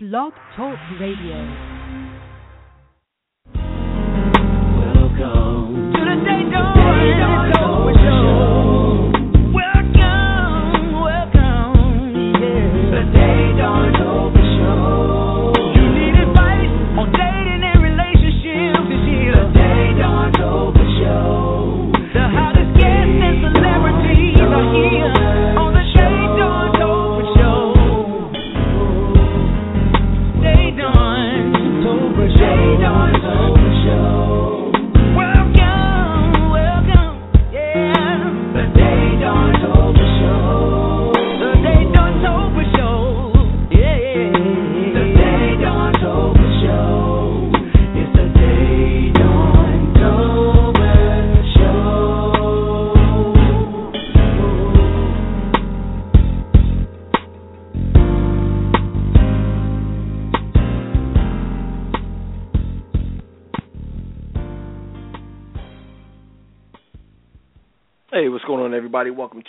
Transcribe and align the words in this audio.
Blog 0.00 0.32
Talk 0.54 0.78
Radio. 1.00 1.34
Welcome 4.78 5.90
to 5.92 5.98
the 5.98 6.14
Daytona 6.24 6.77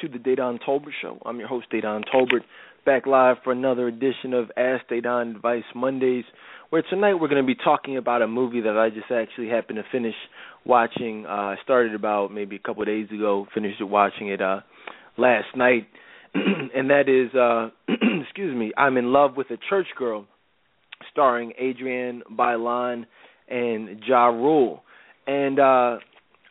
to 0.02 0.08
the 0.08 0.18
Dedan 0.18 0.60
Tolbert 0.66 0.94
Show. 1.02 1.18
I'm 1.26 1.40
your 1.40 1.48
host, 1.50 1.68
Dedan 1.74 2.04
Tolbert, 2.14 2.44
back 2.86 3.06
live 3.06 3.38
for 3.44 3.52
another 3.52 3.88
edition 3.88 4.34
of 4.34 4.50
Ask 4.56 4.88
Dedan 4.90 5.36
Advice 5.36 5.64
Mondays, 5.76 6.24
where 6.70 6.82
tonight 6.84 7.16
we're 7.16 7.28
going 7.28 7.44
to 7.44 7.48
be 7.48 7.56
talking 7.56 7.98
about 7.98 8.22
a 8.22 8.28
movie 8.28 8.62
that 8.62 8.78
I 8.78 8.90
just 8.90 9.12
actually 9.12 9.50
happened 9.50 9.78
to 9.78 9.84
finish 9.92 10.16
watching. 10.66 11.26
Uh, 11.26 11.30
I 11.30 11.56
started 11.64 11.96
about 11.96 12.32
maybe 12.32 12.56
a 12.56 12.60
couple 12.60 12.82
of 12.82 12.88
days 12.88 13.10
ago, 13.12 13.46
finished 13.54 13.84
watching 13.84 14.30
it 14.30 14.42
uh, 14.42 14.62
last 15.18 15.48
night, 15.58 15.88
and 16.34 16.90
that 16.90 17.10
is, 17.10 17.36
uh, 17.36 17.70
excuse 18.22 18.56
me, 18.56 18.72
I'm 18.78 18.96
in 18.96 19.12
Love 19.12 19.36
with 19.36 19.52
a 19.52 19.58
Church 19.70 19.88
Girl, 19.98 20.26
starring 21.12 21.52
Adrienne 21.62 22.24
Bailon 22.32 23.06
and 23.50 24.02
Ja 24.08 24.28
Rule. 24.28 24.84
And 25.28 25.60
uh 25.60 25.98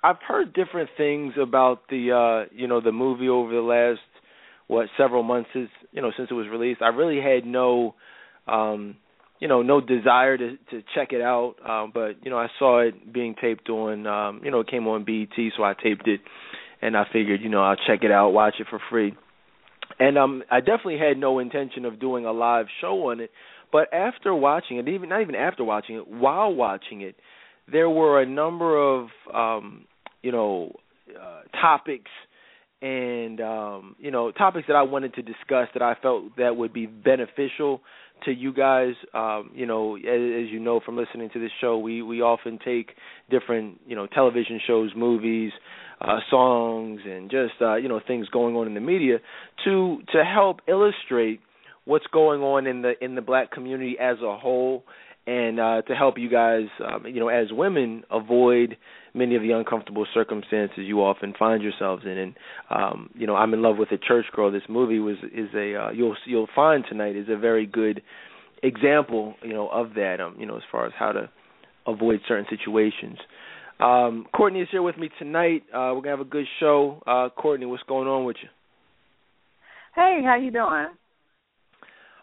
I've 0.03 0.23
heard 0.27 0.53
different 0.53 0.91
things 0.97 1.35
about 1.41 1.89
the 1.89 2.13
uh 2.13 2.55
you 2.55 2.69
know 2.69 2.81
the 2.81 2.93
movie 2.93 3.29
over 3.29 3.53
the 3.53 3.61
last 3.61 4.01
what 4.69 4.87
several 4.97 5.23
months 5.23 5.51
is 5.55 5.69
you 5.93 6.03
know 6.03 6.13
since 6.17 6.29
it 6.31 6.35
was 6.35 6.47
released. 6.49 6.83
I 6.83 6.89
really 6.89 7.21
had 7.21 7.45
no 7.45 7.95
um 8.47 8.97
you 9.41 9.49
know 9.49 9.63
no 9.63 9.81
desire 9.81 10.37
to 10.39 10.57
to 10.71 10.83
check 10.95 11.09
it 11.13 11.21
out 11.21 11.55
um 11.69 11.91
but 11.93 12.25
you 12.25 12.31
know 12.31 12.39
I 12.39 12.49
saw 12.59 12.81
it 12.81 13.13
being 13.13 13.35
taped 13.41 13.69
on 13.71 14.07
um 14.07 14.41
you 14.45 14.51
know 14.51 14.61
it 14.61 14.69
came 14.69 14.87
on 14.87 15.05
BET 15.05 15.37
so 15.57 15.65
I 15.65 15.75
taped 15.75 16.07
it 16.07 16.21
and 16.81 16.97
I 16.97 17.05
figured 17.13 17.41
you 17.41 17.49
know 17.49 17.63
I'll 17.63 17.77
check 17.77 18.01
it 18.03 18.13
out 18.13 18.31
watch 18.31 18.55
it 18.61 18.67
for 18.71 18.81
free. 18.91 19.15
And 19.99 20.17
um 20.17 20.43
I 20.51 20.61
definitely 20.61 20.99
had 20.99 21.19
no 21.19 21.41
intention 21.41 21.85
of 21.85 21.99
doing 21.99 22.25
a 22.25 22.33
live 22.33 22.67
show 22.81 23.11
on 23.11 23.21
it 23.21 23.31
but 23.73 23.93
after 23.93 24.33
watching 24.33 24.79
it 24.79 24.89
even 24.89 25.09
not 25.09 25.23
even 25.23 25.35
after 25.35 25.65
watching 25.65 25.97
it 25.97 26.07
while 26.07 26.55
watching 26.55 27.01
it 27.01 27.17
there 27.71 27.91
were 27.91 28.21
a 28.21 28.27
number 28.27 28.77
of 28.79 29.09
um 29.35 29.85
you 30.23 30.33
know 30.33 30.73
uh, 31.11 31.43
topics 31.61 32.11
and 32.81 33.41
um 33.41 33.97
you 33.99 34.11
know 34.11 34.31
topics 34.31 34.67
that 34.69 34.77
I 34.77 34.83
wanted 34.83 35.15
to 35.15 35.23
discuss 35.23 35.69
that 35.75 35.83
I 35.83 35.95
felt 36.01 36.37
that 36.37 36.57
would 36.57 36.73
be 36.73 36.87
beneficial 36.87 37.81
to 38.25 38.33
you 38.33 38.53
guys. 38.53 38.95
Um 39.15 39.51
you 39.55 39.67
know 39.67 39.97
as, 39.97 40.03
as 40.05 40.53
you 40.53 40.61
know 40.61 40.81
from 40.85 40.97
listening 40.97 41.31
to 41.33 41.41
this 41.41 41.51
show 41.61 41.79
we 41.79 42.03
we 42.03 42.21
often 42.23 42.59
take 42.65 42.91
different 43.31 43.81
you 43.87 43.97
know 43.97 44.07
television 44.07 44.61
shows 44.67 44.91
movies 44.97 45.53
uh 46.01 46.19
songs 46.31 47.01
and 47.05 47.31
just 47.31 47.55
uh 47.61 47.75
you 47.77 47.89
know 47.89 48.01
things 48.07 48.29
going 48.29 48.55
on 48.55 48.67
in 48.67 48.75
the 48.75 48.81
media 48.81 49.19
to 49.65 49.99
to 50.13 50.25
help 50.25 50.61
illustrate 50.69 51.41
what's 51.85 52.07
going 52.13 52.43
on 52.43 52.67
in 52.67 52.83
the 52.83 52.93
in 53.03 53.15
the 53.15 53.23
black 53.23 53.51
community 53.51 53.97
as 53.99 54.19
a 54.23 54.37
whole 54.37 54.85
and 55.29 55.61
uh, 55.61 55.83
to 55.83 55.95
help 55.95 56.17
you 56.17 56.31
guys, 56.31 56.69
um, 56.83 57.05
you 57.07 57.21
know, 57.21 57.29
as 57.29 57.49
women, 57.53 58.03
avoid 58.11 58.79
many 59.13 59.37
of 59.37 59.43
the 59.43 59.51
uncomfortable 59.51 60.07
circumstances 60.15 60.79
you 60.79 61.01
often 61.01 61.35
find 61.39 61.63
yourselves 61.63 62.05
in. 62.07 62.17
And 62.17 62.35
um, 62.71 63.11
you 63.15 63.27
know, 63.27 63.37
I'm 63.37 63.53
in 63.53 63.61
love 63.61 63.77
with 63.77 63.93
a 63.93 63.99
church 63.99 64.25
girl. 64.33 64.51
This 64.51 64.63
movie 64.71 65.01
was 65.01 65.17
is 65.35 65.51
a 65.55 65.75
uh, 65.75 65.91
you'll 65.91 66.17
you'll 66.25 66.49
find 66.55 66.83
tonight 66.89 67.15
is 67.15 67.27
a 67.29 67.37
very 67.37 67.67
good 67.67 68.01
example, 68.63 69.35
you 69.43 69.53
know, 69.53 69.69
of 69.69 69.93
that. 69.97 70.17
Um, 70.23 70.35
you 70.39 70.47
know, 70.47 70.57
as 70.57 70.63
far 70.73 70.87
as 70.87 70.93
how 70.99 71.13
to 71.13 71.29
avoid 71.87 72.21
certain 72.27 72.47
situations. 72.49 73.19
Um, 73.81 74.27
Courtney 74.35 74.63
is 74.63 74.69
here 74.71 74.83
with 74.83 74.97
me 74.97 75.11
tonight. 75.19 75.63
Uh, 75.69 75.93
we're 75.95 76.01
gonna 76.01 76.17
have 76.17 76.21
a 76.21 76.25
good 76.25 76.47
show. 76.59 77.03
Uh, 77.07 77.29
Courtney, 77.29 77.67
what's 77.67 77.83
going 77.83 78.09
on 78.09 78.25
with 78.25 78.37
you? 78.43 78.49
Hey, 79.95 80.23
how 80.25 80.37
you 80.37 80.51
doing? 80.51 80.87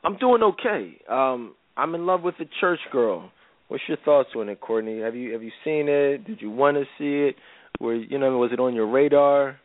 I'm 0.03 0.17
doing 0.17 0.41
okay. 0.41 0.97
Um, 1.07 1.53
I'm 1.77 1.95
in 1.95 2.05
love 2.05 2.21
with 2.21 2.35
the 2.39 2.45
church 2.59 2.79
girl. 2.91 3.31
What's 3.67 3.83
your 3.87 3.97
thoughts 4.05 4.29
on 4.35 4.49
it, 4.49 4.61
Courtney? 4.61 5.01
Have 5.01 5.15
you 5.15 5.33
have 5.33 5.41
you 5.41 5.51
seen 5.63 5.87
it? 5.89 6.25
Did 6.25 6.41
you 6.41 6.51
want 6.51 6.77
to 6.77 6.83
see 6.97 7.29
it? 7.29 7.35
Were 7.79 7.95
you 7.95 8.17
know 8.19 8.37
was 8.37 8.51
it 8.53 8.59
on 8.59 8.73
your 8.73 8.89
radar? 8.89 9.59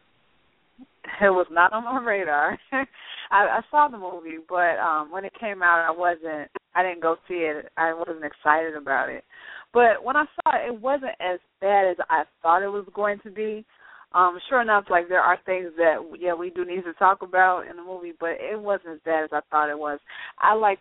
It 1.20 1.30
was 1.30 1.46
not 1.50 1.72
on 1.72 1.84
my 1.84 2.02
radar. 2.02 2.58
I, 2.72 2.86
I 3.30 3.60
saw 3.70 3.88
the 3.88 3.98
movie, 3.98 4.38
but 4.48 4.78
um 4.78 5.10
when 5.10 5.24
it 5.24 5.32
came 5.38 5.62
out, 5.62 5.86
I 5.86 5.90
wasn't. 5.90 6.50
I 6.74 6.82
didn't 6.82 7.02
go 7.02 7.16
see 7.28 7.34
it. 7.34 7.66
I 7.76 7.92
wasn't 7.92 8.24
excited 8.24 8.74
about 8.74 9.10
it. 9.10 9.24
But 9.72 10.02
when 10.02 10.16
I 10.16 10.24
saw 10.24 10.56
it, 10.56 10.68
it 10.68 10.80
wasn't 10.80 11.12
as 11.20 11.38
bad 11.60 11.90
as 11.90 11.96
I 12.08 12.24
thought 12.42 12.62
it 12.62 12.68
was 12.68 12.86
going 12.94 13.18
to 13.24 13.30
be. 13.30 13.64
Um, 14.12 14.38
sure 14.48 14.60
enough, 14.60 14.84
like 14.90 15.08
there 15.08 15.20
are 15.20 15.38
things 15.46 15.70
that 15.76 15.98
yeah 16.18 16.34
we 16.34 16.50
do 16.50 16.64
need 16.64 16.82
to 16.84 16.92
talk 16.94 17.22
about 17.22 17.66
in 17.70 17.76
the 17.76 17.82
movie, 17.84 18.12
but 18.18 18.30
it 18.40 18.60
wasn't 18.60 18.94
as 18.94 19.00
bad 19.04 19.24
as 19.24 19.30
I 19.32 19.40
thought 19.50 19.70
it 19.70 19.78
was. 19.78 20.00
I 20.38 20.54
like 20.54 20.78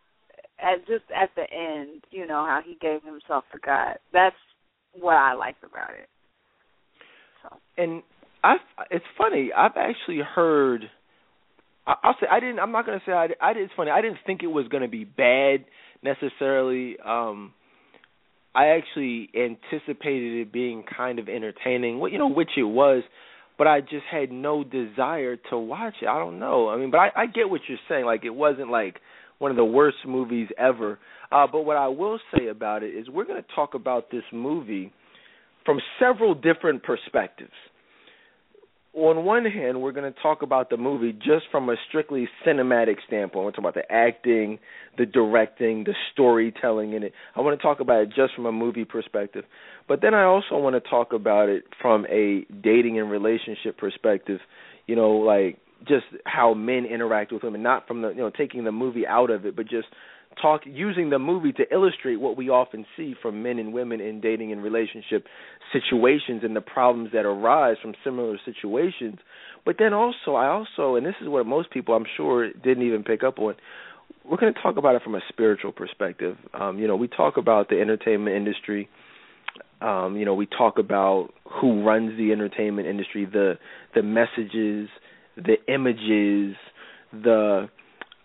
at 0.61 0.79
just 0.87 1.05
at 1.15 1.29
the 1.35 1.43
end, 1.51 2.03
you 2.11 2.27
know, 2.27 2.45
how 2.45 2.61
he 2.65 2.77
gave 2.81 3.03
himself 3.03 3.43
to 3.53 3.59
God. 3.59 3.97
That's 4.13 4.35
what 4.93 5.15
I 5.15 5.33
liked 5.33 5.63
about 5.63 5.91
it. 5.91 6.09
So. 7.43 7.55
And 7.77 8.03
I, 8.43 8.55
it's 8.91 9.05
funny. 9.17 9.51
I've 9.55 9.77
actually 9.77 10.19
heard. 10.19 10.89
I, 11.87 11.95
I'll 12.03 12.15
say 12.19 12.27
I 12.29 12.39
didn't. 12.39 12.59
I'm 12.59 12.71
not 12.71 12.85
to 12.99 13.05
say 13.05 13.11
I. 13.11 13.27
I. 13.41 13.51
It's 13.55 13.73
funny. 13.75 13.91
I 13.91 14.01
didn't 14.01 14.19
think 14.25 14.43
it 14.43 14.47
was 14.47 14.65
to 14.83 14.89
be 14.89 15.03
bad 15.03 15.65
necessarily. 16.03 16.97
Um, 17.05 17.53
I 18.55 18.67
actually 18.67 19.29
anticipated 19.35 20.41
it 20.41 20.51
being 20.51 20.83
kind 20.97 21.19
of 21.19 21.29
entertaining. 21.29 21.99
Well, 21.99 22.11
you 22.11 22.17
know, 22.17 22.29
which 22.29 22.51
it 22.57 22.63
was. 22.63 23.03
But 23.57 23.67
I 23.67 23.81
just 23.81 24.05
had 24.09 24.31
no 24.31 24.63
desire 24.63 25.35
to 25.49 25.57
watch 25.57 25.95
it. 26.01 26.07
I 26.07 26.17
don't 26.17 26.39
know. 26.39 26.69
I 26.69 26.77
mean, 26.77 26.91
but 26.91 26.99
I, 26.99 27.09
I 27.13 27.25
get 27.25 27.49
what 27.49 27.59
you're 27.67 27.77
saying. 27.89 28.05
Like 28.05 28.23
it 28.23 28.29
wasn't 28.29 28.71
like 28.71 29.01
one 29.39 29.51
of 29.51 29.57
the 29.57 29.65
worst 29.65 29.97
movies 30.05 30.47
ever. 30.57 30.99
Uh, 31.31 31.47
but 31.51 31.61
what 31.61 31.77
I 31.77 31.87
will 31.87 32.19
say 32.35 32.47
about 32.47 32.83
it 32.83 32.95
is 32.95 33.09
we're 33.09 33.25
going 33.25 33.41
to 33.41 33.55
talk 33.55 33.73
about 33.73 34.11
this 34.11 34.23
movie 34.31 34.93
from 35.65 35.79
several 35.99 36.35
different 36.35 36.83
perspectives. 36.83 37.51
On 38.93 39.23
one 39.23 39.45
hand, 39.45 39.81
we're 39.81 39.91
going 39.91 40.11
to 40.11 40.19
talk 40.19 40.41
about 40.41 40.71
the 40.71 40.77
movie 40.77 41.13
just 41.13 41.45
from 41.51 41.69
a 41.69 41.75
strictly 41.87 42.27
cinematic 42.45 42.95
standpoint. 43.05 43.45
We're 43.45 43.51
talking 43.51 43.65
about 43.65 43.75
the 43.75 43.91
acting, 43.91 44.57
the 44.97 45.05
directing, 45.05 45.83
the 45.83 45.93
storytelling 46.11 46.93
in 46.93 47.03
it. 47.03 47.13
I 47.35 47.41
want 47.41 47.57
to 47.57 47.61
talk 47.61 47.81
about 47.81 48.01
it 48.01 48.07
just 48.07 48.33
from 48.35 48.47
a 48.47 48.51
movie 48.51 48.85
perspective. 48.85 49.45
But 49.87 50.01
then 50.01 50.15
I 50.15 50.23
also 50.23 50.57
want 50.57 50.75
to 50.75 50.89
talk 50.89 51.13
about 51.13 51.49
it 51.49 51.65
from 51.79 52.07
a 52.07 52.45
dating 52.63 52.99
and 52.99 53.11
relationship 53.11 53.77
perspective. 53.77 54.39
You 54.87 54.95
know, 54.95 55.11
like 55.11 55.59
just 55.87 56.05
how 56.25 56.53
men 56.53 56.85
interact 56.85 57.31
with 57.31 57.43
women, 57.43 57.63
not 57.63 57.87
from 57.87 58.01
the 58.01 58.09
you 58.09 58.17
know 58.17 58.29
taking 58.29 58.63
the 58.63 58.71
movie 58.71 59.07
out 59.07 59.29
of 59.29 59.45
it, 59.45 59.55
but 59.55 59.67
just 59.67 59.87
talk 60.41 60.61
using 60.65 61.09
the 61.09 61.19
movie 61.19 61.51
to 61.53 61.63
illustrate 61.71 62.17
what 62.17 62.37
we 62.37 62.49
often 62.49 62.85
see 62.95 63.15
from 63.21 63.43
men 63.43 63.59
and 63.59 63.73
women 63.73 63.99
in 63.99 64.21
dating 64.21 64.51
and 64.51 64.63
relationship 64.63 65.25
situations 65.73 66.41
and 66.43 66.55
the 66.55 66.61
problems 66.61 67.09
that 67.13 67.25
arise 67.25 67.77
from 67.81 67.93
similar 68.03 68.37
situations. 68.45 69.17
But 69.65 69.75
then 69.79 69.93
also, 69.93 70.35
I 70.35 70.47
also, 70.47 70.95
and 70.95 71.05
this 71.05 71.15
is 71.21 71.27
what 71.27 71.45
most 71.45 71.71
people 71.71 71.95
I'm 71.95 72.05
sure 72.15 72.51
didn't 72.51 72.83
even 72.83 73.03
pick 73.03 73.23
up 73.23 73.39
on. 73.39 73.55
We're 74.23 74.37
going 74.37 74.53
to 74.53 74.61
talk 74.61 74.77
about 74.77 74.95
it 74.95 75.03
from 75.03 75.15
a 75.15 75.21
spiritual 75.29 75.71
perspective. 75.71 76.37
Um, 76.53 76.79
you 76.79 76.87
know, 76.87 76.95
we 76.95 77.07
talk 77.07 77.37
about 77.37 77.69
the 77.69 77.79
entertainment 77.79 78.35
industry. 78.35 78.89
Um, 79.81 80.17
you 80.17 80.25
know, 80.25 80.33
we 80.33 80.45
talk 80.45 80.77
about 80.77 81.29
who 81.61 81.83
runs 81.83 82.17
the 82.17 82.31
entertainment 82.31 82.87
industry, 82.87 83.25
the 83.25 83.57
the 83.95 84.03
messages, 84.03 84.89
the 85.43 85.73
images, 85.73 86.55
the 87.11 87.69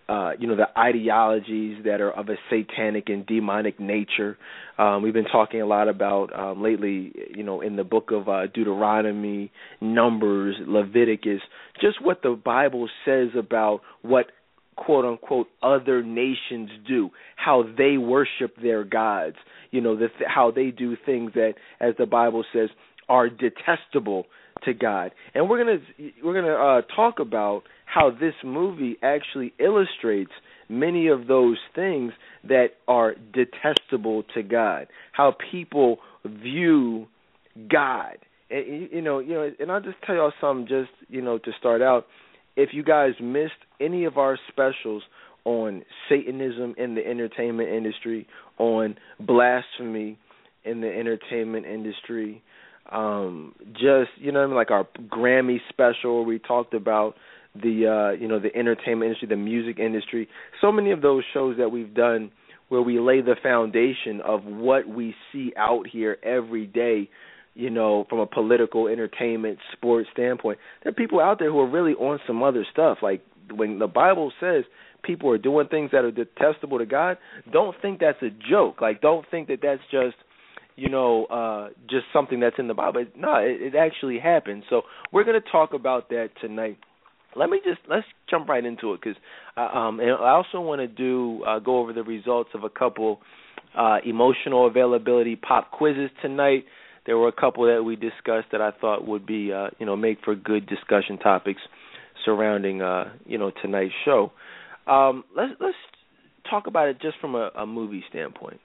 uh, 0.09 0.33
you 0.39 0.47
know, 0.47 0.57
the 0.57 0.69
ideologies 0.79 1.83
that 1.85 2.01
are 2.01 2.11
of 2.11 2.29
a 2.29 2.35
satanic 2.51 3.09
and 3.09 3.25
demonic 3.25 3.81
nature. 3.81 4.37
Um, 4.77 5.03
we've 5.03 5.15
been 5.15 5.25
talking 5.25 5.63
a 5.63 5.67
lot 5.67 5.89
about 5.89 6.39
um, 6.39 6.63
lately, 6.63 7.13
you 7.35 7.43
know, 7.43 7.63
in 7.63 7.77
the 7.77 7.85
book 7.85 8.11
of 8.11 8.29
uh, 8.29 8.47
Deuteronomy, 8.49 9.51
Numbers, 9.81 10.57
Leviticus, 10.67 11.41
just 11.81 12.05
what 12.05 12.23
the 12.23 12.39
Bible 12.43 12.89
says 13.07 13.29
about 13.39 13.81
what 14.03 14.27
quote 14.77 15.05
unquote 15.05 15.47
other 15.63 16.03
nations 16.03 16.69
do, 16.87 17.09
how 17.37 17.65
they 17.79 17.97
worship 17.97 18.57
their 18.61 18.85
gods, 18.85 19.37
you 19.71 19.81
know, 19.81 19.97
the, 19.97 20.09
how 20.27 20.51
they 20.51 20.71
do 20.71 20.97
things 21.07 21.33
that, 21.35 21.55
as 21.81 21.95
the 21.99 22.07
Bible 22.07 22.45
says, 22.53 22.69
are 23.09 23.29
detestable 23.29 24.27
to 24.65 24.75
God. 24.75 25.13
And 25.35 25.49
we're 25.49 25.59
gonna 25.59 25.79
we're 26.23 26.35
gonna 26.35 26.55
uh, 26.55 26.83
talk 26.95 27.19
about 27.19 27.63
how 27.87 28.11
this 28.11 28.35
movie 28.45 28.97
actually 29.03 29.53
illustrates 29.59 30.33
many 30.69 31.09
of 31.09 31.27
those 31.27 31.59
things 31.75 32.13
that 32.45 32.69
are 32.89 33.15
detestable 33.33 34.25
to 34.35 34.43
God. 34.43 34.89
How 35.13 35.37
people 35.51 35.99
view 36.25 37.07
God. 37.71 38.19
And, 38.51 38.91
you 38.91 39.03
know, 39.03 39.19
you 39.19 39.35
know, 39.35 39.51
and 39.59 39.71
I'll 39.71 39.81
just 39.81 39.97
tell 40.05 40.15
y'all 40.17 40.33
something 40.41 40.67
just, 40.67 40.91
you 41.09 41.23
know, 41.23 41.39
to 41.39 41.51
start 41.59 41.83
out. 41.83 42.07
If 42.57 42.71
you 42.73 42.83
guys 42.83 43.13
missed 43.21 43.53
any 43.81 44.05
of 44.05 44.17
our 44.17 44.39
specials 44.49 45.03
on 45.45 45.85
Satanism 46.09 46.75
in 46.79 46.95
the 46.95 47.07
entertainment 47.07 47.69
industry, 47.69 48.27
on 48.59 48.97
blasphemy 49.21 50.19
in 50.65 50.81
the 50.81 50.89
entertainment 50.89 51.67
industry, 51.67 52.43
um 52.93 53.55
just 53.73 54.11
you 54.17 54.33
know 54.33 54.43
I 54.43 54.47
mean, 54.47 54.57
like 54.57 54.71
our 54.71 54.87
Grammy 55.09 55.59
special 55.69 56.25
we 56.25 56.39
talked 56.39 56.75
about 56.75 57.15
the 57.55 57.87
uh 57.87 58.21
you 58.21 58.29
know 58.29 58.39
the 58.39 58.55
entertainment 58.55 59.09
industry, 59.09 59.29
the 59.29 59.37
music 59.37 59.79
industry. 59.79 60.29
So 60.61 60.73
many 60.73 60.91
of 60.91 61.03
those 61.03 61.25
shows 61.33 61.57
that 61.59 61.71
we've 61.71 61.95
done 61.95 62.31
where 62.69 62.83
we 62.83 62.99
lay 62.99 63.21
the 63.21 63.37
foundation 63.43 64.21
of 64.23 64.45
what 64.45 64.89
we 64.89 65.15
see 65.33 65.53
out 65.57 65.87
here 65.87 66.17
every 66.23 66.67
day, 66.67 67.09
you 67.55 67.71
know, 67.71 68.07
from 68.09 68.19
a 68.19 68.27
political, 68.27 68.89
entertainment, 68.89 69.59
sports 69.73 70.09
standpoint. 70.13 70.59
There 70.83 70.91
are 70.91 70.95
people 70.95 71.21
out 71.21 71.39
there 71.39 71.51
who 71.51 71.61
are 71.61 71.71
really 71.71 71.93
on 71.93 72.19
some 72.27 72.43
other 72.43 72.67
stuff. 72.73 72.99
Like 73.03 73.23
when 73.55 73.79
the 73.79 73.87
Bible 73.87 74.33
says 74.41 74.65
people 75.03 75.31
are 75.31 75.39
doing 75.39 75.69
things 75.69 75.91
that 75.93 76.05
are 76.05 76.11
detestable 76.11 76.79
to 76.79 76.87
God, 76.87 77.19
don't 77.53 77.77
think 77.81 78.01
that's 78.01 78.23
a 78.23 78.31
joke. 78.51 78.81
Like 78.81 79.01
don't 79.01 79.27
think 79.31 79.49
that 79.49 79.61
that's 79.63 79.83
just 79.91 80.17
you 80.77 80.89
know, 80.89 81.25
uh 81.27 81.69
just 81.89 82.05
something 82.13 82.41
that's 82.41 82.57
in 82.59 82.69
the 82.69 82.75
Bible. 82.75 83.05
No, 83.17 83.37
it, 83.37 83.75
it 83.75 83.75
actually 83.77 84.19
happened. 84.19 84.65
So 84.71 84.83
we're 85.13 85.25
going 85.25 85.41
to 85.41 85.51
talk 85.51 85.73
about 85.73 86.09
that 86.11 86.31
tonight 86.41 86.79
let 87.37 87.51
me 87.51 87.61
just 87.65 87.81
let's 87.89 88.07
jump 88.31 88.49
right 88.49 88.65
into 88.65 88.93
it 88.93 89.01
because 89.03 89.21
uh, 89.57 89.77
um, 89.77 90.01
and 90.01 90.11
I 90.11 90.31
also 90.31 90.61
want 90.61 90.81
to 90.81 90.87
do 90.87 91.43
uh, 91.45 91.59
go 91.59 91.79
over 91.79 91.93
the 91.93 92.03
results 92.03 92.51
of 92.55 92.65
a 92.65 92.71
couple 92.71 93.21
uh, 93.77 93.99
emotional 94.05 94.67
availability 94.67 95.37
pop 95.37 95.71
quizzes 95.71 96.11
tonight. 96.23 96.65
There 97.07 97.19
were 97.19 97.29
a 97.29 97.33
couple 97.33 97.67
that 97.67 97.83
we 97.83 97.97
discussed 97.97 98.49
that 98.53 98.61
I 98.61 98.71
thought 98.81 99.07
would 99.07 99.27
be 99.27 99.53
uh, 99.53 99.69
you 99.79 99.87
know 99.87 99.97
make 99.97 100.19
for 100.25 100.35
good 100.35 100.67
discussion 100.67 101.19
topics 101.19 101.61
surrounding 102.25 102.83
uh, 102.83 103.13
you 103.27 103.39
know 103.39 103.51
tonight's 103.63 103.93
show. 104.05 104.33
Um, 104.87 105.25
let's 105.37 105.53
let's 105.61 105.77
talk 106.49 106.67
about 106.67 106.89
it 106.89 107.01
just 107.01 107.19
from 107.21 107.35
a, 107.35 107.51
a 107.57 107.67
movie 107.67 108.05
standpoint. 108.11 108.61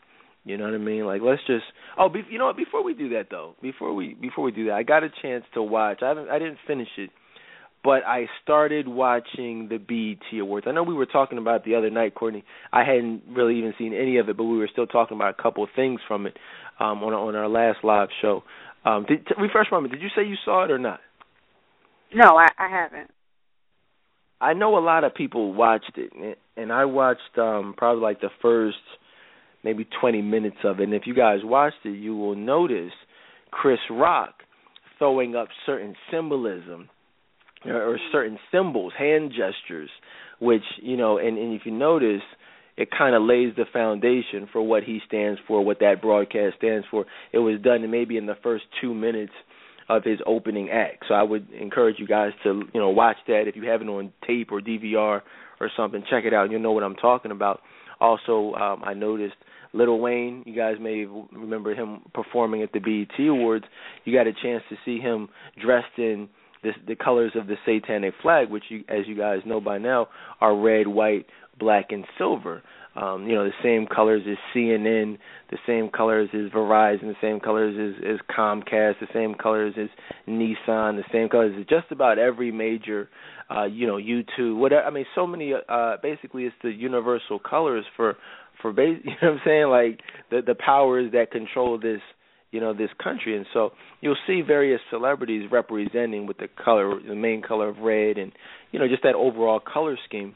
You 0.49 0.57
know 0.57 0.65
what 0.65 0.73
I 0.73 0.79
mean? 0.79 1.05
Like 1.05 1.21
let's 1.21 1.41
just 1.45 1.65
oh, 1.97 2.09
be, 2.09 2.21
you 2.29 2.39
know 2.39 2.47
what? 2.47 2.57
Before 2.57 2.83
we 2.83 2.93
do 2.93 3.09
that 3.09 3.27
though, 3.29 3.55
before 3.61 3.93
we 3.93 4.15
before 4.15 4.43
we 4.43 4.51
do 4.51 4.65
that, 4.65 4.73
I 4.73 4.83
got 4.83 5.03
a 5.03 5.09
chance 5.21 5.43
to 5.53 5.61
watch. 5.61 5.99
I 6.01 6.09
haven't 6.09 6.29
I 6.29 6.39
didn't 6.39 6.57
finish 6.67 6.89
it 6.97 7.11
but 7.83 8.03
I 8.05 8.25
started 8.43 8.87
watching 8.87 9.69
the 9.69 9.77
BET 9.77 10.39
Awards. 10.39 10.67
I 10.67 10.73
know 10.73 10.83
we 10.83 10.93
were 10.93 11.05
talking 11.05 11.37
about 11.37 11.63
the 11.63 11.75
other 11.75 11.89
night, 11.89 12.13
Courtney. 12.13 12.43
I 12.73 12.83
hadn't 12.83 13.23
really 13.29 13.57
even 13.57 13.73
seen 13.77 13.93
any 13.93 14.17
of 14.17 14.27
it, 14.27 14.35
but 14.35 14.43
we 14.43 14.57
were 14.57 14.69
still 14.71 14.87
talking 14.87 15.15
about 15.15 15.35
a 15.39 15.41
couple 15.41 15.63
of 15.63 15.69
things 15.75 16.01
from 16.07 16.25
it 16.25 16.37
um, 16.79 17.03
on 17.03 17.13
on 17.13 17.35
our 17.35 17.47
last 17.47 17.83
live 17.83 18.09
show. 18.21 18.43
Um, 18.85 19.05
did, 19.07 19.25
t- 19.25 19.35
refresh 19.39 19.67
my 19.71 19.77
memory. 19.77 19.97
Did 19.97 20.01
you 20.01 20.09
say 20.15 20.27
you 20.27 20.35
saw 20.43 20.65
it 20.65 20.71
or 20.71 20.79
not? 20.79 20.99
No, 22.13 22.37
I, 22.37 22.47
I 22.57 22.69
haven't. 22.69 23.11
I 24.41 24.53
know 24.53 24.77
a 24.77 24.79
lot 24.79 25.03
of 25.03 25.13
people 25.13 25.53
watched 25.53 25.97
it, 25.97 26.37
and 26.57 26.71
I 26.71 26.85
watched 26.85 27.37
um, 27.37 27.75
probably 27.77 28.01
like 28.01 28.21
the 28.21 28.29
first 28.41 28.77
maybe 29.63 29.87
20 29.99 30.21
minutes 30.21 30.57
of 30.63 30.79
it. 30.79 30.83
And 30.83 30.93
if 30.93 31.03
you 31.05 31.13
guys 31.13 31.39
watched 31.43 31.85
it, 31.85 31.97
you 31.97 32.15
will 32.15 32.35
notice 32.35 32.93
Chris 33.51 33.79
Rock 33.89 34.35
throwing 34.97 35.35
up 35.35 35.47
certain 35.65 35.95
symbolism 36.11 36.89
uh, 37.65 37.71
or, 37.71 37.99
certain 38.11 38.37
symbols, 38.51 38.93
hand 38.97 39.31
gestures, 39.31 39.89
which 40.39 40.63
you 40.81 40.95
know, 40.95 41.17
and, 41.17 41.37
and 41.37 41.53
if 41.53 41.65
you 41.65 41.71
notice, 41.71 42.21
it 42.77 42.89
kind 42.97 43.15
of 43.15 43.23
lays 43.23 43.53
the 43.57 43.65
foundation 43.73 44.47
for 44.51 44.61
what 44.61 44.83
he 44.83 44.99
stands 45.05 45.39
for, 45.47 45.63
what 45.63 45.79
that 45.79 46.01
broadcast 46.01 46.55
stands 46.57 46.85
for. 46.89 47.05
It 47.33 47.39
was 47.39 47.59
done 47.61 47.89
maybe 47.91 48.15
in 48.15 48.25
the 48.25 48.37
first 48.41 48.63
two 48.79 48.93
minutes 48.93 49.33
of 49.89 50.03
his 50.03 50.19
opening 50.25 50.69
act. 50.69 51.05
So 51.07 51.15
I 51.15 51.23
would 51.23 51.51
encourage 51.51 51.97
you 51.99 52.07
guys 52.07 52.31
to 52.43 52.61
you 52.73 52.79
know 52.79 52.89
watch 52.89 53.17
that 53.27 53.43
if 53.47 53.55
you 53.55 53.67
have 53.69 53.81
it 53.81 53.87
on 53.87 54.13
tape 54.25 54.51
or 54.51 54.61
DVR 54.61 55.21
or 55.59 55.71
something. 55.75 56.03
Check 56.09 56.23
it 56.25 56.33
out. 56.33 56.51
You'll 56.51 56.61
know 56.61 56.71
what 56.71 56.83
I'm 56.83 56.95
talking 56.95 57.31
about. 57.31 57.61
Also, 57.99 58.53
um, 58.53 58.83
I 58.83 58.93
noticed 58.93 59.35
Lil 59.73 59.99
Wayne. 59.99 60.43
You 60.45 60.55
guys 60.55 60.75
may 60.79 61.05
remember 61.05 61.73
him 61.73 62.01
performing 62.13 62.63
at 62.63 62.71
the 62.71 62.79
BET 62.79 63.27
Awards. 63.27 63.65
You 64.05 64.13
got 64.13 64.27
a 64.27 64.33
chance 64.33 64.63
to 64.69 64.75
see 64.85 64.99
him 64.99 65.29
dressed 65.61 65.97
in 65.97 66.29
the, 66.63 66.71
the 66.87 66.95
colors 66.95 67.31
of 67.35 67.47
the 67.47 67.55
satanic 67.65 68.13
flag, 68.21 68.49
which 68.49 68.65
you, 68.69 68.83
as 68.89 69.07
you 69.07 69.15
guys 69.15 69.39
know 69.45 69.61
by 69.61 69.77
now, 69.77 70.07
are 70.41 70.55
red, 70.55 70.87
white, 70.87 71.25
black, 71.57 71.87
and 71.91 72.05
silver. 72.17 72.61
Um, 72.95 73.27
you 73.27 73.35
know, 73.35 73.45
the 73.45 73.51
same 73.63 73.85
colors 73.85 74.23
as 74.29 74.37
CNN, 74.53 75.19
the 75.51 75.57
same 75.65 75.89
colors 75.89 76.29
as 76.33 76.51
Verizon, 76.51 77.01
the 77.01 77.15
same 77.21 77.39
colors 77.39 77.75
as, 77.79 78.03
as 78.03 78.35
Comcast, 78.35 78.99
the 78.99 79.07
same 79.13 79.35
colors 79.35 79.75
as 79.79 79.89
Nissan, 80.27 80.97
the 80.97 81.03
same 81.11 81.29
colors 81.29 81.55
as 81.57 81.65
just 81.67 81.91
about 81.91 82.17
every 82.17 82.51
major, 82.51 83.07
uh, 83.49 83.65
you 83.65 83.87
know, 83.87 83.97
YouTube, 83.97 84.57
whatever. 84.57 84.83
I 84.83 84.89
mean, 84.89 85.05
so 85.15 85.25
many. 85.25 85.53
Uh, 85.53 85.97
basically, 86.01 86.43
it's 86.43 86.55
the 86.63 86.71
universal 86.71 87.39
colors 87.39 87.85
for 87.95 88.15
for 88.61 88.73
base. 88.73 88.99
You 89.03 89.11
know 89.11 89.17
what 89.21 89.31
I'm 89.33 89.41
saying? 89.45 89.67
Like 89.67 89.99
the 90.29 90.41
the 90.45 90.55
powers 90.55 91.11
that 91.13 91.31
control 91.31 91.79
this 91.79 92.01
you 92.51 92.59
know 92.59 92.73
this 92.73 92.89
country 93.01 93.37
and 93.37 93.45
so 93.53 93.71
you'll 94.01 94.17
see 94.25 94.41
various 94.41 94.81
celebrities 94.89 95.47
representing 95.51 96.25
with 96.25 96.37
the 96.37 96.47
color 96.63 96.99
the 97.07 97.15
main 97.15 97.41
color 97.41 97.69
of 97.69 97.77
red 97.77 98.17
and 98.17 98.31
you 98.71 98.79
know 98.79 98.87
just 98.87 99.03
that 99.03 99.15
overall 99.15 99.59
color 99.59 99.97
scheme 100.07 100.33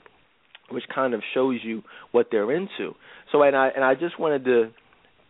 which 0.70 0.84
kind 0.94 1.14
of 1.14 1.22
shows 1.34 1.60
you 1.64 1.82
what 2.12 2.28
they're 2.32 2.52
into 2.52 2.94
so 3.32 3.42
and 3.42 3.56
i 3.56 3.70
and 3.70 3.84
i 3.84 3.96
just 3.96 4.20
wanted 4.20 4.46
to 4.46 4.70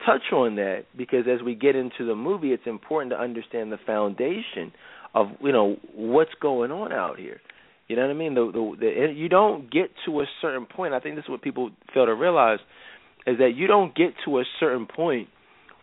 touch 0.06 0.34
on 0.34 0.56
that 0.56 0.84
because 0.98 1.26
as 1.34 1.42
we 1.42 1.56
get 1.56 1.76
into 1.76 2.06
the 2.06 2.16
movie 2.16 2.52
it's 2.52 2.68
important 2.68 3.12
to 3.12 3.18
understand 3.18 3.72
the 3.72 3.80
foundation 3.86 4.72
of 5.16 5.28
you 5.42 5.52
know 5.52 5.78
what's 5.96 6.34
going 6.42 6.72
on 6.72 6.92
out 6.92 7.18
here 7.18 7.40
you 7.88 7.96
know 7.96 8.04
what 8.04 8.12
i 8.12 8.14
mean 8.14 8.34
the 8.34 8.52
the, 8.52 8.76
the 8.80 9.14
you 9.14 9.30
don't 9.30 9.72
get 9.72 9.92
to 10.06 10.22
a 10.22 10.26
certain 10.42 10.66
point 10.66 10.94
i 10.94 11.00
think 11.00 11.16
this 11.16 11.24
is 11.24 11.30
what 11.30 11.42
people 11.42 11.70
fail 11.94 12.06
to 12.06 12.14
realize 12.14 12.60
is 13.26 13.38
that 13.38 13.52
you 13.56 13.68
don't 13.68 13.96
get 13.96 14.14
to 14.26 14.40
a 14.40 14.44
certain 14.60 14.86
point 14.86 15.30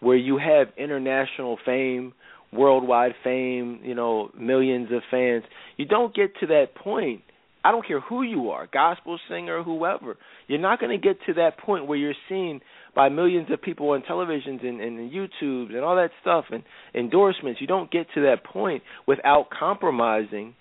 where 0.01 0.17
you 0.17 0.39
have 0.39 0.69
international 0.77 1.59
fame, 1.65 2.13
worldwide 2.53 3.13
fame, 3.23 3.81
you 3.83 3.95
know, 3.95 4.31
millions 4.39 4.89
of 4.93 5.03
fans. 5.11 5.45
You 5.77 5.85
don't 5.85 6.15
get 6.15 6.33
to 6.41 6.47
that 6.49 6.75
point. 6.75 7.23
I 7.63 7.73
don't 7.73 7.87
care 7.87 8.01
who 8.01 8.23
you 8.23 8.51
are, 8.51 8.67
gospel 8.67 9.19
singer, 9.29 9.63
whoever. 9.63 10.17
You're 10.49 10.59
not 10.59 10.81
going 10.81 10.99
to 10.99 11.07
get 11.07 11.19
to 11.27 11.35
that 11.35 11.59
point 11.59 11.87
where 11.87 11.99
you're 11.99 12.15
seen 12.29 12.63
by 12.97 13.11
millions 13.11 13.49
of 13.53 13.61
people 13.61 13.91
on 13.91 14.03
televisions 14.03 14.67
and, 14.67 14.81
and 14.81 15.13
YouTube 15.13 15.75
and 15.75 15.81
all 15.81 15.97
that 15.97 16.11
stuff 16.23 16.47
and 16.51 16.63
endorsements. 16.95 17.61
You 17.61 17.67
don't 17.67 17.91
get 17.91 18.07
to 18.15 18.23
that 18.23 18.45
point 18.45 18.83
without 19.07 19.49
compromising 19.51 20.55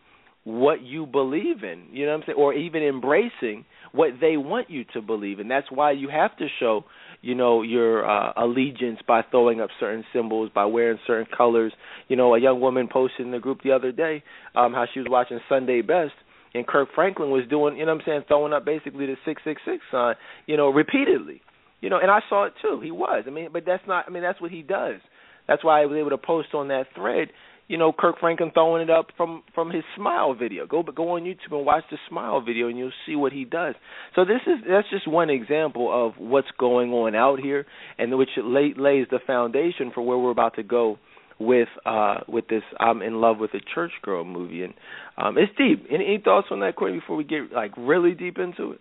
what 0.50 0.82
you 0.82 1.06
believe 1.06 1.64
in. 1.64 1.86
You 1.92 2.06
know 2.06 2.14
what 2.14 2.18
I'm 2.22 2.24
saying? 2.28 2.38
Or 2.38 2.54
even 2.54 2.84
embracing 2.84 3.66
what 3.92 4.12
they 4.20 4.38
want 4.38 4.70
you 4.70 4.84
to 4.94 5.02
believe. 5.02 5.40
And 5.40 5.50
that's 5.50 5.68
why 5.72 5.92
you 5.92 6.10
have 6.10 6.36
to 6.38 6.48
show 6.60 6.86
you 7.22 7.36
know 7.36 7.62
your 7.62 8.10
uh, 8.10 8.34
allegiance 8.38 9.00
by 9.08 9.22
throwing 9.30 9.62
up 9.62 9.70
certain 9.80 10.04
symbols, 10.14 10.50
by 10.54 10.66
wearing 10.66 11.00
certain 11.06 11.28
colors. 11.36 11.74
You 12.08 12.16
know, 12.16 12.34
a 12.36 12.40
young 12.40 12.62
woman 12.62 12.88
posted 12.92 13.26
in 13.26 13.32
the 13.32 13.40
group 13.40 13.62
the 13.64 13.72
other 13.72 13.92
day 13.92 14.24
um, 14.56 14.74
how 14.74 14.86
she 14.92 15.00
was 15.00 15.08
watching 15.10 15.40
Sunday 15.48 15.82
Best, 15.82 16.14
and 16.54 16.66
Kirk 16.66 16.90
Franklin 16.96 17.30
was 17.30 17.44
doing, 17.50 17.78
you 17.78 17.86
know, 17.86 17.94
what 17.94 18.02
I'm 18.02 18.06
saying, 18.06 18.22
throwing 18.28 18.54
up 18.54 18.66
basically 18.66 19.06
the 19.06 19.16
six 19.26 19.42
six 19.44 19.62
six 19.66 19.84
sign, 19.92 20.16
you 20.46 20.58
know, 20.58 20.70
repeatedly. 20.70 21.42
You 21.82 21.90
know, 21.90 22.00
and 22.02 22.12
I 22.12 22.20
saw 22.28 22.46
it 22.46 22.54
too. 22.62 22.82
He 22.84 22.92
was. 22.92 23.24
I 23.28 23.30
mean, 23.30 23.50
but 23.54 23.64
that's 23.66 23.84
not. 23.88 24.06
I 24.08 24.12
mean, 24.12 24.24
that's 24.24 24.42
what 24.42 24.52
he 24.52 24.62
does. 24.62 25.00
That's 25.48 25.64
why 25.64 25.82
I 25.82 25.86
was 25.86 25.98
able 25.98 26.12
to 26.12 26.18
post 26.18 26.50
on 26.54 26.68
that 26.68 26.88
thread 26.96 27.30
you 27.70 27.78
know 27.78 27.94
Kirk 27.98 28.20
Franklin 28.20 28.52
throwing 28.54 28.82
it 28.82 28.90
up 28.90 29.08
from 29.16 29.44
from 29.56 29.72
his 29.72 29.84
smile 29.96 30.34
video. 30.34 30.68
Go 30.68 30.84
go 30.84 31.12
on 31.12 31.24
YouTube 31.24 31.56
and 31.56 31.66
watch 31.66 31.86
the 31.90 31.98
smile 32.10 32.42
video, 32.42 32.68
and 32.68 32.78
you'll 32.78 32.92
see 33.06 33.16
what 33.16 33.32
he 33.32 33.46
does. 33.46 33.76
So 34.16 34.26
this 34.26 34.42
is 34.46 34.56
that's 34.68 34.90
just 34.90 35.08
one 35.08 35.30
example 35.30 35.88
of 35.90 36.14
what's 36.18 36.50
going 36.60 36.92
on 36.92 37.16
out 37.16 37.40
here, 37.40 37.66
and 37.98 38.18
which 38.18 38.30
lay, 38.38 38.74
lays 38.76 39.08
the 39.10 39.20
foundation 39.26 39.92
for 39.94 40.02
where 40.02 40.18
we're 40.18 40.32
about 40.32 40.56
to 40.56 40.64
go 40.64 41.00
with 41.40 41.70
uh 41.86 42.18
with 42.28 42.48
this 42.50 42.64
I'm 42.80 43.02
in 43.02 43.22
love 43.22 43.38
with 43.40 43.54
a 43.54 43.62
church 43.74 43.92
girl 44.02 44.26
movie, 44.26 44.64
and 44.64 44.74
um 45.18 45.38
it's 45.38 45.56
deep. 45.58 45.86
Any, 45.90 46.06
any 46.06 46.22
thoughts 46.22 46.48
on 46.52 46.60
that, 46.62 46.76
Courtney? 46.76 47.00
Before 47.00 47.16
we 47.16 47.24
get 47.24 47.54
like 47.54 47.72
really 47.78 48.12
deep 48.12 48.38
into 48.40 48.72
it. 48.72 48.80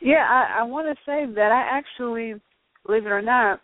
Yeah, 0.00 0.26
I, 0.28 0.60
I 0.60 0.62
want 0.64 0.86
to 0.86 1.02
say 1.06 1.24
that 1.34 1.50
I 1.50 1.78
actually, 1.78 2.34
believe 2.86 3.06
it 3.06 3.10
or 3.10 3.22
not, 3.22 3.60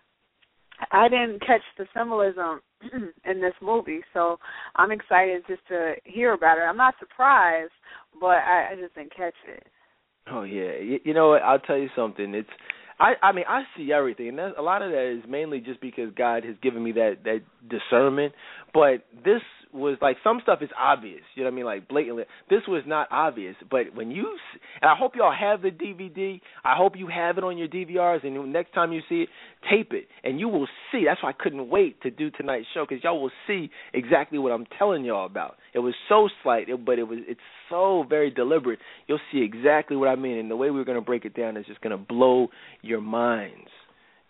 I 0.92 1.08
didn't 1.08 1.40
catch 1.40 1.62
the 1.78 1.86
symbolism 1.96 2.60
in 3.24 3.40
this 3.40 3.54
movie, 3.62 4.00
so 4.12 4.38
I'm 4.76 4.90
excited 4.90 5.42
just 5.48 5.66
to 5.68 5.94
hear 6.04 6.32
about 6.32 6.58
it. 6.58 6.62
I'm 6.62 6.76
not 6.76 6.94
surprised, 6.98 7.72
but 8.20 8.26
I, 8.38 8.70
I 8.72 8.76
just 8.80 8.94
didn't 8.94 9.14
catch 9.14 9.34
it. 9.48 9.66
Oh 10.30 10.42
yeah, 10.42 10.78
you, 10.80 10.98
you 11.04 11.14
know 11.14 11.30
what? 11.30 11.42
I'll 11.42 11.58
tell 11.58 11.78
you 11.78 11.88
something. 11.96 12.34
It's 12.34 12.48
I 12.98 13.14
I 13.22 13.32
mean 13.32 13.44
I 13.48 13.62
see 13.76 13.92
everything, 13.92 14.28
and 14.28 14.38
that, 14.38 14.52
a 14.58 14.62
lot 14.62 14.82
of 14.82 14.90
that 14.92 15.18
is 15.18 15.28
mainly 15.28 15.60
just 15.60 15.80
because 15.80 16.10
God 16.16 16.44
has 16.44 16.56
given 16.62 16.82
me 16.82 16.92
that 16.92 17.18
that 17.24 17.40
discernment. 17.68 18.34
But 18.72 19.06
this 19.24 19.42
was 19.72 19.98
like 20.00 20.16
some 20.24 20.40
stuff 20.42 20.60
is 20.62 20.70
obvious. 20.78 21.22
You 21.34 21.44
know 21.44 21.48
what 21.48 21.54
I 21.54 21.56
mean? 21.56 21.64
Like 21.64 21.88
blatantly. 21.88 22.24
This 22.48 22.62
was 22.66 22.82
not 22.86 23.08
obvious, 23.10 23.56
but 23.70 23.94
when 23.94 24.10
you 24.10 24.36
and 24.80 24.90
I 24.90 24.94
hope 24.96 25.12
y'all 25.16 25.34
have 25.38 25.62
the 25.62 25.70
DVD. 25.70 26.40
I 26.64 26.74
hope 26.76 26.94
you 26.96 27.06
have 27.08 27.38
it 27.38 27.44
on 27.44 27.58
your 27.58 27.68
DVRs, 27.68 28.24
and 28.24 28.52
next 28.52 28.72
time 28.72 28.92
you 28.92 29.00
see 29.08 29.22
it, 29.22 29.28
tape 29.70 29.92
it, 29.92 30.06
and 30.24 30.40
you 30.40 30.48
will 30.48 30.68
see. 30.90 31.04
That's 31.06 31.22
why 31.22 31.30
I 31.30 31.34
couldn't 31.38 31.68
wait 31.68 32.00
to 32.02 32.10
do 32.10 32.30
tonight's 32.30 32.66
show 32.74 32.86
because 32.88 33.02
y'all 33.04 33.20
will 33.20 33.30
see 33.46 33.70
exactly 33.94 34.38
what 34.38 34.52
I'm 34.52 34.66
telling 34.78 35.04
y'all 35.04 35.26
about. 35.26 35.56
It 35.74 35.80
was 35.80 35.94
so 36.08 36.28
slight, 36.42 36.66
but 36.84 36.98
it 36.98 37.04
was 37.04 37.18
it's 37.26 37.40
so 37.68 38.04
very 38.08 38.30
deliberate. 38.30 38.78
You'll 39.06 39.20
see 39.32 39.42
exactly 39.42 39.96
what 39.96 40.08
I 40.08 40.16
mean, 40.16 40.38
and 40.38 40.50
the 40.50 40.56
way 40.56 40.70
we're 40.70 40.84
going 40.84 40.98
to 40.98 41.04
break 41.04 41.24
it 41.24 41.34
down 41.34 41.56
is 41.56 41.66
just 41.66 41.80
going 41.80 41.96
to 41.96 42.02
blow 42.02 42.48
your 42.82 43.00
minds. 43.00 43.68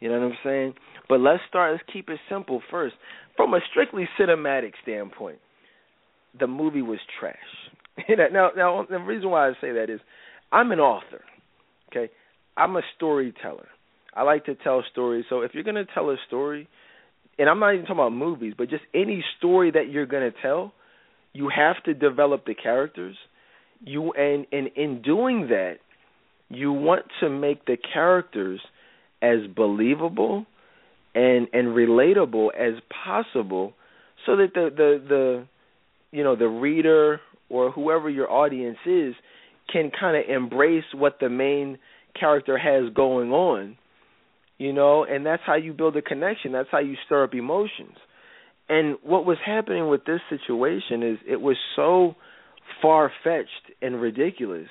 You 0.00 0.08
know 0.08 0.18
what 0.18 0.26
I'm 0.26 0.38
saying? 0.42 0.74
But 1.08 1.20
let's 1.20 1.42
start. 1.48 1.72
Let's 1.72 1.84
keep 1.92 2.08
it 2.08 2.18
simple 2.28 2.62
first. 2.70 2.94
From 3.36 3.54
a 3.54 3.60
strictly 3.70 4.08
cinematic 4.18 4.72
standpoint, 4.82 5.38
the 6.38 6.46
movie 6.46 6.82
was 6.82 6.98
trash. 7.18 7.36
now, 8.32 8.50
now 8.56 8.86
the 8.88 8.98
reason 8.98 9.30
why 9.30 9.48
I 9.48 9.52
say 9.60 9.72
that 9.72 9.90
is, 9.90 10.00
I'm 10.50 10.72
an 10.72 10.80
author. 10.80 11.22
Okay, 11.90 12.10
I'm 12.56 12.76
a 12.76 12.82
storyteller. 12.96 13.68
I 14.14 14.22
like 14.22 14.46
to 14.46 14.54
tell 14.54 14.82
stories. 14.90 15.24
So 15.28 15.42
if 15.42 15.52
you're 15.54 15.64
to 15.76 15.92
tell 15.92 16.10
a 16.10 16.16
story, 16.26 16.68
and 17.38 17.48
I'm 17.48 17.58
not 17.58 17.74
even 17.74 17.86
talking 17.86 17.96
about 17.96 18.12
movies, 18.12 18.54
but 18.56 18.68
just 18.68 18.82
any 18.94 19.24
story 19.38 19.70
that 19.70 19.90
you're 19.90 20.06
to 20.30 20.40
tell, 20.42 20.72
you 21.32 21.50
have 21.54 21.82
to 21.84 21.94
develop 21.94 22.44
the 22.46 22.54
characters. 22.54 23.16
You 23.80 24.12
and 24.12 24.46
and 24.52 24.68
in 24.76 25.02
doing 25.02 25.48
that, 25.48 25.76
you 26.48 26.72
want 26.72 27.06
to 27.20 27.30
make 27.30 27.64
the 27.66 27.76
characters 27.92 28.60
as 29.22 29.38
believable 29.54 30.46
and 31.14 31.48
and 31.52 31.68
relatable 31.68 32.48
as 32.56 32.74
possible 33.04 33.72
so 34.26 34.36
that 34.36 34.54
the 34.54 34.70
the 34.74 35.08
the 35.08 35.46
you 36.12 36.24
know 36.24 36.36
the 36.36 36.48
reader 36.48 37.20
or 37.48 37.70
whoever 37.70 38.08
your 38.08 38.30
audience 38.30 38.78
is 38.86 39.14
can 39.72 39.90
kind 39.98 40.16
of 40.16 40.24
embrace 40.28 40.84
what 40.94 41.18
the 41.20 41.28
main 41.28 41.78
character 42.18 42.58
has 42.58 42.92
going 42.94 43.30
on 43.30 43.76
you 44.60 44.74
know? 44.74 45.04
And 45.04 45.26
that's 45.26 45.42
how 45.44 45.56
you 45.56 45.72
build 45.72 45.96
a 45.96 46.02
connection. 46.02 46.52
That's 46.52 46.68
how 46.70 46.78
you 46.80 46.94
stir 47.06 47.24
up 47.24 47.34
emotions. 47.34 47.96
And 48.68 48.98
what 49.02 49.24
was 49.26 49.38
happening 49.44 49.88
with 49.88 50.04
this 50.04 50.20
situation 50.28 51.02
is 51.02 51.18
it 51.26 51.40
was 51.40 51.56
so 51.74 52.14
far 52.80 53.10
fetched 53.24 53.74
and 53.82 54.00
ridiculous 54.00 54.68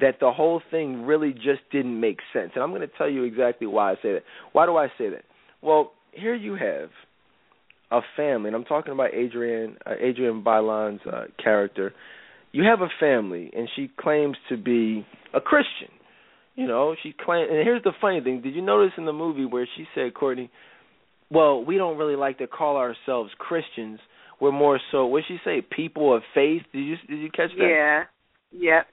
that 0.00 0.16
the 0.20 0.32
whole 0.32 0.60
thing 0.70 1.02
really 1.02 1.32
just 1.32 1.60
didn't 1.72 1.98
make 1.98 2.18
sense. 2.32 2.52
And 2.54 2.62
I'm 2.62 2.70
going 2.70 2.82
to 2.82 2.98
tell 2.98 3.08
you 3.08 3.24
exactly 3.24 3.66
why 3.66 3.92
I 3.92 3.94
say 3.96 4.12
that. 4.12 4.22
Why 4.52 4.66
do 4.66 4.76
I 4.76 4.88
say 4.98 5.10
that? 5.10 5.24
Well, 5.62 5.92
here 6.12 6.34
you 6.34 6.54
have 6.54 6.90
a 7.90 8.00
family, 8.16 8.48
and 8.48 8.56
I'm 8.56 8.64
talking 8.64 8.92
about 8.92 9.14
Adrian 9.14 9.76
uh, 9.86 9.92
Adrienne 9.92 10.42
Bailon's 10.44 11.00
uh, 11.06 11.24
character. 11.42 11.92
You 12.52 12.64
have 12.64 12.80
a 12.80 12.88
family, 13.00 13.50
and 13.54 13.68
she 13.76 13.90
claims 13.98 14.36
to 14.48 14.56
be 14.56 15.06
a 15.34 15.40
Christian. 15.40 15.88
You 16.54 16.66
know, 16.66 16.94
she 17.02 17.14
claims. 17.24 17.48
And 17.50 17.58
here's 17.62 17.82
the 17.82 17.92
funny 18.00 18.20
thing: 18.20 18.42
Did 18.42 18.54
you 18.54 18.62
notice 18.62 18.92
in 18.98 19.06
the 19.06 19.12
movie 19.12 19.46
where 19.46 19.68
she 19.76 19.84
said, 19.94 20.14
"Courtney, 20.14 20.50
well, 21.30 21.64
we 21.64 21.76
don't 21.76 21.98
really 21.98 22.16
like 22.16 22.38
to 22.38 22.46
call 22.46 22.76
ourselves 22.76 23.30
Christians. 23.38 24.00
We're 24.40 24.52
more 24.52 24.80
so. 24.92 25.06
What 25.06 25.24
she 25.28 25.38
say? 25.44 25.62
People 25.62 26.14
of 26.14 26.22
faith. 26.34 26.62
Did 26.72 26.80
you 26.80 26.96
did 27.08 27.18
you 27.18 27.30
catch 27.30 27.50
that? 27.58 28.06
Yeah. 28.52 28.76
Yep. 28.76 28.86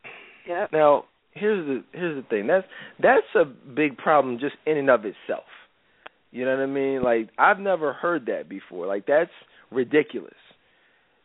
Yep. 0.47 0.69
Now, 0.71 1.05
here's 1.35 1.65
the 1.65 1.83
here's 1.97 2.23
the 2.23 2.27
thing. 2.29 2.47
That's 2.47 2.65
that's 3.01 3.27
a 3.35 3.45
big 3.45 3.97
problem 3.97 4.39
just 4.39 4.55
in 4.65 4.77
and 4.77 4.89
of 4.89 5.01
itself. 5.01 5.45
You 6.31 6.45
know 6.45 6.51
what 6.51 6.63
I 6.63 6.65
mean? 6.65 7.03
Like 7.03 7.29
I've 7.37 7.59
never 7.59 7.93
heard 7.93 8.25
that 8.27 8.49
before. 8.49 8.87
Like 8.87 9.05
that's 9.05 9.31
ridiculous. 9.71 10.33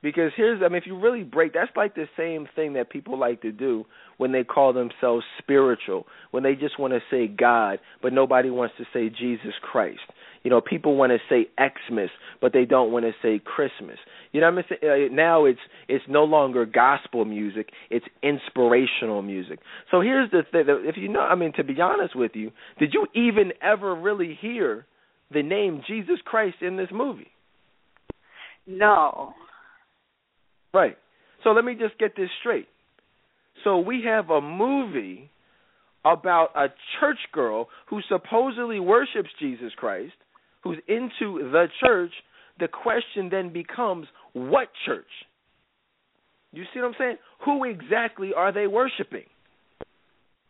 Because 0.02 0.32
here's 0.36 0.62
I 0.62 0.68
mean 0.68 0.76
if 0.76 0.86
you 0.86 0.98
really 0.98 1.24
break 1.24 1.52
that's 1.52 1.70
like 1.76 1.94
the 1.94 2.06
same 2.16 2.48
thing 2.54 2.74
that 2.74 2.90
people 2.90 3.18
like 3.18 3.42
to 3.42 3.52
do 3.52 3.84
when 4.18 4.32
they 4.32 4.44
call 4.44 4.72
themselves 4.72 5.24
spiritual, 5.38 6.06
when 6.30 6.42
they 6.42 6.54
just 6.54 6.78
want 6.78 6.92
to 6.92 7.00
say 7.10 7.26
God, 7.26 7.78
but 8.02 8.12
nobody 8.12 8.50
wants 8.50 8.74
to 8.78 8.84
say 8.92 9.08
Jesus 9.08 9.54
Christ. 9.62 10.00
You 10.42 10.50
know, 10.50 10.61
people 10.61 10.97
want 10.97 11.12
to 11.12 11.18
say 11.28 11.49
Xmas, 11.59 12.09
but 12.40 12.52
they 12.52 12.64
don't 12.64 12.92
want 12.92 13.04
to 13.04 13.12
say 13.23 13.40
Christmas. 13.44 13.99
You 14.32 14.40
know 14.40 14.50
what 14.50 14.64
I'm 14.70 14.78
saying? 14.80 15.11
Uh, 15.11 15.14
now 15.14 15.44
it's 15.44 15.61
it's 15.88 16.04
no 16.09 16.25
longer 16.25 16.64
gospel 16.64 17.25
music; 17.25 17.68
it's 17.90 18.06
inspirational 18.23 19.20
music. 19.23 19.59
So 19.90 20.00
here's 20.00 20.30
the 20.30 20.42
thing: 20.50 20.64
if 20.66 20.97
you 20.97 21.09
know, 21.09 21.20
I 21.20 21.35
mean, 21.35 21.52
to 21.56 21.64
be 21.64 21.78
honest 21.80 22.16
with 22.16 22.32
you, 22.35 22.52
did 22.78 22.94
you 22.94 23.06
even 23.14 23.52
ever 23.62 23.94
really 23.94 24.38
hear 24.40 24.87
the 25.32 25.42
name 25.42 25.82
Jesus 25.87 26.18
Christ 26.25 26.56
in 26.62 26.76
this 26.76 26.88
movie? 26.90 27.30
No. 28.66 29.35
Right. 30.73 30.97
So 31.44 31.50
let 31.50 31.64
me 31.64 31.75
just 31.75 31.99
get 31.99 32.16
this 32.16 32.30
straight. 32.40 32.68
So 33.64 33.78
we 33.78 34.04
have 34.06 34.30
a 34.30 34.40
movie 34.40 35.30
about 36.04 36.49
a 36.56 36.68
church 36.99 37.18
girl 37.32 37.68
who 37.88 38.00
supposedly 38.09 38.80
worships 38.80 39.28
Jesus 39.38 39.73
Christ 39.76 40.12
who's 40.62 40.79
into 40.88 41.50
the 41.50 41.67
church, 41.85 42.12
the 42.59 42.69
question 42.69 43.29
then 43.31 43.52
becomes 43.52 44.07
what 44.33 44.69
church? 44.87 45.07
You 46.52 46.64
see 46.73 46.81
what 46.81 46.88
I'm 46.88 46.95
saying? 46.99 47.17
Who 47.45 47.64
exactly 47.64 48.33
are 48.37 48.52
they 48.52 48.67
worshiping? 48.67 49.25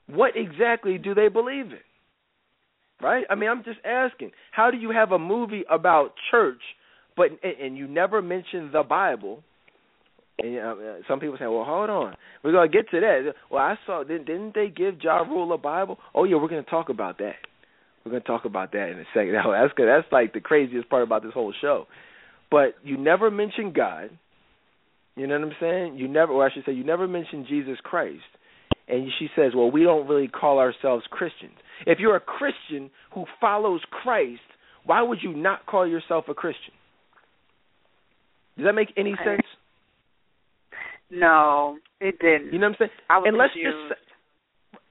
What 0.07 0.33
exactly 0.35 0.99
do 0.99 1.15
they 1.15 1.29
believe 1.29 1.67
in? 1.67 1.79
Right? 3.03 3.25
I 3.31 3.35
mean, 3.35 3.49
I'm 3.49 3.65
just 3.65 3.79
asking. 3.85 4.33
How 4.51 4.71
do 4.71 4.77
you 4.77 4.91
have 4.91 5.13
a 5.13 5.19
movie 5.19 5.65
about 5.71 6.13
church, 6.31 6.61
but 7.17 7.29
and 7.43 7.77
you 7.77 7.87
never 7.87 8.21
mention 8.21 8.71
the 8.73 8.83
Bible? 8.83 9.43
And 10.39 10.59
uh, 10.59 10.75
some 11.09 11.19
people 11.21 11.37
say, 11.39 11.47
"Well, 11.47 11.65
hold 11.65 11.89
on, 11.89 12.17
we're 12.43 12.53
gonna 12.53 12.69
get 12.69 12.91
to 12.91 13.01
that." 13.01 13.35
Well, 13.51 13.63
I 13.63 13.77
saw 13.87 14.05
didn't 14.05 14.55
they 14.55 14.69
give 14.69 14.97
Ja 15.03 15.19
Rule 15.19 15.53
a 15.53 15.59
Bible? 15.59 15.99
Oh 16.15 16.25
yeah, 16.25 16.37
we're 16.37 16.49
gonna 16.49 16.63
talk 16.63 16.91
about 16.91 17.19
that. 17.19 17.37
We're 18.05 18.13
going 18.13 18.23
to 18.23 18.27
talk 18.29 18.45
about 18.45 18.73
that 18.73 18.89
in 18.89 18.99
a 18.99 19.05
second. 19.15 19.33
Now, 19.35 19.53
that's 19.53 19.75
that's 19.77 20.13
like 20.13 20.33
the 20.33 20.41
craziest 20.41 20.89
part 20.89 21.03
about 21.03 21.23
this 21.23 21.33
whole 21.35 21.53
show. 21.61 21.87
But 22.51 22.75
you 22.83 22.97
never 22.97 23.31
mention 23.31 23.73
God. 23.73 24.11
You 25.17 25.27
know 25.27 25.39
what 25.39 25.49
I'm 25.49 25.55
saying? 25.61 25.99
You 25.99 26.09
never, 26.09 26.33
or 26.33 26.47
I 26.47 26.53
should 26.53 26.65
say, 26.65 26.73
you 26.73 26.85
never 26.85 27.07
mention 27.07 27.47
Jesus 27.49 27.79
Christ. 27.83 28.23
And 28.89 29.09
she 29.19 29.29
says, 29.37 29.53
"Well, 29.55 29.71
we 29.71 29.83
don't 29.83 30.09
really 30.09 30.29
call 30.29 30.59
ourselves 30.59 31.05
Christians. 31.11 31.53
If 31.87 31.99
you're 32.01 32.17
a 32.17 32.21
Christian 32.21 32.91
who 33.15 33.25
follows 33.41 33.83
Christ, 33.91 34.41
why 34.85 35.03
would 35.03 35.19
you 35.23 35.33
not 35.33 35.67
call 35.67 35.87
yourself 35.87 36.25
a 36.29 36.35
Christian?" 36.35 36.75
Does 38.57 38.67
that 38.67 38.75
make 38.75 38.93
any 38.97 39.15
sense? 39.25 39.47
No, 41.11 41.79
it 42.01 42.19
didn't. 42.19 42.53
You 42.53 42.59
know 42.59 42.69
what 42.69 42.73
I'm 42.73 42.77
saying? 42.79 42.91
I 43.09 43.19
was 43.19 43.25
and 43.29 43.37
let's 43.37 43.55
just 43.55 44.01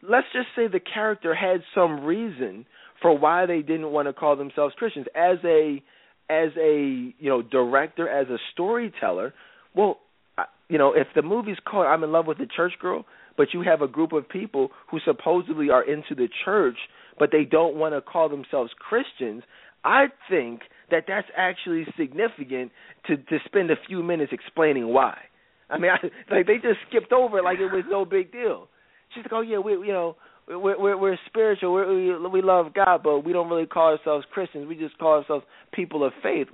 let's 0.01 0.27
just 0.33 0.47
say 0.55 0.67
the 0.67 0.79
character 0.79 1.35
had 1.35 1.61
some 1.75 2.05
reason 2.05 2.65
for 3.01 3.17
why 3.17 3.45
they 3.45 3.61
didn't 3.61 3.91
want 3.91 4.07
to 4.07 4.13
call 4.13 4.35
themselves 4.35 4.73
Christians. 4.77 5.07
As 5.15 5.37
a 5.43 5.81
as 6.29 6.49
a 6.57 7.13
you 7.17 7.29
know 7.29 7.41
director 7.41 8.07
as 8.07 8.27
a 8.29 8.37
storyteller 8.53 9.33
well 9.75 9.97
you 10.69 10.77
know 10.77 10.93
if 10.93 11.07
the 11.15 11.21
movie's 11.21 11.57
called 11.65 11.87
I'm 11.87 12.03
in 12.03 12.11
love 12.11 12.27
with 12.27 12.39
a 12.39 12.45
church 12.45 12.73
girl 12.79 13.05
but 13.37 13.47
you 13.53 13.61
have 13.61 13.81
a 13.81 13.87
group 13.87 14.13
of 14.13 14.29
people 14.29 14.69
who 14.91 14.99
supposedly 15.05 15.69
are 15.69 15.83
into 15.83 16.15
the 16.15 16.29
church 16.45 16.77
but 17.17 17.29
they 17.31 17.43
don't 17.43 17.75
want 17.75 17.95
to 17.95 18.01
call 18.01 18.29
themselves 18.29 18.71
Christians 18.77 19.43
I 19.83 20.07
think 20.29 20.61
that 20.91 21.05
that's 21.07 21.27
actually 21.35 21.85
significant 21.97 22.71
to 23.07 23.17
to 23.17 23.39
spend 23.45 23.71
a 23.71 23.75
few 23.87 24.03
minutes 24.03 24.31
explaining 24.31 24.87
why. 24.93 25.17
I 25.69 25.79
mean 25.79 25.91
I, 25.91 25.97
like 26.35 26.45
they 26.45 26.55
just 26.55 26.79
skipped 26.89 27.11
over 27.11 27.39
it 27.39 27.43
like 27.43 27.57
it 27.59 27.71
was 27.71 27.85
no 27.89 28.05
big 28.05 28.31
deal. 28.31 28.67
She's 29.15 29.23
like 29.23 29.33
oh 29.33 29.41
yeah 29.41 29.57
we 29.57 29.71
you 29.71 29.93
know 29.93 30.15
we're 30.49 30.79
we're, 30.79 30.97
we're 30.97 31.17
spiritual. 31.27 31.73
We're, 31.73 32.21
we 32.21 32.29
we 32.29 32.41
love 32.41 32.73
God, 32.73 33.01
but 33.03 33.19
we 33.19 33.33
don't 33.33 33.49
really 33.49 33.67
call 33.67 33.95
ourselves 33.95 34.25
Christians. 34.31 34.67
We 34.67 34.75
just 34.75 34.97
call 34.97 35.19
ourselves 35.19 35.45
people 35.73 36.03
of 36.03 36.13
faith. 36.23 36.47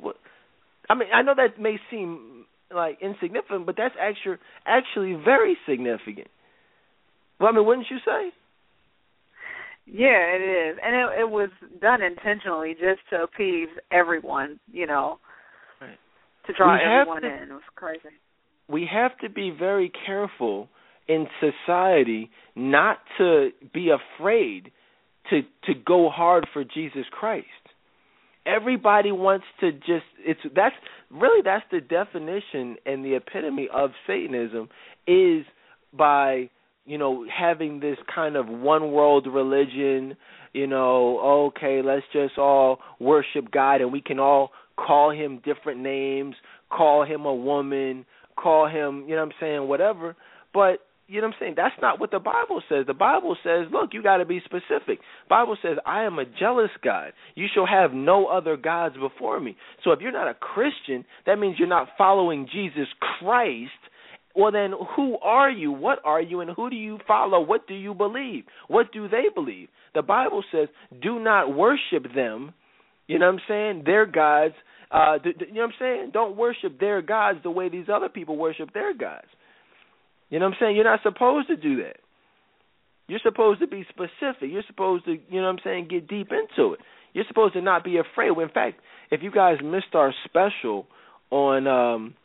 I 0.90 0.96
mean, 0.96 1.10
I 1.14 1.22
know 1.22 1.34
that 1.36 1.60
may 1.60 1.78
seem 1.90 2.46
like 2.74 3.00
insignificant, 3.02 3.66
but 3.66 3.76
that's 3.78 3.96
actually 4.00 4.38
actually 4.66 5.14
very 5.24 5.58
significant. 5.68 6.28
Well, 7.40 7.50
I 7.50 7.56
mean, 7.56 7.66
wouldn't 7.66 7.88
you 7.90 7.98
say? 8.06 8.32
Yeah, 9.88 10.34
it 10.34 10.42
is, 10.42 10.78
and 10.84 10.96
it, 10.96 11.20
it 11.22 11.30
was 11.30 11.50
done 11.80 12.02
intentionally 12.02 12.74
just 12.74 13.02
to 13.12 13.24
appease 13.24 13.70
everyone. 13.92 14.60
You 14.72 14.88
know, 14.88 15.20
right. 15.80 15.98
to 16.48 16.54
draw 16.54 16.76
everyone 16.76 17.22
to- 17.22 17.28
in. 17.28 17.50
It 17.50 17.54
was 17.54 17.62
crazy. 17.76 18.16
we 18.68 18.90
have 18.92 19.18
to 19.20 19.30
be 19.30 19.52
very 19.58 19.92
careful 20.06 20.70
in 21.08 21.28
society 21.40 22.30
not 22.56 23.00
to 23.18 23.50
be 23.74 23.90
afraid 23.90 24.72
to 25.30 25.42
to 25.66 25.74
go 25.86 26.10
hard 26.10 26.48
for 26.54 26.64
Jesus 26.64 27.06
Christ. 27.12 27.48
Everybody 28.46 29.12
wants 29.12 29.46
to 29.60 29.72
just 29.72 30.06
it's 30.20 30.40
that's 30.56 30.76
really 31.12 31.42
that's 31.44 31.66
the 31.72 31.82
definition 31.82 32.78
and 32.86 33.04
the 33.04 33.16
epitome 33.16 33.68
of 33.74 33.92
Satanism 34.08 34.70
is 35.08 35.46
by 35.94 36.50
you 36.86 36.98
know 36.98 37.26
having 37.36 37.80
this 37.80 37.98
kind 38.14 38.36
of 38.36 38.48
one 38.48 38.92
world 38.92 39.28
religion 39.28 40.16
you 40.54 40.68
know 40.68 41.50
okay 41.50 41.82
let's 41.84 42.06
just 42.14 42.38
all 42.38 42.80
worship 43.00 43.52
god 43.52 43.82
and 43.82 43.92
we 43.92 44.02
can 44.02 44.20
all 44.20 44.52
call 44.78 45.12
him 45.12 45.42
different 45.44 45.80
names 45.80 46.36
call 46.70 47.04
him 47.04 47.26
a 47.26 47.34
woman 47.34 48.06
call 48.38 48.68
him 48.68 49.04
you 49.08 49.16
know 49.16 49.22
what 49.22 49.28
i'm 49.28 49.32
saying 49.40 49.68
whatever 49.68 50.16
but 50.54 50.85
you 51.08 51.22
know 51.22 51.28
what 51.28 51.36
I'm 51.36 51.40
saying? 51.40 51.54
That's 51.56 51.76
not 51.82 52.00
what 52.00 52.12
the 52.12 52.20
Bible 52.20 52.62
says. 52.68 52.86
The 52.88 52.94
Bible 52.94 53.38
says, 53.44 53.68
look, 53.72 53.92
you 53.94 54.02
got 54.02 54.18
to 54.18 54.26
be 54.26 54.42
specific. 54.44 55.00
Bible 55.30 55.56
says, 55.62 55.78
I 55.86 56.04
am 56.04 56.18
a 56.18 56.26
jealous 56.26 56.72
God. 56.84 57.14
You 57.36 57.46
shall 57.54 57.68
have 57.68 57.94
no 57.94 58.26
other 58.26 58.58
gods 58.58 58.96
before 58.98 59.40
me. 59.40 59.56
So 59.84 59.92
if 59.92 60.00
you're 60.02 60.12
not 60.12 60.28
a 60.28 60.34
Christian, 60.34 61.06
that 61.26 61.38
means 61.38 61.58
you're 61.60 61.68
not 61.68 61.90
following 61.98 62.48
Jesus 62.52 62.88
Christ. 63.20 63.70
Well, 64.36 64.52
then 64.52 64.74
who 64.96 65.18
are 65.20 65.50
you? 65.50 65.72
What 65.72 66.00
are 66.04 66.22
you? 66.22 66.42
And 66.42 66.50
who 66.52 66.70
do 66.70 66.76
you 66.76 66.98
follow? 67.08 67.40
What 67.40 67.68
do 67.68 67.76
you 67.76 67.94
believe? 67.94 68.44
What 68.68 68.92
do 68.92 69.08
they 69.08 69.26
believe? 69.34 69.70
The 69.94 70.02
Bible 70.02 70.44
says, 70.52 70.70
do 71.02 71.20
not 71.20 71.56
worship 71.56 72.14
them. 72.16 72.54
You 73.08 73.20
know 73.20 73.28
what 73.28 73.36
I'm 73.36 73.42
saying? 73.48 73.84
Their 73.86 74.06
gods. 74.08 74.56
Uh, 74.90 75.18
you 75.24 75.54
know 75.54 75.62
what 75.62 75.64
I'm 75.66 75.74
saying? 75.80 76.10
Don't 76.14 76.36
worship 76.36 76.80
their 76.80 77.02
gods 77.02 77.40
the 77.44 77.52
way 77.52 77.70
these 77.70 77.86
other 77.94 78.10
people 78.10 78.38
worship 78.38 78.74
their 78.74 78.94
gods. 78.94 79.28
You 80.30 80.40
know 80.40 80.46
what 80.46 80.56
I'm 80.56 80.58
saying? 80.60 80.76
You're 80.76 80.86
not 80.86 81.02
supposed 81.04 81.48
to 81.48 81.56
do 81.56 81.84
that. 81.84 81.98
You're 83.08 83.20
supposed 83.24 83.60
to 83.60 83.68
be 83.68 83.86
specific. 83.90 84.50
You're 84.50 84.64
supposed 84.68 85.06
to, 85.06 85.12
you 85.12 85.42
know 85.42 85.44
what 85.44 85.54
I'm 85.54 85.60
saying, 85.64 85.88
get 85.90 86.08
deep 86.08 86.30
into 86.32 86.74
it. 86.74 86.80
You're 87.14 87.26
supposed 87.28 87.54
to 87.54 87.62
not 87.62 87.84
be 87.84 87.98
afraid. 87.98 88.30
In 88.38 88.50
fact, 88.50 88.80
if 89.12 89.22
you 89.22 89.32
guys 89.32 89.58
missed 89.64 89.94
our 89.94 90.14
special 90.26 90.88
on 91.32 91.68
um 91.68 92.16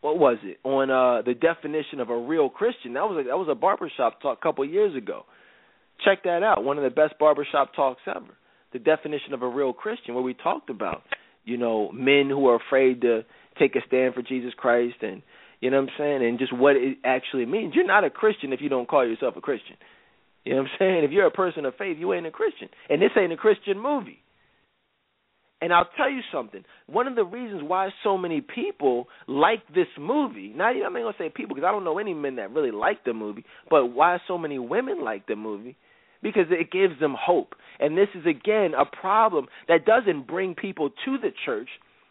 what 0.00 0.18
was 0.18 0.38
it? 0.42 0.58
On 0.64 0.90
uh 0.90 1.22
the 1.22 1.34
definition 1.34 2.00
of 2.00 2.10
a 2.10 2.18
real 2.18 2.48
Christian. 2.48 2.94
That 2.94 3.04
was 3.04 3.24
a 3.24 3.28
that 3.28 3.38
was 3.38 3.48
a 3.50 3.54
barbershop 3.54 4.20
talk 4.22 4.38
a 4.38 4.42
couple 4.42 4.64
years 4.64 4.96
ago. 4.96 5.24
Check 6.04 6.24
that 6.24 6.42
out. 6.42 6.64
One 6.64 6.78
of 6.78 6.84
the 6.84 6.90
best 6.90 7.18
barbershop 7.18 7.74
talks 7.74 8.00
ever. 8.06 8.36
The 8.72 8.78
definition 8.78 9.34
of 9.34 9.42
a 9.42 9.48
real 9.48 9.72
Christian 9.72 10.14
where 10.14 10.22
we 10.22 10.34
talked 10.34 10.70
about, 10.70 11.02
you 11.44 11.56
know, 11.56 11.90
men 11.92 12.28
who 12.28 12.48
are 12.48 12.56
afraid 12.56 13.02
to 13.02 13.22
take 13.58 13.76
a 13.76 13.80
stand 13.86 14.14
for 14.14 14.22
Jesus 14.22 14.52
Christ 14.56 14.96
and 15.02 15.22
you 15.60 15.70
know 15.70 15.80
what 15.80 15.90
I'm 15.90 15.94
saying? 15.98 16.28
And 16.28 16.38
just 16.38 16.52
what 16.52 16.76
it 16.76 16.98
actually 17.04 17.46
means. 17.46 17.74
You're 17.74 17.86
not 17.86 18.04
a 18.04 18.10
Christian 18.10 18.52
if 18.52 18.60
you 18.60 18.68
don't 18.68 18.88
call 18.88 19.06
yourself 19.06 19.34
a 19.36 19.40
Christian. 19.40 19.76
You 20.44 20.54
know 20.54 20.62
what 20.62 20.70
I'm 20.70 20.76
saying? 20.78 21.04
If 21.04 21.10
you're 21.10 21.26
a 21.26 21.30
person 21.30 21.66
of 21.66 21.74
faith, 21.76 21.98
you 21.98 22.12
ain't 22.14 22.26
a 22.26 22.30
Christian. 22.30 22.68
And 22.88 23.00
this 23.00 23.10
ain't 23.16 23.32
a 23.32 23.36
Christian 23.36 23.78
movie. 23.78 24.22
And 25.60 25.74
I'll 25.74 25.88
tell 25.96 26.10
you 26.10 26.20
something. 26.32 26.64
One 26.86 27.06
of 27.06 27.16
the 27.16 27.24
reasons 27.24 27.62
why 27.62 27.90
so 28.02 28.16
many 28.16 28.40
people 28.40 29.08
like 29.26 29.60
this 29.74 29.88
movie, 29.98 30.54
not 30.56 30.74
I'm 30.74 30.94
not 30.94 31.00
gonna 31.00 31.12
say 31.18 31.28
people 31.28 31.54
because 31.54 31.68
I 31.68 31.70
don't 31.70 31.84
know 31.84 31.98
any 31.98 32.14
men 32.14 32.36
that 32.36 32.50
really 32.52 32.70
like 32.70 33.04
the 33.04 33.12
movie, 33.12 33.44
but 33.68 33.88
why 33.88 34.18
so 34.26 34.38
many 34.38 34.58
women 34.58 35.04
like 35.04 35.26
the 35.26 35.36
movie, 35.36 35.76
because 36.22 36.46
it 36.50 36.72
gives 36.72 36.98
them 36.98 37.14
hope. 37.18 37.54
And 37.78 37.94
this 37.96 38.08
is 38.14 38.24
again 38.24 38.72
a 38.72 38.86
problem 38.86 39.48
that 39.68 39.84
doesn't 39.84 40.26
bring 40.26 40.54
people 40.54 40.88
to 41.04 41.18
the 41.18 41.30
church 41.44 41.68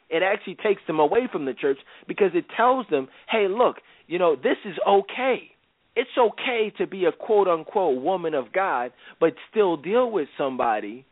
it 0.09 0.23
actually 0.23 0.55
takes 0.55 0.81
them 0.87 0.99
away 0.99 1.27
from 1.31 1.45
the 1.45 1.53
church 1.53 1.77
because 2.07 2.31
it 2.33 2.45
tells 2.55 2.85
them, 2.89 3.07
hey, 3.29 3.47
look, 3.47 3.77
you 4.07 4.19
know, 4.19 4.35
this 4.35 4.57
is 4.65 4.75
okay. 4.87 5.51
It's 5.95 6.09
okay 6.17 6.71
to 6.77 6.87
be 6.87 7.05
a 7.05 7.11
quote 7.11 7.47
unquote 7.47 8.01
woman 8.01 8.33
of 8.33 8.51
God, 8.53 8.91
but 9.19 9.33
still 9.51 9.77
deal 9.77 10.09
with 10.09 10.27
somebody 10.37 11.05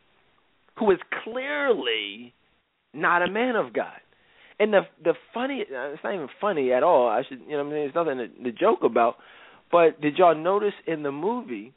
who 0.78 0.90
is 0.90 0.98
clearly 1.24 2.32
not 2.94 3.22
a 3.22 3.30
man 3.30 3.56
of 3.56 3.72
God. 3.72 4.00
And 4.60 4.72
the 4.72 4.80
the 5.02 5.14
funny 5.32 5.62
uh, 5.62 5.90
it's 5.90 6.02
not 6.02 6.14
even 6.14 6.28
funny 6.40 6.72
at 6.72 6.82
all. 6.82 7.08
I 7.08 7.22
should 7.28 7.40
you 7.46 7.52
know 7.52 7.60
I 7.60 7.62
mean 7.64 7.72
there's 7.72 7.94
nothing 7.94 8.18
to, 8.18 8.50
to 8.50 8.58
joke 8.58 8.80
about. 8.82 9.16
But 9.70 10.00
did 10.00 10.16
y'all 10.16 10.34
notice 10.34 10.72
in 10.86 11.02
the 11.02 11.12
movie 11.12 11.74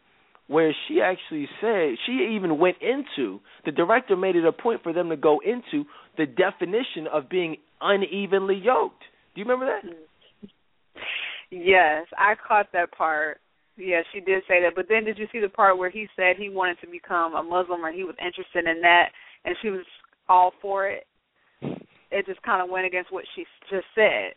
where 0.51 0.75
she 0.87 0.99
actually 1.01 1.47
said 1.61 1.95
she 2.05 2.35
even 2.35 2.59
went 2.59 2.75
into 2.81 3.39
the 3.65 3.71
director 3.71 4.17
made 4.17 4.35
it 4.35 4.45
a 4.45 4.51
point 4.51 4.83
for 4.83 4.91
them 4.91 5.07
to 5.07 5.15
go 5.15 5.39
into 5.39 5.85
the 6.17 6.25
definition 6.25 7.07
of 7.11 7.29
being 7.29 7.55
unevenly 7.79 8.55
yoked. 8.61 9.01
Do 9.33 9.39
you 9.39 9.45
remember 9.45 9.65
that? 9.65 11.01
Yes, 11.51 12.05
I 12.17 12.33
caught 12.35 12.67
that 12.73 12.91
part. 12.91 13.39
Yes, 13.77 14.03
she 14.13 14.19
did 14.19 14.43
say 14.45 14.61
that. 14.61 14.75
But 14.75 14.87
then 14.89 15.05
did 15.05 15.17
you 15.17 15.27
see 15.31 15.39
the 15.39 15.47
part 15.47 15.77
where 15.77 15.89
he 15.89 16.07
said 16.17 16.35
he 16.37 16.49
wanted 16.49 16.77
to 16.81 16.87
become 16.91 17.33
a 17.33 17.41
Muslim 17.41 17.85
or 17.85 17.91
he 17.91 18.03
was 18.03 18.15
interested 18.19 18.69
in 18.69 18.81
that 18.81 19.09
and 19.45 19.55
she 19.61 19.69
was 19.69 19.85
all 20.27 20.51
for 20.61 20.89
it? 20.89 21.07
It 22.11 22.25
just 22.25 22.41
kind 22.41 22.61
of 22.61 22.69
went 22.69 22.85
against 22.85 23.11
what 23.11 23.23
she 23.35 23.45
just 23.69 23.85
said. 23.95 24.35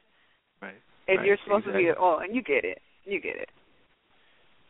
Right. 0.62 0.74
If 1.08 1.18
right. 1.18 1.26
you're 1.26 1.38
supposed 1.42 1.66
exactly. 1.66 1.86
to 1.86 1.92
be, 1.92 1.98
oh, 1.98 2.20
and 2.22 2.36
you 2.36 2.42
get 2.42 2.64
it. 2.64 2.78
You 3.04 3.20
get 3.20 3.34
it. 3.34 3.48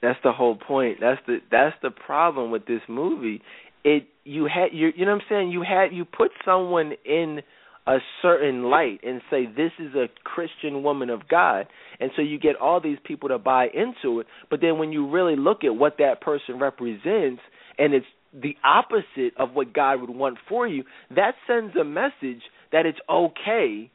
That's 0.05 0.19
the 0.23 0.33
whole 0.33 0.55
point. 0.55 0.99
That's 1.01 1.21
the 1.27 1.39
that's 1.51 1.75
the 1.83 1.91
problem 1.91 2.51
with 2.51 2.67
this 2.67 2.83
movie. 2.89 3.41
It 3.85 4.07
you 4.25 4.45
had 4.45 4.67
you 4.73 4.91
you 4.95 5.07
know 5.07 5.13
what 5.13 5.23
I'm 5.23 5.27
saying. 5.31 5.51
You 5.51 5.63
had 5.63 5.95
you 5.95 6.05
put 6.05 6.31
someone 6.45 6.93
in 7.07 7.41
a 7.87 7.97
certain 8.21 8.65
light 8.65 9.01
and 9.03 9.23
say 9.31 9.47
this 9.47 9.73
is 9.79 9.95
a 9.95 10.09
Christian 10.23 10.83
woman 10.83 11.09
of 11.09 11.27
God, 11.27 11.69
and 12.01 12.11
so 12.17 12.23
you 12.23 12.39
get 12.39 12.57
all 12.57 12.83
these 12.83 12.99
people 13.03 13.31
to 13.31 13.39
buy 13.39 13.69
into 13.73 14.21
it. 14.21 14.27
But 14.51 14.61
then 14.61 14.79
when 14.79 14.93
you 14.93 15.11
really 15.11 15.37
look 15.37 15.65
at 15.65 15.75
what 15.75 15.97
that 15.99 16.21
person 16.21 16.59
represents, 16.59 17.41
and 17.79 17.95
it's 17.95 18.07
the 18.35 18.57
opposite 18.63 19.35
of 19.39 19.55
what 19.55 19.73
God 19.73 20.03
would 20.03 20.11
want 20.11 20.37
for 20.51 20.67
you, 20.67 20.85
that 21.15 21.33
sends 21.47 21.75
a 21.77 21.85
message 21.85 22.43
that 22.73 22.85
it's 22.85 22.99
okay 23.09 23.91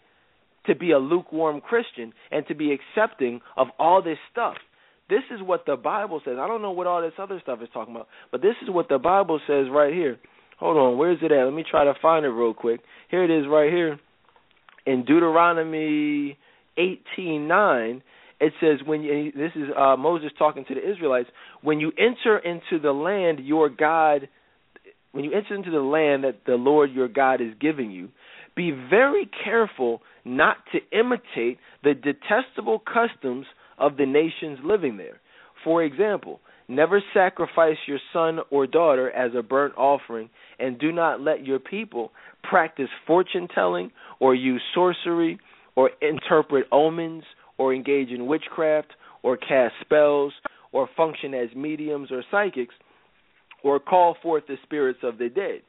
to 0.65 0.76
be 0.76 0.91
a 0.91 1.00
lukewarm 1.00 1.62
Christian 1.62 2.13
and 2.32 2.48
to 2.48 2.56
be 2.56 2.72
accepting 2.74 3.41
of 3.58 3.67
all 3.78 4.02
this 4.02 4.17
stuff. 4.32 4.56
This 5.10 5.24
is 5.34 5.41
what 5.41 5.65
the 5.65 5.76
Bible 5.76 6.22
says. 6.24 6.36
I 6.39 6.48
don't 6.48 6.62
know 6.62 6.72
what 6.72 6.88
all 6.88 7.02
this 7.02 7.13
other 7.17 7.39
stuff 7.41 7.60
is 7.62 7.69
talking 7.74 7.95
about, 7.95 8.08
but 8.32 8.41
this 8.41 8.56
is 8.62 8.69
what 8.69 8.89
the 8.89 9.00
Bible 9.00 9.39
says 9.48 9.65
right 9.72 9.93
here. 9.93 10.17
Hold 10.60 10.78
on, 10.78 10.98
where's 10.98 11.19
it 11.22 11.32
at? 11.32 11.45
Let 11.45 11.54
me 11.54 11.63
try 11.69 11.86
to 11.86 11.93
find 12.02 12.26
it 12.26 12.30
real 12.30 12.54
quick. 12.54 12.82
Here 13.10 13.24
it 13.24 13.32
is 13.32 13.45
right 13.50 13.72
here. 13.72 14.00
In 14.86 15.06
Deuteronomy 15.06 16.38
18:9, 16.78 18.02
it 18.39 18.54
says 18.62 18.80
when 18.86 19.02
you, 19.02 19.32
this 19.32 19.52
is 19.56 19.69
uh, 19.78 19.95
Moses 19.98 20.32
talking 20.38 20.65
to 20.65 20.76
the 20.76 20.91
Israelites, 20.91 21.30
when 21.62 21.80
you 21.80 21.91
enter 21.98 22.38
into 22.38 22.80
the 22.82 22.91
land 22.91 23.39
your 23.39 23.69
God 23.69 24.28
when 25.12 25.24
you 25.24 25.32
enter 25.34 25.56
into 25.56 25.72
the 25.72 25.80
land 25.80 26.24
that 26.24 26.41
the 26.45 26.54
Lord 26.54 26.91
your 26.91 27.08
God 27.08 27.41
is 27.41 27.54
giving 27.60 27.91
you, 27.91 28.10
be 28.56 28.72
very 28.72 29.30
careful 29.43 30.02
not 30.24 30.58
to 30.72 30.80
imitate 30.98 31.58
the 31.84 31.93
detestable 31.93 32.80
customs 32.80 33.45
of 33.80 33.98
the 33.98 34.06
nations 34.06 34.60
living 34.63 34.98
there. 34.98 35.20
For 35.63 35.84
example, 35.84 36.39
never 36.68 37.02
sacrifice 37.13 37.78
your 37.88 38.00
son 38.13 38.39
or 38.52 38.68
daughter 38.68 39.12
as 39.12 39.32
a 39.36 39.44
burnt 39.44 39.74
offering, 39.78 40.30
and 40.60 40.80
do 40.80 40.92
not 40.92 41.22
let 41.22 41.46
your 41.46 41.60
people 41.60 42.12
practice 42.44 42.89
fortune 43.08 43.48
telling 43.54 43.92
or 44.20 44.36
use 44.36 44.62
sorcery 44.74 45.39
or 45.76 45.92
interpret 46.02 46.65
omens 46.72 47.24
or 47.58 47.74
engage 47.74 48.10
in 48.10 48.28
witchcraft 48.28 48.89
or 49.24 49.38
cast 49.38 49.74
spells 49.82 50.34
or 50.72 50.89
function 50.96 51.34
as 51.34 51.50
mediums 51.56 52.12
or 52.12 52.24
psychics 52.32 52.76
or 53.63 53.80
call 53.80 54.15
forth 54.22 54.44
the 54.48 54.56
spirits 54.63 55.00
of 55.04 55.18
the 55.18 55.30
dead. 55.30 55.62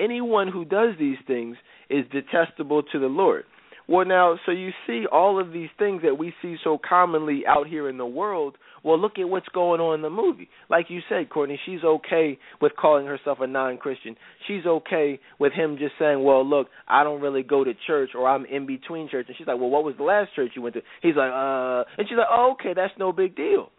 Anyone 0.00 0.48
who 0.48 0.64
does 0.64 0.94
these 0.98 1.18
things 1.26 1.56
is 1.88 2.04
detestable 2.12 2.82
to 2.82 2.98
the 2.98 3.06
Lord. 3.06 3.44
Well, 3.86 4.06
now, 4.06 4.38
so 4.46 4.52
you 4.52 4.70
see 4.86 5.04
all 5.10 5.38
of 5.38 5.52
these 5.52 5.68
things 5.78 6.02
that 6.02 6.16
we 6.16 6.32
see 6.40 6.56
so 6.64 6.78
commonly 6.78 7.44
out 7.46 7.66
here 7.66 7.88
in 7.88 7.98
the 7.98 8.06
world. 8.06 8.56
Well, 8.82 8.98
look 8.98 9.18
at 9.18 9.28
what's 9.28 9.48
going 9.48 9.80
on 9.80 9.96
in 9.96 10.02
the 10.02 10.10
movie. 10.10 10.48
Like 10.70 10.86
you 10.88 11.00
said, 11.08 11.28
Courtney, 11.28 11.60
she's 11.66 11.84
okay 11.84 12.38
with 12.62 12.72
calling 12.76 13.06
herself 13.06 13.38
a 13.40 13.46
non-Christian. 13.46 14.16
She's 14.46 14.64
okay 14.66 15.20
with 15.38 15.52
him 15.52 15.76
just 15.78 15.94
saying, 15.98 16.22
"Well, 16.22 16.46
look, 16.46 16.68
I 16.88 17.04
don't 17.04 17.20
really 17.20 17.42
go 17.42 17.62
to 17.62 17.74
church, 17.86 18.10
or 18.14 18.26
I'm 18.26 18.46
in 18.46 18.66
between 18.66 19.08
church." 19.08 19.26
And 19.28 19.36
she's 19.36 19.46
like, 19.46 19.58
"Well, 19.58 19.70
what 19.70 19.84
was 19.84 19.96
the 19.96 20.02
last 20.04 20.34
church 20.34 20.52
you 20.54 20.62
went 20.62 20.74
to?" 20.74 20.82
He's 21.02 21.16
like, 21.16 21.30
"Uh," 21.32 21.84
and 21.98 22.08
she's 22.08 22.16
like, 22.16 22.28
"Oh, 22.30 22.52
okay, 22.52 22.72
that's 22.74 22.92
no 22.98 23.12
big 23.12 23.36
deal." 23.36 23.70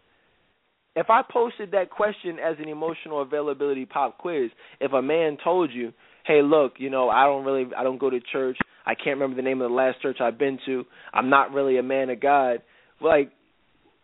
If 0.94 1.10
I 1.10 1.22
posted 1.22 1.72
that 1.72 1.90
question 1.90 2.38
as 2.38 2.56
an 2.58 2.68
emotional 2.68 3.22
availability 3.22 3.86
pop 3.86 4.18
quiz, 4.18 4.50
if 4.80 4.92
a 4.92 5.02
man 5.02 5.36
told 5.42 5.70
you, 5.72 5.92
"Hey, 6.24 6.42
look, 6.42 6.74
you 6.78 6.90
know, 6.90 7.10
I 7.10 7.24
don't 7.24 7.44
really, 7.44 7.66
I 7.76 7.82
don't 7.82 7.98
go 7.98 8.10
to 8.10 8.20
church. 8.20 8.56
I 8.86 8.94
can't 8.94 9.18
remember 9.18 9.36
the 9.36 9.42
name 9.42 9.60
of 9.60 9.70
the 9.70 9.74
last 9.74 10.00
church 10.00 10.18
I've 10.20 10.38
been 10.38 10.58
to. 10.66 10.84
I'm 11.12 11.28
not 11.28 11.52
really 11.52 11.78
a 11.78 11.82
man 11.82 12.10
of 12.10 12.20
God." 12.20 12.62
Like, 13.00 13.30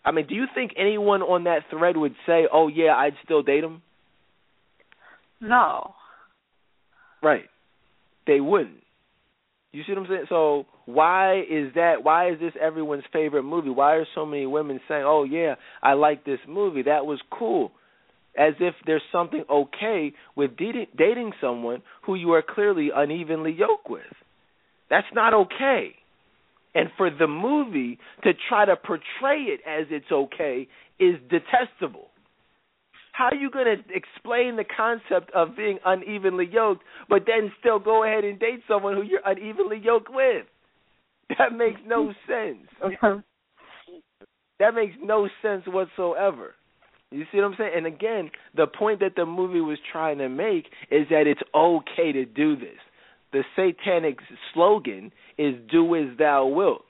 I 0.04 0.10
mean, 0.10 0.26
do 0.26 0.34
you 0.34 0.46
think 0.54 0.72
anyone 0.76 1.22
on 1.22 1.44
that 1.44 1.70
thread 1.70 1.96
would 1.96 2.14
say, 2.26 2.48
"Oh 2.52 2.68
yeah, 2.68 2.96
I'd 2.96 3.16
still 3.24 3.42
date 3.42 3.64
him"? 3.64 3.82
No. 5.40 5.94
Right. 7.22 7.48
They 8.26 8.40
wouldn't. 8.40 8.82
You 9.72 9.82
see 9.84 9.92
what 9.92 10.02
I'm 10.02 10.06
saying? 10.06 10.26
So 10.28 10.66
why 10.84 11.40
is 11.40 11.72
that? 11.74 12.04
Why 12.04 12.30
is 12.30 12.40
this 12.40 12.52
everyone's 12.60 13.04
favorite 13.12 13.44
movie? 13.44 13.70
Why 13.70 13.94
are 13.94 14.06
so 14.14 14.26
many 14.26 14.46
women 14.46 14.80
saying, 14.86 15.04
"Oh 15.04 15.24
yeah, 15.24 15.54
I 15.82 15.94
like 15.94 16.24
this 16.24 16.40
movie. 16.46 16.82
That 16.82 17.06
was 17.06 17.20
cool," 17.30 17.72
as 18.36 18.54
if 18.60 18.74
there's 18.86 19.02
something 19.10 19.44
okay 19.48 20.12
with 20.36 20.56
dating, 20.56 20.88
dating 20.96 21.32
someone 21.40 21.82
who 22.02 22.16
you 22.16 22.32
are 22.32 22.42
clearly 22.42 22.90
unevenly 22.94 23.52
yoked 23.52 23.88
with. 23.88 24.02
That's 24.92 25.06
not 25.14 25.32
okay. 25.32 25.94
And 26.74 26.90
for 26.98 27.08
the 27.08 27.26
movie 27.26 27.98
to 28.24 28.32
try 28.50 28.66
to 28.66 28.76
portray 28.76 29.40
it 29.48 29.60
as 29.66 29.86
it's 29.90 30.12
okay 30.12 30.68
is 31.00 31.14
detestable. 31.30 32.08
How 33.12 33.26
are 33.26 33.34
you 33.34 33.50
going 33.50 33.64
to 33.64 33.94
explain 33.94 34.56
the 34.56 34.64
concept 34.64 35.30
of 35.34 35.56
being 35.56 35.78
unevenly 35.86 36.46
yoked, 36.50 36.82
but 37.08 37.22
then 37.26 37.52
still 37.58 37.78
go 37.78 38.04
ahead 38.04 38.24
and 38.24 38.38
date 38.38 38.60
someone 38.68 38.94
who 38.94 39.02
you're 39.02 39.22
unevenly 39.24 39.80
yoked 39.82 40.10
with? 40.10 40.44
That 41.38 41.56
makes 41.56 41.80
no 41.86 42.12
sense. 42.26 42.68
Uh-huh. 42.84 43.20
that 44.58 44.74
makes 44.74 44.94
no 45.02 45.26
sense 45.40 45.62
whatsoever. 45.66 46.54
You 47.10 47.24
see 47.32 47.38
what 47.38 47.44
I'm 47.44 47.54
saying? 47.56 47.72
And 47.76 47.86
again, 47.86 48.30
the 48.54 48.66
point 48.66 49.00
that 49.00 49.16
the 49.16 49.24
movie 49.24 49.60
was 49.62 49.78
trying 49.90 50.18
to 50.18 50.28
make 50.28 50.66
is 50.90 51.06
that 51.08 51.26
it's 51.26 51.40
okay 51.54 52.12
to 52.12 52.26
do 52.26 52.56
this. 52.56 52.78
The 53.32 53.44
satanic 53.56 54.18
slogan 54.52 55.12
is 55.38 55.54
"Do 55.70 55.94
as 55.96 56.16
Thou 56.18 56.46
Wilt." 56.46 56.84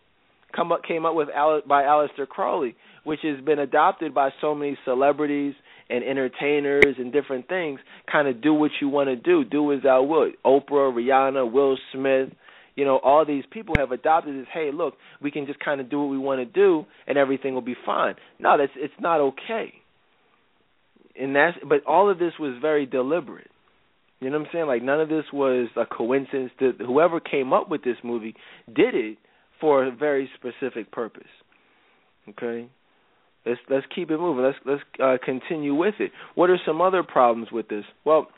Come 0.54 0.70
up, 0.70 0.82
came 0.84 1.06
up 1.06 1.14
with 1.14 1.28
by 1.66 1.82
Aleister 1.84 2.28
Crowley, 2.28 2.74
which 3.04 3.20
has 3.22 3.40
been 3.44 3.58
adopted 3.58 4.14
by 4.14 4.30
so 4.40 4.54
many 4.54 4.76
celebrities 4.84 5.54
and 5.88 6.04
entertainers 6.04 6.96
and 6.98 7.12
different 7.12 7.48
things. 7.48 7.80
Kind 8.10 8.28
of 8.28 8.42
do 8.42 8.52
what 8.52 8.70
you 8.80 8.88
want 8.88 9.08
to 9.08 9.16
do. 9.16 9.44
Do 9.44 9.72
as 9.72 9.82
Thou 9.82 10.02
Wilt. 10.02 10.34
Oprah, 10.44 10.92
Rihanna, 10.92 11.50
Will 11.50 11.78
Smith, 11.92 12.30
you 12.74 12.84
know, 12.84 12.98
all 12.98 13.24
these 13.24 13.44
people 13.50 13.74
have 13.78 13.92
adopted 13.92 14.38
this. 14.38 14.46
Hey, 14.52 14.70
look, 14.72 14.94
we 15.20 15.30
can 15.30 15.46
just 15.46 15.60
kind 15.60 15.80
of 15.80 15.90
do 15.90 16.00
what 16.00 16.10
we 16.10 16.18
want 16.18 16.40
to 16.40 16.46
do, 16.46 16.86
and 17.06 17.18
everything 17.18 17.54
will 17.54 17.60
be 17.60 17.76
fine. 17.84 18.14
No, 18.38 18.56
that's 18.58 18.72
it's 18.76 18.94
not 19.00 19.20
okay. 19.20 19.74
And 21.18 21.36
that's 21.36 21.56
but 21.68 21.84
all 21.84 22.10
of 22.10 22.18
this 22.18 22.32
was 22.40 22.56
very 22.60 22.86
deliberate. 22.86 23.50
You 24.22 24.30
know 24.30 24.38
what 24.38 24.46
I'm 24.46 24.52
saying? 24.52 24.66
Like 24.68 24.82
none 24.84 25.00
of 25.00 25.08
this 25.08 25.24
was 25.32 25.68
a 25.76 25.84
coincidence. 25.84 26.52
That 26.60 26.74
whoever 26.78 27.18
came 27.18 27.52
up 27.52 27.68
with 27.68 27.82
this 27.82 27.96
movie 28.04 28.36
did 28.72 28.94
it 28.94 29.18
for 29.60 29.84
a 29.84 29.90
very 29.90 30.30
specific 30.36 30.92
purpose. 30.92 31.26
Okay, 32.28 32.68
let's 33.44 33.58
let's 33.68 33.86
keep 33.92 34.12
it 34.12 34.18
moving. 34.18 34.44
Let's 34.44 34.58
let's 34.64 34.82
uh, 35.02 35.16
continue 35.24 35.74
with 35.74 35.94
it. 35.98 36.12
What 36.36 36.50
are 36.50 36.58
some 36.64 36.80
other 36.80 37.02
problems 37.02 37.48
with 37.50 37.66
this? 37.66 37.82
Well, 38.04 38.28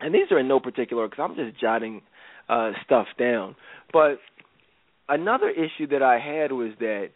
and 0.00 0.14
these 0.14 0.30
are 0.30 0.38
in 0.38 0.46
no 0.46 0.60
particular 0.60 1.08
because 1.08 1.28
I'm 1.28 1.34
just 1.34 1.60
jotting 1.60 2.02
uh, 2.48 2.70
stuff 2.84 3.08
down. 3.18 3.56
But 3.92 4.20
another 5.08 5.50
issue 5.50 5.88
that 5.88 6.04
I 6.04 6.20
had 6.20 6.52
was 6.52 6.70
that 6.78 7.08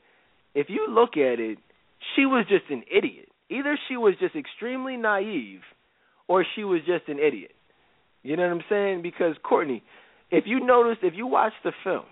if 0.57 0.67
you 0.69 0.89
look 0.91 1.11
at 1.11 1.39
it, 1.39 1.59
she 2.17 2.27
was 2.27 2.45
just 2.49 2.65
an 2.71 2.83
idiot. 2.91 3.29
Either 3.51 3.79
she 3.89 3.97
was 3.97 4.15
just 4.19 4.35
extremely 4.35 4.97
naive, 4.97 5.61
or 6.27 6.45
she 6.57 6.65
was 6.65 6.81
just 6.85 7.09
an 7.09 7.21
idiot. 7.21 7.53
You 8.23 8.37
know 8.37 8.43
what 8.43 8.53
I'm 8.53 8.65
saying? 8.69 9.03
Because 9.03 9.35
Courtney, 9.43 9.83
if 10.31 10.45
you 10.47 10.65
notice, 10.65 10.99
if 11.03 11.15
you 11.17 11.27
watch 11.27 11.53
the 11.65 11.73
film, 11.85 12.05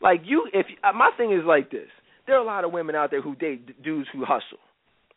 like 0.00 0.20
you, 0.24 0.48
if 0.52 0.66
uh, 0.82 0.92
my 0.92 1.10
thing 1.16 1.32
is 1.32 1.44
like 1.46 1.70
this, 1.70 1.88
there 2.26 2.36
are 2.36 2.42
a 2.42 2.46
lot 2.46 2.64
of 2.64 2.72
women 2.72 2.94
out 2.94 3.10
there 3.10 3.22
who 3.22 3.34
date 3.34 3.82
dudes 3.82 4.08
who 4.12 4.24
hustle. 4.24 4.58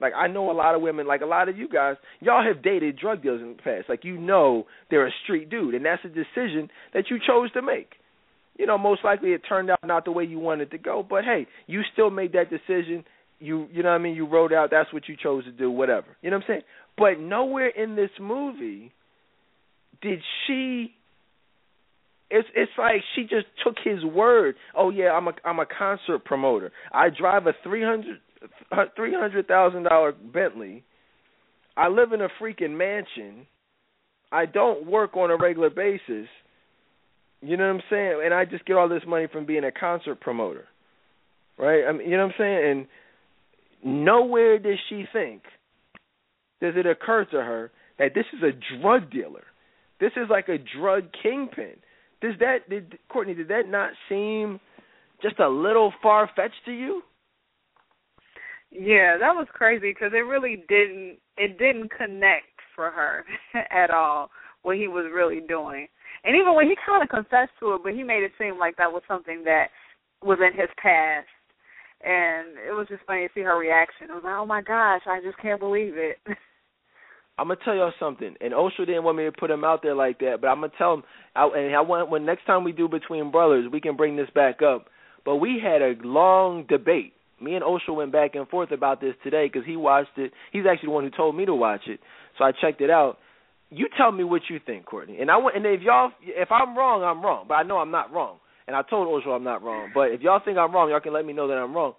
Like 0.02 0.14
I 0.16 0.28
know 0.28 0.52
a 0.52 0.54
lot 0.54 0.76
of 0.76 0.82
women, 0.82 1.08
like 1.08 1.22
a 1.22 1.26
lot 1.26 1.50
of 1.50 1.58
you 1.58 1.70
guys, 1.70 1.96
y'all 2.20 2.44
have 2.44 2.64
dated 2.64 2.98
drug 2.98 3.24
dealers 3.24 3.42
in 3.42 3.56
the 3.56 3.62
past. 3.62 3.88
Like 3.88 4.04
you 4.04 4.18
know 4.18 4.66
they're 4.90 5.08
a 5.08 5.12
street 5.24 5.50
dude, 5.50 5.74
and 5.74 5.86
that's 5.86 6.04
a 6.04 6.10
decision 6.10 6.70
that 6.94 7.06
you 7.10 7.18
chose 7.26 7.52
to 7.54 7.62
make. 7.62 7.94
You 8.58 8.66
know, 8.66 8.78
most 8.78 9.04
likely 9.04 9.32
it 9.32 9.42
turned 9.48 9.70
out 9.70 9.80
not 9.84 10.06
the 10.06 10.12
way 10.12 10.24
you 10.24 10.40
wanted 10.40 10.72
to 10.72 10.78
go, 10.78 11.06
but 11.08 11.24
hey, 11.24 11.48
you 11.68 11.82
still 11.94 12.10
made 12.10 12.34
that 12.34 12.50
decision. 12.50 13.04
You 13.40 13.68
you 13.72 13.84
know 13.84 13.90
what 13.90 13.96
I 13.96 14.00
mean? 14.00 14.16
You 14.16 14.28
wrote 14.28 14.54
out 14.54 14.70
that's 14.72 14.92
what 14.94 15.08
you 15.08 15.16
chose 15.22 15.46
to 15.46 15.52
do, 15.52 15.72
whatever. 15.72 16.08
You 16.22 16.30
know 16.30 16.38
what 16.38 16.44
I'm 16.44 16.48
saying? 16.48 16.62
But 16.98 17.20
nowhere 17.20 17.68
in 17.68 17.96
this 17.96 18.12
movie 18.20 18.94
did 20.02 20.20
she 20.46 20.94
it's 22.30 22.48
it's 22.56 22.72
like 22.78 23.02
she 23.16 23.24
just 23.24 23.46
took 23.64 23.76
his 23.84 24.04
word. 24.04 24.56
Oh 24.76 24.90
yeah, 24.90 25.12
I'm 25.12 25.28
a 25.28 25.34
I'm 25.44 25.60
a 25.60 25.66
concert 25.66 26.26
promoter. 26.26 26.72
I 26.92 27.10
drive 27.10 27.48
a 27.48 27.54
three 27.64 27.84
hundred 27.84 28.20
three 28.96 29.14
hundred 29.14 29.48
thousand 29.48 29.84
dollar 29.84 30.12
Bentley. 30.12 30.84
I 31.78 31.90
live 31.90 32.14
in 32.14 32.22
a 32.22 32.30
freaking 32.42 32.78
mansion. 32.78 33.46
I 34.32 34.46
don't 34.46 34.88
work 34.88 35.16
on 35.16 35.30
a 35.30 35.38
regular 35.38 35.70
basis. 35.70 36.28
You 37.42 37.58
know 37.58 37.66
what 37.66 37.76
I'm 37.76 37.82
saying? 37.90 38.22
And 38.26 38.34
I 38.34 38.46
just 38.46 38.66
get 38.66 38.76
all 38.76 38.90
this 38.90 39.04
money 39.08 39.28
from 39.32 39.46
being 39.46 39.64
a 39.64 39.72
concert 39.72 40.20
promoter. 40.20 40.66
Right? 41.58 41.84
I 41.88 41.92
mean, 41.92 42.10
you 42.10 42.18
know 42.18 42.26
what 42.26 42.36
I'm 42.36 42.40
saying? 42.40 42.88
And 43.84 44.06
nowhere 44.06 44.58
does 44.58 44.80
she 44.90 45.06
think 45.14 45.44
does 46.60 46.74
it 46.76 46.86
occur 46.86 47.26
to 47.26 47.38
her 47.38 47.72
that 48.00 48.14
this 48.16 48.26
is 48.34 48.42
a 48.42 48.82
drug 48.82 49.12
dealer. 49.12 49.44
This 50.00 50.12
is 50.18 50.30
like 50.30 50.50
a 50.50 50.58
drug 50.58 51.06
kingpin. 51.22 51.76
Does 52.22 52.34
that 52.40 52.70
did 52.70 52.98
Courtney, 53.10 53.34
did 53.34 53.48
that 53.50 53.68
not 53.68 53.92
seem 54.10 54.60
just 55.22 55.40
a 55.40 55.48
little 55.48 55.94
far 56.02 56.30
fetched 56.36 56.66
to 56.66 56.72
you? 56.72 57.02
Yeah, 58.72 59.18
that 59.20 59.36
was 59.36 59.48
crazy 59.54 59.92
because 59.92 60.12
it 60.14 60.26
really 60.26 60.64
didn't 60.68 61.18
it 61.38 61.58
didn't 61.58 61.92
connect 61.92 62.60
for 62.76 62.92
her 62.92 63.26
at 63.72 63.90
all 63.90 64.30
what 64.64 64.78
he 64.78 64.88
was 64.88 65.06
really 65.14 65.42
doing. 65.48 65.88
And 66.24 66.36
even 66.36 66.56
when 66.56 66.68
he 66.68 66.76
kind 66.86 67.04
of 67.04 67.10
confessed 67.10 67.52
to 67.60 67.76
it, 67.76 67.82
but 67.84 67.94
he 67.94 68.04
made 68.04 68.24
it 68.24 68.32
seem 68.40 68.58
like 68.58 68.78
that 68.78 68.92
was 68.92 69.04
something 69.08 69.44
that 69.46 69.68
was 70.24 70.40
in 70.42 70.60
his 70.60 70.70
past. 70.82 71.28
And 72.04 72.58
it 72.68 72.74
was 72.74 72.88
just 72.90 73.04
funny 73.06 73.28
to 73.28 73.34
see 73.34 73.42
her 73.42 73.58
reaction. 73.58 74.10
It 74.10 74.14
was 74.14 74.24
like, 74.24 74.36
oh 74.36 74.46
my 74.46 74.62
gosh, 74.62 75.02
I 75.06 75.22
just 75.24 75.38
can't 75.38 75.60
believe 75.60 75.94
it. 75.96 76.18
I'm 77.38 77.48
gonna 77.48 77.60
tell 77.66 77.76
y'all 77.76 77.94
something, 78.00 78.36
and 78.40 78.54
Osho 78.54 78.86
didn't 78.86 79.04
want 79.04 79.18
me 79.18 79.26
to 79.26 79.32
put 79.32 79.52
him 79.52 79.64
out 79.64 79.82
there 79.84 79.96
like 79.96 80.20
that, 80.20 80.38
but 80.40 80.48
I'm 80.48 80.62
gonna 80.62 80.72
tell 80.78 80.94
him. 80.94 81.04
I, 81.36 81.50
and 81.56 81.76
I 81.76 81.82
want 81.82 82.10
when 82.10 82.26
next 82.26 82.46
time 82.46 82.64
we 82.64 82.72
do 82.72 82.88
between 82.88 83.32
brothers, 83.32 83.70
we 83.72 83.82
can 83.82 83.98
bring 83.98 84.16
this 84.16 84.30
back 84.34 84.62
up. 84.62 84.88
But 85.26 85.38
we 85.38 85.60
had 85.62 85.82
a 85.82 85.96
long 86.04 86.66
debate 86.70 87.14
me 87.42 87.56
and 87.56 87.64
Osho 87.64 87.94
went 87.94 88.12
back 88.12 88.36
and 88.36 88.48
forth 88.48 88.72
about 88.72 89.02
this 89.02 89.14
today 89.24 89.48
because 89.52 89.66
he 89.66 89.76
watched 89.76 90.18
it. 90.18 90.32
He's 90.52 90.64
actually 90.70 90.88
the 90.88 90.92
one 90.92 91.04
who 91.04 91.10
told 91.10 91.36
me 91.36 91.46
to 91.46 91.54
watch 91.54 91.82
it, 91.88 92.00
so 92.38 92.44
I 92.44 92.52
checked 92.52 92.82
it 92.82 92.90
out. 92.90 93.18
You 93.70 93.88
tell 93.98 94.12
me 94.12 94.24
what 94.24 94.44
you 94.50 94.60
think, 94.66 94.86
Courtney. 94.86 95.20
And 95.20 95.30
I 95.30 95.38
want, 95.38 95.58
and 95.58 95.66
if 95.66 95.82
y'all, 95.82 96.12
if 96.22 96.52
I'm 96.52 96.78
wrong, 96.78 97.04
I'm 97.04 97.24
wrong, 97.24 97.46
but 97.48 97.56
I 97.56 97.64
know 97.64 97.78
I'm 97.78 97.92
not 97.92 98.14
wrong. 98.14 98.38
And 98.68 98.76
I 98.76 98.82
told 98.84 99.08
Osho 99.08 99.32
I'm 99.32 99.44
not 99.44 99.64
wrong. 99.64 99.92
But 99.94 100.12
if 100.12 100.22
y'all 100.22 100.40
think 100.44 100.58
I'm 100.58 100.74
wrong, 100.74 100.90
y'all 100.90 101.00
can 101.00 101.14
let 101.14 101.26
me 101.26 101.34
know 101.34 101.48
that 101.48 101.56
I'm 101.56 101.74
wrong. 101.74 101.94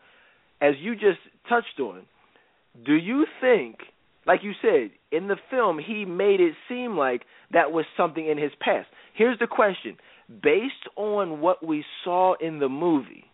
As 0.61 0.75
you 0.81 0.95
just 0.95 1.19
touched 1.49 1.79
on, 1.81 2.03
do 2.85 2.95
you 2.95 3.27
think, 3.41 3.77
like 4.27 4.41
you 4.43 4.53
said, 4.61 4.91
in 5.13 5.29
the 5.29 5.37
film, 5.51 5.79
he 5.79 6.05
made 6.05 6.41
it 6.41 6.55
seem 6.69 6.97
like 6.97 7.23
that 7.53 7.73
was 7.73 7.85
something 7.97 8.27
in 8.27 8.39
his 8.39 8.53
past? 8.61 8.89
Here's 9.15 9.39
the 9.39 9.47
question: 9.47 9.97
based 10.43 10.75
on 10.97 11.41
what 11.41 11.65
we 11.65 11.85
saw 12.05 12.35
in 12.41 12.59
the 12.59 12.69
movie 12.69 13.25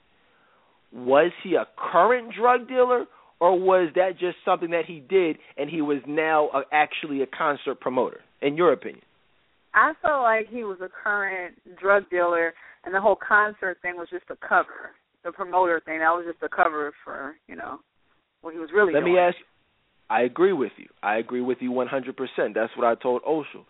was 0.92 1.32
he 1.42 1.54
a 1.54 1.66
current 1.76 2.34
drug 2.38 2.68
dealer 2.68 3.06
or 3.40 3.58
was 3.58 3.90
that 3.94 4.18
just 4.18 4.36
something 4.44 4.70
that 4.70 4.84
he 4.86 5.00
did 5.00 5.38
and 5.56 5.70
he 5.70 5.80
was 5.80 5.98
now 6.06 6.48
a, 6.50 6.62
actually 6.70 7.22
a 7.22 7.26
concert 7.26 7.80
promoter 7.80 8.20
in 8.42 8.56
your 8.56 8.72
opinion 8.72 9.02
i 9.72 9.92
felt 10.02 10.22
like 10.22 10.46
he 10.50 10.64
was 10.64 10.78
a 10.82 10.88
current 11.02 11.54
drug 11.80 12.08
dealer 12.10 12.52
and 12.84 12.94
the 12.94 13.00
whole 13.00 13.16
concert 13.16 13.78
thing 13.80 13.96
was 13.96 14.08
just 14.10 14.24
a 14.30 14.36
cover 14.46 14.92
the 15.24 15.32
promoter 15.32 15.80
thing 15.84 16.00
that 16.00 16.10
was 16.10 16.26
just 16.28 16.42
a 16.42 16.54
cover 16.54 16.92
for 17.02 17.36
you 17.48 17.56
know 17.56 17.78
what 18.42 18.52
he 18.52 18.60
was 18.60 18.68
really 18.74 18.92
let 18.92 19.00
doing. 19.00 19.14
me 19.14 19.18
ask 19.18 19.36
i 20.10 20.22
agree 20.22 20.52
with 20.52 20.72
you 20.76 20.88
i 21.02 21.16
agree 21.16 21.40
with 21.40 21.58
you 21.60 21.70
100% 21.70 22.14
that's 22.54 22.76
what 22.76 22.86
i 22.86 22.94
told 22.94 23.22
osho 23.26 23.64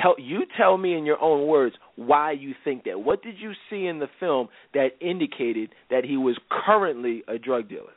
tell 0.00 0.14
you 0.18 0.42
tell 0.56 0.78
me 0.78 0.96
in 0.96 1.04
your 1.04 1.20
own 1.20 1.46
words 1.46 1.76
why 1.96 2.32
you 2.32 2.54
think 2.64 2.84
that. 2.84 3.00
What 3.00 3.22
did 3.22 3.36
you 3.38 3.52
see 3.70 3.86
in 3.86 3.98
the 3.98 4.08
film 4.20 4.48
that 4.74 4.90
indicated 5.00 5.70
that 5.90 6.04
he 6.04 6.16
was 6.16 6.38
currently 6.66 7.22
a 7.28 7.38
drug 7.38 7.68
dealer? 7.68 7.92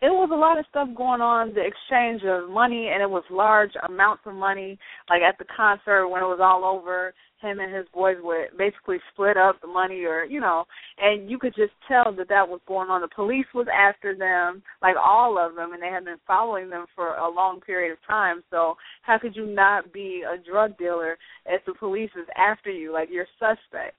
It 0.00 0.10
was 0.10 0.30
a 0.32 0.36
lot 0.36 0.58
of 0.58 0.64
stuff 0.70 0.88
going 0.96 1.20
on, 1.20 1.54
the 1.54 1.66
exchange 1.66 2.22
of 2.22 2.50
money, 2.50 2.88
and 2.92 3.02
it 3.02 3.10
was 3.10 3.24
large 3.30 3.72
amounts 3.88 4.22
of 4.26 4.34
money. 4.34 4.78
Like 5.10 5.22
at 5.22 5.38
the 5.38 5.44
concert, 5.44 6.08
when 6.08 6.22
it 6.22 6.26
was 6.26 6.38
all 6.40 6.64
over, 6.64 7.14
him 7.40 7.60
and 7.60 7.74
his 7.74 7.86
boys 7.94 8.16
would 8.22 8.56
basically 8.56 8.98
split 9.12 9.36
up 9.36 9.60
the 9.60 9.66
money 9.66 10.04
or 10.04 10.24
you 10.24 10.40
know 10.40 10.64
and 10.98 11.30
you 11.30 11.38
could 11.38 11.54
just 11.54 11.72
tell 11.86 12.12
that 12.16 12.28
that 12.28 12.48
was 12.48 12.60
going 12.66 12.90
on. 12.90 13.00
The 13.00 13.08
police 13.14 13.46
was 13.54 13.66
after 13.72 14.14
them 14.16 14.62
like 14.82 14.96
all 15.02 15.38
of 15.38 15.54
them 15.54 15.72
and 15.72 15.82
they 15.82 15.88
had 15.88 16.04
been 16.04 16.18
following 16.26 16.70
them 16.70 16.86
for 16.94 17.14
a 17.14 17.30
long 17.30 17.60
period 17.60 17.92
of 17.92 17.98
time. 18.06 18.42
So 18.50 18.76
how 19.02 19.18
could 19.18 19.36
you 19.36 19.46
not 19.46 19.92
be 19.92 20.22
a 20.22 20.36
drug 20.50 20.76
dealer 20.78 21.16
if 21.46 21.64
the 21.64 21.74
police 21.74 22.10
is 22.16 22.26
after 22.36 22.70
you? 22.70 22.92
Like 22.92 23.08
you're 23.10 23.26
suspects. 23.38 23.96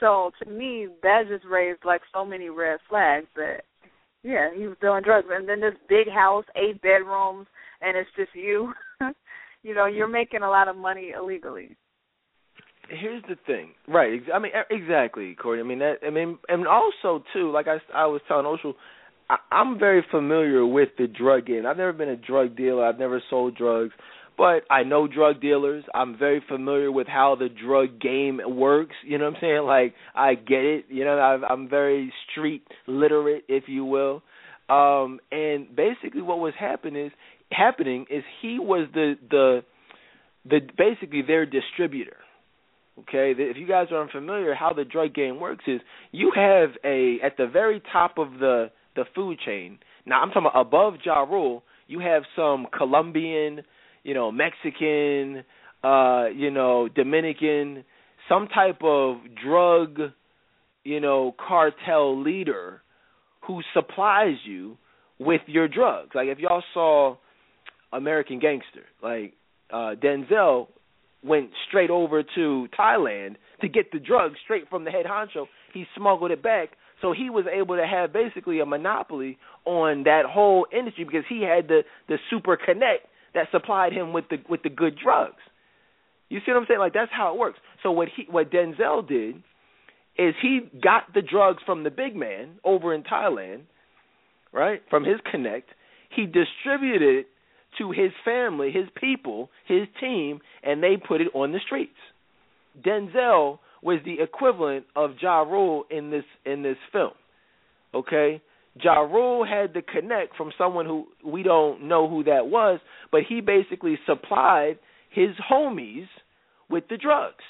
So 0.00 0.30
to 0.42 0.50
me 0.50 0.88
that 1.02 1.24
just 1.28 1.44
raised 1.44 1.84
like 1.84 2.00
so 2.12 2.24
many 2.24 2.48
red 2.48 2.78
flags 2.88 3.26
that 3.36 3.62
yeah 4.22 4.48
he 4.56 4.66
was 4.66 4.76
doing 4.80 5.02
drugs. 5.02 5.28
And 5.30 5.48
then 5.48 5.60
this 5.60 5.74
big 5.88 6.08
house 6.08 6.44
eight 6.56 6.80
bedrooms 6.80 7.46
and 7.80 7.96
it's 7.96 8.10
just 8.16 8.34
you. 8.34 8.72
You 9.64 9.76
know 9.76 9.86
you're 9.86 10.08
making 10.08 10.42
a 10.42 10.50
lot 10.50 10.66
of 10.66 10.74
money 10.74 11.12
illegally 11.16 11.76
here's 12.92 13.22
the 13.24 13.36
thing, 13.46 13.70
right? 13.88 14.20
I 14.32 14.38
mean, 14.38 14.52
exactly, 14.70 15.34
Corey. 15.34 15.60
I 15.60 15.62
mean 15.62 15.78
that. 15.80 15.96
I 16.06 16.10
mean, 16.10 16.38
and 16.48 16.66
also 16.66 17.24
too, 17.32 17.50
like 17.50 17.66
I, 17.66 17.78
I 17.94 18.06
was 18.06 18.20
telling 18.28 18.46
Oshul, 18.46 18.74
I, 19.28 19.36
I'm 19.50 19.78
very 19.78 20.04
familiar 20.10 20.66
with 20.66 20.90
the 20.98 21.06
drug 21.06 21.46
game. 21.46 21.66
I've 21.66 21.76
never 21.76 21.92
been 21.92 22.08
a 22.08 22.16
drug 22.16 22.56
dealer. 22.56 22.84
I've 22.84 22.98
never 22.98 23.22
sold 23.30 23.56
drugs, 23.56 23.92
but 24.36 24.62
I 24.70 24.82
know 24.82 25.06
drug 25.06 25.40
dealers. 25.40 25.84
I'm 25.94 26.18
very 26.18 26.42
familiar 26.48 26.92
with 26.92 27.06
how 27.06 27.36
the 27.38 27.48
drug 27.48 28.00
game 28.00 28.40
works. 28.46 28.94
You 29.04 29.18
know 29.18 29.24
what 29.24 29.36
I'm 29.36 29.40
saying? 29.40 29.62
Like 29.62 29.94
I 30.14 30.34
get 30.34 30.64
it. 30.64 30.84
You 30.88 31.04
know, 31.04 31.18
I've, 31.18 31.42
I'm 31.48 31.68
very 31.68 32.12
street 32.30 32.66
literate, 32.86 33.44
if 33.48 33.64
you 33.66 33.84
will. 33.84 34.22
Um, 34.68 35.20
and 35.30 35.74
basically, 35.74 36.22
what 36.22 36.38
was 36.38 36.54
happening 36.58 37.06
is 37.06 37.12
happening 37.50 38.06
is 38.10 38.22
he 38.40 38.58
was 38.58 38.88
the 38.94 39.14
the 39.30 39.64
the 40.44 40.60
basically 40.76 41.22
their 41.22 41.46
distributor. 41.46 42.16
Okay, 43.00 43.32
if 43.36 43.56
you 43.56 43.66
guys 43.66 43.86
are 43.90 44.02
unfamiliar, 44.02 44.54
how 44.54 44.72
the 44.74 44.84
drug 44.84 45.14
game 45.14 45.40
works 45.40 45.64
is 45.66 45.80
you 46.10 46.30
have 46.34 46.70
a 46.84 47.18
at 47.22 47.38
the 47.38 47.46
very 47.46 47.82
top 47.90 48.18
of 48.18 48.32
the 48.38 48.70
the 48.96 49.04
food 49.14 49.38
chain. 49.44 49.78
Now 50.04 50.20
I'm 50.20 50.28
talking 50.28 50.48
about 50.50 50.60
above 50.60 50.94
Ja 51.04 51.22
Rule, 51.22 51.62
you 51.86 52.00
have 52.00 52.24
some 52.36 52.66
Colombian, 52.76 53.62
you 54.02 54.12
know, 54.12 54.30
Mexican, 54.30 55.44
uh, 55.82 56.26
you 56.34 56.50
know, 56.50 56.88
Dominican, 56.94 57.84
some 58.28 58.48
type 58.48 58.80
of 58.82 59.16
drug, 59.42 59.98
you 60.84 61.00
know, 61.00 61.34
cartel 61.38 62.22
leader 62.22 62.82
who 63.46 63.62
supplies 63.72 64.36
you 64.44 64.76
with 65.18 65.40
your 65.46 65.66
drugs. 65.66 66.10
Like 66.14 66.28
if 66.28 66.38
y'all 66.38 66.62
saw 66.74 67.16
American 67.90 68.38
Gangster, 68.38 68.84
like 69.02 69.32
uh 69.72 69.94
Denzel 70.02 70.68
went 71.24 71.50
straight 71.68 71.90
over 71.90 72.22
to 72.22 72.68
Thailand 72.78 73.36
to 73.60 73.68
get 73.68 73.92
the 73.92 73.98
drugs 73.98 74.36
straight 74.42 74.68
from 74.68 74.84
the 74.84 74.90
head 74.90 75.06
honcho. 75.06 75.46
He 75.72 75.84
smuggled 75.96 76.30
it 76.30 76.42
back, 76.42 76.70
so 77.00 77.12
he 77.12 77.30
was 77.30 77.44
able 77.52 77.76
to 77.76 77.86
have 77.86 78.12
basically 78.12 78.60
a 78.60 78.66
monopoly 78.66 79.38
on 79.64 80.04
that 80.04 80.24
whole 80.26 80.66
industry 80.76 81.04
because 81.04 81.24
he 81.28 81.42
had 81.42 81.68
the 81.68 81.82
the 82.08 82.18
super 82.30 82.56
connect 82.56 83.06
that 83.34 83.46
supplied 83.50 83.92
him 83.92 84.12
with 84.12 84.24
the 84.30 84.36
with 84.48 84.62
the 84.62 84.70
good 84.70 84.96
drugs. 85.02 85.40
You 86.28 86.40
see 86.44 86.52
what 86.52 86.58
I'm 86.60 86.66
saying? 86.66 86.80
Like 86.80 86.94
that's 86.94 87.12
how 87.12 87.32
it 87.32 87.38
works. 87.38 87.58
So 87.82 87.92
what 87.92 88.08
he 88.14 88.26
what 88.30 88.50
Denzel 88.50 89.06
did 89.06 89.36
is 90.18 90.34
he 90.42 90.60
got 90.82 91.12
the 91.14 91.22
drugs 91.22 91.62
from 91.64 91.84
the 91.84 91.90
big 91.90 92.14
man 92.14 92.58
over 92.64 92.94
in 92.94 93.02
Thailand, 93.02 93.62
right? 94.52 94.82
From 94.90 95.04
his 95.04 95.16
connect. 95.30 95.70
He 96.14 96.26
distributed 96.26 97.02
it 97.02 97.26
to 97.82 97.90
his 97.90 98.12
family, 98.24 98.70
his 98.70 98.88
people, 99.00 99.50
his 99.66 99.88
team, 100.00 100.40
and 100.62 100.82
they 100.82 100.96
put 100.96 101.20
it 101.20 101.28
on 101.34 101.52
the 101.52 101.58
streets. 101.66 101.90
Denzel 102.84 103.58
was 103.82 103.98
the 104.04 104.22
equivalent 104.22 104.86
of 104.94 105.10
Ja 105.20 105.40
Rule 105.40 105.84
in 105.90 106.10
this 106.10 106.24
in 106.46 106.62
this 106.62 106.76
film. 106.92 107.12
Okay? 107.92 108.40
Ja 108.80 109.00
Rule 109.00 109.44
had 109.44 109.74
the 109.74 109.82
connect 109.82 110.36
from 110.36 110.52
someone 110.56 110.86
who 110.86 111.06
we 111.24 111.42
don't 111.42 111.82
know 111.88 112.08
who 112.08 112.24
that 112.24 112.46
was, 112.46 112.80
but 113.10 113.22
he 113.28 113.40
basically 113.40 113.98
supplied 114.06 114.78
his 115.10 115.30
homies 115.50 116.06
with 116.70 116.84
the 116.88 116.96
drugs. 116.96 117.44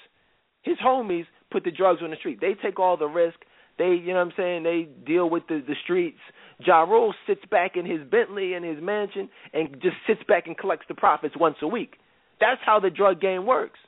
His 0.62 0.78
homies 0.84 1.26
put 1.50 1.64
the 1.64 1.70
drugs 1.70 2.00
on 2.02 2.10
the 2.10 2.16
street. 2.16 2.40
They 2.40 2.54
take 2.60 2.80
all 2.80 2.96
the 2.96 3.06
risk. 3.06 3.36
They, 3.78 3.90
you 4.02 4.08
know 4.08 4.14
what 4.14 4.28
I'm 4.28 4.32
saying, 4.36 4.62
they 4.62 4.88
deal 5.06 5.28
with 5.28 5.44
the 5.48 5.62
the 5.66 5.76
streets. 5.84 6.18
Ja 6.64 6.82
Rule 6.82 7.14
sits 7.26 7.42
back 7.50 7.76
in 7.76 7.86
his 7.86 8.00
Bentley 8.10 8.54
in 8.54 8.62
his 8.62 8.82
mansion 8.82 9.28
and 9.52 9.72
just 9.82 9.96
sits 10.06 10.20
back 10.28 10.46
and 10.46 10.56
collects 10.56 10.86
the 10.88 10.94
profits 10.94 11.34
once 11.38 11.56
a 11.62 11.66
week. 11.66 11.94
That's 12.40 12.60
how 12.64 12.80
the 12.80 12.90
drug 12.90 13.20
game 13.20 13.46
works. 13.46 13.78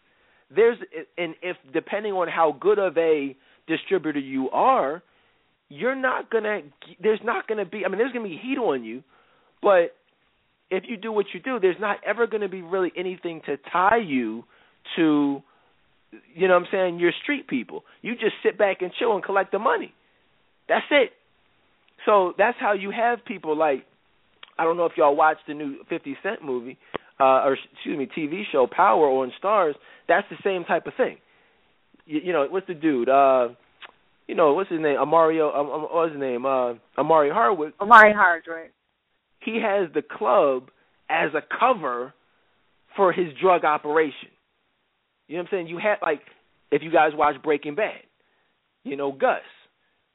There's 0.54 0.78
and 1.18 1.34
if 1.42 1.56
depending 1.72 2.12
on 2.12 2.28
how 2.28 2.56
good 2.58 2.78
of 2.78 2.96
a 2.96 3.36
distributor 3.66 4.18
you 4.18 4.50
are, 4.50 5.02
you're 5.68 5.96
not 5.96 6.30
gonna. 6.30 6.60
There's 7.02 7.20
not 7.24 7.48
gonna 7.48 7.64
be. 7.64 7.84
I 7.84 7.88
mean, 7.88 7.98
there's 7.98 8.12
gonna 8.12 8.28
be 8.28 8.38
heat 8.40 8.58
on 8.58 8.84
you, 8.84 9.02
but 9.62 9.96
if 10.70 10.84
you 10.86 10.96
do 10.96 11.10
what 11.10 11.26
you 11.32 11.40
do, 11.40 11.58
there's 11.60 11.80
not 11.80 11.98
ever 12.06 12.26
gonna 12.26 12.48
be 12.48 12.62
really 12.62 12.92
anything 12.96 13.40
to 13.46 13.56
tie 13.72 14.02
you 14.04 14.44
to. 14.96 15.42
You 16.32 16.46
know 16.46 16.54
what 16.54 16.66
I'm 16.66 16.68
saying? 16.70 17.00
Your 17.00 17.12
street 17.22 17.48
people. 17.48 17.84
You 18.02 18.12
just 18.14 18.34
sit 18.44 18.56
back 18.56 18.82
and 18.82 18.92
chill 18.98 19.14
and 19.14 19.24
collect 19.24 19.50
the 19.50 19.58
money. 19.58 19.92
That's 20.68 20.86
it. 20.90 21.10
So 22.06 22.34
that's 22.36 22.56
how 22.60 22.72
you 22.72 22.90
have 22.90 23.24
people 23.24 23.56
like 23.56 23.84
I 24.58 24.64
don't 24.64 24.76
know 24.76 24.84
if 24.84 24.92
y'all 24.96 25.16
watched 25.16 25.46
the 25.48 25.54
new 25.54 25.76
50 25.88 26.16
Cent 26.22 26.44
movie 26.44 26.78
uh 27.20 27.44
or 27.44 27.56
excuse 27.72 27.98
me 27.98 28.08
TV 28.16 28.42
show 28.50 28.66
Power 28.66 29.06
on 29.08 29.32
Starz. 29.42 29.74
That's 30.08 30.26
the 30.30 30.36
same 30.44 30.64
type 30.64 30.86
of 30.86 30.94
thing. 30.96 31.18
You, 32.06 32.20
you 32.24 32.32
know 32.32 32.46
what's 32.50 32.66
the 32.66 32.74
dude? 32.74 33.08
Uh 33.08 33.48
you 34.26 34.34
know 34.34 34.54
what's 34.54 34.70
his 34.70 34.80
name? 34.80 34.96
Amario. 34.96 35.54
Um, 35.54 35.70
um, 35.70 35.82
what's 35.90 36.12
his 36.12 36.20
name? 36.20 36.46
Uh 36.46 36.74
Omari 36.98 37.30
Hardwick. 37.30 37.74
Omari 37.80 38.12
Hardwick. 38.12 38.72
He 39.40 39.60
has 39.62 39.88
the 39.92 40.02
club 40.02 40.68
as 41.08 41.30
a 41.34 41.42
cover 41.58 42.14
for 42.96 43.12
his 43.12 43.26
drug 43.40 43.64
operation. 43.64 44.28
You 45.28 45.36
know 45.36 45.42
what 45.42 45.52
I'm 45.52 45.56
saying? 45.56 45.66
You 45.68 45.78
had 45.78 45.96
like 46.02 46.20
if 46.70 46.82
you 46.82 46.90
guys 46.90 47.10
watch 47.14 47.42
Breaking 47.42 47.74
Bad, 47.74 48.00
you 48.84 48.96
know 48.96 49.12
Gus 49.12 49.40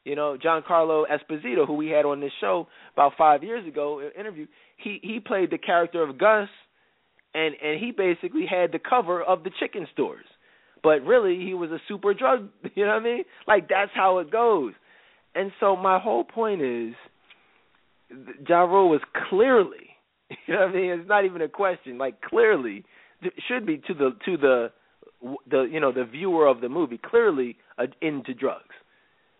you 0.09 0.15
know, 0.15 0.35
Giancarlo 0.43 1.03
Esposito, 1.07 1.67
who 1.67 1.73
we 1.73 1.89
had 1.89 2.03
on 2.03 2.19
this 2.19 2.31
show 2.41 2.67
about 2.93 3.11
five 3.15 3.43
years 3.43 3.67
ago, 3.67 3.99
an 3.99 4.09
interview, 4.19 4.47
he 4.77 4.99
he 5.03 5.19
played 5.19 5.51
the 5.51 5.59
character 5.59 6.01
of 6.01 6.17
Gus, 6.17 6.49
and 7.35 7.53
and 7.63 7.79
he 7.79 7.91
basically 7.91 8.47
had 8.49 8.71
the 8.71 8.79
cover 8.79 9.21
of 9.21 9.43
the 9.43 9.51
chicken 9.59 9.85
stores, 9.93 10.25
but 10.81 11.03
really 11.03 11.35
he 11.45 11.53
was 11.53 11.69
a 11.69 11.77
super 11.87 12.15
drug. 12.15 12.49
You 12.75 12.85
know 12.85 12.93
what 12.93 13.01
I 13.01 13.03
mean? 13.03 13.23
Like 13.47 13.69
that's 13.69 13.91
how 13.93 14.17
it 14.17 14.31
goes. 14.31 14.73
And 15.35 15.51
so 15.59 15.75
my 15.75 15.99
whole 15.99 16.23
point 16.23 16.61
is, 16.63 16.95
Ja 18.47 18.61
Rule 18.61 18.89
was 18.89 19.01
clearly, 19.29 19.95
you 20.47 20.55
know 20.55 20.61
what 20.61 20.69
I 20.69 20.73
mean? 20.73 20.89
It's 20.91 21.07
not 21.07 21.25
even 21.25 21.43
a 21.43 21.49
question. 21.49 21.99
Like 21.99 22.19
clearly, 22.21 22.83
should 23.47 23.67
be 23.67 23.77
to 23.77 23.93
the 23.93 24.09
to 24.25 24.37
the 24.37 24.71
the 25.51 25.67
you 25.71 25.79
know 25.79 25.91
the 25.91 26.05
viewer 26.05 26.47
of 26.47 26.61
the 26.61 26.69
movie 26.69 26.97
clearly 26.97 27.57
uh, 27.77 27.83
into 28.01 28.33
drugs. 28.33 28.73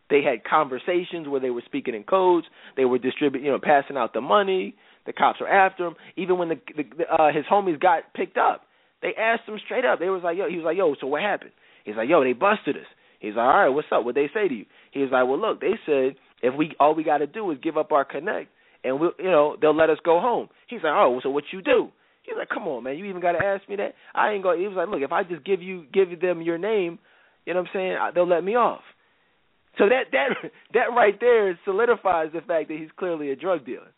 They 0.10 0.22
had 0.24 0.44
conversations 0.44 1.28
where 1.28 1.40
they 1.40 1.50
were 1.50 1.64
speaking 1.66 1.94
in 1.94 2.04
codes. 2.04 2.48
They 2.76 2.86
were 2.86 2.98
distributing, 2.98 3.46
you 3.46 3.52
know, 3.52 3.60
passing 3.62 3.98
out 3.98 4.14
the 4.14 4.22
money. 4.22 4.76
The 5.06 5.14
cops 5.14 5.40
were 5.40 5.48
after 5.48 5.88
him. 5.88 5.96
Even 6.18 6.38
when 6.38 6.50
the, 6.50 6.60
the 6.76 7.06
uh, 7.12 7.32
his 7.32 7.46
homies 7.52 7.80
got 7.80 8.14
picked 8.16 8.38
up, 8.38 8.64
they 9.02 9.14
asked 9.18 9.48
him 9.48 9.58
straight 9.64 9.86
up. 9.86 10.00
They 10.00 10.10
was 10.10 10.22
like, 10.24 10.38
"Yo," 10.38 10.50
he 10.50 10.58
was 10.58 10.66
like, 10.66 10.78
"Yo, 10.78 10.96
so 11.00 11.08
what 11.08 11.22
happened?" 11.22 11.52
He's 11.86 11.96
like, 11.96 12.10
"Yo, 12.10 12.24
they 12.24 12.34
busted 12.34 12.76
us." 12.76 12.90
He's 13.20 13.36
like, 13.36 13.46
"All 13.46 13.60
right, 13.60 13.70
what's 13.70 13.88
up? 13.92 14.04
What 14.04 14.16
they 14.16 14.30
say 14.34 14.48
to 14.48 14.54
you?" 14.54 14.66
He 14.92 15.00
was 15.00 15.10
like, 15.12 15.28
"Well, 15.28 15.40
look, 15.40 15.62
they 15.62 15.74
said 15.86 16.16
if 16.42 16.56
we 16.56 16.74
all 16.80 16.96
we 16.96 17.04
got 17.04 17.20
to 17.20 17.28
do 17.28 17.50
is 17.52 17.58
give 17.62 17.78
up 17.78 17.92
our 17.92 18.06
connect, 18.06 18.50
and 18.84 19.00
we, 19.00 19.08
will 19.08 19.14
you 19.20 19.32
know, 19.32 19.58
they'll 19.62 19.76
let 19.76 19.90
us 19.90 20.00
go 20.04 20.20
home." 20.20 20.50
He's 20.68 20.84
like, 20.84 20.94
"Oh, 20.94 21.20
so 21.22 21.30
what 21.30 21.46
you 21.54 21.62
do?" 21.62 21.90
He's 22.24 22.36
like, 22.38 22.50
"Come 22.50 22.68
on, 22.68 22.84
man, 22.84 22.98
you 22.98 23.06
even 23.06 23.22
got 23.22 23.34
to 23.34 23.46
ask 23.46 23.68
me 23.70 23.76
that? 23.78 23.94
I 24.16 24.32
ain't 24.32 24.44
going." 24.44 24.60
He 24.60 24.68
was 24.68 24.76
like, 24.76 24.90
"Look, 24.90 25.02
if 25.02 25.12
I 25.12 25.24
just 25.24 25.46
give 25.46 25.62
you 25.62 25.86
give 25.94 26.20
them 26.20 26.42
your 26.42 26.58
name, 26.58 27.00
you 27.46 27.54
know 27.54 27.62
what 27.62 27.70
I'm 27.70 27.74
saying? 27.74 27.98
They'll 28.16 28.28
let 28.28 28.44
me 28.44 28.56
off." 28.56 28.82
So 29.78 29.86
that 29.90 30.12
that 30.12 30.52
that 30.74 30.96
right 30.96 31.20
there 31.20 31.58
solidifies 31.66 32.30
the 32.34 32.42
fact 32.42 32.70
that 32.70 32.78
he's 32.78 32.90
clearly 32.98 33.32
a 33.32 33.36
drug 33.36 33.66
dealer. 33.66 33.92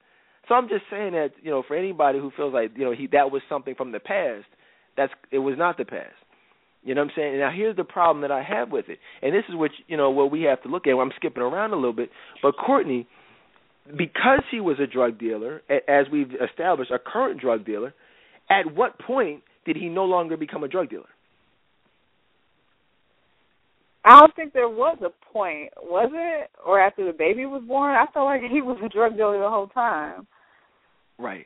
So 0.48 0.56
I'm 0.56 0.68
just 0.68 0.84
saying 0.90 1.14
that 1.14 1.32
you 1.42 1.52
know 1.52 1.64
for 1.68 1.76
anybody 1.76 2.20
who 2.20 2.32
feels 2.36 2.54
like 2.54 2.72
you 2.76 2.86
know 2.86 2.94
he 2.94 3.08
that 3.08 3.32
was 3.32 3.42
something 3.50 3.76
from 3.76 3.92
the 3.92 4.00
past, 4.00 4.46
that's 4.98 5.14
it 5.32 5.40
was 5.40 5.56
not 5.58 5.78
the 5.78 5.86
past. 5.86 6.16
You 6.84 6.96
know 6.96 7.02
what 7.02 7.12
I'm 7.12 7.14
saying? 7.16 7.40
Now 7.40 7.52
here's 7.56 7.76
the 7.76 7.84
problem 7.84 8.22
that 8.22 8.32
I 8.32 8.42
have 8.42 8.72
with 8.72 8.90
it, 8.90 9.00
and 9.22 9.34
this 9.34 9.44
is 9.50 9.56
what 9.56 9.72
you 9.88 9.98
know 9.98 10.10
what 10.10 10.32
we 10.32 10.44
have 10.44 10.62
to 10.64 10.70
look 10.70 10.88
at. 10.88 10.94
I'm 10.94 11.12
skipping 11.16 11.44
around 11.44 11.74
a 11.74 11.76
little 11.76 11.94
bit, 11.94 12.10
but 12.42 12.56
Courtney, 12.58 13.08
because 13.86 14.42
he 14.50 14.60
was 14.60 14.78
a 14.80 14.88
drug 14.88 15.20
dealer, 15.20 15.62
as 15.88 16.08
we've 16.12 16.32
established, 16.34 16.92
a 16.92 17.00
current 17.00 17.40
drug 17.40 17.66
dealer, 17.66 17.94
at 18.50 18.74
what 18.74 19.00
point 19.00 19.44
did 19.66 19.76
he 19.76 19.90
no 19.90 20.06
longer 20.06 20.38
become 20.38 20.64
a 20.64 20.68
drug 20.68 20.90
dealer? 20.90 21.06
I 24.04 24.20
don't 24.20 24.36
think 24.36 24.54
there 24.54 24.70
was 24.70 24.98
a 25.02 25.12
point, 25.32 25.70
was 25.82 26.10
it? 26.14 26.50
Or 26.66 26.80
after 26.80 27.06
the 27.06 27.14
baby 27.18 27.46
was 27.46 27.64
born? 27.68 27.96
I 27.96 28.06
felt 28.12 28.26
like 28.26 28.42
he 28.42 28.62
was 28.62 28.80
a 28.84 28.90
drug 28.90 29.16
dealer 29.16 29.40
the 29.40 29.50
whole 29.50 29.68
time. 29.68 30.28
Right. 31.20 31.46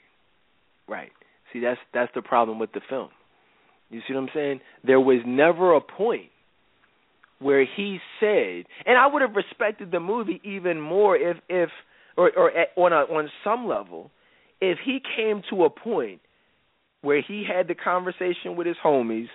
Right. 0.88 1.12
See 1.52 1.60
that's 1.60 1.80
that's 1.94 2.12
the 2.16 2.22
problem 2.22 2.60
with 2.60 2.72
the 2.74 2.82
film. 2.90 3.10
You 3.90 4.02
see 4.08 4.14
what 4.14 4.22
I'm 4.22 4.30
saying? 4.34 4.62
There 4.86 5.00
was 5.00 5.22
never 5.26 5.76
a 5.76 5.82
point 5.82 6.30
where 7.40 7.66
he 7.76 8.00
said, 8.20 8.66
and 8.86 8.98
I 8.98 9.08
would 9.08 9.22
have 9.22 9.36
respected 9.36 9.92
the 9.92 10.00
movie 10.00 10.42
even 10.44 10.80
more 10.80 11.18
if 11.18 11.38
if 11.50 11.70
or 12.18 12.32
or 12.38 12.52
at, 12.52 12.70
on 12.78 12.94
a, 12.94 13.14
on 13.14 13.30
some 13.44 13.68
level 13.68 14.12
if 14.62 14.78
he 14.86 15.00
came 15.18 15.42
to 15.50 15.66
a 15.66 15.70
point 15.70 16.22
where 17.02 17.22
he 17.22 17.46
had 17.48 17.68
the 17.68 17.76
conversation 17.76 18.56
with 18.56 18.66
his 18.66 18.78
homies, 18.84 19.28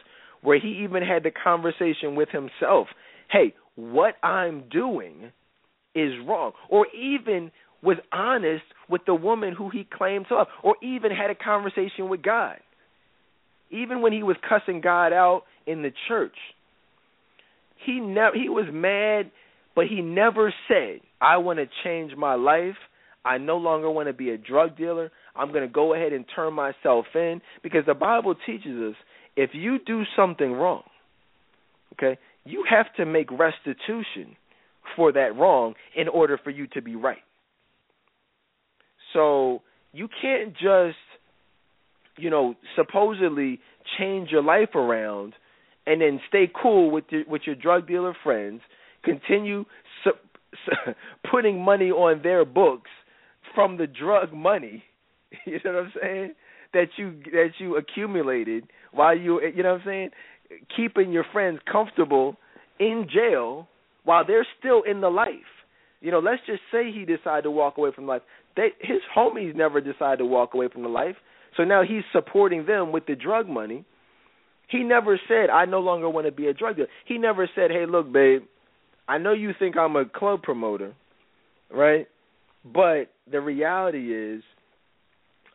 where 0.43 0.59
he 0.59 0.83
even 0.83 1.03
had 1.03 1.23
the 1.23 1.31
conversation 1.31 2.17
with 2.17 2.29
himself 2.31 2.89
hey, 3.31 3.55
what 3.77 4.15
I'm 4.23 4.65
doing 4.71 5.33
is 5.95 6.13
wrong, 6.27 6.53
or 6.69 6.87
even 6.95 7.51
was 7.83 7.97
honest 8.13 8.65
with 8.89 9.03
the 9.07 9.15
woman 9.15 9.55
who 9.57 9.71
he 9.71 9.87
claimed 9.91 10.27
to 10.29 10.37
love, 10.37 10.47
or 10.63 10.77
even 10.83 11.11
had 11.11 11.31
a 11.31 11.35
conversation 11.35 12.09
with 12.09 12.23
God. 12.23 12.57
Even 13.71 14.03
when 14.03 14.13
he 14.13 14.23
was 14.23 14.37
cussing 14.47 14.81
God 14.81 15.13
out 15.13 15.45
in 15.67 15.83
the 15.83 15.93
church, 16.09 16.37
he 17.87 18.01
never 18.01 18.37
he 18.37 18.49
was 18.49 18.67
mad, 18.71 19.31
but 19.75 19.87
he 19.87 20.03
never 20.03 20.53
said, 20.69 21.01
"I 21.21 21.39
want 21.39 21.59
to 21.59 21.67
change 21.85 22.13
my 22.17 22.35
life. 22.35 22.77
I 23.25 23.39
no 23.39 23.57
longer 23.57 23.91
want 23.91 24.09
to 24.09 24.13
be 24.13 24.31
a 24.31 24.39
drug 24.39 24.77
dealer. 24.77 25.11
I'm 25.37 25.53
going 25.53 25.67
to 25.67 25.73
go 25.73 25.95
ahead 25.95 26.13
and 26.13 26.25
turn 26.35 26.55
myself 26.55 27.07
in 27.15 27.41
because 27.63 27.85
the 27.87 27.95
Bible 27.95 28.35
teaches 28.47 28.91
us 28.91 28.97
if 29.37 29.51
you 29.53 29.79
do 29.79 30.03
something 30.17 30.53
wrong, 30.53 30.83
okay, 31.95 32.19
you 32.51 32.65
have 32.69 32.87
to 32.97 33.07
make 33.07 33.31
restitution 33.31 34.37
for 34.97 35.13
that 35.13 35.37
wrong 35.37 35.75
in 35.97 36.09
order 36.09 36.39
for 36.43 36.51
you 36.51 36.67
to 36.69 36.83
be 36.83 36.97
right. 36.97 37.19
So 39.13 39.63
you 39.93 40.09
can't 40.21 40.53
just, 40.53 40.97
you 42.17 42.31
know, 42.31 42.55
supposedly 42.77 43.61
change 43.99 44.31
your 44.31 44.43
life 44.43 44.75
around 44.75 45.35
and 45.87 46.01
then 46.01 46.21
stay 46.29 46.51
cool 46.61 46.91
with 46.91 47.05
your 47.11 47.25
with 47.27 47.43
your 47.47 47.57
drug 47.57 47.89
dealer 47.89 48.15
friends, 48.23 48.61
continue 49.05 49.65
su- 50.05 50.11
su- 50.67 50.93
putting 51.31 51.63
money 51.63 51.91
on 51.91 52.23
their 52.23 52.45
books 52.45 52.91
from 53.55 53.77
the 53.77 53.87
drug 53.87 54.33
money. 54.33 54.85
You 55.47 55.61
know 55.65 55.75
what 55.75 55.85
I'm 55.85 55.93
saying? 56.03 56.35
That 56.73 56.87
you 56.97 57.21
that 57.33 57.51
you 57.59 57.77
accumulated 57.77 58.65
while 58.93 59.17
you 59.17 59.41
you 59.41 59.63
know 59.63 59.75
what 59.75 59.83
I'm 59.83 59.87
saying? 59.87 60.11
Keeping 60.77 61.13
your 61.13 61.25
friends 61.33 61.61
comfortable 61.71 62.37
in 62.79 63.07
jail 63.13 63.69
while 64.05 64.25
they're 64.27 64.47
still 64.59 64.83
in 64.83 65.01
the 65.01 65.09
life. 65.09 65.35
You 66.01 66.11
know, 66.11 66.19
let's 66.19 66.41
just 66.47 66.63
say 66.73 66.91
he 66.91 67.05
decided 67.05 67.43
to 67.43 67.51
walk 67.51 67.77
away 67.79 67.91
from 67.95 68.07
life. 68.07 68.23
They 68.57 68.71
his 68.81 69.01
homies 69.15 69.55
never 69.55 69.81
decided 69.81 70.19
to 70.19 70.27
walk 70.27 70.55
away 70.55 70.69
from 70.73 70.83
the 70.83 70.89
life. 70.89 71.17
So 71.57 71.65
now 71.65 71.83
he's 71.83 72.03
supporting 72.13 72.67
them 72.67 72.93
with 72.93 73.07
the 73.07 73.15
drug 73.15 73.49
money. 73.49 73.85
He 74.69 74.83
never 74.83 75.21
said, 75.29 75.51
I 75.51 75.65
no 75.65 75.81
longer 75.81 76.09
want 76.09 76.27
to 76.27 76.33
be 76.33 76.47
a 76.47 76.55
drug 76.55 76.77
dealer. 76.77 76.89
He 77.05 77.19
never 77.19 77.49
said, 77.55 77.71
Hey, 77.71 77.87
look, 77.87 78.13
babe, 78.13 78.43
I 79.09 79.19
know 79.19 79.33
you 79.33 79.51
think 79.59 79.77
I'm 79.77 79.97
a 79.97 80.05
club 80.05 80.43
promoter, 80.43 80.95
right? 81.71 82.07
But 82.65 83.11
the 83.31 83.41
reality 83.41 84.15
is 84.15 84.43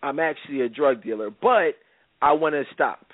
I'm 0.04 0.20
actually 0.20 0.62
a 0.62 0.70
drug 0.70 1.04
dealer, 1.04 1.30
but 1.30 1.76
I 2.22 2.34
want 2.34 2.54
to 2.56 2.64
stop 2.74 3.05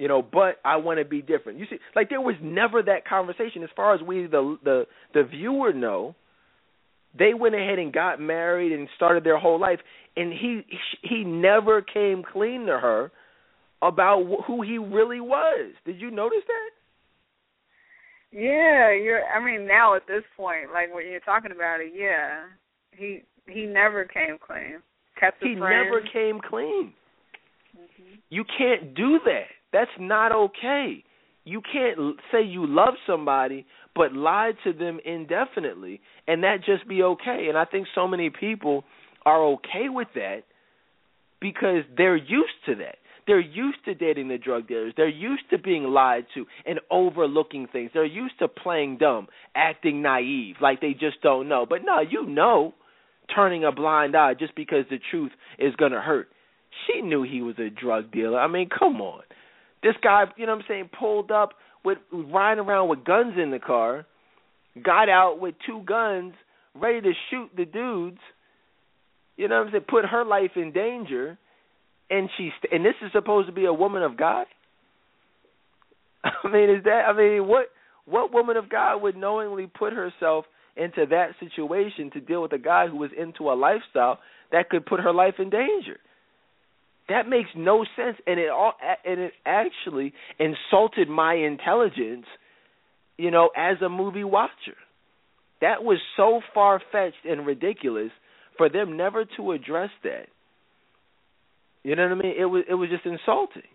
you 0.00 0.08
know 0.08 0.22
but 0.22 0.56
i 0.64 0.76
want 0.76 0.98
to 0.98 1.04
be 1.04 1.20
different. 1.20 1.58
You 1.58 1.66
see 1.68 1.76
like 1.94 2.08
there 2.08 2.22
was 2.22 2.34
never 2.42 2.82
that 2.82 3.06
conversation. 3.06 3.62
As 3.62 3.68
far 3.76 3.94
as 3.94 4.00
we 4.00 4.26
the 4.26 4.56
the 4.64 4.86
the 5.12 5.24
viewer 5.24 5.74
know 5.74 6.16
they 7.16 7.34
went 7.34 7.54
ahead 7.54 7.78
and 7.78 7.92
got 7.92 8.18
married 8.18 8.72
and 8.72 8.88
started 8.96 9.24
their 9.24 9.38
whole 9.38 9.60
life. 9.60 9.78
And 10.16 10.32
he 10.32 10.62
he 11.02 11.22
never 11.22 11.82
came 11.82 12.22
clean 12.32 12.62
to 12.66 12.78
her 12.78 13.12
about 13.82 14.24
who 14.46 14.62
he 14.62 14.78
really 14.78 15.20
was. 15.20 15.72
Did 15.84 16.00
you 16.00 16.10
notice 16.10 16.44
that? 16.46 16.70
Yeah 18.32 18.92
you're 18.94 19.22
i 19.26 19.44
mean 19.44 19.66
now 19.66 19.96
at 19.96 20.06
this 20.06 20.22
point 20.34 20.72
like 20.72 20.94
when 20.94 21.06
you're 21.10 21.20
talking 21.20 21.52
about 21.52 21.80
it 21.80 21.92
yeah. 21.94 22.44
He 22.92 23.22
he 23.46 23.66
never 23.66 24.06
came 24.06 24.38
clean. 24.44 24.80
Kept 25.18 25.42
he 25.42 25.56
friends. 25.56 25.84
never 25.84 26.00
came 26.10 26.40
clean. 26.40 26.94
Mm-hmm. 27.76 28.14
you 28.30 28.44
can't 28.58 28.94
do 28.94 29.20
that 29.26 29.59
that's 29.72 29.90
not 29.98 30.32
okay. 30.32 31.04
You 31.44 31.60
can't 31.60 32.16
say 32.30 32.42
you 32.44 32.66
love 32.66 32.94
somebody 33.06 33.66
but 33.94 34.12
lie 34.12 34.52
to 34.64 34.72
them 34.72 35.00
indefinitely 35.04 36.00
and 36.26 36.44
that 36.44 36.58
just 36.64 36.88
be 36.88 37.02
okay. 37.02 37.46
And 37.48 37.56
I 37.56 37.64
think 37.64 37.86
so 37.94 38.06
many 38.06 38.30
people 38.30 38.84
are 39.24 39.44
okay 39.54 39.88
with 39.88 40.08
that 40.14 40.42
because 41.40 41.84
they're 41.96 42.16
used 42.16 42.52
to 42.66 42.74
that. 42.76 42.96
They're 43.26 43.40
used 43.40 43.78
to 43.84 43.94
dating 43.94 44.28
the 44.28 44.38
drug 44.38 44.66
dealers. 44.66 44.92
They're 44.96 45.08
used 45.08 45.44
to 45.50 45.58
being 45.58 45.84
lied 45.84 46.26
to 46.34 46.46
and 46.66 46.80
overlooking 46.90 47.68
things. 47.70 47.90
They're 47.94 48.04
used 48.04 48.38
to 48.40 48.48
playing 48.48 48.98
dumb, 48.98 49.28
acting 49.54 50.02
naive, 50.02 50.56
like 50.60 50.80
they 50.80 50.92
just 50.92 51.20
don't 51.22 51.48
know. 51.48 51.66
But 51.68 51.82
no, 51.84 52.00
you 52.00 52.26
know, 52.26 52.74
turning 53.34 53.64
a 53.64 53.72
blind 53.72 54.16
eye 54.16 54.34
just 54.34 54.54
because 54.56 54.84
the 54.90 54.98
truth 55.10 55.32
is 55.58 55.76
going 55.76 55.92
to 55.92 56.00
hurt. 56.00 56.28
She 56.86 57.02
knew 57.02 57.22
he 57.22 57.42
was 57.42 57.56
a 57.58 57.70
drug 57.70 58.10
dealer. 58.10 58.40
I 58.40 58.48
mean, 58.48 58.68
come 58.68 59.00
on. 59.00 59.22
This 59.82 59.94
guy, 60.02 60.24
you 60.36 60.46
know 60.46 60.52
what 60.52 60.62
I'm 60.62 60.64
saying, 60.68 60.90
pulled 60.98 61.30
up 61.30 61.50
with 61.84 61.98
riding 62.12 62.64
around 62.64 62.88
with 62.88 63.04
guns 63.04 63.34
in 63.40 63.50
the 63.50 63.58
car, 63.58 64.06
got 64.82 65.08
out 65.08 65.40
with 65.40 65.54
two 65.66 65.82
guns, 65.86 66.34
ready 66.74 67.00
to 67.00 67.12
shoot 67.30 67.50
the 67.56 67.64
dudes. 67.64 68.18
You 69.36 69.48
know 69.48 69.58
what 69.58 69.66
I'm 69.68 69.72
saying? 69.72 69.84
Put 69.88 70.04
her 70.04 70.24
life 70.24 70.52
in 70.56 70.72
danger, 70.72 71.38
and 72.10 72.28
she's 72.36 72.52
and 72.70 72.84
this 72.84 72.94
is 73.02 73.10
supposed 73.12 73.48
to 73.48 73.54
be 73.54 73.64
a 73.64 73.72
woman 73.72 74.02
of 74.02 74.16
God. 74.16 74.46
I 76.24 76.48
mean, 76.50 76.68
is 76.70 76.84
that? 76.84 77.04
I 77.08 77.16
mean, 77.16 77.46
what 77.46 77.66
what 78.04 78.32
woman 78.32 78.56
of 78.56 78.68
God 78.68 79.02
would 79.02 79.16
knowingly 79.16 79.66
put 79.66 79.92
herself 79.92 80.44
into 80.76 81.06
that 81.06 81.30
situation 81.40 82.10
to 82.12 82.20
deal 82.20 82.42
with 82.42 82.52
a 82.52 82.58
guy 82.58 82.86
who 82.88 82.96
was 82.96 83.10
into 83.16 83.50
a 83.50 83.54
lifestyle 83.54 84.18
that 84.52 84.68
could 84.68 84.84
put 84.84 85.00
her 85.00 85.12
life 85.12 85.34
in 85.38 85.48
danger? 85.48 85.98
That 87.10 87.28
makes 87.28 87.50
no 87.56 87.84
sense, 87.96 88.16
and 88.24 88.38
it 88.38 88.50
all 88.50 88.72
and 89.04 89.20
it 89.20 89.32
actually 89.44 90.14
insulted 90.38 91.08
my 91.08 91.34
intelligence, 91.34 92.26
you 93.18 93.32
know, 93.32 93.50
as 93.56 93.82
a 93.82 93.88
movie 93.88 94.22
watcher. 94.22 94.78
That 95.60 95.82
was 95.82 95.98
so 96.16 96.40
far 96.54 96.80
fetched 96.92 97.26
and 97.28 97.44
ridiculous 97.44 98.10
for 98.56 98.68
them 98.68 98.96
never 98.96 99.24
to 99.36 99.52
address 99.52 99.90
that. 100.04 100.26
You 101.82 101.96
know 101.96 102.04
what 102.04 102.12
I 102.12 102.22
mean? 102.22 102.34
It 102.38 102.44
was 102.44 102.62
it 102.68 102.74
was 102.74 102.88
just 102.90 103.04
insulting. 103.04 103.68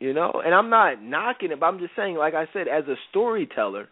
You 0.00 0.12
know, 0.12 0.42
and 0.44 0.52
I'm 0.52 0.68
not 0.68 1.00
knocking 1.00 1.52
it, 1.52 1.60
but 1.60 1.66
I'm 1.66 1.78
just 1.78 1.94
saying, 1.94 2.16
like 2.16 2.34
I 2.34 2.46
said, 2.52 2.66
as 2.66 2.84
a 2.88 2.96
storyteller, 3.10 3.86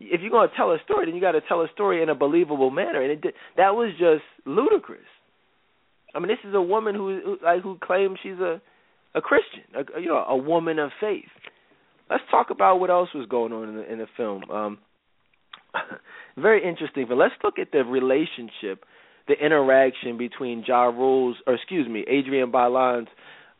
if 0.00 0.22
you're 0.22 0.30
going 0.30 0.48
to 0.48 0.56
tell 0.56 0.72
a 0.72 0.78
story, 0.84 1.06
then 1.06 1.14
you 1.14 1.20
got 1.20 1.32
to 1.32 1.42
tell 1.46 1.60
a 1.60 1.68
story 1.72 2.02
in 2.02 2.08
a 2.08 2.14
believable 2.14 2.70
manner, 2.70 3.02
and 3.02 3.12
it 3.12 3.20
did, 3.20 3.34
that 3.58 3.74
was 3.74 3.92
just 3.98 4.24
ludicrous. 4.46 5.04
I 6.14 6.18
mean, 6.18 6.28
this 6.28 6.38
is 6.48 6.54
a 6.54 6.62
woman 6.62 6.94
who, 6.94 7.20
who 7.24 7.36
like 7.44 7.62
who 7.62 7.78
claims 7.82 8.18
she's 8.22 8.38
a 8.38 8.60
a 9.14 9.20
Christian, 9.20 9.62
a, 9.74 10.00
you 10.00 10.08
know, 10.08 10.24
a 10.28 10.36
woman 10.36 10.78
of 10.78 10.90
faith. 11.00 11.24
Let's 12.08 12.22
talk 12.30 12.50
about 12.50 12.80
what 12.80 12.90
else 12.90 13.08
was 13.14 13.26
going 13.28 13.52
on 13.52 13.68
in 13.68 13.76
the 13.76 13.92
in 13.92 13.98
the 13.98 14.06
film. 14.16 14.50
Um, 14.50 14.78
very 16.36 16.66
interesting. 16.66 17.06
But 17.08 17.16
let's 17.16 17.34
look 17.42 17.58
at 17.58 17.72
the 17.72 17.84
relationship, 17.84 18.84
the 19.28 19.34
interaction 19.34 20.18
between 20.18 20.64
Ja 20.66 20.84
Rule's, 20.84 21.36
or 21.46 21.54
excuse 21.54 21.88
me, 21.88 22.02
Adrienne 22.02 22.50
Bailon's 22.50 23.08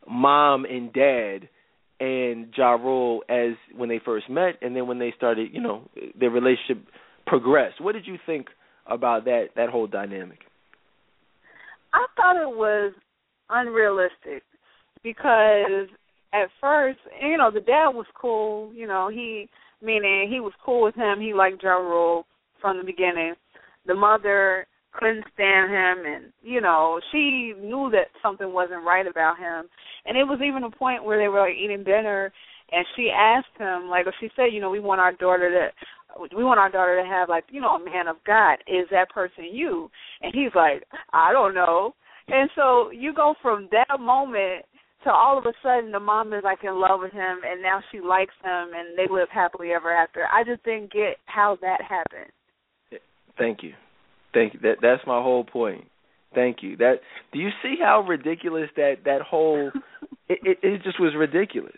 mom 0.09 0.65
and 0.65 0.91
dad, 0.91 1.49
and 1.99 2.53
Ja 2.55 2.71
Rule 2.71 3.23
as 3.29 3.53
when 3.75 3.89
they 3.89 3.99
first 4.03 4.29
met, 4.29 4.55
and 4.61 4.75
then 4.75 4.87
when 4.87 4.99
they 4.99 5.13
started, 5.15 5.49
you 5.53 5.61
know, 5.61 5.89
their 6.19 6.29
relationship 6.29 6.85
progressed. 7.25 7.79
What 7.79 7.93
did 7.93 8.07
you 8.07 8.17
think 8.25 8.47
about 8.85 9.25
that 9.25 9.49
that 9.55 9.69
whole 9.69 9.87
dynamic? 9.87 10.39
I 11.93 12.05
thought 12.15 12.41
it 12.41 12.55
was 12.55 12.93
unrealistic 13.49 14.43
because 15.03 15.87
at 16.33 16.47
first, 16.59 16.99
you 17.21 17.37
know, 17.37 17.51
the 17.51 17.59
dad 17.59 17.89
was 17.89 18.05
cool. 18.19 18.73
You 18.73 18.87
know, 18.87 19.09
he 19.09 19.49
meaning 19.81 20.29
he 20.29 20.39
was 20.39 20.53
cool 20.63 20.83
with 20.83 20.95
him. 20.95 21.19
He 21.19 21.33
liked 21.33 21.63
Ja 21.63 21.73
Rule 21.73 22.25
from 22.61 22.77
the 22.77 22.83
beginning. 22.83 23.33
The 23.85 23.95
mother 23.95 24.67
couldn't 24.93 25.25
stand 25.33 25.71
him, 25.71 26.05
and 26.05 26.33
you 26.43 26.61
know, 26.61 26.99
she 27.11 27.53
knew 27.59 27.89
that 27.91 28.07
something 28.21 28.53
wasn't 28.53 28.85
right 28.85 29.07
about 29.07 29.39
him. 29.39 29.65
And 30.05 30.17
it 30.17 30.23
was 30.23 30.39
even 30.45 30.63
a 30.63 30.71
point 30.71 31.03
where 31.03 31.17
they 31.17 31.27
were 31.27 31.39
like 31.39 31.55
eating 31.55 31.83
dinner, 31.83 32.31
and 32.71 32.85
she 32.95 33.09
asked 33.13 33.57
him, 33.57 33.89
like, 33.89 34.05
she 34.19 34.29
said, 34.35 34.53
you 34.53 34.61
know, 34.61 34.69
we 34.69 34.79
want 34.79 35.01
our 35.01 35.13
daughter 35.13 35.49
to 35.49 35.69
we 36.35 36.43
want 36.43 36.59
our 36.59 36.69
daughter 36.69 37.01
to 37.01 37.07
have 37.07 37.29
like 37.29 37.45
you 37.49 37.61
know 37.61 37.75
a 37.75 37.83
man 37.83 38.07
of 38.07 38.17
God. 38.25 38.55
Is 38.67 38.87
that 38.91 39.09
person 39.09 39.45
you? 39.51 39.89
And 40.21 40.33
he's 40.33 40.53
like, 40.55 40.83
I 41.13 41.31
don't 41.31 41.55
know. 41.55 41.93
And 42.27 42.49
so 42.55 42.91
you 42.91 43.13
go 43.13 43.35
from 43.41 43.69
that 43.71 43.99
moment 43.99 44.65
to 45.03 45.11
all 45.11 45.37
of 45.37 45.45
a 45.45 45.53
sudden 45.63 45.91
the 45.91 45.99
mom 45.99 46.33
is 46.33 46.43
like 46.43 46.59
in 46.63 46.79
love 46.79 46.99
with 47.01 47.11
him 47.11 47.39
and 47.45 47.61
now 47.61 47.81
she 47.91 47.99
likes 47.99 48.33
him 48.43 48.69
and 48.75 48.97
they 48.97 49.11
live 49.11 49.29
happily 49.31 49.71
ever 49.71 49.91
after. 49.91 50.25
I 50.31 50.43
just 50.43 50.63
didn't 50.63 50.91
get 50.91 51.17
how 51.25 51.57
that 51.61 51.81
happened. 51.81 52.31
Thank 53.37 53.63
you. 53.63 53.73
Thank 54.33 54.53
you. 54.53 54.59
That 54.61 54.75
that's 54.81 55.01
my 55.07 55.21
whole 55.21 55.43
point. 55.43 55.85
Thank 56.33 56.57
you. 56.61 56.77
That 56.77 56.95
do 57.33 57.39
you 57.39 57.49
see 57.63 57.75
how 57.81 58.05
ridiculous 58.07 58.69
that 58.75 58.97
that 59.05 59.21
whole 59.21 59.71
it, 60.29 60.39
it 60.43 60.57
it 60.61 60.83
just 60.83 60.99
was 60.99 61.13
ridiculous. 61.17 61.73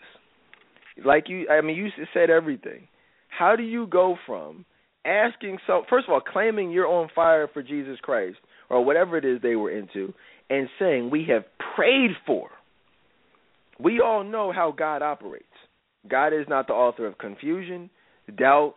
Like 1.02 1.28
you 1.28 1.48
I 1.48 1.60
mean 1.60 1.76
you 1.76 1.88
said 2.12 2.30
everything. 2.30 2.88
How 3.28 3.56
do 3.56 3.62
you 3.62 3.86
go 3.86 4.16
from 4.26 4.64
asking 5.04 5.58
so 5.66 5.82
first 5.90 6.06
of 6.08 6.12
all 6.12 6.20
claiming 6.20 6.70
you're 6.70 6.86
on 6.86 7.08
fire 7.14 7.48
for 7.52 7.62
Jesus 7.62 7.98
Christ 8.02 8.38
or 8.70 8.84
whatever 8.84 9.16
it 9.16 9.24
is 9.24 9.40
they 9.42 9.56
were 9.56 9.70
into 9.70 10.12
and 10.50 10.68
saying 10.78 11.10
we 11.10 11.26
have 11.28 11.44
prayed 11.74 12.12
for. 12.26 12.48
We 13.78 14.00
all 14.00 14.22
know 14.22 14.52
how 14.52 14.72
God 14.72 15.02
operates. 15.02 15.44
God 16.08 16.28
is 16.28 16.46
not 16.48 16.66
the 16.66 16.74
author 16.74 17.06
of 17.06 17.18
confusion 17.18 17.90
doubt 18.36 18.74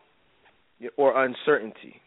or 0.98 1.26
uncertainty. 1.26 2.02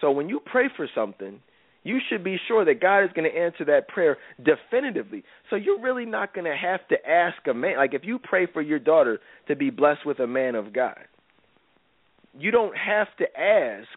So 0.00 0.10
when 0.10 0.28
you 0.28 0.40
pray 0.44 0.66
for 0.76 0.88
something 0.94 1.40
you 1.86 2.00
should 2.08 2.24
be 2.24 2.36
sure 2.48 2.64
that 2.64 2.80
God 2.80 3.04
is 3.04 3.10
going 3.14 3.30
to 3.30 3.38
answer 3.38 3.64
that 3.66 3.86
prayer 3.88 4.16
definitively. 4.42 5.22
So 5.50 5.56
you're 5.56 5.80
really 5.80 6.04
not 6.04 6.34
going 6.34 6.46
to 6.46 6.56
have 6.56 6.86
to 6.88 6.96
ask 7.08 7.36
a 7.48 7.54
man. 7.54 7.76
Like 7.76 7.94
if 7.94 8.02
you 8.04 8.18
pray 8.18 8.46
for 8.52 8.60
your 8.60 8.80
daughter 8.80 9.20
to 9.46 9.54
be 9.54 9.70
blessed 9.70 10.04
with 10.04 10.18
a 10.18 10.26
man 10.26 10.56
of 10.56 10.72
God, 10.72 10.98
you 12.36 12.50
don't 12.50 12.76
have 12.76 13.06
to 13.18 13.24
ask, 13.38 13.88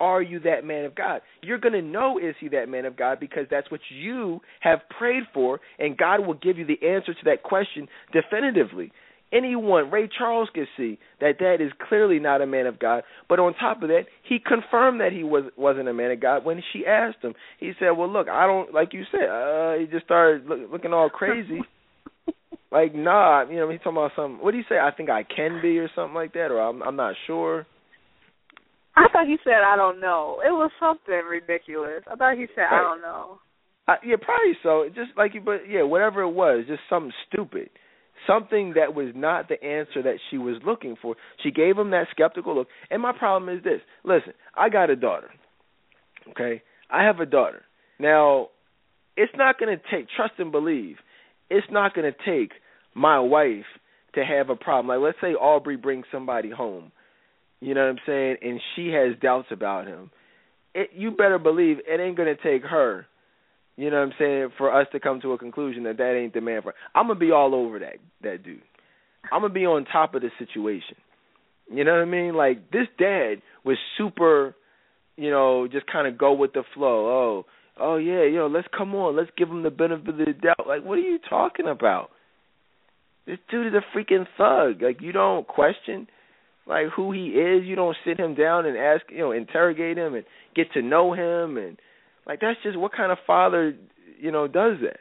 are 0.00 0.22
you 0.22 0.38
that 0.40 0.64
man 0.64 0.84
of 0.84 0.94
God? 0.94 1.22
You're 1.42 1.58
going 1.58 1.72
to 1.72 1.82
know 1.82 2.18
is 2.18 2.36
he 2.38 2.48
that 2.50 2.68
man 2.68 2.84
of 2.84 2.96
God 2.96 3.18
because 3.18 3.46
that's 3.50 3.68
what 3.68 3.80
you 3.90 4.40
have 4.60 4.78
prayed 4.96 5.24
for, 5.34 5.60
and 5.80 5.98
God 5.98 6.24
will 6.24 6.34
give 6.34 6.56
you 6.56 6.64
the 6.64 6.86
answer 6.86 7.14
to 7.14 7.24
that 7.24 7.42
question 7.42 7.88
definitively. 8.12 8.92
Anyone, 9.30 9.90
Ray 9.90 10.08
Charles 10.08 10.48
could 10.54 10.68
see 10.76 10.98
that 11.20 11.38
that 11.40 11.56
is 11.60 11.70
clearly 11.88 12.18
not 12.18 12.40
a 12.40 12.46
man 12.46 12.66
of 12.66 12.78
God. 12.78 13.02
But 13.28 13.38
on 13.38 13.54
top 13.54 13.82
of 13.82 13.88
that, 13.88 14.04
he 14.26 14.38
confirmed 14.38 15.00
that 15.00 15.12
he 15.12 15.22
was 15.22 15.44
wasn't 15.56 15.88
a 15.88 15.92
man 15.92 16.10
of 16.10 16.20
God 16.20 16.44
when 16.46 16.62
she 16.72 16.86
asked 16.86 17.18
him. 17.20 17.34
He 17.60 17.72
said, 17.78 17.90
"Well, 17.90 18.10
look, 18.10 18.28
I 18.28 18.46
don't 18.46 18.72
like 18.72 18.94
you 18.94 19.04
said." 19.10 19.28
Uh, 19.28 19.74
he 19.74 19.86
just 19.86 20.06
started 20.06 20.46
look, 20.46 20.60
looking 20.72 20.94
all 20.94 21.10
crazy. 21.10 21.60
like, 22.72 22.94
nah, 22.94 23.44
you 23.48 23.56
know, 23.56 23.68
he's 23.68 23.80
talking 23.80 23.98
about 23.98 24.12
something. 24.16 24.42
What 24.42 24.52
do 24.52 24.56
you 24.56 24.64
say? 24.66 24.78
I 24.78 24.92
think 24.96 25.10
I 25.10 25.24
can 25.24 25.60
be, 25.60 25.78
or 25.78 25.90
something 25.94 26.14
like 26.14 26.32
that, 26.32 26.50
or 26.50 26.60
I'm 26.60 26.82
I'm 26.82 26.96
not 26.96 27.14
sure. 27.26 27.66
I 28.96 29.08
thought 29.12 29.26
he 29.26 29.36
said 29.44 29.60
I 29.62 29.76
don't 29.76 30.00
know. 30.00 30.40
It 30.42 30.52
was 30.52 30.70
something 30.80 31.20
ridiculous. 31.30 32.02
I 32.10 32.16
thought 32.16 32.38
he 32.38 32.46
said 32.54 32.62
right. 32.62 32.80
I 32.80 32.82
don't 32.82 33.02
know. 33.02 33.40
Uh, 33.86 33.96
yeah, 34.04 34.16
probably 34.20 34.56
so. 34.62 34.84
Just 34.88 35.16
like, 35.16 35.34
you, 35.34 35.40
but 35.40 35.60
yeah, 35.68 35.82
whatever 35.82 36.22
it 36.22 36.30
was, 36.30 36.64
just 36.66 36.80
something 36.90 37.12
stupid 37.28 37.70
something 38.26 38.74
that 38.76 38.94
was 38.94 39.08
not 39.14 39.48
the 39.48 39.62
answer 39.62 40.02
that 40.02 40.18
she 40.30 40.38
was 40.38 40.56
looking 40.64 40.96
for. 41.00 41.16
She 41.42 41.50
gave 41.50 41.76
him 41.76 41.90
that 41.90 42.06
skeptical 42.10 42.54
look. 42.54 42.68
And 42.90 43.02
my 43.02 43.12
problem 43.12 43.54
is 43.54 43.62
this. 43.64 43.80
Listen, 44.04 44.32
I 44.56 44.68
got 44.68 44.90
a 44.90 44.96
daughter. 44.96 45.30
Okay? 46.30 46.62
I 46.90 47.04
have 47.04 47.20
a 47.20 47.26
daughter. 47.26 47.62
Now, 47.98 48.48
it's 49.16 49.32
not 49.36 49.58
going 49.58 49.76
to 49.76 49.82
take 49.90 50.06
trust 50.16 50.34
and 50.38 50.52
believe. 50.52 50.96
It's 51.50 51.66
not 51.70 51.94
going 51.94 52.10
to 52.10 52.30
take 52.30 52.52
my 52.94 53.18
wife 53.18 53.64
to 54.14 54.24
have 54.24 54.50
a 54.50 54.56
problem. 54.56 54.88
Like 54.88 55.04
let's 55.04 55.18
say 55.20 55.34
Aubrey 55.34 55.76
brings 55.76 56.06
somebody 56.12 56.50
home. 56.50 56.92
You 57.60 57.74
know 57.74 57.82
what 57.82 57.90
I'm 57.90 57.98
saying? 58.06 58.36
And 58.42 58.60
she 58.74 58.88
has 58.88 59.18
doubts 59.20 59.48
about 59.50 59.86
him. 59.86 60.10
It, 60.74 60.90
you 60.94 61.10
better 61.10 61.38
believe 61.38 61.78
it 61.86 62.00
ain't 62.00 62.16
going 62.16 62.34
to 62.34 62.42
take 62.42 62.62
her 62.68 63.06
you 63.78 63.90
know 63.90 63.98
what 63.98 64.08
I'm 64.08 64.12
saying? 64.18 64.48
For 64.58 64.74
us 64.74 64.88
to 64.90 64.98
come 64.98 65.20
to 65.20 65.34
a 65.34 65.38
conclusion 65.38 65.84
that 65.84 65.98
that 65.98 66.16
ain't 66.16 66.34
the 66.34 66.40
man 66.40 66.62
for. 66.62 66.74
I'm 66.96 67.06
gonna 67.06 67.20
be 67.20 67.30
all 67.30 67.54
over 67.54 67.78
that 67.78 67.98
that 68.24 68.42
dude. 68.42 68.60
I'm 69.30 69.42
gonna 69.42 69.54
be 69.54 69.66
on 69.66 69.84
top 69.84 70.16
of 70.16 70.22
the 70.22 70.30
situation. 70.36 70.96
You 71.72 71.84
know 71.84 71.92
what 71.92 72.02
I 72.02 72.04
mean? 72.04 72.34
Like 72.34 72.72
this 72.72 72.88
dad 72.98 73.36
was 73.64 73.76
super, 73.96 74.56
you 75.16 75.30
know, 75.30 75.68
just 75.68 75.86
kind 75.86 76.08
of 76.08 76.18
go 76.18 76.32
with 76.32 76.54
the 76.54 76.64
flow. 76.74 77.06
Oh, 77.06 77.46
oh 77.80 77.96
yeah, 77.98 78.28
know, 78.36 78.48
let's 78.48 78.66
come 78.76 78.96
on, 78.96 79.16
let's 79.16 79.30
give 79.38 79.48
him 79.48 79.62
the 79.62 79.70
benefit 79.70 80.08
of 80.08 80.16
the 80.16 80.32
doubt. 80.32 80.66
Like, 80.66 80.84
what 80.84 80.98
are 80.98 81.02
you 81.02 81.20
talking 81.30 81.68
about? 81.68 82.10
This 83.28 83.38
dude 83.48 83.68
is 83.68 83.74
a 83.74 83.96
freaking 83.96 84.26
thug. 84.36 84.82
Like, 84.82 85.00
you 85.00 85.12
don't 85.12 85.46
question 85.46 86.08
like 86.66 86.86
who 86.96 87.12
he 87.12 87.28
is. 87.28 87.64
You 87.64 87.76
don't 87.76 87.96
sit 88.04 88.18
him 88.18 88.34
down 88.34 88.66
and 88.66 88.76
ask, 88.76 89.02
you 89.08 89.18
know, 89.18 89.30
interrogate 89.30 89.96
him 89.96 90.14
and 90.14 90.24
get 90.56 90.72
to 90.72 90.82
know 90.82 91.12
him 91.12 91.56
and 91.56 91.78
like 92.28 92.40
that's 92.40 92.58
just 92.62 92.78
what 92.78 92.92
kind 92.92 93.10
of 93.10 93.18
father, 93.26 93.74
you 94.20 94.30
know, 94.30 94.46
does 94.46 94.76
that? 94.82 95.00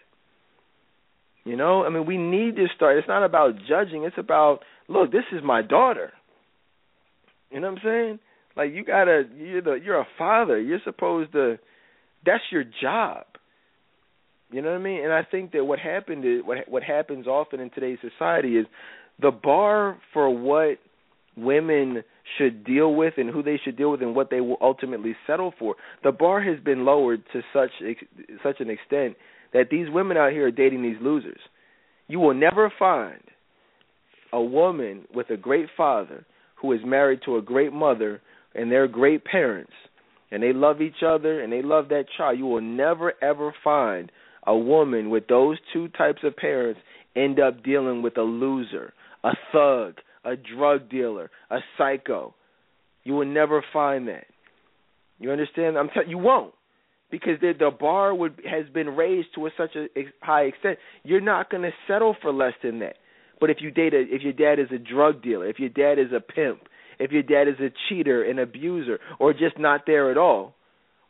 You 1.44 1.56
know, 1.56 1.84
I 1.84 1.90
mean, 1.90 2.06
we 2.06 2.18
need 2.18 2.56
to 2.56 2.66
start. 2.76 2.98
It's 2.98 3.08
not 3.08 3.24
about 3.24 3.56
judging. 3.70 4.04
It's 4.04 4.18
about 4.18 4.60
look. 4.88 5.12
This 5.12 5.24
is 5.32 5.42
my 5.44 5.62
daughter. 5.62 6.12
You 7.52 7.60
know 7.60 7.72
what 7.72 7.80
I'm 7.80 7.84
saying? 7.84 8.20
Like 8.56 8.74
you 8.74 8.84
gotta, 8.84 9.24
you're 9.38 9.62
the, 9.62 9.74
you're 9.84 10.00
a 10.00 10.08
father. 10.18 10.60
You're 10.60 10.82
supposed 10.84 11.32
to. 11.34 11.58
That's 12.26 12.44
your 12.52 12.64
job. 12.82 13.26
You 14.52 14.62
know 14.62 14.72
what 14.72 14.80
I 14.80 14.84
mean? 14.84 15.04
And 15.04 15.14
I 15.14 15.24
think 15.24 15.52
that 15.52 15.64
what 15.64 15.80
happened 15.80 16.26
is 16.26 16.42
what 16.44 16.58
what 16.68 16.84
happens 16.84 17.28
often 17.28 17.60
in 17.60 17.70
today's 17.70 18.00
society 18.02 18.58
is 18.58 18.66
the 19.22 19.32
bar 19.32 19.98
for 20.14 20.30
what 20.30 20.78
women 21.36 22.04
should 22.38 22.64
deal 22.64 22.94
with 22.94 23.14
and 23.18 23.30
who 23.30 23.42
they 23.42 23.60
should 23.64 23.78
deal 23.78 23.92
with 23.92 24.02
and 24.02 24.16
what 24.16 24.30
they 24.30 24.42
will 24.42 24.58
ultimately 24.62 25.16
settle 25.26 25.54
for. 25.58 25.76
The 26.04 26.12
bar 26.12 26.42
has 26.42 26.60
been 26.64 26.86
lowered 26.86 27.24
to 27.34 27.42
such 27.54 27.72
such 28.44 28.60
an 28.60 28.70
extent 28.70 29.16
that 29.54 29.70
these 29.72 29.90
women 29.90 30.18
out 30.18 30.32
here 30.32 30.48
are 30.48 30.52
dating 30.52 30.84
these 30.84 31.02
losers. 31.02 31.40
You 32.08 32.20
will 32.20 32.34
never 32.34 32.72
find 32.78 33.22
a 34.34 34.42
woman 34.42 35.06
with 35.14 35.30
a 35.30 35.38
great 35.38 35.68
father 35.76 36.26
who 36.56 36.74
is 36.74 36.82
married 36.86 37.22
to 37.26 37.38
a 37.38 37.42
great 37.42 37.72
mother 37.72 38.22
and 38.56 38.72
they're 38.72 38.88
great 38.88 39.24
parents 39.24 39.72
and 40.32 40.44
they 40.44 40.54
love 40.54 40.82
each 40.82 41.04
other 41.06 41.42
and 41.42 41.52
they 41.52 41.62
love 41.62 41.90
that 41.90 42.06
child. 42.18 42.38
You 42.38 42.46
will 42.46 42.62
never 42.62 43.14
ever 43.22 43.54
find 43.64 44.12
a 44.46 44.58
woman 44.58 45.10
with 45.10 45.28
those 45.28 45.58
two 45.74 45.88
types 45.90 46.20
of 46.24 46.36
parents 46.36 46.80
end 47.16 47.40
up 47.40 47.64
dealing 47.64 48.02
with 48.02 48.18
a 48.18 48.22
loser, 48.22 48.94
a 49.24 49.32
thug, 49.52 49.96
a 50.28 50.36
drug 50.36 50.90
dealer, 50.90 51.32
a 51.50 51.60
psycho. 51.78 52.36
You 53.04 53.14
will 53.14 53.26
never 53.26 53.64
find 53.72 54.08
that. 54.10 54.26
You 55.20 55.32
understand? 55.32 55.78
I'm 55.78 55.90
telling 55.90 56.10
you 56.10 56.18
won't 56.18 56.54
because 57.10 57.40
the 57.42 57.54
the 57.58 57.72
bar 57.72 58.14
would 58.14 58.42
has 58.46 58.66
been 58.74 58.90
raised 58.90 59.30
to 59.36 59.48
a, 59.48 59.50
such 59.58 59.76
a 59.76 59.88
high 60.22 60.44
extent. 60.44 60.78
You're 61.04 61.22
not 61.22 61.50
going 61.50 61.64
to 61.64 61.72
settle 61.88 62.16
for 62.22 62.32
less 62.32 62.54
than 62.64 62.80
that. 62.80 62.98
But 63.40 63.50
if 63.50 63.58
you 63.62 63.72
date 63.72 63.94
a, 63.94 64.02
if 64.02 64.22
your 64.22 64.34
dad 64.34 64.60
is 64.60 64.68
a 64.74 64.78
drug 64.78 65.24
dealer, 65.24 65.48
if 65.48 65.60
your 65.60 65.70
dad 65.70 66.00
is 66.00 66.12
a 66.12 66.20
pimp, 66.20 66.62
if 67.00 67.12
your 67.12 67.24
dad 67.24 67.48
is 67.48 67.60
a 67.60 67.72
cheater, 67.88 68.24
an 68.24 68.40
abuser, 68.40 69.00
or 69.20 69.32
just 69.32 69.58
not 69.58 69.82
there 69.86 70.12
at 70.12 70.18
all, 70.18 70.56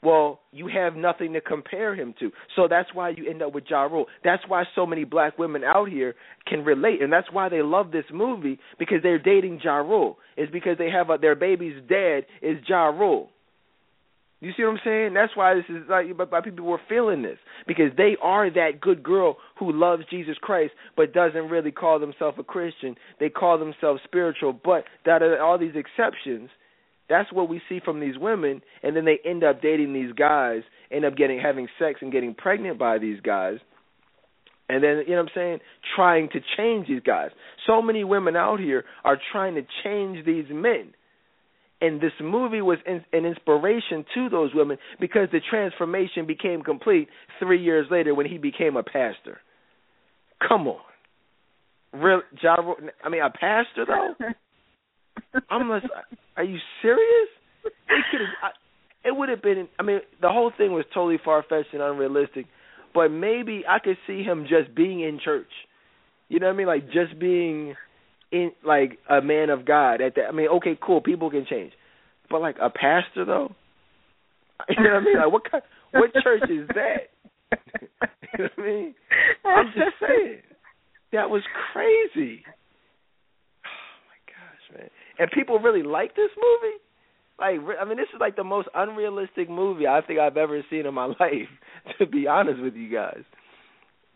well, 0.04 0.42
you 0.52 0.68
have 0.68 0.96
nothing 0.96 1.34
to 1.34 1.42
compare 1.42 1.96
him 1.96 2.14
to. 2.20 2.32
So 2.56 2.68
that's 2.70 2.94
why 2.94 3.10
you 3.10 3.30
end 3.30 3.42
up 3.42 3.54
with 3.54 3.64
Ja 3.70 3.84
Rule. 3.84 4.06
That's 4.24 4.44
why 4.48 4.64
so 4.76 4.86
many 4.86 5.04
black 5.04 5.38
women 5.40 5.64
out 5.64 5.90
here 5.90 6.16
can 6.46 6.64
relate, 6.64 7.02
and 7.02 7.12
that's 7.12 7.32
why 7.32 7.50
they 7.50 7.62
love 7.62 7.92
this 7.92 8.06
movie 8.14 8.60
because 8.78 8.98
they're 9.02 9.20
dating 9.20 9.60
Ja 9.64 9.78
Rule. 9.78 10.18
Is 10.38 10.50
because 10.52 10.78
they 10.78 10.92
have 10.92 11.10
a, 11.10 11.18
their 11.18 11.36
baby's 11.36 11.82
dad 11.90 12.22
is 12.42 12.58
Ja 12.68 12.86
Rule. 12.86 13.30
You 14.40 14.52
see 14.56 14.64
what 14.64 14.74
I'm 14.74 14.80
saying? 14.84 15.14
That's 15.16 15.36
why 15.36 15.56
this 15.56 15.66
is 15.68 15.90
like, 15.90 16.06
why 16.32 16.42
people 16.42 16.66
were 16.66 16.80
feeling 16.88 17.24
this 17.24 17.40
because 17.66 17.92
they 17.98 18.16
are 18.22 18.52
that 18.52 18.80
good 18.80 19.02
girl 19.02 19.38
who 19.58 19.72
loves 19.72 20.04
Jesus 20.12 20.36
Christ 20.40 20.74
but 20.96 21.12
doesn't 21.12 21.50
really 21.50 21.72
call 21.72 22.00
themselves 22.00 22.38
a 22.40 22.44
Christian. 22.44 22.96
They 23.20 23.30
call 23.30 23.58
themselves 23.58 24.02
spiritual, 24.04 24.54
but 24.64 24.84
that 25.06 25.24
are 25.24 25.42
all 25.42 25.58
these 25.58 25.74
exceptions 25.76 26.52
that's 27.10 27.32
what 27.32 27.50
we 27.50 27.62
see 27.70 27.80
from 27.84 28.00
these 28.00 28.18
women, 28.18 28.62
and 28.84 28.96
then 28.96 29.06
they 29.06 29.20
end 29.26 29.44
up 29.44 29.62
dating 29.62 29.94
these 29.94 30.14
guys, 30.14 30.62
end 30.92 31.06
up 31.06 31.16
getting 31.16 31.40
having 31.40 31.68
sex 31.80 32.00
and 32.02 32.12
getting 32.12 32.34
pregnant 32.34 32.78
by 32.78 32.98
these 32.98 33.20
guys, 33.22 33.60
and 34.70 34.84
then 34.84 35.04
you 35.08 35.16
know 35.16 35.24
what 35.24 35.30
I'm 35.30 35.36
saying, 35.36 35.60
trying 35.96 36.30
to 36.30 36.40
change 36.58 36.88
these 36.88 37.02
guys. 37.02 37.30
So 37.66 37.82
many 37.82 38.04
women 38.04 38.36
out 38.36 38.60
here 38.60 38.84
are 39.04 39.18
trying 39.32 39.56
to 39.56 39.62
change 39.84 40.26
these 40.26 40.46
men. 40.52 40.94
And 41.80 42.02
this 42.02 42.12
movie 42.20 42.62
was 42.62 42.80
in, 42.88 43.06
an 43.14 43.26
inspiration 43.26 44.04
to 44.16 44.30
those 44.30 44.50
women 44.54 44.78
because 45.00 45.30
the 45.32 45.40
transformation 45.48 46.26
became 46.26 46.64
complete 46.64 47.08
three 47.40 47.64
years 47.64 47.86
later 47.92 48.16
when 48.16 48.26
he 48.26 48.40
became 48.40 48.76
a 48.76 48.84
pastor. 48.84 49.40
Come 50.48 50.68
on, 50.68 50.82
real, 51.94 52.22
I 53.04 53.10
mean, 53.10 53.22
a 53.22 53.30
pastor 53.30 53.86
though. 53.88 54.14
I'm 55.50 55.70
like, 55.70 55.84
are 56.36 56.44
you 56.44 56.58
serious? 56.82 57.30
It 57.66 57.74
could 58.12 58.22
have. 58.22 58.52
It 59.04 59.16
would 59.16 59.30
have 59.30 59.42
been. 59.42 59.68
I 59.80 59.84
mean, 59.84 60.00
the 60.22 60.30
whole 60.30 60.52
thing 60.58 60.74
was 60.74 60.86
totally 60.94 61.18
far 61.24 61.44
fetched 61.48 61.74
and 61.74 61.82
unrealistic. 61.82 62.46
But 62.94 63.10
maybe 63.10 63.64
I 63.68 63.80
could 63.80 63.98
see 64.08 64.24
him 64.24 64.48
just 64.50 64.76
being 64.76 65.02
in 65.02 65.20
church. 65.24 65.50
You 66.30 66.40
know 66.40 66.48
what 66.48 66.54
I 66.54 66.58
mean? 66.58 66.68
Like 66.68 66.86
just 66.88 67.20
being 67.20 67.76
in 68.32 68.52
like 68.66 68.98
a 69.10 69.22
man 69.22 69.50
of 69.50 69.66
God 69.66 70.02
at 70.02 70.16
that. 70.16 70.26
I 70.28 70.32
mean, 70.32 70.48
okay, 70.58 70.78
cool. 70.82 71.02
People 71.02 71.30
can 71.30 71.46
change, 71.50 71.72
but 72.30 72.42
like 72.42 72.58
a 72.62 72.70
pastor 72.70 73.26
though. 73.26 73.56
You 74.70 74.84
know 74.84 74.96
what 74.96 75.04
I 75.04 75.06
mean? 75.06 75.18
Like 75.18 75.32
what 75.32 75.52
kind? 75.52 75.64
What 75.92 76.12
church 76.24 76.50
is 76.50 76.68
that? 76.70 77.14
you 78.38 78.44
know 78.44 78.50
what 78.56 78.66
I 78.66 78.68
mean? 78.68 78.96
I'm 79.46 79.68
just 79.68 79.96
saying. 80.02 80.42
That 81.14 81.30
was 81.30 81.44
crazy 81.72 82.44
and 85.20 85.32
people 85.32 85.60
really 85.60 85.84
like 85.84 86.16
this 86.16 86.30
movie. 86.36 86.78
Like, 87.40 87.78
I 87.80 87.86
mean, 87.86 87.98
this 87.98 88.10
is 88.14 88.20
like 88.20 88.36
the 88.36 88.44
most 88.44 88.68
unrealistic 88.74 89.50
movie 89.50 89.86
I 89.86 90.02
think 90.02 90.20
I've 90.20 90.38
ever 90.38 90.62
seen 90.70 90.86
in 90.86 90.94
my 90.94 91.06
life. 91.20 91.50
To 92.00 92.06
be 92.06 92.28
honest 92.28 92.62
with 92.62 92.74
you 92.76 92.92
guys, 92.92 93.24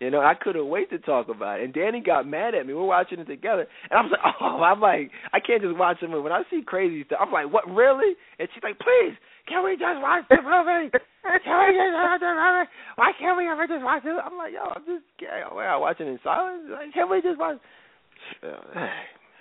you 0.02 0.10
know, 0.10 0.20
I 0.20 0.34
couldn't 0.34 0.68
wait 0.68 0.90
to 0.90 0.98
talk 0.98 1.30
about 1.30 1.62
it. 1.62 1.66
And 1.66 1.74
Danny 1.74 2.02
got 2.02 2.28
mad 2.28 2.56
at 2.56 2.66
me. 2.66 2.74
We're 2.74 2.84
watching 2.84 3.20
it 3.20 3.30
together, 3.30 3.68
and 3.90 3.94
I 3.94 4.02
was 4.02 4.12
like, 4.12 4.34
"Oh, 4.42 4.60
I'm 4.60 4.82
like, 4.82 5.12
I 5.32 5.40
can't 5.40 5.62
just 5.62 5.78
watch 5.78 6.02
a 6.02 6.08
movie. 6.08 6.24
When 6.24 6.34
I 6.34 6.42
see 6.50 6.64
crazy 6.66 7.06
stuff, 7.06 7.20
I'm 7.22 7.32
like, 7.32 7.54
what, 7.54 7.70
really?" 7.70 8.18
And 8.40 8.50
she's 8.54 8.64
like, 8.64 8.80
"Please, 8.80 9.14
can 9.48 9.64
we 9.64 9.78
just 9.78 10.02
watch 10.02 10.26
the 10.28 10.42
movie? 10.42 10.90
Can 10.90 11.56
we 11.62 11.78
just 11.78 11.94
watch 11.94 12.20
the 12.20 12.34
movie? 12.34 12.70
Why 12.98 13.12
can't 13.14 13.38
we 13.38 13.48
ever 13.48 13.68
just 13.68 13.86
watch 13.86 14.04
it?" 14.04 14.18
I'm 14.18 14.36
like, 14.36 14.54
"Yo, 14.54 14.66
I'm 14.74 14.84
just, 14.90 15.06
I'm 15.22 15.80
watching 15.80 16.08
in 16.08 16.20
silence. 16.24 16.66
Like, 16.68 16.94
can 16.94 17.08
we 17.08 17.22
just 17.22 17.38
watch?" 17.38 17.62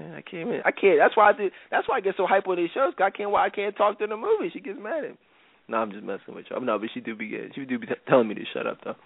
I 0.01 0.22
can't. 0.22 0.48
Even, 0.48 0.61
I 0.64 0.70
can't. 0.70 0.98
That's 0.98 1.16
why 1.16 1.30
I 1.30 1.32
do. 1.32 1.51
That's 1.70 1.88
why 1.88 1.96
I 1.96 2.01
get 2.01 2.14
so 2.16 2.26
hype 2.26 2.48
on 2.48 2.57
these 2.57 2.70
shows. 2.74 2.92
I 2.98 3.11
can't. 3.11 3.30
Why 3.30 3.46
I 3.46 3.51
can't 3.51 3.76
talk 3.76 3.98
to 3.98 4.07
the 4.07 4.16
movie? 4.16 4.51
She 4.53 4.61
gets 4.61 4.78
mad 4.80 5.05
at 5.05 5.11
me. 5.11 5.16
No, 5.68 5.76
I'm 5.78 5.92
just 5.92 6.05
messing 6.05 6.34
with 6.34 6.46
you. 6.51 6.61
No, 6.61 6.78
but 6.78 6.88
she 6.92 7.01
do 7.01 7.14
be 7.14 7.28
getting. 7.28 7.51
She 7.55 7.64
do 7.64 7.78
be 7.78 7.86
t- 7.86 7.94
telling 8.09 8.28
me 8.28 8.34
to 8.34 8.44
shut 8.53 8.66
up 8.66 8.78
though. 8.84 8.96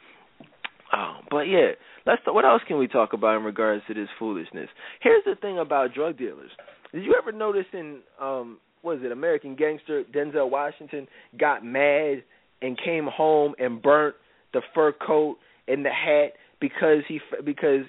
Oh, 0.93 1.17
but 1.31 1.43
yeah, 1.43 1.73
let's. 2.07 2.23
What 2.27 2.45
else 2.45 2.63
can 2.67 2.79
we 2.79 2.89
talk 2.89 3.13
about 3.13 3.37
in 3.37 3.45
regards 3.45 3.83
to 3.89 3.95
this 3.95 4.09
foolishness? 4.19 4.69
Here's 5.01 5.25
the 5.25 5.35
thing 5.41 5.59
about 5.59 5.93
drug 5.95 6.17
dealers. 6.17 6.51
Did 6.93 7.05
you 7.05 7.15
ever 7.21 7.33
notice 7.33 7.67
in 7.73 7.99
um 8.21 8.59
was 8.83 9.01
it 9.03 9.11
American 9.11 9.57
Gangster 9.57 10.05
Denzel 10.15 10.51
Washington 10.51 11.09
got 11.39 11.65
mad 11.65 12.23
and 12.63 12.79
came 12.83 13.07
home 13.07 13.55
and 13.59 13.83
burnt 13.83 14.15
the 14.53 14.61
fur 14.75 14.93
coat 14.93 15.37
and 15.67 15.85
the 15.85 15.91
hat 15.91 16.33
because 16.61 16.99
he 17.09 17.21
because 17.45 17.85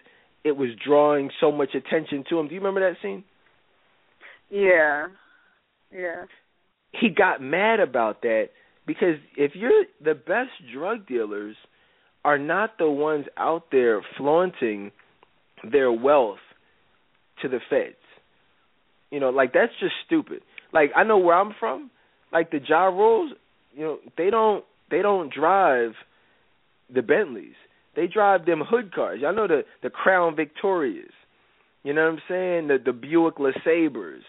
it 0.46 0.56
was 0.56 0.70
drawing 0.86 1.32
so 1.42 1.52
much 1.52 1.74
attention 1.74 2.24
to 2.30 2.40
him. 2.40 2.48
Do 2.48 2.54
you 2.54 2.62
remember 2.62 2.88
that 2.88 2.98
scene? 3.02 3.24
Yeah. 4.50 5.08
Yeah. 5.92 6.26
He 6.92 7.10
got 7.10 7.42
mad 7.42 7.80
about 7.80 8.22
that 8.22 8.50
because 8.86 9.16
if 9.36 9.54
you're 9.56 9.86
the 10.02 10.14
best 10.14 10.52
drug 10.72 11.08
dealers 11.08 11.56
are 12.24 12.38
not 12.38 12.78
the 12.78 12.90
ones 12.90 13.26
out 13.38 13.64
there 13.72 14.02
flaunting 14.18 14.92
their 15.70 15.92
wealth 15.92 16.38
to 17.42 17.50
the 17.50 17.60
feds. 17.70 17.96
You 19.10 19.20
know, 19.20 19.30
like 19.30 19.52
that's 19.52 19.74
just 19.80 19.94
stupid. 20.06 20.42
Like 20.72 20.92
I 20.96 21.04
know 21.04 21.18
where 21.18 21.36
I'm 21.36 21.54
from, 21.60 21.90
like 22.32 22.52
the 22.52 22.60
Ja 22.66 22.86
Rules, 22.86 23.34
you 23.74 23.84
know, 23.84 23.98
they 24.18 24.30
don't 24.30 24.64
they 24.92 25.02
don't 25.02 25.34
drive 25.34 25.94
the 26.94 27.02
Bentleys. 27.02 27.56
They 27.96 28.08
drive 28.08 28.46
them 28.46 28.62
hood 28.68 28.94
cars. 28.94 29.20
Y'all 29.22 29.36
know 29.36 29.48
the 29.48 29.64
the 29.84 29.90
Crown 29.90 30.36
Victorias. 30.36 31.12
You 31.84 31.94
know 31.94 32.04
what 32.04 32.14
I'm 32.14 32.22
saying? 32.28 32.68
The 32.68 32.78
the 32.84 32.94
Buick 32.94 33.36
LeSabres. 33.36 34.22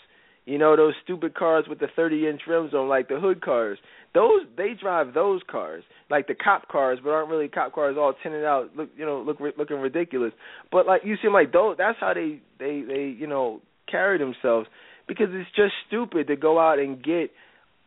You 0.47 0.59
know 0.59 0.77
those 0.77 0.95
stupid 1.03 1.35
cars 1.35 1.65
with 1.69 1.81
the 1.81 1.89
30 1.97 2.29
inch 2.29 2.43
rims 2.47 2.73
on, 2.73 2.89
like 2.89 3.09
the 3.09 3.19
hood 3.19 3.43
cars. 3.43 3.79
Those 4.15 4.43
they 4.57 4.75
drive 4.81 5.13
those 5.13 5.41
cars, 5.51 5.83
like 6.09 6.29
the 6.29 6.37
cop 6.37 6.69
cars, 6.69 7.01
but 7.03 7.11
aren't 7.11 7.29
really 7.29 7.49
cop 7.49 7.75
cars, 7.75 7.97
all 7.99 8.15
tinted 8.23 8.45
out, 8.45 8.71
look 8.77 8.91
you 8.97 9.05
know 9.05 9.21
look 9.21 9.39
looking 9.59 9.79
ridiculous. 9.79 10.33
But 10.71 10.87
like 10.87 11.03
you 11.05 11.17
seem 11.21 11.33
like 11.33 11.53
those, 11.53 11.77
that's 11.77 11.99
how 11.99 12.15
they 12.15 12.41
they 12.61 12.85
they 12.87 13.15
you 13.19 13.27
know 13.27 13.61
carry 13.91 14.19
themselves 14.19 14.69
because 15.09 15.29
it's 15.31 15.51
just 15.57 15.73
stupid 15.89 16.29
to 16.29 16.37
go 16.37 16.61
out 16.61 16.79
and 16.79 17.03
get 17.03 17.31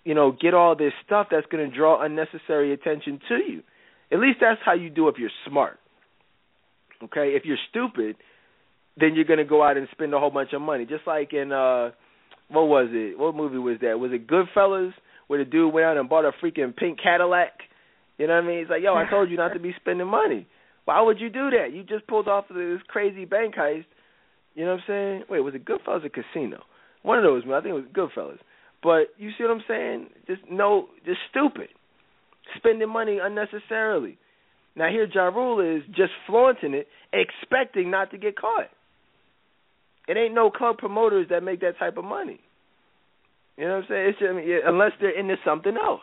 you 0.04 0.14
know 0.14 0.32
get 0.32 0.54
all 0.54 0.76
this 0.76 0.94
stuff 1.06 1.28
that's 1.32 1.48
going 1.48 1.70
to 1.70 1.76
draw 1.76 2.04
unnecessary 2.04 2.74
attention 2.74 3.20
to 3.30 3.36
you. 3.36 3.64
At 4.12 4.20
least 4.20 4.40
that's 4.42 4.60
how 4.66 4.74
you 4.74 4.90
do 4.90 5.08
if 5.08 5.16
you're 5.18 5.30
smart. 5.48 5.80
Okay, 7.04 7.36
if 7.36 7.44
you're 7.46 7.58
stupid, 7.70 8.18
then 8.98 9.16
you're 9.16 9.26
going 9.26 9.40
to 9.40 9.46
go 9.46 9.64
out 9.64 9.78
and 9.78 9.88
spend 9.92 10.14
a 10.14 10.20
whole 10.20 10.32
bunch 10.32 10.52
of 10.54 10.62
money. 10.62 10.86
Just 10.86 11.08
like 11.08 11.34
in 11.34 11.52
uh 11.52 11.92
what 12.50 12.68
was 12.68 12.90
it? 12.92 13.18
What 13.18 13.36
movie 13.36 13.58
was 13.58 13.78
that? 13.82 14.00
Was 14.00 14.12
it 14.12 14.28
Goodfellas 14.28 14.92
where 15.28 15.44
the 15.44 15.50
dude 15.50 15.72
went 15.74 15.86
out 15.86 15.98
and 15.98 16.10
bought 16.10 16.26
a 16.26 16.32
freaking 16.44 16.76
pink 16.76 17.00
Cadillac? 17.02 17.52
You 18.18 18.28
know 18.28 18.34
what 18.34 18.44
I 18.44 18.48
mean? 18.48 18.60
He's 18.60 18.70
like, 18.70 18.82
"Yo, 18.82 18.96
I 18.96 19.10
told 19.10 19.30
you 19.30 19.38
not 19.38 19.54
to 19.54 19.60
be 19.60 19.74
spending 19.80 20.08
money. 20.08 20.48
Why 20.86 21.02
would 21.02 21.20
you 21.20 21.30
do 21.30 21.52
that? 21.52 21.72
You 21.72 21.84
just 21.84 22.08
pulled 22.08 22.28
off 22.28 22.50
of 22.50 22.56
this 22.56 22.82
crazy 22.88 23.26
bank 23.26 23.56
heist." 23.56 23.86
You 24.56 24.66
know 24.66 24.72
what 24.72 24.82
I'm 24.82 24.84
saying? 24.88 25.24
Wait, 25.30 25.40
was 25.42 25.54
it 25.54 25.64
Goodfellas 25.64 26.04
or 26.04 26.10
Casino? 26.10 26.64
One 27.04 27.18
of 27.18 27.24
those, 27.24 27.46
man. 27.46 27.54
I 27.54 27.62
think 27.62 27.76
it 27.76 27.96
was 27.96 28.10
Goodfellas. 28.10 28.40
But 28.82 29.14
you 29.18 29.30
see 29.38 29.44
what 29.44 29.52
I'm 29.52 29.64
saying? 29.68 30.08
Just 30.28 30.42
no, 30.50 30.88
just 31.06 31.20
stupid, 31.30 31.70
spending 32.58 32.90
money 32.90 33.20
unnecessarily. 33.22 34.18
Now 34.76 34.90
here, 34.90 35.08
Ja 35.12 35.26
Rule 35.26 35.78
is 35.78 35.84
just 35.96 36.12
flaunting 36.28 36.74
it, 36.74 36.88
expecting 37.12 37.92
not 37.92 38.12
to 38.12 38.18
get 38.18 38.38
caught. 38.38 38.70
It 40.08 40.18
ain't 40.18 40.34
no 40.34 40.50
club 40.50 40.78
promoters 40.78 41.28
that 41.30 41.44
make 41.44 41.62
that 41.62 41.78
type 41.78 41.98
of 41.98 42.06
money. 42.06 42.40
You 43.58 43.66
know 43.66 43.76
what 43.76 43.84
I'm 43.84 43.86
saying? 43.90 44.08
It's 44.10 44.20
just, 44.20 44.30
I 44.30 44.34
mean, 44.34 44.60
unless 44.66 44.92
they're 45.02 45.18
into 45.18 45.36
something 45.44 45.76
else. 45.76 46.02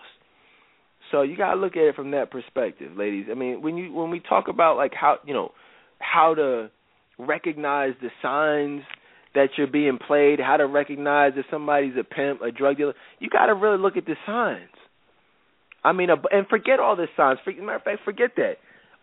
So 1.10 1.22
you 1.22 1.36
gotta 1.36 1.58
look 1.58 1.76
at 1.76 1.82
it 1.82 1.94
from 1.94 2.10
that 2.10 2.30
perspective, 2.30 2.96
ladies. 2.96 3.26
I 3.30 3.34
mean, 3.34 3.62
when 3.62 3.76
you 3.76 3.92
when 3.92 4.10
we 4.10 4.20
talk 4.20 4.48
about 4.48 4.76
like 4.76 4.92
how 4.92 5.18
you 5.24 5.32
know 5.32 5.52
how 5.98 6.34
to 6.34 6.70
recognize 7.18 7.94
the 8.02 8.10
signs 8.20 8.82
that 9.34 9.50
you're 9.56 9.66
being 9.66 9.98
played, 10.04 10.40
how 10.40 10.56
to 10.56 10.66
recognize 10.66 11.32
if 11.36 11.46
somebody's 11.50 11.94
a 11.98 12.04
pimp, 12.04 12.42
a 12.42 12.50
drug 12.50 12.76
dealer, 12.76 12.94
you 13.18 13.28
got 13.28 13.46
to 13.46 13.54
really 13.54 13.78
look 13.78 13.96
at 13.96 14.06
the 14.06 14.16
signs. 14.26 14.68
I 15.86 15.92
mean, 15.92 16.08
and 16.10 16.48
forget 16.48 16.80
all 16.80 16.96
the 16.96 17.06
signs. 17.16 17.38
matter 17.46 17.76
of 17.76 17.82
fact, 17.82 18.00
forget 18.04 18.30
that. 18.38 18.54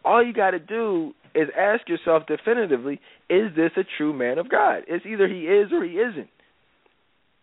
All 0.04 0.22
you 0.22 0.34
got 0.34 0.52
to 0.52 0.60
do 0.60 1.14
is 1.34 1.48
ask 1.58 1.88
yourself 1.88 2.24
definitively: 2.28 3.00
Is 3.30 3.56
this 3.56 3.72
a 3.78 3.84
true 3.98 4.12
man 4.12 4.38
of 4.38 4.50
God? 4.50 4.84
It's 4.90 5.06
either 5.06 5.26
he 5.26 5.44
is 5.44 5.72
or 5.72 5.86
he 5.86 5.92
isn't. 5.92 6.28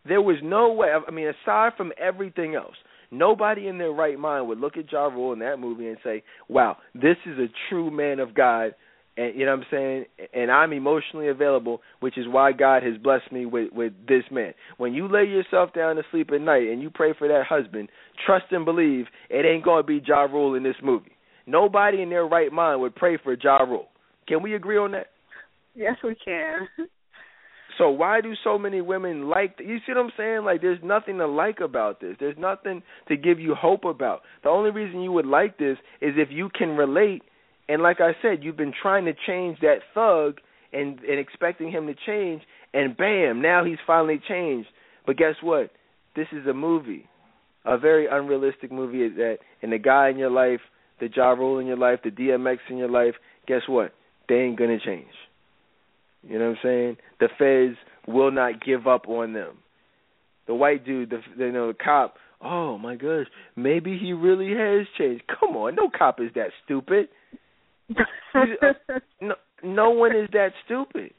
There 0.07 0.21
was 0.21 0.37
no 0.43 0.75
way. 0.75 0.89
I 0.89 1.11
mean, 1.11 1.29
aside 1.29 1.73
from 1.79 1.91
everything 1.99 2.55
else, 2.55 2.75
nobody 3.11 3.67
in 3.67 3.79
their 3.79 3.93
right 3.93 4.19
mind 4.19 4.47
would 4.49 4.61
look 4.61 4.77
at 4.77 4.93
Ja 4.93 5.07
Rule 5.07 5.33
in 5.33 5.39
that 5.39 5.59
movie 5.59 5.89
and 5.89 5.97
say, 6.05 6.23
"Wow, 6.51 6.77
this 6.95 7.17
is 7.25 7.39
a 7.39 7.49
true 7.71 7.91
man 7.91 8.21
of 8.21 8.35
God 8.35 8.75
and 9.17 9.39
you 9.39 9.45
know 9.45 9.57
what 9.57 9.61
I'm 9.61 9.67
saying? 9.71 10.05
And 10.33 10.51
I'm 10.51 10.73
emotionally 10.73 11.29
available 11.29 11.81
which 12.01 12.17
is 12.17 12.27
why 12.29 12.53
God 12.53 12.83
has 12.83 12.97
blessed 12.97 13.33
me 13.33 13.47
with 13.47 13.73
with 13.73 13.93
this 14.07 14.25
man. 14.31 14.55
When 14.79 14.95
you 14.95 15.09
lay 15.09 15.25
yourself 15.25 15.73
down 15.73 15.97
to 15.97 16.03
sleep 16.11 16.31
at 16.33 16.41
night 16.41 16.69
and 16.69 16.81
you 16.81 16.91
pray 16.91 17.15
for 17.19 17.29
that 17.29 17.45
husband 17.49 17.89
trust 18.25 18.47
and 18.51 18.65
believe 18.65 19.07
it 19.29 19.45
ain't 19.45 19.65
going 19.65 19.83
to 19.83 19.87
be 19.87 20.01
Ja 20.07 20.23
Rule 20.23 20.55
in 20.55 20.63
this 20.63 20.77
movie. 20.83 21.13
Nobody 21.47 22.03
in 22.03 22.11
their 22.11 22.27
right 22.27 22.53
mind 22.53 22.81
would 22.81 22.95
pray 22.95 23.19
for 23.23 23.37
Ja 23.41 23.59
Rule. 23.59 23.89
Can 24.29 24.43
we 24.43 24.55
agree 24.55 24.79
on 24.79 24.93
that? 24.93 25.09
Yes 25.75 25.97
we 26.03 26.15
can. 26.15 26.69
So 27.79 27.89
why 27.89 28.21
do 28.21 28.35
so 28.45 28.59
many 28.59 28.83
women 28.83 29.31
like 29.31 29.57
you 29.59 29.79
see 29.87 29.93
what 29.95 30.05
I'm 30.05 30.11
saying? 30.17 30.45
Like 30.45 30.61
there's 30.61 30.81
nothing 30.83 31.17
to 31.19 31.27
like 31.27 31.61
about 31.61 32.01
this. 32.01 32.15
There's 32.21 32.37
nothing 32.39 32.83
to 33.09 33.17
give 33.17 33.41
you 33.41 33.55
hope 33.55 33.85
about. 33.85 34.21
The 34.43 34.51
only 34.51 34.71
reason 34.71 35.01
you 35.01 35.13
would 35.13 35.27
like 35.27 35.57
this 35.57 35.79
is 36.03 36.15
if 36.17 36.29
you 36.31 36.51
can 36.57 36.71
relate 36.71 37.23
and 37.71 37.83
like 37.83 38.01
I 38.01 38.17
said, 38.21 38.43
you've 38.43 38.57
been 38.57 38.75
trying 38.83 39.05
to 39.05 39.13
change 39.27 39.59
that 39.61 39.79
thug 39.95 40.39
and 40.73 40.99
and 41.01 41.21
expecting 41.21 41.71
him 41.71 41.87
to 41.87 41.95
change, 42.05 42.43
and 42.75 42.97
bam, 42.97 43.41
now 43.41 43.65
he's 43.65 43.79
finally 43.87 44.21
changed. 44.29 44.69
But 45.07 45.17
guess 45.17 45.37
what? 45.41 45.71
This 46.17 46.27
is 46.33 46.47
a 46.49 46.53
movie, 46.53 47.09
a 47.65 47.79
very 47.79 48.09
unrealistic 48.11 48.73
movie. 48.73 49.09
That 49.09 49.39
and 49.63 49.73
the 49.73 49.79
guy 49.79 50.09
in 50.11 50.19
your 50.19 50.31
life, 50.31 50.61
the 50.99 51.09
Ja 51.15 51.31
Rule 51.31 51.61
in 51.61 51.67
your 51.67 51.77
life, 51.77 52.01
the 52.03 52.11
DMX 52.11 52.59
in 52.69 52.77
your 52.77 52.91
life. 52.91 53.15
Guess 53.47 53.63
what? 53.69 53.93
They 54.29 54.35
ain't 54.37 54.59
gonna 54.59 54.79
change. 54.85 55.07
You 56.25 56.39
know 56.41 56.49
what 56.49 56.59
I'm 56.59 56.63
saying? 56.63 56.97
The 57.21 57.29
feds 57.39 57.79
will 58.07 58.33
not 58.33 58.65
give 58.65 58.89
up 58.89 59.09
on 59.09 59.33
them. 59.33 59.59
The 60.49 60.55
white 60.55 60.85
dude, 60.85 61.11
the 61.11 61.21
you 61.39 61.53
know 61.53 61.69
the 61.69 61.79
cop. 61.79 62.17
Oh 62.43 62.79
my 62.79 62.97
gosh, 62.97 63.27
maybe 63.55 63.97
he 63.97 64.13
really 64.13 64.51
has 64.57 64.89
changed. 64.99 65.23
Come 65.39 65.57
on, 65.57 65.77
no 65.77 65.89
cop 65.97 66.21
is 66.21 66.31
that 66.35 66.51
stupid. 66.65 67.09
No, 69.21 69.35
no 69.63 69.91
one 69.91 70.15
is 70.17 70.29
that 70.33 70.51
stupid. 70.65 71.13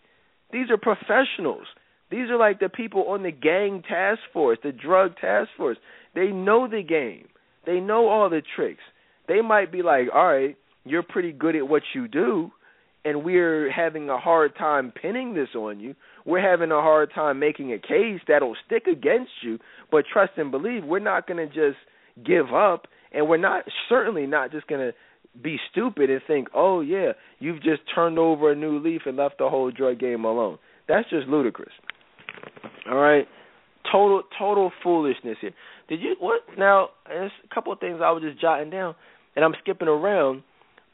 These 0.51 0.69
are 0.69 0.78
professionals. 0.78 1.65
These 2.09 2.30
are 2.30 2.38
like 2.38 2.59
the 2.59 2.69
people 2.69 3.05
on 3.07 3.24
the 3.24 3.32
gang 3.32 3.84
task 3.88 4.19
force, 4.34 4.57
the 4.63 4.72
drug 4.72 5.15
task 5.17 5.49
force. 5.57 5.78
They 6.13 6.28
know 6.28 6.67
the 6.67 6.84
game. 6.84 7.28
They 7.65 7.80
know 7.80 8.07
all 8.09 8.30
the 8.30 8.41
tricks. 8.55 8.84
They 9.28 9.41
might 9.41 9.72
be 9.72 9.82
like, 9.82 10.07
"All 10.13 10.28
right, 10.28 10.57
you're 10.84 11.03
pretty 11.03 11.32
good 11.32 11.55
at 11.55 11.67
what 11.67 11.84
you 11.93 12.07
do, 12.07 12.51
and 13.05 13.24
we're 13.24 13.72
having 13.72 14.09
a 14.09 14.17
hard 14.17 14.55
time 14.55 14.91
pinning 14.91 15.34
this 15.34 15.49
on 15.55 15.80
you. 15.80 15.95
We're 16.26 16.41
having 16.41 16.72
a 16.72 16.82
hard 16.82 17.11
time 17.13 17.39
making 17.39 17.72
a 17.74 17.80
case 17.80 18.19
that'll 18.28 18.55
stick 18.65 18.88
against 18.88 19.32
you, 19.41 19.59
but 19.89 20.05
trust 20.11 20.34
and 20.38 20.51
believe, 20.51 20.84
we're 20.84 20.99
not 20.99 21.28
going 21.28 21.38
to 21.38 21.53
just 21.53 21.80
give 22.26 22.53
up, 22.53 22.88
and 23.11 23.28
we're 23.28 23.38
not 23.38 23.63
certainly 23.89 24.28
not 24.28 24.51
just 24.51 24.67
going 24.67 24.82
to 24.82 24.93
be 25.42 25.58
stupid 25.72 26.10
and 26.10 26.22
think, 26.28 26.50
"Oh 26.54 26.82
yeah, 26.82 27.14
you've 27.40 27.64
just 27.64 27.82
turned 27.94 28.20
over 28.20 28.52
a 28.52 28.56
new 28.56 28.80
leaf 28.80 29.02
and 29.06 29.18
left 29.18 29.38
the 29.38 29.50
whole 29.50 29.72
drug 29.72 30.00
game 30.00 30.26
alone." 30.26 30.58
That's 30.88 31.10
just 31.10 31.28
ludicrous. 31.28 31.74
All 32.90 32.98
right, 32.98 33.28
total 33.92 34.24
total 34.38 34.72
foolishness 34.84 35.38
here. 35.40 35.54
Did 35.88 36.02
you 36.02 36.16
what? 36.20 36.42
Now, 36.58 36.90
there's 37.08 37.32
a 37.50 37.54
couple 37.54 37.72
of 37.72 37.80
things 37.80 38.00
I 38.04 38.12
was 38.12 38.24
just 38.24 38.40
jotting 38.42 38.70
down, 38.70 38.96
and 39.36 39.46
I'm 39.46 39.54
skipping 39.62 39.88
around. 39.88 40.44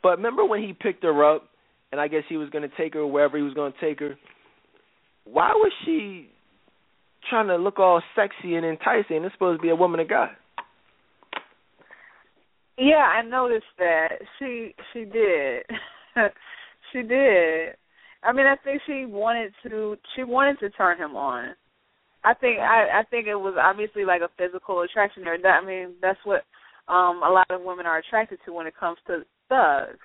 But 0.04 0.18
remember 0.18 0.46
when 0.46 0.62
he 0.62 0.74
picked 0.74 1.04
her 1.04 1.36
up, 1.36 1.50
and 1.92 2.00
I 2.00 2.08
guess 2.08 2.24
he 2.30 2.38
was 2.38 2.50
going 2.50 2.68
to 2.68 2.76
take 2.78 2.94
her 2.94 3.06
wherever 3.06 3.38
he 3.38 3.44
was 3.44 3.54
going 3.54 3.74
to 3.74 3.80
take 3.80 4.00
her. 4.00 4.18
Why 5.26 5.50
was 5.50 5.72
she 5.86 6.30
trying 7.30 7.48
to 7.48 7.58
look 7.58 7.80
all 7.80 8.02
sexy 8.16 8.56
and 8.56 8.66
enticing? 8.66 9.24
It's 9.24 9.34
supposed 9.34 9.60
to 9.60 9.62
be 9.62 9.70
a 9.70 9.76
woman 9.76 10.00
of 10.00 10.10
God. 10.10 10.30
Yeah, 12.78 12.98
I 12.98 13.24
noticed 13.24 13.66
that. 13.80 14.10
She 14.38 14.76
she 14.94 15.06
did. 15.06 15.64
she 16.94 17.02
did. 17.02 17.76
I 18.24 18.34
mean, 18.34 18.46
I 18.46 18.56
think 18.64 18.82
she 18.86 19.06
wanted 19.06 19.52
to 19.64 19.98
she 20.16 20.24
wanted 20.24 20.60
to 20.60 20.70
turn 20.72 20.98
him 20.98 21.16
on. 21.16 21.56
I 22.24 22.34
think 22.36 22.60
I 22.60 23.00
I 23.00 23.04
think 23.10 23.28
it 23.28 23.36
was 23.36 23.56
obviously 23.60 24.06
like 24.06 24.22
a 24.22 24.30
physical 24.38 24.82
attraction 24.82 25.24
there. 25.24 25.38
That 25.42 25.62
I 25.62 25.66
mean, 25.66 25.96
that's 26.02 26.20
what 26.24 26.44
um 26.88 27.22
a 27.26 27.32
lot 27.32 27.50
of 27.50 27.62
women 27.64 27.88
are 27.88 27.98
attracted 27.98 28.40
to 28.46 28.54
when 28.54 28.68
it 28.68 28.78
comes 28.80 28.98
to 29.08 29.24
thugs. 29.50 29.98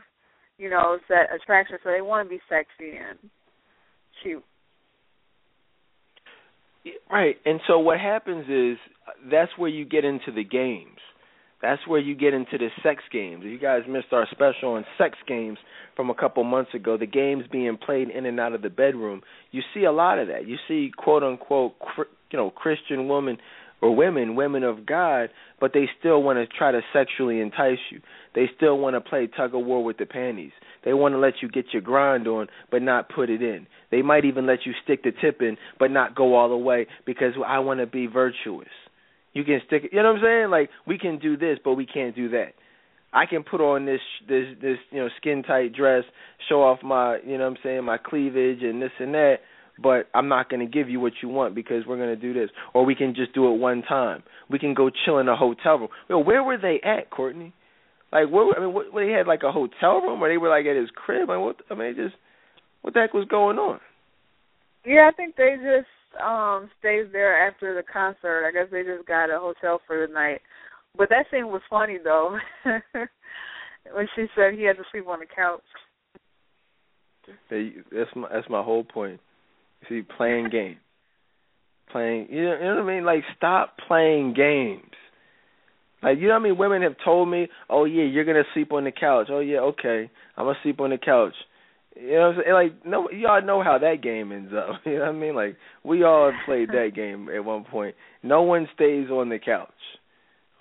You 0.57 0.71
know, 0.71 0.95
it's 0.95 1.05
that 1.09 1.35
attraction. 1.35 1.77
So 1.83 1.91
they 1.91 2.01
want 2.01 2.27
to 2.27 2.31
be 2.31 2.41
sexy 2.49 2.97
and 2.97 3.19
she 4.23 4.37
Right. 7.11 7.37
And 7.45 7.61
so 7.69 7.79
what 7.79 8.01
happens 8.01 8.47
is 8.49 8.79
that's 9.31 9.53
where 9.57 9.69
you 9.69 9.85
get 9.85 10.05
into 10.05 10.33
the 10.35 10.43
games 10.43 10.99
that's 11.63 11.87
where 11.87 12.01
you 12.01 12.15
get 12.15 12.35
into 12.35 12.59
the 12.59 12.69
sex 12.83 13.03
games. 13.13 13.45
You 13.45 13.59
guys 13.59 13.83
missed 13.89 14.13
our 14.13 14.27
special 14.31 14.73
on 14.73 14.85
sex 14.99 15.17
games 15.27 15.59
from 15.95 16.11
a 16.11 16.15
couple 16.15 16.43
months 16.43 16.75
ago. 16.75 16.99
The 16.99 17.07
games 17.07 17.45
being 17.51 17.77
played 17.77 18.11
in 18.11 18.27
and 18.27 18.41
out 18.41 18.53
of 18.53 18.63
the 18.63 18.71
bedroom. 18.71 19.23
You 19.53 19.63
see 19.73 19.85
a 19.85 19.93
lot 19.93 20.19
of 20.19 20.29
that. 20.29 20.47
You 20.47 20.57
see 20.67 20.91
quote 20.97 21.23
unquote 21.23 21.75
you 22.31 22.39
know 22.39 22.51
Christian 22.51 23.09
women 23.09 23.39
or 23.81 23.95
women, 23.95 24.37
women 24.37 24.63
of 24.63 24.87
God, 24.87 25.31
but 25.61 25.73
they 25.75 25.89
still 25.99 26.23
want 26.23 26.39
to 26.39 26.47
try 26.47 26.71
to 26.71 26.81
sexually 26.93 27.41
entice 27.41 27.79
you. 27.91 28.01
They 28.35 28.49
still 28.57 28.79
want 28.79 28.95
to 28.95 29.01
play 29.01 29.27
tug 29.27 29.55
of 29.55 29.65
war 29.67 29.83
with 29.85 29.99
the 29.99 30.07
panties. 30.07 30.53
They 30.85 30.95
want 30.95 31.15
to 31.15 31.19
let 31.19 31.35
you 31.43 31.49
get 31.49 31.67
your 31.73 31.83
grind 31.83 32.29
on, 32.29 32.47
but 32.71 32.81
not 32.81 33.09
put 33.09 33.29
it 33.29 33.43
in. 33.43 33.67
They 33.91 34.03
might 34.03 34.25
even 34.25 34.47
let 34.47 34.61
you 34.65 34.73
stick 34.85 35.03
the 35.03 35.11
tip 35.11 35.43
in, 35.43 35.57
but 35.79 35.91
not 35.91 36.15
go 36.15 36.37
all 36.37 36.49
the 36.49 36.57
way 36.57 36.87
because 37.05 37.35
I 37.45 37.59
want 37.59 37.81
to 37.81 37.87
be 37.87 38.07
virtuous. 38.07 38.69
You 39.33 39.45
can 39.45 39.61
stick, 39.67 39.85
it 39.85 39.93
you 39.93 40.03
know 40.03 40.13
what 40.13 40.19
I'm 40.19 40.25
saying? 40.25 40.51
Like 40.51 40.71
we 40.87 40.99
can 40.99 41.19
do 41.19 41.37
this, 41.37 41.59
but 41.65 41.75
we 41.75 41.87
can't 41.87 42.15
do 42.15 42.29
that. 42.31 42.53
I 43.13 43.27
can 43.27 43.43
put 43.43 43.61
on 43.61 43.85
this 43.85 44.01
this 44.29 44.47
this 44.61 44.79
you 44.91 45.01
know 45.01 45.09
skin 45.19 45.43
tight 45.43 45.75
dress, 45.75 46.05
show 46.49 46.63
off 46.63 46.83
my 46.83 47.19
you 47.25 47.39
know 47.39 47.45
what 47.45 47.51
I'm 47.51 47.57
saying 47.63 47.85
my 47.85 47.99
cleavage 47.99 48.63
and 48.63 48.81
this 48.81 48.91
and 48.99 49.15
that, 49.15 49.37
but 49.83 50.09
I'm 50.15 50.29
not 50.29 50.49
going 50.49 50.61
to 50.61 50.71
give 50.71 50.89
you 50.89 51.01
what 51.01 51.13
you 51.23 51.29
want 51.29 51.55
because 51.55 51.85
we're 51.87 51.97
going 51.97 52.15
to 52.15 52.17
do 52.17 52.33
this, 52.33 52.51
or 52.75 52.85
we 52.85 52.95
can 52.95 53.15
just 53.15 53.35
do 53.35 53.53
it 53.53 53.59
one 53.59 53.83
time. 53.83 54.23
We 54.51 54.59
can 54.59 54.75
go 54.75 54.91
chill 55.05 55.19
in 55.19 55.29
a 55.29 55.37
hotel 55.37 55.79
room. 55.79 55.89
Well, 56.09 56.25
where 56.25 56.43
were 56.43 56.59
they 56.59 56.81
at, 56.85 57.11
Courtney? 57.11 57.53
Like, 58.13 58.29
where? 58.31 58.57
I 58.57 58.61
mean, 58.61 58.75
what, 58.75 58.87
they 58.95 59.09
had 59.09 59.27
like 59.27 59.43
a 59.43 59.53
hotel 59.53 60.01
room, 60.01 60.23
or 60.23 60.29
they 60.29 60.39
were 60.39 60.51
like 60.51 60.67
at 60.67 60.77
his 60.77 60.91
crib. 60.95 61.31
I 61.31 61.37
mean, 61.37 61.45
what? 61.45 61.57
I 61.71 61.75
mean, 61.75 61.95
just 61.97 62.15
what 62.83 62.95
the 62.95 63.01
heck 63.01 63.15
was 63.15 63.27
going 63.29 63.59
on? 63.59 63.81
Yeah, 64.85 65.09
I 65.11 65.15
think 65.15 65.37
they 65.37 65.57
just 65.57 65.89
um 66.21 66.71
stayed 66.79 67.13
there 67.13 67.47
after 67.47 67.75
the 67.75 67.83
concert. 67.83 68.47
I 68.47 68.53
guess 68.53 68.71
they 68.71 68.83
just 68.83 69.07
got 69.07 69.31
a 69.31 69.39
hotel 69.39 69.81
for 69.87 70.07
the 70.07 70.13
night. 70.13 70.41
But 70.97 71.09
that 71.09 71.27
scene 71.31 71.49
was 71.49 71.63
funny 71.71 71.99
though, 72.03 72.39
when 72.65 74.09
she 74.15 74.27
said 74.37 74.55
he 74.55 74.65
had 74.65 74.77
to 74.77 74.85
sleep 74.91 75.09
on 75.09 75.21
the 75.21 75.27
couch. 75.27 75.63
Hey, 77.49 77.73
that's 77.91 78.11
my 78.15 78.29
that's 78.33 78.51
my 78.51 78.63
whole 78.63 78.85
point. 78.85 79.21
See, 79.89 80.03
playing 80.03 80.49
games, 80.53 80.79
playing. 81.91 82.29
You 82.31 82.45
know, 82.45 82.55
you 82.55 82.65
know 82.65 82.75
what 82.77 82.91
I 82.91 82.95
mean? 82.95 83.05
Like, 83.05 83.23
stop 83.37 83.77
playing 83.89 84.35
games. 84.35 84.83
Like, 86.03 86.19
you 86.19 86.27
know 86.27 86.35
what 86.35 86.41
I 86.41 86.43
mean? 86.43 86.59
Women 86.59 86.83
have 86.83 86.97
told 87.05 87.29
me, 87.29 87.49
"Oh 87.71 87.85
yeah, 87.85 88.05
you're 88.05 88.25
gonna 88.25 88.43
sleep 88.55 88.73
on 88.73 88.85
the 88.85 88.93
couch." 88.93 89.29
Oh 89.31 89.39
yeah, 89.39 89.61
okay, 89.61 90.11
I'm 90.37 90.47
gonna 90.47 90.59
sleep 90.63 90.81
on 90.81 90.91
the 90.91 90.99
couch. 90.99 91.35
You 91.95 92.13
know, 92.13 92.21
what 92.21 92.37
I'm 92.37 92.43
saying? 92.43 92.55
like 92.55 92.87
no, 92.87 93.11
y'all 93.11 93.45
know 93.45 93.63
how 93.63 93.79
that 93.79 94.03
game 94.03 94.33
ends 94.33 94.53
up. 94.53 94.81
You 94.87 94.99
know 94.99 95.01
what 95.01 95.09
I 95.09 95.13
mean? 95.13 95.35
Like 95.35 95.57
we 95.85 96.05
all 96.05 96.31
have 96.31 96.41
played 96.47 96.69
that 96.71 96.93
game 96.97 97.29
at 97.29 97.45
one 97.45 97.65
point. 97.65 97.95
No 98.23 98.43
one 98.43 98.69
stays 98.75 99.11
on 99.11 99.29
the 99.29 99.39
couch. 99.39 99.69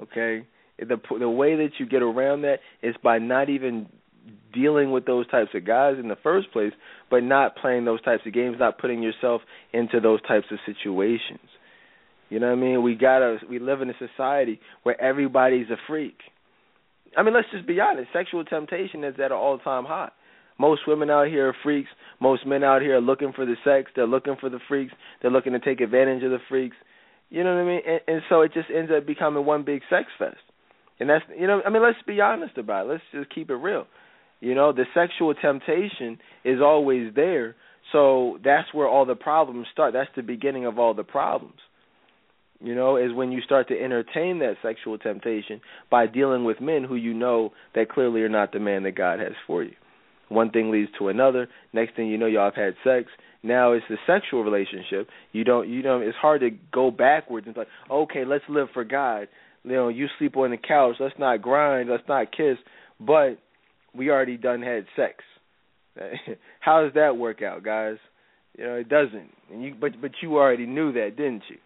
Okay, 0.02 0.46
the 0.80 0.98
the 1.20 1.30
way 1.30 1.56
that 1.56 1.72
you 1.80 1.86
get 1.86 2.02
around 2.02 2.42
that 2.42 2.58
is 2.82 2.96
by 3.04 3.20
not 3.20 3.50
even 3.50 3.88
dealing 4.54 4.92
with 4.92 5.06
those 5.06 5.28
types 5.30 5.52
of 5.54 5.66
guys 5.66 5.96
in 6.00 6.08
the 6.08 6.18
first 6.22 6.52
place, 6.52 6.74
but 7.10 7.24
not 7.24 7.56
playing 7.56 7.86
those 7.86 8.02
types 8.02 8.24
of 8.26 8.34
games, 8.34 8.58
not 8.60 8.78
putting 8.78 9.02
yourself 9.02 9.42
into 9.74 10.00
those 10.00 10.22
types 10.24 10.48
of 10.52 10.60
situations. 10.66 11.40
You 12.30 12.40
know 12.40 12.48
what 12.48 12.58
I 12.58 12.62
mean? 12.62 12.84
We 12.84 12.96
gotta 12.96 13.38
we 13.50 13.60
live 13.60 13.82
in 13.82 13.90
a 13.90 13.94
society 13.98 14.60
where 14.84 15.00
everybody's 15.02 15.70
a 15.70 15.78
freak. 15.88 16.18
I 17.16 17.24
mean, 17.24 17.34
let's 17.34 17.48
just 17.52 17.68
be 17.68 17.80
honest. 17.80 18.10
Sexual 18.14 18.46
temptation 18.46 19.04
is 19.04 19.16
at 19.16 19.26
an 19.26 19.32
all 19.34 19.58
time 19.58 19.86
high. 19.86 20.12
Most 20.62 20.82
women 20.86 21.10
out 21.10 21.28
here 21.28 21.50
are 21.50 21.56
freaks. 21.64 21.90
Most 22.20 22.46
men 22.46 22.64
out 22.64 22.84
here 22.84 22.98
are 22.98 23.02
looking 23.02 23.34
for 23.34 23.48
the 23.48 23.56
sex. 23.64 23.90
They're 23.96 24.06
looking 24.06 24.36
for 24.40 24.48
the 24.48 24.60
freaks. 24.68 24.94
They're 25.20 25.32
looking 25.32 25.54
to 25.54 25.60
take 25.60 25.82
advantage 25.82 26.22
of 26.22 26.30
the 26.30 26.38
freaks. 26.48 26.76
You 27.32 27.44
know 27.44 27.56
what 27.56 27.62
I 27.62 27.66
mean? 27.66 27.82
And, 27.88 28.02
and 28.08 28.22
so 28.30 28.42
it 28.42 28.54
just 28.54 28.68
ends 28.70 28.92
up 28.96 29.08
becoming 29.08 29.44
one 29.44 29.66
big 29.66 29.82
sex 29.90 30.10
fest. 30.20 30.38
And 31.00 31.10
that's 31.10 31.26
you 31.36 31.48
know, 31.48 31.62
I 31.66 31.72
mean, 31.72 31.82
let's 31.82 31.98
be 32.06 32.22
honest 32.22 32.60
about 32.60 32.86
it. 32.86 32.90
Let's 32.90 33.04
just 33.12 33.34
keep 33.34 33.50
it 33.50 33.56
real. 33.56 33.88
You 34.40 34.54
know, 34.54 34.72
the 34.72 34.86
sexual 34.94 35.34
temptation 35.34 36.20
is 36.46 36.62
always 36.62 37.12
there. 37.16 37.56
So 37.92 38.38
that's 38.44 38.72
where 38.72 38.88
all 38.88 39.08
the 39.08 39.16
problems 39.16 39.66
start. 39.74 39.94
That's 39.94 40.12
the 40.16 40.22
beginning 40.22 40.68
of 40.68 40.78
all 40.78 40.94
the 40.94 41.04
problems. 41.04 41.58
You 42.64 42.76
know, 42.76 42.98
is 42.98 43.12
when 43.12 43.32
you 43.32 43.42
start 43.42 43.68
to 43.70 43.84
entertain 43.84 44.38
that 44.40 44.58
sexual 44.62 45.00
temptation 45.00 45.60
by 45.90 46.06
dealing 46.06 46.44
with 46.44 46.62
men 46.62 46.84
who 46.84 46.96
you 46.96 47.16
know 47.16 47.50
that 47.74 47.90
clearly 47.90 48.22
are 48.22 48.30
not 48.30 48.52
the 48.52 48.60
man 48.60 48.84
that 48.84 48.96
God 48.96 49.20
has 49.20 49.34
for 49.48 49.64
you. 49.64 49.74
One 50.32 50.50
thing 50.50 50.72
leads 50.72 50.90
to 50.98 51.10
another. 51.10 51.50
Next 51.74 51.96
thing 51.96 52.08
you 52.08 52.18
know, 52.18 52.26
y'all 52.26 52.46
have 52.46 52.56
had 52.56 52.76
sex. 52.86 53.12
Now 53.44 53.74
it's 53.74 53.86
the 53.90 53.98
sexual 54.08 54.44
relationship. 54.44 55.10
You 55.34 55.44
don't, 55.44 55.68
you 55.68 55.84
know, 55.84 56.00
it's 56.00 56.16
hard 56.16 56.40
to 56.42 56.52
go 56.72 56.90
backwards 56.90 57.48
and 57.48 57.58
like, 57.58 57.68
okay, 57.90 58.24
let's 58.24 58.46
live 58.48 58.70
for 58.74 58.86
God. 58.86 59.28
You 59.64 59.74
know, 59.74 59.90
you 59.90 60.08
sleep 60.18 60.38
on 60.38 60.52
the 60.52 60.58
couch. 60.58 60.96
Let's 61.00 61.20
not 61.20 61.42
grind. 61.42 61.90
Let's 61.90 62.08
not 62.08 62.32
kiss. 62.32 62.58
But 63.00 63.40
we 63.94 64.10
already 64.10 64.38
done 64.38 64.62
had 64.62 64.86
sex. 64.96 65.16
How 66.62 66.84
does 66.84 66.94
that 66.94 67.18
work 67.18 67.42
out, 67.42 67.64
guys? 67.64 67.98
You 68.58 68.66
know, 68.66 68.76
it 68.76 68.88
doesn't. 68.88 69.32
And 69.52 69.64
you, 69.64 69.76
but 69.80 70.02
but 70.02 70.12
you 70.22 70.38
already 70.38 70.66
knew 70.66 70.94
that, 70.94 71.18
didn't 71.18 71.44
you? 71.50 71.58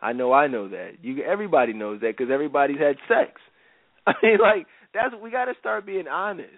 I 0.00 0.12
know 0.12 0.32
I 0.32 0.46
know 0.46 0.68
that. 0.68 0.92
You 1.02 1.24
everybody 1.24 1.72
knows 1.72 2.00
that 2.02 2.16
because 2.16 2.30
everybody's 2.32 2.78
had 2.78 2.96
sex. 3.08 3.40
I 4.06 4.12
mean, 4.22 4.38
like 4.40 4.66
that's 4.94 5.14
we 5.20 5.30
got 5.30 5.46
to 5.46 5.54
start 5.58 5.86
being 5.86 6.06
honest. 6.06 6.50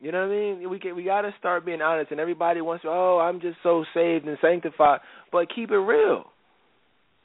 You 0.00 0.12
know 0.12 0.26
what 0.26 0.34
I 0.34 0.38
mean? 0.38 0.70
We 0.70 0.78
can, 0.78 0.94
we 0.94 1.02
got 1.04 1.22
to 1.22 1.34
start 1.38 1.66
being 1.66 1.82
honest. 1.82 2.10
And 2.12 2.20
everybody 2.20 2.60
wants 2.60 2.82
to, 2.82 2.88
oh, 2.88 3.18
I'm 3.18 3.40
just 3.40 3.58
so 3.62 3.84
saved 3.94 4.26
and 4.26 4.38
sanctified, 4.40 5.00
but 5.32 5.52
keep 5.54 5.70
it 5.70 5.78
real. 5.78 6.24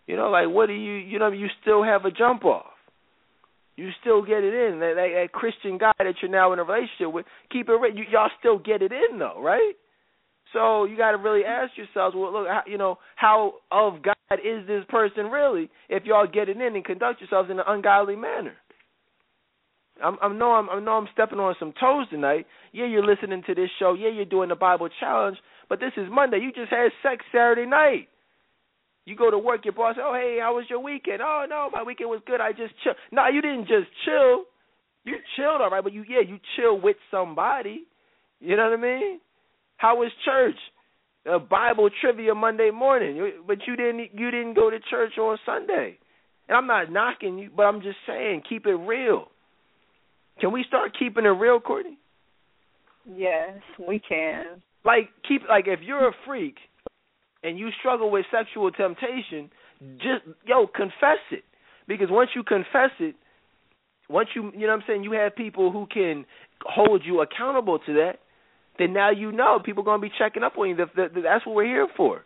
You 0.08 0.18
know, 0.18 0.30
like 0.30 0.50
what 0.50 0.68
do 0.68 0.74
you? 0.74 0.94
You 0.94 1.20
know, 1.20 1.32
you 1.32 1.48
still 1.62 1.84
have 1.84 2.06
a 2.06 2.12
jump 2.12 2.46
off. 2.46 2.66
You 3.76 3.90
still 4.02 4.22
get 4.22 4.44
it 4.44 4.54
in. 4.54 4.80
That, 4.80 4.94
that, 4.96 5.10
that 5.16 5.32
Christian 5.32 5.78
guy 5.78 5.94
that 5.98 6.16
you're 6.22 6.30
now 6.30 6.54
in 6.54 6.60
a 6.60 6.64
relationship 6.64 7.14
with, 7.14 7.26
keep 7.52 7.70
it 7.70 7.74
real. 7.74 7.96
You, 7.96 8.04
y'all 8.12 8.30
still 8.40 8.60
get 8.60 8.82
it 8.82 8.92
in 8.92 9.20
though, 9.20 9.42
right? 9.42 9.74
So 10.52 10.86
you 10.86 10.96
got 10.98 11.12
to 11.12 11.18
really 11.18 11.44
ask 11.44 11.72
yourselves, 11.76 12.16
well, 12.16 12.32
look, 12.32 12.48
you 12.68 12.78
know, 12.78 13.00
how 13.16 13.54
of 13.72 14.04
God 14.04 14.16
is 14.34 14.68
this 14.68 14.84
person 14.90 15.26
really? 15.28 15.70
If 15.90 16.04
y'all 16.06 16.28
get 16.28 16.50
it 16.50 16.58
in 16.58 16.76
and 16.76 16.86
conduct 16.86 17.22
yourselves 17.22 17.50
in 17.50 17.58
an 17.58 17.66
ungodly 17.68 18.16
manner. 18.16 18.54
I'm, 20.04 20.18
I 20.22 20.28
know 20.34 20.52
I'm, 20.52 20.70
I 20.70 20.80
know 20.80 20.94
I'm 20.94 21.08
stepping 21.14 21.40
on 21.40 21.56
some 21.60 21.74
toes 21.80 22.08
tonight. 22.10 22.46
Yeah, 22.72 22.86
you're 22.86 23.06
listening 23.06 23.44
to 23.48 23.56
this 23.56 23.70
show. 23.80 23.94
Yeah, 23.94 24.10
you're 24.10 24.26
doing 24.26 24.50
the 24.50 24.56
Bible 24.56 24.90
challenge. 25.00 25.38
But 25.70 25.80
this 25.80 25.94
is 25.98 26.08
Monday. 26.12 26.40
You 26.40 26.52
just 26.52 26.72
had 26.72 26.92
sex 27.02 27.24
Saturday 27.32 27.66
night. 27.66 28.10
You 29.06 29.16
go 29.16 29.30
to 29.30 29.38
work, 29.38 29.66
your 29.66 29.74
boss, 29.74 29.96
oh 30.00 30.14
hey, 30.14 30.38
how 30.42 30.56
was 30.56 30.66
your 30.70 30.80
weekend? 30.80 31.22
Oh 31.22 31.46
no, 31.50 31.70
my 31.74 31.84
weekend 31.84 32.10
was 32.10 32.22
good. 32.26 32.40
I 32.40 32.52
just 32.52 32.74
chill. 32.84 32.94
No, 33.12 33.28
you 33.28 33.42
didn't 33.42 33.68
just 33.68 33.88
chill. 34.06 34.46
You 35.04 35.16
chilled 35.36 35.62
all 35.62 35.70
right, 35.70 35.84
but 35.84 35.92
you 35.92 36.06
yeah, 36.08 36.22
you 36.22 36.40
chill 36.56 36.80
with 36.80 36.96
somebody. 37.12 37.84
You 38.40 38.56
know 38.56 38.70
what 38.70 38.80
I 38.80 38.82
mean? 38.82 39.20
How 39.78 39.98
was 39.98 40.12
church? 40.24 40.56
A 41.26 41.40
Bible 41.40 41.90
trivia 42.02 42.36
Monday 42.36 42.70
morning, 42.70 43.32
but 43.48 43.60
you 43.68 43.76
didn't 43.76 44.10
you 44.14 44.32
didn't 44.32 44.54
go 44.54 44.70
to 44.70 44.80
church 44.90 45.18
on 45.18 45.38
Sunday. 45.46 45.98
And 46.48 46.58
I'm 46.58 46.68
not 46.68 46.92
knocking 46.92 47.38
you, 47.38 47.50
but 47.56 47.64
I'm 47.64 47.82
just 47.82 47.98
saying, 48.08 48.44
keep 48.48 48.66
it 48.66 48.76
real. 48.76 49.28
Can 50.40 50.52
we 50.52 50.64
start 50.68 50.92
keeping 50.98 51.26
it 51.26 51.30
real, 51.30 51.60
Courtney? 51.60 51.98
Yes, 53.06 53.60
we 53.88 54.00
can. 54.00 54.62
Like 54.86 55.10
keep 55.28 55.42
like 55.50 55.66
if 55.68 55.80
you're 55.82 56.08
a 56.08 56.14
freak 56.26 56.56
and 57.44 57.58
you 57.58 57.70
struggle 57.80 58.12
with 58.12 58.26
sexual 58.32 58.72
temptation, 58.72 59.50
just 59.98 60.24
yo 60.46 60.68
confess 60.68 61.20
it 61.32 61.44
because 61.88 62.08
once 62.10 62.32
you 62.36 62.44
confess 62.44 62.92
it, 63.00 63.16
once 64.10 64.30
you 64.36 64.52
you 64.54 64.62
know 64.62 64.68
what 64.68 64.74
I'm 64.74 64.84
saying, 64.88 65.04
you 65.04 65.12
have 65.14 65.36
people 65.36 65.72
who 65.72 65.88
can 65.92 66.26
hold 66.62 67.04
you 67.06 67.22
accountable 67.22 67.80
to 67.80 67.94
that. 67.94 68.20
Then 68.80 68.94
now 68.94 69.12
you 69.12 69.32
know 69.32 69.60
people 69.64 69.84
are 69.84 69.86
gonna 69.86 70.02
be 70.02 70.12
checking 70.18 70.44
up 70.44 70.58
on 70.58 70.70
you. 70.70 70.76
That's 70.76 71.46
what 71.46 71.56
we're 71.56 71.66
here 71.66 71.88
for. 71.96 72.24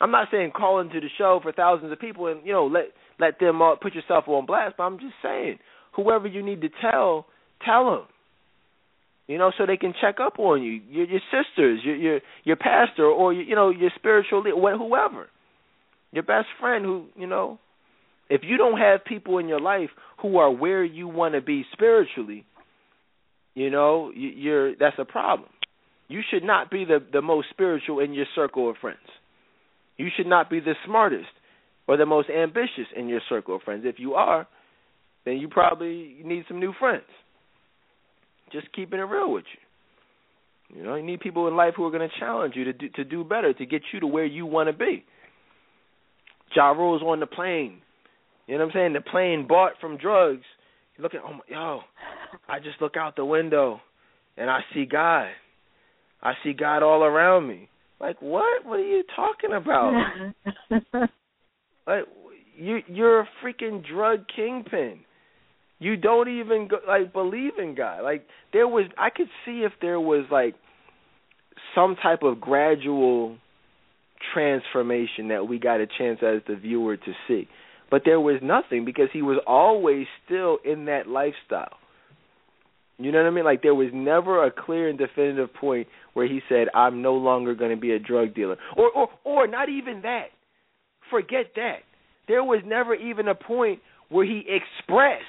I'm 0.00 0.10
not 0.10 0.28
saying 0.30 0.52
call 0.52 0.80
into 0.80 1.00
the 1.00 1.08
show 1.18 1.40
for 1.42 1.52
thousands 1.52 1.92
of 1.92 2.00
people 2.00 2.26
and 2.26 2.44
you 2.44 2.52
know 2.52 2.66
let 2.66 2.86
let 3.18 3.38
them 3.38 3.60
uh, 3.60 3.76
put 3.76 3.94
yourself 3.94 4.24
on 4.28 4.46
blast, 4.46 4.76
but 4.78 4.84
I'm 4.84 4.98
just 4.98 5.14
saying 5.22 5.58
whoever 5.92 6.26
you 6.26 6.42
need 6.42 6.60
to 6.62 6.68
tell, 6.80 7.26
tell 7.64 7.90
them 7.90 8.06
you 9.30 9.38
know, 9.38 9.52
so 9.56 9.64
they 9.64 9.76
can 9.76 9.94
check 10.00 10.16
up 10.20 10.40
on 10.40 10.60
you, 10.60 10.80
your, 10.90 11.06
your 11.06 11.20
sisters, 11.30 11.78
your 11.84 11.94
your 11.94 12.20
your 12.42 12.56
pastor, 12.56 13.04
or 13.04 13.32
you 13.32 13.54
know 13.54 13.70
your 13.70 13.90
spiritual 13.94 14.42
leader, 14.42 14.56
whoever, 14.76 15.28
your 16.10 16.24
best 16.24 16.48
friend. 16.58 16.84
Who 16.84 17.06
you 17.14 17.28
know, 17.28 17.60
if 18.28 18.40
you 18.42 18.56
don't 18.56 18.76
have 18.80 19.04
people 19.04 19.38
in 19.38 19.46
your 19.46 19.60
life 19.60 19.90
who 20.20 20.38
are 20.38 20.50
where 20.50 20.82
you 20.82 21.06
want 21.06 21.34
to 21.34 21.40
be 21.40 21.64
spiritually, 21.72 22.44
you 23.54 23.70
know, 23.70 24.10
you, 24.12 24.30
you're 24.30 24.74
that's 24.74 24.96
a 24.98 25.04
problem. 25.04 25.48
You 26.08 26.22
should 26.28 26.42
not 26.42 26.68
be 26.68 26.84
the 26.84 26.98
the 27.12 27.22
most 27.22 27.50
spiritual 27.50 28.00
in 28.00 28.12
your 28.12 28.26
circle 28.34 28.68
of 28.68 28.78
friends. 28.80 28.98
You 29.96 30.08
should 30.16 30.26
not 30.26 30.50
be 30.50 30.58
the 30.58 30.74
smartest 30.84 31.30
or 31.86 31.96
the 31.96 32.04
most 32.04 32.30
ambitious 32.30 32.88
in 32.96 33.06
your 33.06 33.20
circle 33.28 33.54
of 33.54 33.62
friends. 33.62 33.84
If 33.86 34.00
you 34.00 34.14
are, 34.14 34.48
then 35.24 35.36
you 35.36 35.48
probably 35.48 36.16
need 36.24 36.44
some 36.48 36.60
new 36.60 36.72
friends 36.78 37.04
just 38.52 38.72
keeping 38.72 38.98
it 38.98 39.04
real 39.04 39.32
with 39.32 39.44
you. 39.52 40.78
You 40.78 40.84
know, 40.84 40.94
you 40.94 41.02
need 41.02 41.20
people 41.20 41.48
in 41.48 41.56
life 41.56 41.74
who 41.76 41.84
are 41.84 41.90
going 41.90 42.08
to 42.08 42.20
challenge 42.20 42.54
you 42.56 42.64
to 42.64 42.72
do, 42.72 42.88
to 42.90 43.04
do 43.04 43.24
better, 43.24 43.52
to 43.52 43.66
get 43.66 43.82
you 43.92 44.00
to 44.00 44.06
where 44.06 44.24
you 44.24 44.46
want 44.46 44.68
to 44.68 44.72
be. 44.72 45.04
Ja 46.54 46.70
Rule's 46.70 47.02
on 47.02 47.20
the 47.20 47.26
plane. 47.26 47.80
You 48.46 48.54
know 48.58 48.66
what 48.66 48.74
I'm 48.74 48.80
saying? 48.80 48.92
The 48.92 49.00
plane 49.00 49.46
bought 49.48 49.72
from 49.80 49.96
drugs. 49.96 50.44
You 50.96 51.02
look 51.02 51.14
at, 51.14 51.22
oh 51.24 51.34
my, 51.34 51.40
yo, 51.48 51.80
I 52.48 52.58
just 52.58 52.80
look 52.80 52.96
out 52.96 53.16
the 53.16 53.24
window 53.24 53.80
and 54.36 54.50
I 54.50 54.60
see 54.74 54.84
God. 54.84 55.28
I 56.22 56.32
see 56.44 56.52
God 56.52 56.82
all 56.82 57.02
around 57.02 57.48
me. 57.48 57.68
Like 58.00 58.20
what? 58.20 58.64
What 58.64 58.80
are 58.80 58.84
you 58.84 59.04
talking 59.14 59.52
about? 59.52 59.92
like 61.86 62.04
you 62.56 62.80
you're 62.88 63.20
a 63.20 63.28
freaking 63.42 63.86
drug 63.86 64.24
kingpin. 64.34 65.00
You 65.80 65.96
don't 65.96 66.28
even 66.28 66.68
go, 66.68 66.76
like 66.86 67.12
believe 67.12 67.52
in 67.58 67.74
God. 67.74 68.04
Like 68.04 68.26
there 68.52 68.68
was, 68.68 68.84
I 68.96 69.08
could 69.10 69.28
see 69.44 69.62
if 69.62 69.72
there 69.80 69.98
was 69.98 70.26
like 70.30 70.54
some 71.74 71.96
type 72.00 72.22
of 72.22 72.40
gradual 72.40 73.36
transformation 74.34 75.28
that 75.28 75.48
we 75.48 75.58
got 75.58 75.80
a 75.80 75.86
chance 75.86 76.20
as 76.22 76.42
the 76.46 76.54
viewer 76.54 76.96
to 76.96 77.12
see. 77.26 77.48
But 77.90 78.02
there 78.04 78.20
was 78.20 78.36
nothing 78.42 78.84
because 78.84 79.08
he 79.12 79.22
was 79.22 79.38
always 79.46 80.06
still 80.26 80.58
in 80.64 80.84
that 80.84 81.08
lifestyle. 81.08 81.78
You 82.98 83.10
know 83.10 83.22
what 83.22 83.28
I 83.28 83.30
mean? 83.30 83.44
Like 83.44 83.62
there 83.62 83.74
was 83.74 83.88
never 83.94 84.44
a 84.44 84.50
clear 84.50 84.88
and 84.90 84.98
definitive 84.98 85.52
point 85.54 85.88
where 86.12 86.28
he 86.28 86.40
said, 86.50 86.68
"I'm 86.74 87.00
no 87.00 87.14
longer 87.14 87.54
going 87.54 87.70
to 87.70 87.80
be 87.80 87.92
a 87.92 87.98
drug 87.98 88.34
dealer," 88.34 88.58
or 88.76 88.90
or 88.90 89.08
or 89.24 89.46
not 89.46 89.70
even 89.70 90.02
that. 90.02 90.26
Forget 91.10 91.52
that. 91.56 91.78
There 92.28 92.44
was 92.44 92.60
never 92.66 92.94
even 92.94 93.26
a 93.28 93.34
point 93.34 93.80
where 94.10 94.26
he 94.26 94.44
expressed 94.46 95.24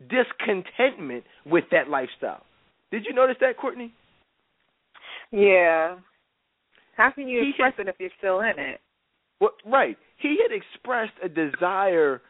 discontentment 0.00 1.24
with 1.44 1.64
that 1.70 1.88
lifestyle. 1.88 2.44
Did 2.90 3.04
you 3.06 3.14
notice 3.14 3.36
that, 3.40 3.56
Courtney? 3.56 3.92
Yeah. 5.30 5.96
How 6.96 7.10
can 7.10 7.28
you 7.28 7.42
He 7.42 7.50
express 7.50 7.74
it 7.78 7.88
if 7.88 7.96
you're 7.98 8.10
still 8.18 8.40
in 8.40 8.58
it? 8.58 8.80
Well, 9.40 9.52
right. 9.66 9.96
He 10.18 10.36
had 10.42 10.54
expressed 10.54 11.12
a 11.22 11.28
desire, 11.28 12.20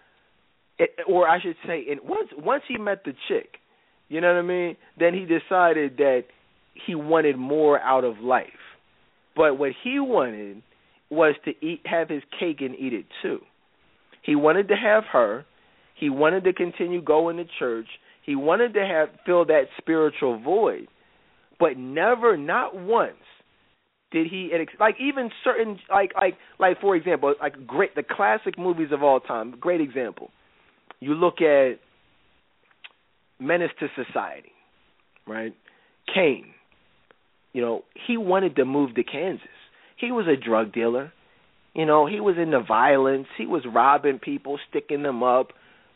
eh, 0.79 0.87
or 1.07 1.29
I 1.29 1.41
should 1.41 1.57
say, 1.67 1.87
and 1.91 2.01
once 2.05 2.29
once 2.37 2.63
he 2.69 2.77
met 2.77 3.05
the 3.05 3.15
chick, 3.29 3.57
you 4.09 4.21
know 4.21 4.35
what 4.35 4.41
I 4.41 4.43
mean. 4.43 4.77
Then 4.99 5.15
he 5.15 5.21
decided 5.21 5.97
that 5.99 6.25
he 6.87 6.95
wanted 6.95 7.37
more 7.39 7.81
out 7.81 8.05
of 8.05 8.19
life. 8.19 8.47
But 9.35 9.59
what 9.59 9.73
he 9.83 10.01
wanted 10.01 10.63
was 11.11 11.35
to 11.45 11.53
eat, 11.65 11.81
have 11.87 12.09
his 12.09 12.23
cake 12.39 12.61
and 12.61 12.75
eat 12.75 12.93
it 12.93 13.07
too. 13.23 13.39
He 14.23 14.35
wanted 14.35 14.69
to 14.69 14.75
have 14.75 15.05
her. 15.13 15.47
He 15.99 16.11
wanted 16.11 16.45
to 16.45 16.53
continue 16.53 17.03
going 17.03 17.39
to 17.39 17.45
church. 17.59 17.87
He 18.25 18.37
wanted 18.37 18.75
to 18.75 18.81
have 18.81 19.09
fill 19.25 19.47
that 19.47 19.65
spiritual 19.79 20.39
void, 20.39 20.89
but 21.59 21.77
never, 21.77 22.37
not 22.37 22.77
once, 22.77 23.17
did 24.11 24.27
he 24.27 24.51
like 24.79 24.97
even 25.01 25.31
certain 25.45 25.79
like 25.91 26.13
like 26.15 26.37
like 26.59 26.81
for 26.81 26.97
example 26.97 27.35
like 27.41 27.67
great 27.67 27.95
the 27.95 28.03
classic 28.03 28.59
movies 28.59 28.89
of 28.93 29.03
all 29.03 29.21
time 29.21 29.55
great 29.61 29.81
example. 29.81 30.31
You 31.01 31.15
look 31.15 31.41
at 31.41 31.79
Menace 33.39 33.71
II 33.81 33.89
Society 34.07 34.53
right? 35.27 35.55
Caine 36.15 36.47
you 37.53 37.61
know 37.61 37.85
he 38.07 38.17
wanted 38.17 38.57
to 38.57 38.65
move 38.65 38.95
to 38.95 39.05
kansas. 39.05 39.47
He 39.97 40.11
was 40.13 40.27
a 40.27 40.43
drug 40.43 40.73
dealer. 40.73 41.13
You 41.75 41.85
know 41.85 42.07
he 42.07 42.21
was 42.21 42.37
into 42.39 42.63
violence. 42.63 43.27
He 43.37 43.47
was 43.47 43.63
robbing 43.67 44.21
people 44.21 44.59
sticking 44.71 45.03
them 45.03 45.23
up 45.23 45.49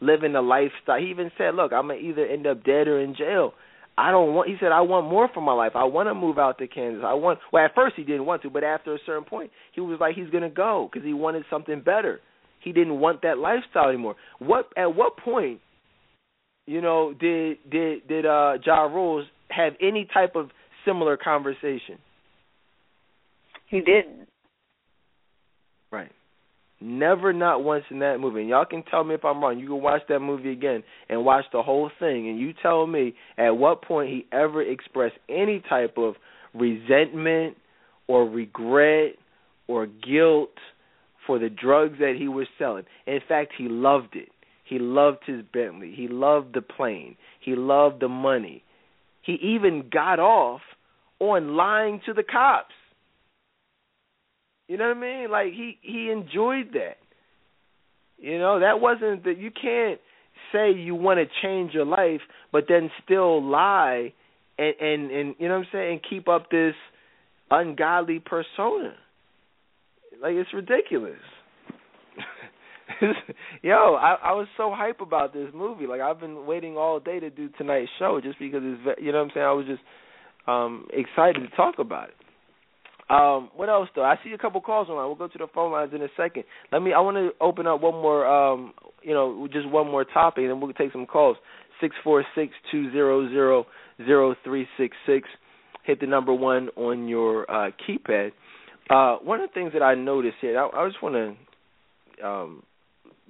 living 0.02 0.34
a 0.34 0.42
lifestyle 0.42 1.00
he 1.00 1.06
even 1.06 1.30
said 1.38 1.54
look 1.54 1.72
i'm 1.72 1.88
gonna 1.88 2.00
either 2.00 2.26
end 2.26 2.46
up 2.46 2.62
dead 2.64 2.88
or 2.88 3.00
in 3.00 3.14
jail 3.14 3.54
I 3.96 4.10
don't 4.10 4.34
want. 4.34 4.48
He 4.48 4.56
said, 4.58 4.72
I 4.72 4.80
want 4.80 5.08
more 5.08 5.28
for 5.32 5.42
my 5.42 5.52
life. 5.52 5.72
I 5.74 5.84
want 5.84 6.08
to 6.08 6.14
move 6.14 6.38
out 6.38 6.58
to 6.58 6.66
Kansas. 6.66 7.02
I 7.06 7.14
want. 7.14 7.38
Well, 7.52 7.64
at 7.64 7.74
first 7.74 7.94
he 7.96 8.04
didn't 8.04 8.24
want 8.24 8.42
to, 8.42 8.50
but 8.50 8.64
after 8.64 8.94
a 8.94 8.98
certain 9.04 9.24
point, 9.24 9.50
he 9.74 9.80
was 9.80 10.00
like, 10.00 10.14
he's 10.14 10.30
to 10.30 10.48
go 10.48 10.88
because 10.90 11.06
he 11.06 11.12
wanted 11.12 11.44
something 11.50 11.82
better. 11.82 12.20
He 12.60 12.72
didn't 12.72 13.00
want 13.00 13.22
that 13.22 13.38
lifestyle 13.38 13.88
anymore. 13.88 14.16
What? 14.38 14.68
At 14.76 14.94
what 14.94 15.18
point, 15.18 15.60
you 16.66 16.80
know, 16.80 17.12
did 17.18 17.58
did 17.70 18.08
did 18.08 18.24
uh 18.24 18.54
Ja 18.64 18.84
Rule 18.84 19.24
have 19.50 19.74
any 19.80 20.08
type 20.12 20.36
of 20.36 20.50
similar 20.86 21.18
conversation? 21.18 21.98
He 23.68 23.80
didn't. 23.80 24.28
Never, 26.82 27.32
not 27.32 27.62
once 27.62 27.84
in 27.90 28.00
that 28.00 28.18
movie. 28.18 28.40
And 28.40 28.48
y'all 28.48 28.64
can 28.64 28.82
tell 28.82 29.04
me 29.04 29.14
if 29.14 29.24
I'm 29.24 29.40
wrong. 29.42 29.58
You 29.58 29.68
can 29.68 29.82
watch 29.82 30.02
that 30.08 30.18
movie 30.18 30.50
again 30.50 30.82
and 31.08 31.24
watch 31.24 31.44
the 31.52 31.62
whole 31.62 31.90
thing, 32.00 32.28
and 32.28 32.40
you 32.40 32.52
tell 32.60 32.86
me 32.86 33.14
at 33.38 33.50
what 33.50 33.82
point 33.82 34.10
he 34.10 34.26
ever 34.32 34.62
expressed 34.62 35.14
any 35.28 35.62
type 35.68 35.94
of 35.96 36.14
resentment 36.54 37.56
or 38.08 38.28
regret 38.28 39.14
or 39.68 39.86
guilt 39.86 40.50
for 41.26 41.38
the 41.38 41.48
drugs 41.48 41.98
that 42.00 42.16
he 42.18 42.26
was 42.26 42.48
selling. 42.58 42.84
In 43.06 43.20
fact, 43.28 43.52
he 43.56 43.68
loved 43.68 44.16
it. 44.16 44.30
He 44.64 44.78
loved 44.78 45.18
his 45.26 45.42
Bentley. 45.52 45.94
He 45.96 46.08
loved 46.08 46.54
the 46.54 46.62
plane. 46.62 47.16
He 47.40 47.54
loved 47.54 48.00
the 48.00 48.08
money. 48.08 48.64
He 49.22 49.34
even 49.34 49.88
got 49.92 50.18
off 50.18 50.62
on 51.20 51.54
lying 51.54 52.00
to 52.06 52.12
the 52.12 52.24
cops. 52.24 52.74
You 54.72 54.78
know 54.78 54.88
what 54.88 54.96
I 54.96 55.00
mean? 55.00 55.30
Like 55.30 55.48
he 55.48 55.76
he 55.82 56.08
enjoyed 56.10 56.72
that. 56.72 56.96
You 58.16 58.38
know, 58.38 58.60
that 58.60 58.80
wasn't 58.80 59.24
that 59.24 59.36
you 59.36 59.50
can't 59.50 60.00
say 60.50 60.72
you 60.72 60.94
want 60.94 61.18
to 61.20 61.26
change 61.42 61.74
your 61.74 61.84
life 61.84 62.22
but 62.52 62.64
then 62.70 62.90
still 63.04 63.44
lie 63.46 64.14
and 64.56 64.74
and 64.80 65.10
and 65.10 65.34
you 65.38 65.48
know 65.48 65.58
what 65.58 65.66
I'm 65.66 65.72
saying, 65.72 66.00
keep 66.08 66.26
up 66.26 66.50
this 66.50 66.72
ungodly 67.50 68.18
persona. 68.18 68.94
Like 70.22 70.32
it's 70.36 70.54
ridiculous. 70.54 71.20
Yo, 73.60 73.74
I 74.00 74.16
I 74.22 74.32
was 74.32 74.46
so 74.56 74.72
hype 74.74 75.02
about 75.02 75.34
this 75.34 75.48
movie. 75.54 75.86
Like 75.86 76.00
I've 76.00 76.18
been 76.18 76.46
waiting 76.46 76.78
all 76.78 76.98
day 76.98 77.20
to 77.20 77.28
do 77.28 77.50
tonight's 77.58 77.90
show 77.98 78.22
just 78.22 78.38
because 78.38 78.62
it's 78.64 79.02
you 79.02 79.12
know 79.12 79.18
what 79.18 79.24
I'm 79.24 79.30
saying. 79.34 79.46
I 79.46 79.52
was 79.52 79.66
just 79.66 79.82
um 80.46 80.86
excited 80.94 81.42
to 81.42 81.54
talk 81.54 81.78
about 81.78 82.08
it. 82.08 82.14
Um, 83.10 83.50
what 83.54 83.68
else 83.68 83.88
though? 83.94 84.04
I 84.04 84.16
see 84.24 84.32
a 84.32 84.38
couple 84.38 84.60
calls 84.60 84.88
online. 84.88 85.06
We'll 85.06 85.16
go 85.16 85.28
to 85.28 85.38
the 85.38 85.48
phone 85.54 85.72
lines 85.72 85.92
in 85.94 86.02
a 86.02 86.08
second. 86.16 86.44
Let 86.70 86.82
me. 86.82 86.92
I 86.92 87.00
want 87.00 87.16
to 87.16 87.30
open 87.40 87.66
up 87.66 87.80
one 87.80 87.94
more. 87.94 88.26
Um, 88.26 88.72
you 89.02 89.12
know, 89.12 89.48
just 89.52 89.68
one 89.68 89.86
more 89.86 90.04
topic, 90.04 90.42
and 90.42 90.50
then 90.50 90.60
we'll 90.60 90.72
take 90.72 90.92
some 90.92 91.06
calls. 91.06 91.36
Six 91.80 91.94
four 92.04 92.24
six 92.34 92.52
two 92.70 92.90
zero 92.92 93.28
zero 93.28 93.66
zero 94.06 94.34
three 94.44 94.66
six 94.78 94.96
six. 95.06 95.28
Hit 95.84 96.00
the 96.00 96.06
number 96.06 96.32
one 96.32 96.68
on 96.76 97.08
your 97.08 97.50
uh, 97.50 97.70
keypad. 97.86 98.30
Uh, 98.88 99.16
one 99.22 99.40
of 99.40 99.50
the 99.50 99.54
things 99.54 99.72
that 99.72 99.82
I 99.82 99.94
noticed 99.94 100.36
here, 100.40 100.58
I, 100.58 100.68
I 100.68 100.88
just 100.88 101.02
want 101.02 101.14
to 102.20 102.26
um, 102.26 102.62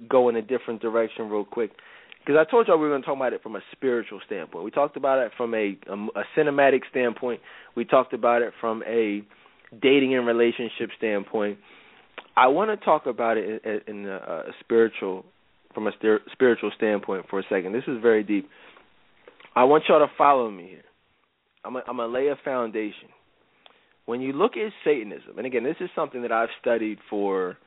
go 0.07 0.29
in 0.29 0.35
a 0.35 0.41
different 0.41 0.81
direction 0.81 1.29
real 1.29 1.45
quick 1.45 1.71
because 2.25 2.39
I 2.39 2.49
told 2.49 2.67
y'all 2.67 2.77
we 2.77 2.83
were 2.83 2.91
going 2.91 3.01
to 3.01 3.05
talk 3.05 3.17
about 3.17 3.33
it 3.33 3.43
from 3.43 3.55
a 3.55 3.61
spiritual 3.71 4.19
standpoint. 4.25 4.63
We 4.63 4.71
talked 4.71 4.97
about 4.97 5.19
it 5.19 5.31
from 5.35 5.53
a, 5.53 5.77
a, 5.87 5.93
a 5.93 6.23
cinematic 6.37 6.81
standpoint. 6.89 7.41
We 7.75 7.85
talked 7.85 8.13
about 8.13 8.41
it 8.41 8.53
from 8.61 8.83
a 8.87 9.23
dating 9.81 10.15
and 10.15 10.25
relationship 10.25 10.89
standpoint. 10.97 11.57
I 12.35 12.47
want 12.47 12.71
to 12.71 12.83
talk 12.83 13.05
about 13.05 13.37
it 13.37 13.63
in, 13.87 14.07
a, 14.07 14.15
a 14.15 14.51
spiritual, 14.59 15.25
from 15.73 15.87
a 15.87 15.91
spiritual 16.31 16.71
standpoint 16.75 17.25
for 17.29 17.39
a 17.39 17.43
second. 17.43 17.73
This 17.73 17.83
is 17.87 18.01
very 18.01 18.23
deep. 18.23 18.49
I 19.55 19.65
want 19.65 19.83
y'all 19.87 19.99
to 19.99 20.11
follow 20.17 20.49
me 20.49 20.67
here. 20.67 20.83
I'm 21.63 21.73
going 21.73 21.85
to 21.85 22.07
lay 22.07 22.27
a 22.27 22.35
foundation. 22.43 23.09
When 24.05 24.19
you 24.19 24.33
look 24.33 24.57
at 24.57 24.71
Satanism, 24.83 25.37
and 25.37 25.45
again, 25.45 25.63
this 25.63 25.77
is 25.79 25.89
something 25.95 26.23
that 26.23 26.31
I've 26.31 26.49
studied 26.59 26.97
for, 27.09 27.57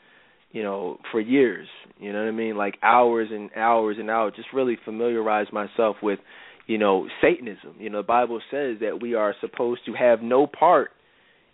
you 0.52 0.62
know, 0.62 0.98
for 1.10 1.20
years. 1.20 1.68
You 1.98 2.12
know 2.12 2.22
what 2.22 2.28
I 2.28 2.32
mean? 2.32 2.56
Like 2.56 2.76
hours 2.82 3.28
and 3.30 3.50
hours 3.56 3.96
and 3.98 4.10
hours. 4.10 4.34
Just 4.36 4.48
really 4.52 4.76
familiarize 4.84 5.46
myself 5.52 5.96
with, 6.02 6.18
you 6.66 6.76
know, 6.76 7.08
Satanism. 7.22 7.76
You 7.78 7.88
know, 7.88 8.02
the 8.02 8.06
Bible 8.06 8.40
says 8.50 8.76
that 8.80 9.00
we 9.00 9.14
are 9.14 9.34
supposed 9.40 9.86
to 9.86 9.94
have 9.94 10.20
no 10.20 10.46
part 10.46 10.90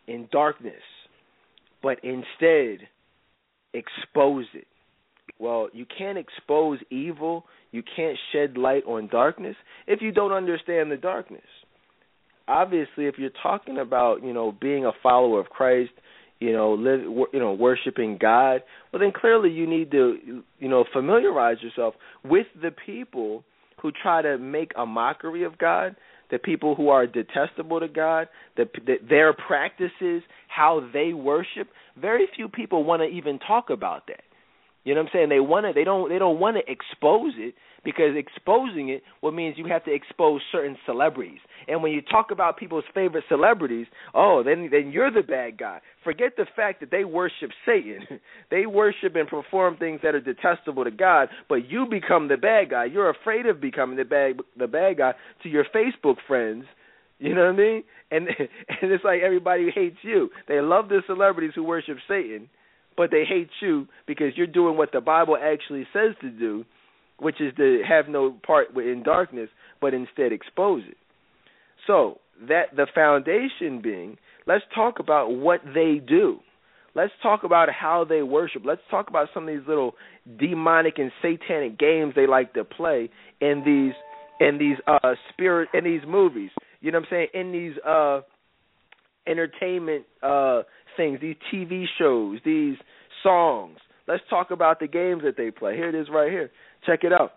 in 0.07 0.29
darkness, 0.31 0.83
but 1.83 1.99
instead 2.03 2.87
expose 3.75 4.47
it. 4.55 4.67
Well, 5.39 5.69
you 5.73 5.87
can't 5.99 6.19
expose 6.19 6.79
evil, 6.91 7.45
you 7.71 7.83
can't 7.97 8.19
shed 8.33 8.57
light 8.57 8.85
on 8.87 9.09
darkness 9.09 9.57
if 9.87 10.01
you 10.03 10.13
don't 10.13 10.33
understand 10.33 10.91
the 10.91 10.97
darkness. 10.97 11.43
Obviously, 12.49 13.07
if 13.07 13.15
you're 13.19 13.31
talking 13.43 13.79
about, 13.79 14.23
you 14.23 14.33
know, 14.33 14.53
being 14.61 14.85
a 14.85 14.93
follower 15.03 15.41
of 15.41 15.47
Christ, 15.47 15.93
you 16.39 16.53
know, 16.53 16.75
live, 16.75 17.01
you 17.33 17.39
know, 17.39 17.53
worshiping 17.53 18.19
God, 18.21 18.63
well 18.93 19.01
then 19.01 19.13
clearly 19.13 19.51
you 19.51 19.67
need 19.67 19.91
to, 19.93 20.43
you 20.59 20.69
know, 20.69 20.85
familiarize 20.93 21.59
yourself 21.63 21.95
with 22.25 22.47
the 22.61 22.71
people 22.85 23.45
who 23.81 23.91
try 23.91 24.23
to 24.23 24.39
make 24.39 24.73
a 24.77 24.87
mockery 24.87 25.45
of 25.45 25.59
God, 25.59 25.97
the 26.33 26.39
people 26.39 26.75
who 26.75 26.89
are 26.89 27.07
detestable 27.07 27.79
to 27.79 27.87
God, 27.87 28.27
the, 28.57 28.65
the, 28.87 28.95
their 29.09 29.35
practices, 29.35 30.23
how 30.49 30.89
they 30.93 31.13
worship. 31.13 31.69
Very 32.01 32.27
few 32.35 32.49
people 32.49 32.83
want 32.85 33.03
to 33.03 33.07
even 33.07 33.39
talk 33.39 33.71
about 33.71 34.09
that. 34.09 34.23
You 34.85 34.95
know 34.95 35.03
what 35.03 35.11
I'm 35.11 35.13
saying? 35.13 35.29
They 35.29 35.41
want 35.41 35.67
to. 35.67 35.73
They 35.73 35.85
don't. 35.85 36.09
They 36.09 36.19
don't 36.19 36.41
want 36.41 36.57
to 36.57 36.71
expose 36.71 37.35
it 37.37 37.55
because 37.85 38.17
exposing 38.17 38.89
it 38.89 39.03
what 39.21 39.35
means 39.35 39.57
you 39.59 39.67
have 39.67 39.85
to 39.85 39.93
expose 39.93 40.41
certain 40.51 40.77
celebrities. 40.87 41.39
And 41.69 41.83
when 41.83 41.93
you 41.93 42.03
talk 42.03 42.31
about 42.31 42.57
people's 42.57 42.85
favorite 42.95 43.25
celebrities, 43.29 43.87
oh, 44.15 44.43
then 44.45 44.69
then 44.73 44.91
you're 44.91 45.11
the 45.11 45.23
bad 45.23 45.59
guy. 45.59 45.81
Forget 46.03 46.33
the 46.37 46.47
fact 46.57 46.81
that 46.81 46.91
they 46.91 47.05
worship 47.05 47.51
Satan. 47.65 48.21
they 48.51 48.67
worship 48.67 49.15
and 49.15 49.29
perform 49.29 49.77
things 49.77 50.01
that 50.03 50.15
are 50.15 50.21
detestable 50.21 50.85
to 50.85 50.91
God, 50.91 51.29
but 51.49 51.71
you 51.71 51.87
become 51.89 52.29
the 52.29 52.37
bad 52.37 52.71
guy. 52.71 52.85
You're 52.87 53.11
afraid 53.11 53.47
of 53.47 53.61
becoming 53.61 53.97
the 53.97 54.05
bad 54.05 54.39
the 54.59 54.67
bad 54.67 54.99
guy 54.99 55.13
to 55.43 55.49
your 55.49 55.65
Facebook 55.75 56.17
friends. 56.27 56.65
You 57.19 57.37
know 57.37 57.45
what 57.45 57.55
I 57.55 57.57
mean? 57.57 57.85
And 58.11 58.27
and 58.83 58.91
it's 58.91 59.05
like 59.05 59.21
everybody 59.23 59.71
hates 59.73 59.99
you. 60.03 60.31
They 60.49 60.61
love 60.61 60.89
the 60.89 61.03
celebrities 61.07 61.53
who 61.55 61.63
worship 61.63 61.99
Satan, 62.09 62.49
but 62.97 63.11
they 63.11 63.25
hate 63.25 63.51
you 63.61 63.87
because 64.07 64.29
you're 64.37 64.47
doing 64.47 64.77
what 64.77 64.93
the 64.93 65.01
Bible 65.01 65.37
actually 65.37 65.87
says 65.93 66.15
to 66.21 66.31
do, 66.31 66.65
which 67.19 67.41
is 67.41 67.55
to 67.57 67.83
have 67.89 68.09
no 68.09 68.37
part 68.47 68.77
in 68.77 69.03
darkness, 69.05 69.49
but 69.81 69.95
instead 69.95 70.33
expose 70.33 70.83
it. 70.89 70.97
So 71.87 72.19
that 72.49 72.75
the 72.77 72.87
foundation 72.95 73.81
being, 73.83 74.17
let's 74.47 74.65
talk 74.75 74.99
about 74.99 75.31
what 75.31 75.61
they 75.75 76.01
do. 76.07 76.39
Let's 76.95 77.13
talk 77.23 77.43
about 77.45 77.69
how 77.71 78.05
they 78.05 78.23
worship. 78.23 78.63
Let's 78.67 78.83
talk 78.91 79.09
about 79.09 79.29
some 79.33 79.45
of 79.45 79.55
these 79.55 79.67
little 79.67 79.95
demonic 80.39 80.99
and 80.99 81.11
satanic 81.23 81.79
games 81.79 82.13
they 82.15 82.27
like 82.27 82.53
to 82.55 82.65
play 82.65 83.11
in 83.41 83.63
these 83.65 83.95
in 84.41 84.59
these 84.59 84.77
uh 84.87 85.15
spirit 85.33 85.69
in 85.73 85.85
these 85.85 86.03
movies. 86.07 86.51
You 86.81 86.93
know 86.93 86.99
what 86.99 87.09
I'm 87.09 87.11
saying? 87.11 87.29
In 87.33 87.53
these 87.53 87.73
uh 87.87 88.21
entertainment 89.27 90.05
uh 90.23 90.63
things, 90.97 91.21
these 91.21 91.37
TV 91.53 91.85
shows, 91.99 92.39
these 92.45 92.77
songs. 93.23 93.79
Let's 94.09 94.23
talk 94.29 94.51
about 94.51 94.81
the 94.81 94.89
games 94.89 95.23
that 95.25 95.37
they 95.37 95.51
play. 95.51 95.77
Here 95.77 95.89
it 95.89 95.95
is 95.95 96.09
right 96.13 96.31
here. 96.31 96.51
Check 96.87 97.05
it 97.05 97.13
out. 97.13 97.33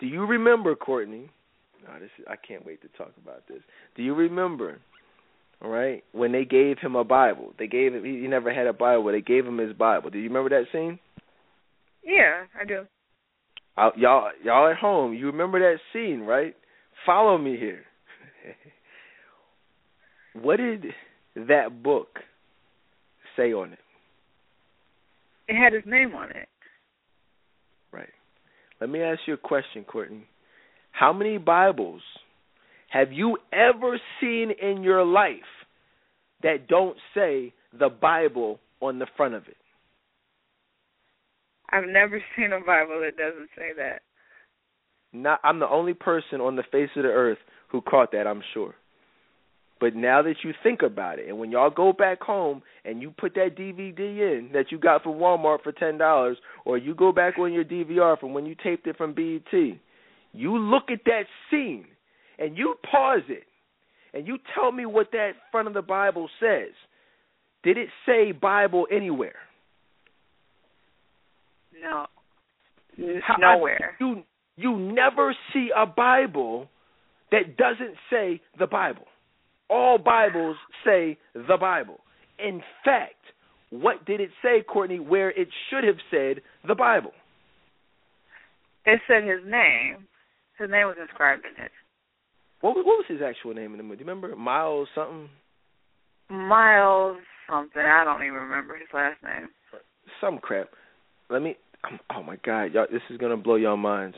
Do 0.00 0.06
you 0.06 0.26
remember, 0.26 0.74
Courtney? 0.74 1.30
Oh, 1.88 1.98
this 1.98 2.10
is, 2.18 2.24
I 2.28 2.36
can't 2.36 2.64
wait 2.64 2.82
to 2.82 2.88
talk 2.96 3.12
about 3.22 3.46
this. 3.48 3.60
Do 3.96 4.02
you 4.02 4.14
remember, 4.14 4.80
all 5.62 5.70
right, 5.70 6.02
when 6.12 6.32
they 6.32 6.44
gave 6.44 6.78
him 6.78 6.96
a 6.96 7.04
Bible? 7.04 7.52
They 7.58 7.66
gave 7.66 7.94
him, 7.94 8.04
he 8.04 8.26
never 8.26 8.52
had 8.52 8.66
a 8.66 8.72
Bible. 8.72 9.12
They 9.12 9.20
gave 9.20 9.46
him 9.46 9.58
his 9.58 9.72
Bible. 9.72 10.10
Do 10.10 10.18
you 10.18 10.28
remember 10.28 10.50
that 10.50 10.66
scene? 10.72 10.98
Yeah, 12.04 12.44
I 12.60 12.64
do. 12.64 12.86
Uh, 13.76 13.90
y'all, 13.96 14.30
y'all 14.42 14.70
at 14.70 14.76
home, 14.76 15.14
you 15.14 15.26
remember 15.26 15.58
that 15.58 15.78
scene, 15.92 16.20
right? 16.20 16.54
Follow 17.04 17.36
me 17.36 17.56
here. 17.56 17.82
what 20.42 20.56
did 20.56 20.86
that 21.34 21.82
book 21.82 22.20
say 23.36 23.52
on 23.52 23.72
it? 23.72 23.78
It 25.48 25.56
had 25.56 25.72
his 25.72 25.84
name 25.86 26.14
on 26.14 26.30
it. 26.30 26.48
Right. 27.92 28.08
Let 28.80 28.90
me 28.90 29.02
ask 29.02 29.20
you 29.26 29.34
a 29.34 29.38
question, 29.38 29.84
Courtney. 29.84 30.26
How 30.92 31.12
many 31.12 31.38
Bibles 31.38 32.02
have 32.88 33.12
you 33.12 33.36
ever 33.52 34.00
seen 34.20 34.52
in 34.62 34.82
your 34.82 35.04
life 35.04 35.38
that 36.42 36.68
don't 36.68 36.96
say 37.14 37.52
the 37.78 37.88
Bible 37.88 38.60
on 38.80 38.98
the 38.98 39.06
front 39.16 39.34
of 39.34 39.48
it? 39.48 39.56
I've 41.70 41.88
never 41.88 42.22
seen 42.36 42.52
a 42.52 42.60
Bible 42.60 43.00
that 43.00 43.16
doesn't 43.16 43.48
say 43.56 43.70
that. 43.76 44.02
Not 45.12 45.40
I'm 45.42 45.58
the 45.58 45.68
only 45.68 45.94
person 45.94 46.40
on 46.40 46.56
the 46.56 46.62
face 46.70 46.90
of 46.96 47.02
the 47.02 47.08
earth 47.08 47.38
who 47.68 47.80
caught 47.80 48.12
that, 48.12 48.26
I'm 48.26 48.42
sure. 48.52 48.74
But 49.80 49.94
now 49.96 50.22
that 50.22 50.36
you 50.44 50.52
think 50.62 50.82
about 50.82 51.18
it, 51.18 51.28
and 51.28 51.38
when 51.38 51.50
y'all 51.50 51.68
go 51.70 51.92
back 51.92 52.22
home 52.22 52.62
and 52.84 53.02
you 53.02 53.10
put 53.10 53.34
that 53.34 53.56
DVD 53.56 53.98
in 53.98 54.50
that 54.52 54.66
you 54.70 54.78
got 54.78 55.02
from 55.02 55.14
Walmart 55.14 55.62
for 55.62 55.72
ten 55.72 55.98
dollars, 55.98 56.38
or 56.64 56.78
you 56.78 56.94
go 56.94 57.12
back 57.12 57.38
on 57.38 57.52
your 57.52 57.64
DVR 57.64 58.18
from 58.18 58.32
when 58.32 58.46
you 58.46 58.54
taped 58.62 58.86
it 58.86 58.96
from 58.96 59.12
BET, 59.14 59.52
you 60.32 60.56
look 60.58 60.84
at 60.90 61.00
that 61.06 61.24
scene 61.50 61.86
and 62.38 62.56
you 62.56 62.76
pause 62.90 63.22
it 63.28 63.44
and 64.14 64.26
you 64.26 64.38
tell 64.54 64.70
me 64.70 64.86
what 64.86 65.08
that 65.12 65.32
front 65.50 65.68
of 65.68 65.74
the 65.74 65.82
Bible 65.82 66.28
says. 66.40 66.70
Did 67.64 67.76
it 67.76 67.88
say 68.06 68.30
Bible 68.32 68.86
anywhere? 68.92 69.34
No. 71.82 72.06
How- 73.22 73.36
Nowhere. 73.38 73.96
You 73.98 74.22
you 74.56 74.76
never 74.76 75.34
see 75.52 75.70
a 75.76 75.84
Bible 75.84 76.68
that 77.32 77.56
doesn't 77.56 77.96
say 78.08 78.40
the 78.58 78.68
Bible. 78.68 79.06
All 79.70 79.98
Bibles 79.98 80.56
say 80.84 81.18
the 81.34 81.56
Bible. 81.58 82.00
In 82.38 82.62
fact, 82.84 83.14
what 83.70 84.04
did 84.04 84.20
it 84.20 84.30
say, 84.42 84.62
Courtney, 84.62 85.00
where 85.00 85.30
it 85.30 85.48
should 85.68 85.84
have 85.84 85.96
said 86.10 86.42
the 86.66 86.74
Bible? 86.74 87.12
It 88.86 89.00
said 89.08 89.22
his 89.24 89.40
name. 89.44 90.06
His 90.58 90.70
name 90.70 90.86
was 90.86 90.96
inscribed 91.00 91.42
in 91.44 91.64
it. 91.64 91.72
What 92.60 92.76
was, 92.76 92.84
what 92.86 92.98
was 92.98 93.06
his 93.08 93.20
actual 93.22 93.54
name 93.54 93.72
in 93.72 93.78
the 93.78 93.82
movie? 93.82 93.96
Do 93.96 94.04
you 94.04 94.10
remember? 94.10 94.36
Miles 94.36 94.88
something? 94.94 95.28
Miles 96.30 97.18
something. 97.48 97.82
I 97.82 98.04
don't 98.04 98.22
even 98.22 98.34
remember 98.34 98.76
his 98.76 98.88
last 98.92 99.22
name. 99.22 99.48
Some 100.20 100.38
crap. 100.38 100.68
Let 101.30 101.42
me. 101.42 101.56
Oh 102.14 102.22
my 102.22 102.36
God, 102.44 102.72
y'all! 102.72 102.86
This 102.90 103.02
is 103.10 103.18
gonna 103.18 103.36
blow 103.36 103.56
your 103.56 103.76
minds. 103.76 104.16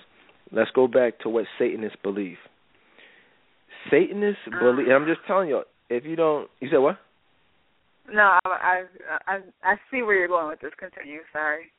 Let's 0.53 0.71
go 0.75 0.87
back 0.87 1.19
to 1.21 1.29
what 1.29 1.47
Satanists 1.59 1.99
believe. 2.03 2.37
Satanists 3.91 4.41
mm. 4.49 4.59
believe. 4.61 4.89
I'm 4.89 5.07
just 5.07 5.20
telling 5.26 5.49
you. 5.49 5.62
If 5.89 6.05
you 6.05 6.16
don't, 6.16 6.51
you 6.61 6.68
said 6.68 6.78
what? 6.78 6.99
No, 8.12 8.39
I 8.45 8.49
I 8.49 8.82
I, 9.26 9.39
I 9.62 9.74
see 9.91 10.03
where 10.03 10.16
you're 10.16 10.28
going 10.28 10.49
with 10.49 10.61
this. 10.61 10.72
Continue. 10.78 11.20
Sorry. 11.32 11.72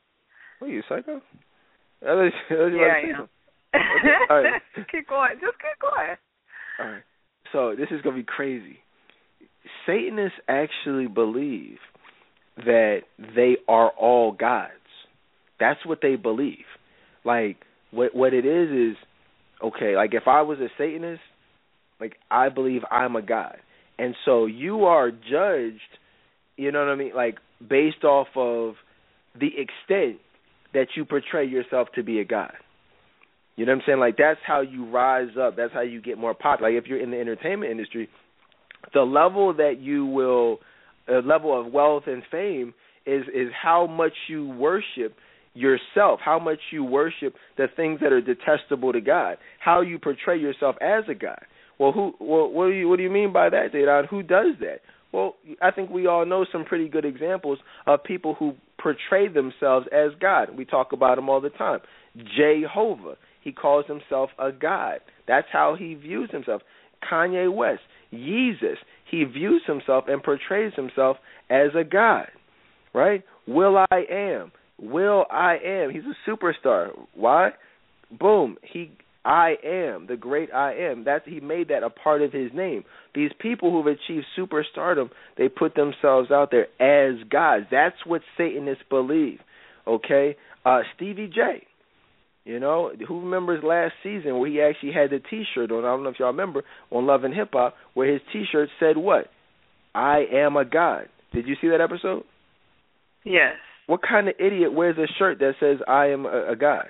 What 0.58 0.68
are 0.68 0.72
you 0.72 0.82
psycho? 0.88 1.20
I 2.06 2.14
was 2.14 2.32
Yeah, 2.50 2.56
I 2.56 3.20
am. 3.20 3.28
All 4.30 4.42
right. 4.42 4.62
keep 4.90 5.08
going. 5.08 5.32
Just 5.40 5.56
keep 5.58 5.80
going. 5.80 6.16
All 6.80 6.86
right. 6.86 7.02
So 7.52 7.74
this 7.76 7.88
is 7.90 8.02
gonna 8.02 8.16
be 8.16 8.24
crazy. 8.24 8.78
Satanists 9.86 10.38
actually 10.48 11.06
believe 11.06 11.78
that 12.56 13.00
they 13.34 13.56
are 13.68 13.90
all 13.90 14.32
gods. 14.32 14.72
That's 15.60 15.84
what 15.84 16.00
they 16.02 16.16
believe. 16.16 16.66
Like 17.24 17.56
what 17.90 18.14
what 18.14 18.34
it 18.34 18.46
is 18.46 18.92
is 18.92 18.96
okay, 19.62 19.96
like 19.96 20.14
if 20.14 20.26
I 20.26 20.42
was 20.42 20.58
a 20.58 20.68
Satanist, 20.76 21.22
like 22.00 22.16
I 22.30 22.48
believe 22.48 22.82
I'm 22.90 23.16
a 23.16 23.22
god. 23.22 23.56
And 23.98 24.14
so 24.24 24.46
you 24.46 24.84
are 24.84 25.10
judged, 25.10 25.80
you 26.56 26.70
know 26.70 26.80
what 26.80 26.88
I 26.88 26.94
mean, 26.94 27.12
like 27.14 27.38
based 27.66 28.04
off 28.04 28.28
of 28.36 28.74
the 29.38 29.48
extent 29.48 30.20
that 30.74 30.88
you 30.96 31.04
portray 31.04 31.46
yourself 31.46 31.88
to 31.94 32.02
be 32.02 32.20
a 32.20 32.24
god. 32.24 32.52
You 33.56 33.66
know 33.66 33.72
what 33.72 33.78
I'm 33.78 33.82
saying? 33.86 33.98
Like 33.98 34.16
that's 34.16 34.40
how 34.46 34.60
you 34.60 34.88
rise 34.88 35.30
up. 35.40 35.56
That's 35.56 35.72
how 35.72 35.80
you 35.80 36.00
get 36.00 36.16
more 36.18 36.34
popular. 36.34 36.70
Like 36.70 36.82
if 36.82 36.88
you're 36.88 37.02
in 37.02 37.10
the 37.10 37.20
entertainment 37.20 37.72
industry, 37.72 38.08
the 38.94 39.02
level 39.02 39.54
that 39.54 39.80
you 39.80 40.06
will, 40.06 40.58
uh, 41.10 41.20
level 41.26 41.58
of 41.58 41.72
wealth 41.72 42.04
and 42.06 42.22
fame 42.30 42.74
is 43.04 43.24
is 43.34 43.48
how 43.60 43.86
much 43.86 44.12
you 44.28 44.48
worship 44.48 45.16
yourself, 45.54 46.20
how 46.24 46.38
much 46.38 46.60
you 46.70 46.84
worship 46.84 47.34
the 47.56 47.66
things 47.74 47.98
that 48.00 48.12
are 48.12 48.20
detestable 48.20 48.92
to 48.92 49.00
God, 49.00 49.38
how 49.58 49.80
you 49.80 49.98
portray 49.98 50.38
yourself 50.38 50.76
as 50.80 51.04
a 51.08 51.14
God. 51.14 51.40
Well, 51.78 51.92
who? 51.92 52.12
Well, 52.20 52.50
what 52.50 52.66
do 52.66 52.72
you 52.72 52.88
what 52.88 52.96
do 52.96 53.02
you 53.02 53.10
mean 53.10 53.32
by 53.32 53.50
that, 53.50 53.72
Dedan? 53.72 54.08
Who 54.08 54.22
does 54.22 54.54
that? 54.60 54.80
Well, 55.12 55.36
I 55.62 55.70
think 55.70 55.90
we 55.90 56.06
all 56.06 56.26
know 56.26 56.44
some 56.50 56.64
pretty 56.64 56.88
good 56.88 57.04
examples 57.04 57.58
of 57.86 58.04
people 58.04 58.34
who 58.34 58.54
portray 58.80 59.28
themselves 59.28 59.86
as 59.92 60.10
God. 60.20 60.56
We 60.56 60.64
talk 60.64 60.92
about 60.92 61.16
them 61.16 61.28
all 61.28 61.40
the 61.40 61.50
time. 61.50 61.80
Jehovah, 62.36 63.16
he 63.42 63.52
calls 63.52 63.86
himself 63.86 64.30
a 64.38 64.52
God. 64.52 64.98
That's 65.26 65.46
how 65.50 65.76
he 65.78 65.94
views 65.94 66.30
himself. 66.30 66.62
Kanye 67.10 67.54
West, 67.54 67.80
Yeezus, 68.12 68.76
he 69.10 69.24
views 69.24 69.62
himself 69.66 70.04
and 70.08 70.22
portrays 70.22 70.74
himself 70.74 71.16
as 71.48 71.70
a 71.78 71.84
God. 71.84 72.26
Right? 72.92 73.22
Will 73.46 73.78
I 73.90 74.04
am. 74.10 74.52
will.i.am. 74.78 75.90
He's 75.90 76.02
a 76.02 76.30
superstar. 76.30 76.90
Why? 77.14 77.50
Boom. 78.10 78.56
He 78.62 78.90
I 79.24 79.54
am, 79.64 80.06
the 80.06 80.16
great 80.16 80.52
I 80.52 80.74
am. 80.90 81.04
That's 81.04 81.24
he 81.26 81.40
made 81.40 81.68
that 81.68 81.82
a 81.82 81.90
part 81.90 82.22
of 82.22 82.32
his 82.32 82.50
name. 82.54 82.84
These 83.14 83.30
people 83.38 83.70
who've 83.70 83.86
achieved 83.86 84.26
superstardom, 84.38 85.10
they 85.36 85.48
put 85.48 85.74
themselves 85.74 86.30
out 86.30 86.50
there 86.50 86.68
as 86.80 87.22
gods. 87.28 87.66
That's 87.70 87.96
what 88.06 88.22
Satanists 88.36 88.84
believe. 88.88 89.40
Okay? 89.86 90.36
Uh 90.64 90.80
Stevie 90.96 91.30
J. 91.34 91.66
You 92.44 92.58
know, 92.58 92.90
who 93.06 93.20
remembers 93.20 93.62
last 93.62 93.92
season 94.02 94.38
where 94.38 94.48
he 94.48 94.62
actually 94.62 94.92
had 94.92 95.10
the 95.10 95.18
T-shirt 95.18 95.70
on? 95.70 95.84
I 95.84 95.88
don't 95.88 96.02
know 96.02 96.08
if 96.08 96.18
y'all 96.18 96.28
remember 96.28 96.62
on 96.90 97.06
Love 97.06 97.24
and 97.24 97.34
Hip 97.34 97.50
Hop, 97.52 97.74
where 97.92 98.10
his 98.10 98.22
T-shirt 98.32 98.70
said 98.80 98.96
what? 98.96 99.26
I 99.94 100.24
am 100.32 100.56
a 100.56 100.64
god. 100.64 101.08
Did 101.34 101.46
you 101.46 101.56
see 101.60 101.68
that 101.68 101.82
episode? 101.82 102.24
Yes. 103.22 103.56
What 103.86 104.00
kind 104.00 104.28
of 104.28 104.34
idiot 104.38 104.72
wears 104.72 104.96
a 104.96 105.06
shirt 105.18 105.40
that 105.40 105.56
says 105.60 105.78
I 105.86 106.06
am 106.06 106.24
a, 106.24 106.52
a 106.52 106.56
god? 106.56 106.86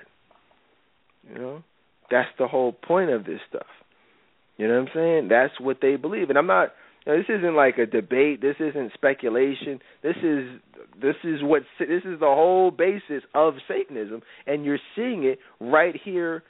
You 1.29 1.39
know, 1.39 1.63
that's 2.11 2.29
the 2.37 2.47
whole 2.47 2.71
point 2.71 3.09
of 3.09 3.25
this 3.25 3.39
stuff. 3.49 3.67
You 4.57 4.67
know 4.67 4.73
what 4.73 4.89
I'm 4.89 4.93
saying? 4.93 5.27
That's 5.29 5.53
what 5.59 5.77
they 5.81 5.95
believe, 5.95 6.29
and 6.29 6.37
I'm 6.37 6.47
not. 6.47 6.69
You 7.05 7.13
know, 7.13 7.17
this 7.17 7.29
isn't 7.29 7.55
like 7.55 7.77
a 7.77 7.85
debate. 7.85 8.41
This 8.41 8.57
isn't 8.59 8.91
speculation. 8.93 9.79
This 10.03 10.17
is 10.21 10.59
this 11.01 11.15
is 11.23 11.41
what 11.41 11.63
this 11.79 12.03
is 12.03 12.19
the 12.19 12.25
whole 12.25 12.71
basis 12.71 13.23
of 13.33 13.53
Satanism, 13.67 14.21
and 14.45 14.65
you're 14.65 14.79
seeing 14.95 15.23
it 15.23 15.39
right 15.61 15.95
here, 16.03 16.43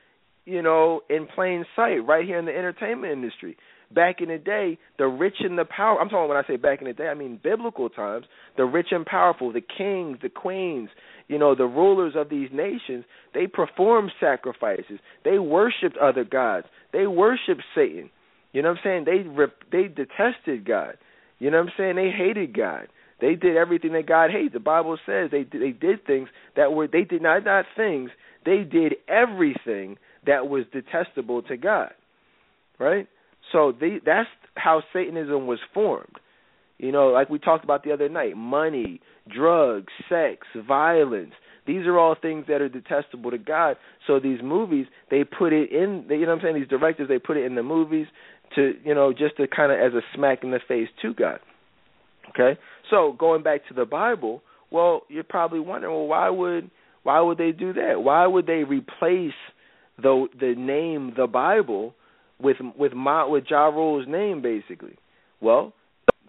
you 0.45 0.63
know, 0.63 1.01
in 1.09 1.27
plain 1.33 1.65
sight, 1.75 1.99
right 1.99 2.25
here 2.25 2.39
in 2.39 2.45
the 2.45 2.55
entertainment 2.55 3.13
industry. 3.13 3.57
Back 3.93 4.21
in 4.21 4.29
the 4.29 4.37
day, 4.37 4.77
the 4.99 5.07
rich 5.07 5.37
and 5.39 5.57
the 5.57 5.65
power. 5.65 5.99
I'm 5.99 6.09
talking 6.09 6.29
when 6.29 6.37
I 6.37 6.47
say 6.47 6.57
back 6.57 6.81
in 6.81 6.87
the 6.87 6.93
day, 6.93 7.07
I 7.07 7.15
mean 7.15 7.39
biblical 7.41 7.89
times. 7.89 8.25
The 8.57 8.65
rich 8.65 8.87
and 8.91 9.05
powerful, 9.05 9.51
the 9.51 9.61
kings, 9.61 10.17
the 10.21 10.29
queens, 10.29 10.89
you 11.29 11.37
know, 11.37 11.55
the 11.55 11.65
rulers 11.65 12.13
of 12.15 12.29
these 12.29 12.49
nations, 12.51 13.05
they 13.33 13.47
performed 13.47 14.11
sacrifices. 14.19 14.99
They 15.23 15.37
worshipped 15.37 15.95
other 15.97 16.25
gods. 16.25 16.65
They 16.91 17.07
worshipped 17.07 17.63
Satan. 17.73 18.09
You 18.51 18.63
know 18.63 18.69
what 18.69 18.79
I'm 18.85 19.05
saying? 19.05 19.05
They 19.05 19.77
they 19.77 19.87
detested 19.87 20.65
God. 20.65 20.97
You 21.37 21.51
know 21.51 21.59
what 21.59 21.67
I'm 21.67 21.73
saying? 21.77 21.95
They 21.95 22.09
hated 22.09 22.57
God. 22.57 22.87
They 23.21 23.35
did 23.35 23.57
everything 23.57 23.93
that 23.93 24.07
God 24.07 24.31
hates. 24.31 24.53
The 24.53 24.59
Bible 24.59 24.97
says 25.05 25.29
they 25.31 25.43
they 25.43 25.71
did 25.71 26.05
things 26.05 26.29
that 26.55 26.73
were 26.73 26.87
they 26.87 27.03
did 27.03 27.21
not 27.21 27.45
not 27.45 27.65
things. 27.77 28.09
They 28.43 28.63
did 28.63 28.95
everything 29.07 29.97
that 30.25 30.49
was 30.49 30.63
detestable 30.73 31.43
to 31.43 31.57
God. 31.57 31.91
Right? 32.79 33.07
So 33.51 33.71
they 33.79 33.99
that's 34.03 34.29
how 34.55 34.81
Satanism 34.91 35.45
was 35.45 35.59
formed. 35.75 36.15
You 36.79 36.91
know, 36.93 37.09
like 37.09 37.29
we 37.29 37.39
talked 37.39 37.63
about 37.63 37.83
the 37.83 37.91
other 37.91 38.09
night, 38.09 38.35
money, 38.37 39.01
drugs, 39.33 39.91
sex, 40.07 40.47
violence. 40.67 41.33
These 41.67 41.85
are 41.85 41.99
all 41.99 42.15
things 42.19 42.45
that 42.47 42.61
are 42.61 42.69
detestable 42.69 43.31
to 43.31 43.37
God. 43.37 43.75
So 44.07 44.19
these 44.19 44.39
movies, 44.41 44.87
they 45.11 45.23
put 45.23 45.53
it 45.53 45.71
in. 45.71 46.05
You 46.09 46.21
know 46.21 46.27
what 46.27 46.35
I'm 46.35 46.41
saying? 46.41 46.55
These 46.55 46.69
directors, 46.69 47.09
they 47.09 47.19
put 47.19 47.37
it 47.37 47.45
in 47.45 47.55
the 47.55 47.63
movies 47.63 48.07
to, 48.55 48.73
you 48.83 48.95
know, 48.95 49.11
just 49.11 49.37
to 49.37 49.47
kind 49.47 49.71
of 49.71 49.79
as 49.79 49.93
a 49.93 50.01
smack 50.15 50.43
in 50.43 50.51
the 50.51 50.59
face 50.67 50.87
to 51.01 51.13
God. 51.13 51.39
Okay, 52.29 52.59
so 52.89 53.15
going 53.17 53.43
back 53.43 53.67
to 53.67 53.73
the 53.73 53.85
Bible, 53.85 54.41
well, 54.71 55.01
you're 55.09 55.23
probably 55.23 55.59
wondering, 55.59 55.93
well, 55.93 56.07
why 56.07 56.29
would 56.29 56.69
why 57.03 57.19
would 57.19 57.37
they 57.37 57.51
do 57.51 57.73
that? 57.73 58.01
Why 58.01 58.25
would 58.25 58.45
they 58.45 58.63
replace 58.63 59.33
the 60.01 60.27
the 60.39 60.55
name 60.57 61.13
the 61.17 61.27
Bible 61.27 61.93
with 62.39 62.57
with 62.77 62.93
my 62.93 63.25
with 63.25 63.45
Ja 63.49 63.67
Rule's 63.67 64.07
name 64.07 64.41
basically? 64.41 64.97
Well, 65.41 65.73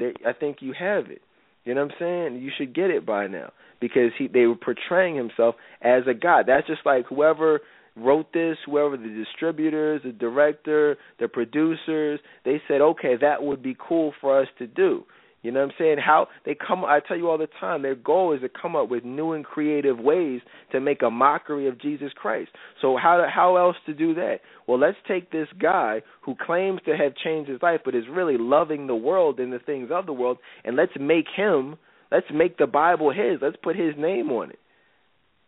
they, 0.00 0.12
I 0.26 0.32
think 0.32 0.56
you 0.60 0.74
have 0.78 1.06
it. 1.10 1.22
You 1.64 1.74
know 1.74 1.84
what 1.84 1.92
I'm 1.92 1.96
saying? 2.00 2.42
You 2.42 2.50
should 2.56 2.74
get 2.74 2.90
it 2.90 3.06
by 3.06 3.26
now 3.28 3.52
because 3.80 4.10
he 4.18 4.26
they 4.28 4.46
were 4.46 4.56
portraying 4.56 5.14
himself 5.14 5.54
as 5.82 6.02
a 6.08 6.14
god. 6.14 6.46
That's 6.48 6.66
just 6.66 6.80
like 6.84 7.06
whoever 7.06 7.60
wrote 7.96 8.32
this, 8.32 8.56
whoever 8.66 8.96
the 8.96 9.08
distributors, 9.08 10.00
the 10.04 10.12
director, 10.12 10.96
the 11.18 11.28
producers, 11.28 12.20
they 12.44 12.60
said, 12.66 12.80
okay, 12.80 13.14
that 13.20 13.42
would 13.42 13.62
be 13.62 13.76
cool 13.78 14.12
for 14.20 14.40
us 14.40 14.48
to 14.58 14.66
do. 14.66 15.04
You 15.42 15.50
know 15.50 15.60
what 15.60 15.70
I'm 15.70 15.74
saying? 15.78 15.96
How 16.04 16.28
they 16.44 16.54
come 16.54 16.84
I 16.84 17.00
tell 17.00 17.16
you 17.16 17.30
all 17.30 17.38
the 17.38 17.48
time, 17.58 17.80
their 17.82 17.94
goal 17.94 18.34
is 18.34 18.42
to 18.42 18.48
come 18.48 18.76
up 18.76 18.90
with 18.90 19.04
new 19.04 19.32
and 19.32 19.44
creative 19.44 19.98
ways 19.98 20.42
to 20.72 20.80
make 20.80 21.00
a 21.02 21.10
mockery 21.10 21.66
of 21.66 21.80
Jesus 21.80 22.12
Christ. 22.14 22.50
So 22.82 22.98
how 23.00 23.26
how 23.32 23.56
else 23.56 23.76
to 23.86 23.94
do 23.94 24.14
that? 24.14 24.40
Well, 24.66 24.78
let's 24.78 24.98
take 25.08 25.30
this 25.30 25.48
guy 25.60 26.02
who 26.20 26.34
claims 26.44 26.80
to 26.84 26.96
have 26.96 27.14
changed 27.16 27.50
his 27.50 27.62
life 27.62 27.80
but 27.84 27.94
is 27.94 28.04
really 28.10 28.36
loving 28.38 28.86
the 28.86 28.94
world 28.94 29.40
and 29.40 29.52
the 29.52 29.58
things 29.58 29.88
of 29.90 30.04
the 30.04 30.12
world 30.12 30.38
and 30.64 30.76
let's 30.76 30.92
make 31.00 31.26
him 31.34 31.76
let's 32.12 32.26
make 32.32 32.58
the 32.58 32.66
Bible 32.66 33.10
his. 33.10 33.38
Let's 33.40 33.56
put 33.62 33.76
his 33.76 33.94
name 33.96 34.30
on 34.30 34.50
it. 34.50 34.58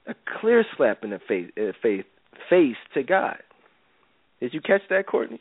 A 0.07 0.15
clear 0.41 0.65
slap 0.77 1.05
in 1.05 1.11
the 1.11 1.21
face 1.29 1.51
uh, 1.59 1.73
face 1.83 2.05
face 2.49 2.77
to 2.95 3.03
God. 3.03 3.37
Did 4.41 4.55
you 4.55 4.63
catch 4.63 4.83
that, 4.89 5.07
Courtney? 5.07 5.41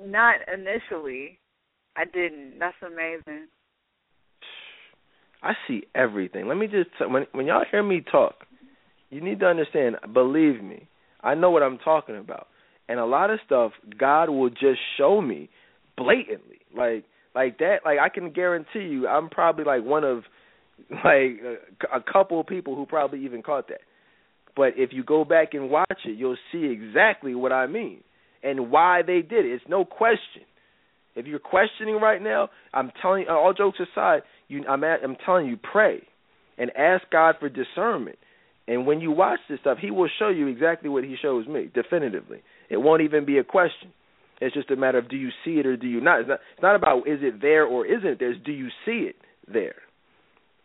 Not 0.00 0.36
initially. 0.52 1.38
I 1.96 2.04
didn't. 2.04 2.58
That's 2.58 2.76
amazing. 2.86 3.48
I 5.42 5.52
see 5.66 5.84
everything. 5.94 6.48
Let 6.48 6.56
me 6.56 6.66
just 6.66 6.90
when 7.10 7.26
when 7.32 7.46
y'all 7.46 7.64
hear 7.70 7.82
me 7.82 8.02
talk, 8.10 8.46
you 9.10 9.20
need 9.20 9.40
to 9.40 9.46
understand. 9.46 9.96
Believe 10.12 10.62
me, 10.62 10.88
I 11.22 11.34
know 11.34 11.50
what 11.50 11.62
I'm 11.62 11.78
talking 11.78 12.16
about, 12.16 12.48
and 12.88 12.98
a 12.98 13.06
lot 13.06 13.30
of 13.30 13.38
stuff 13.46 13.72
God 13.98 14.28
will 14.28 14.50
just 14.50 14.80
show 14.98 15.20
me 15.20 15.48
blatantly, 15.96 16.60
like 16.76 17.04
like 17.34 17.58
that. 17.58 17.78
Like 17.84 17.98
I 17.98 18.08
can 18.08 18.30
guarantee 18.30 18.80
you, 18.80 19.06
I'm 19.06 19.28
probably 19.28 19.64
like 19.64 19.84
one 19.84 20.04
of 20.04 20.24
like 20.90 21.40
a, 21.42 21.96
a 21.96 22.02
couple 22.12 22.40
of 22.40 22.46
people 22.46 22.74
who 22.74 22.86
probably 22.86 23.24
even 23.24 23.42
caught 23.42 23.68
that. 23.68 23.80
But 24.56 24.72
if 24.76 24.90
you 24.92 25.04
go 25.04 25.24
back 25.24 25.52
and 25.52 25.70
watch 25.70 26.00
it, 26.06 26.18
you'll 26.18 26.38
see 26.50 26.64
exactly 26.64 27.34
what 27.34 27.52
I 27.52 27.66
mean 27.66 28.00
and 28.42 28.70
why 28.70 29.02
they 29.06 29.20
did 29.20 29.44
it. 29.44 29.52
It's 29.52 29.64
no 29.68 29.84
question. 29.84 30.42
If 31.16 31.26
you're 31.26 31.38
questioning 31.38 31.96
right 31.96 32.22
now, 32.22 32.50
I'm 32.72 32.92
telling 33.00 33.22
you, 33.22 33.30
all 33.30 33.52
jokes 33.52 33.78
aside, 33.80 34.20
you, 34.48 34.64
I'm 34.68 34.84
at, 34.84 35.00
I'm 35.02 35.16
telling 35.24 35.46
you, 35.46 35.56
pray 35.56 36.02
and 36.58 36.70
ask 36.76 37.04
God 37.10 37.36
for 37.40 37.48
discernment. 37.48 38.18
And 38.68 38.86
when 38.86 39.00
you 39.00 39.10
watch 39.10 39.40
this 39.48 39.60
stuff, 39.60 39.78
He 39.80 39.90
will 39.90 40.08
show 40.18 40.28
you 40.28 40.46
exactly 40.46 40.88
what 40.90 41.04
He 41.04 41.16
shows 41.20 41.46
me, 41.46 41.70
definitively. 41.74 42.42
It 42.68 42.76
won't 42.76 43.02
even 43.02 43.24
be 43.24 43.38
a 43.38 43.44
question. 43.44 43.92
It's 44.40 44.54
just 44.54 44.70
a 44.70 44.76
matter 44.76 44.98
of 44.98 45.08
do 45.08 45.16
you 45.16 45.30
see 45.44 45.52
it 45.52 45.66
or 45.66 45.76
do 45.76 45.86
you 45.86 46.00
not. 46.00 46.20
It's 46.20 46.28
not, 46.28 46.40
it's 46.52 46.62
not 46.62 46.76
about 46.76 47.08
is 47.08 47.20
it 47.22 47.40
there 47.40 47.64
or 47.64 47.86
isn't 47.86 48.06
it 48.06 48.18
there. 48.18 48.32
It's 48.32 48.44
do 48.44 48.52
you 48.52 48.68
see 48.84 49.08
it 49.08 49.16
there. 49.50 49.76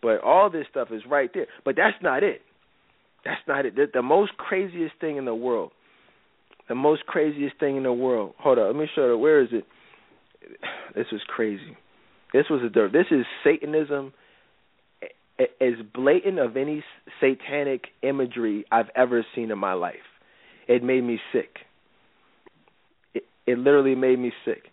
But 0.01 0.21
all 0.21 0.49
this 0.49 0.65
stuff 0.69 0.89
is 0.91 1.03
right 1.09 1.29
there. 1.33 1.45
But 1.63 1.75
that's 1.77 1.95
not 2.01 2.23
it. 2.23 2.41
That's 3.23 3.41
not 3.47 3.65
it. 3.65 3.75
The, 3.75 3.85
the 3.93 4.01
most 4.01 4.35
craziest 4.37 4.95
thing 4.99 5.17
in 5.17 5.25
the 5.25 5.35
world. 5.35 5.71
The 6.67 6.75
most 6.75 7.05
craziest 7.05 7.59
thing 7.59 7.77
in 7.77 7.83
the 7.83 7.93
world. 7.93 8.33
Hold 8.39 8.57
on, 8.57 8.67
let 8.67 8.75
me 8.75 8.87
show 8.93 9.07
you. 9.07 9.17
Where 9.17 9.41
is 9.41 9.49
it? 9.51 9.65
This 10.95 11.07
was 11.11 11.21
crazy. 11.27 11.77
This 12.33 12.45
was 12.49 12.61
a 12.65 12.69
dirt. 12.69 12.93
This 12.93 13.07
is 13.11 13.25
Satanism 13.43 14.13
as 15.39 15.73
blatant 15.93 16.39
of 16.39 16.57
any 16.57 16.83
satanic 17.19 17.85
imagery 18.01 18.65
I've 18.71 18.89
ever 18.95 19.25
seen 19.35 19.51
in 19.51 19.57
my 19.57 19.73
life. 19.73 19.95
It 20.67 20.83
made 20.83 21.03
me 21.03 21.19
sick. 21.33 21.57
It, 23.13 23.23
it 23.47 23.57
literally 23.57 23.95
made 23.95 24.19
me 24.19 24.31
sick. 24.45 24.63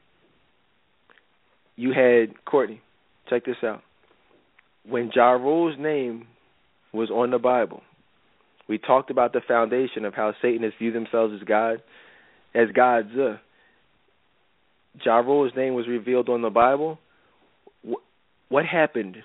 You 1.76 1.92
had 1.92 2.44
Courtney. 2.44 2.80
Check 3.30 3.44
this 3.44 3.56
out. 3.62 3.82
When 4.86 5.10
Ja 5.14 5.32
Rule's 5.32 5.78
name 5.78 6.26
was 6.92 7.10
on 7.10 7.30
the 7.30 7.38
Bible, 7.38 7.82
we 8.68 8.78
talked 8.78 9.10
about 9.10 9.32
the 9.32 9.40
foundation 9.46 10.04
of 10.04 10.14
how 10.14 10.34
Satanists 10.42 10.78
view 10.78 10.92
themselves 10.92 11.34
as 11.34 11.46
God, 11.46 11.82
as 12.54 12.68
gods. 12.74 13.10
Uh, 13.18 13.36
Ja 15.04 15.18
Rule's 15.18 15.52
name 15.56 15.74
was 15.74 15.86
revealed 15.88 16.28
on 16.28 16.42
the 16.42 16.50
Bible, 16.50 16.98
what 18.48 18.64
happened? 18.64 19.16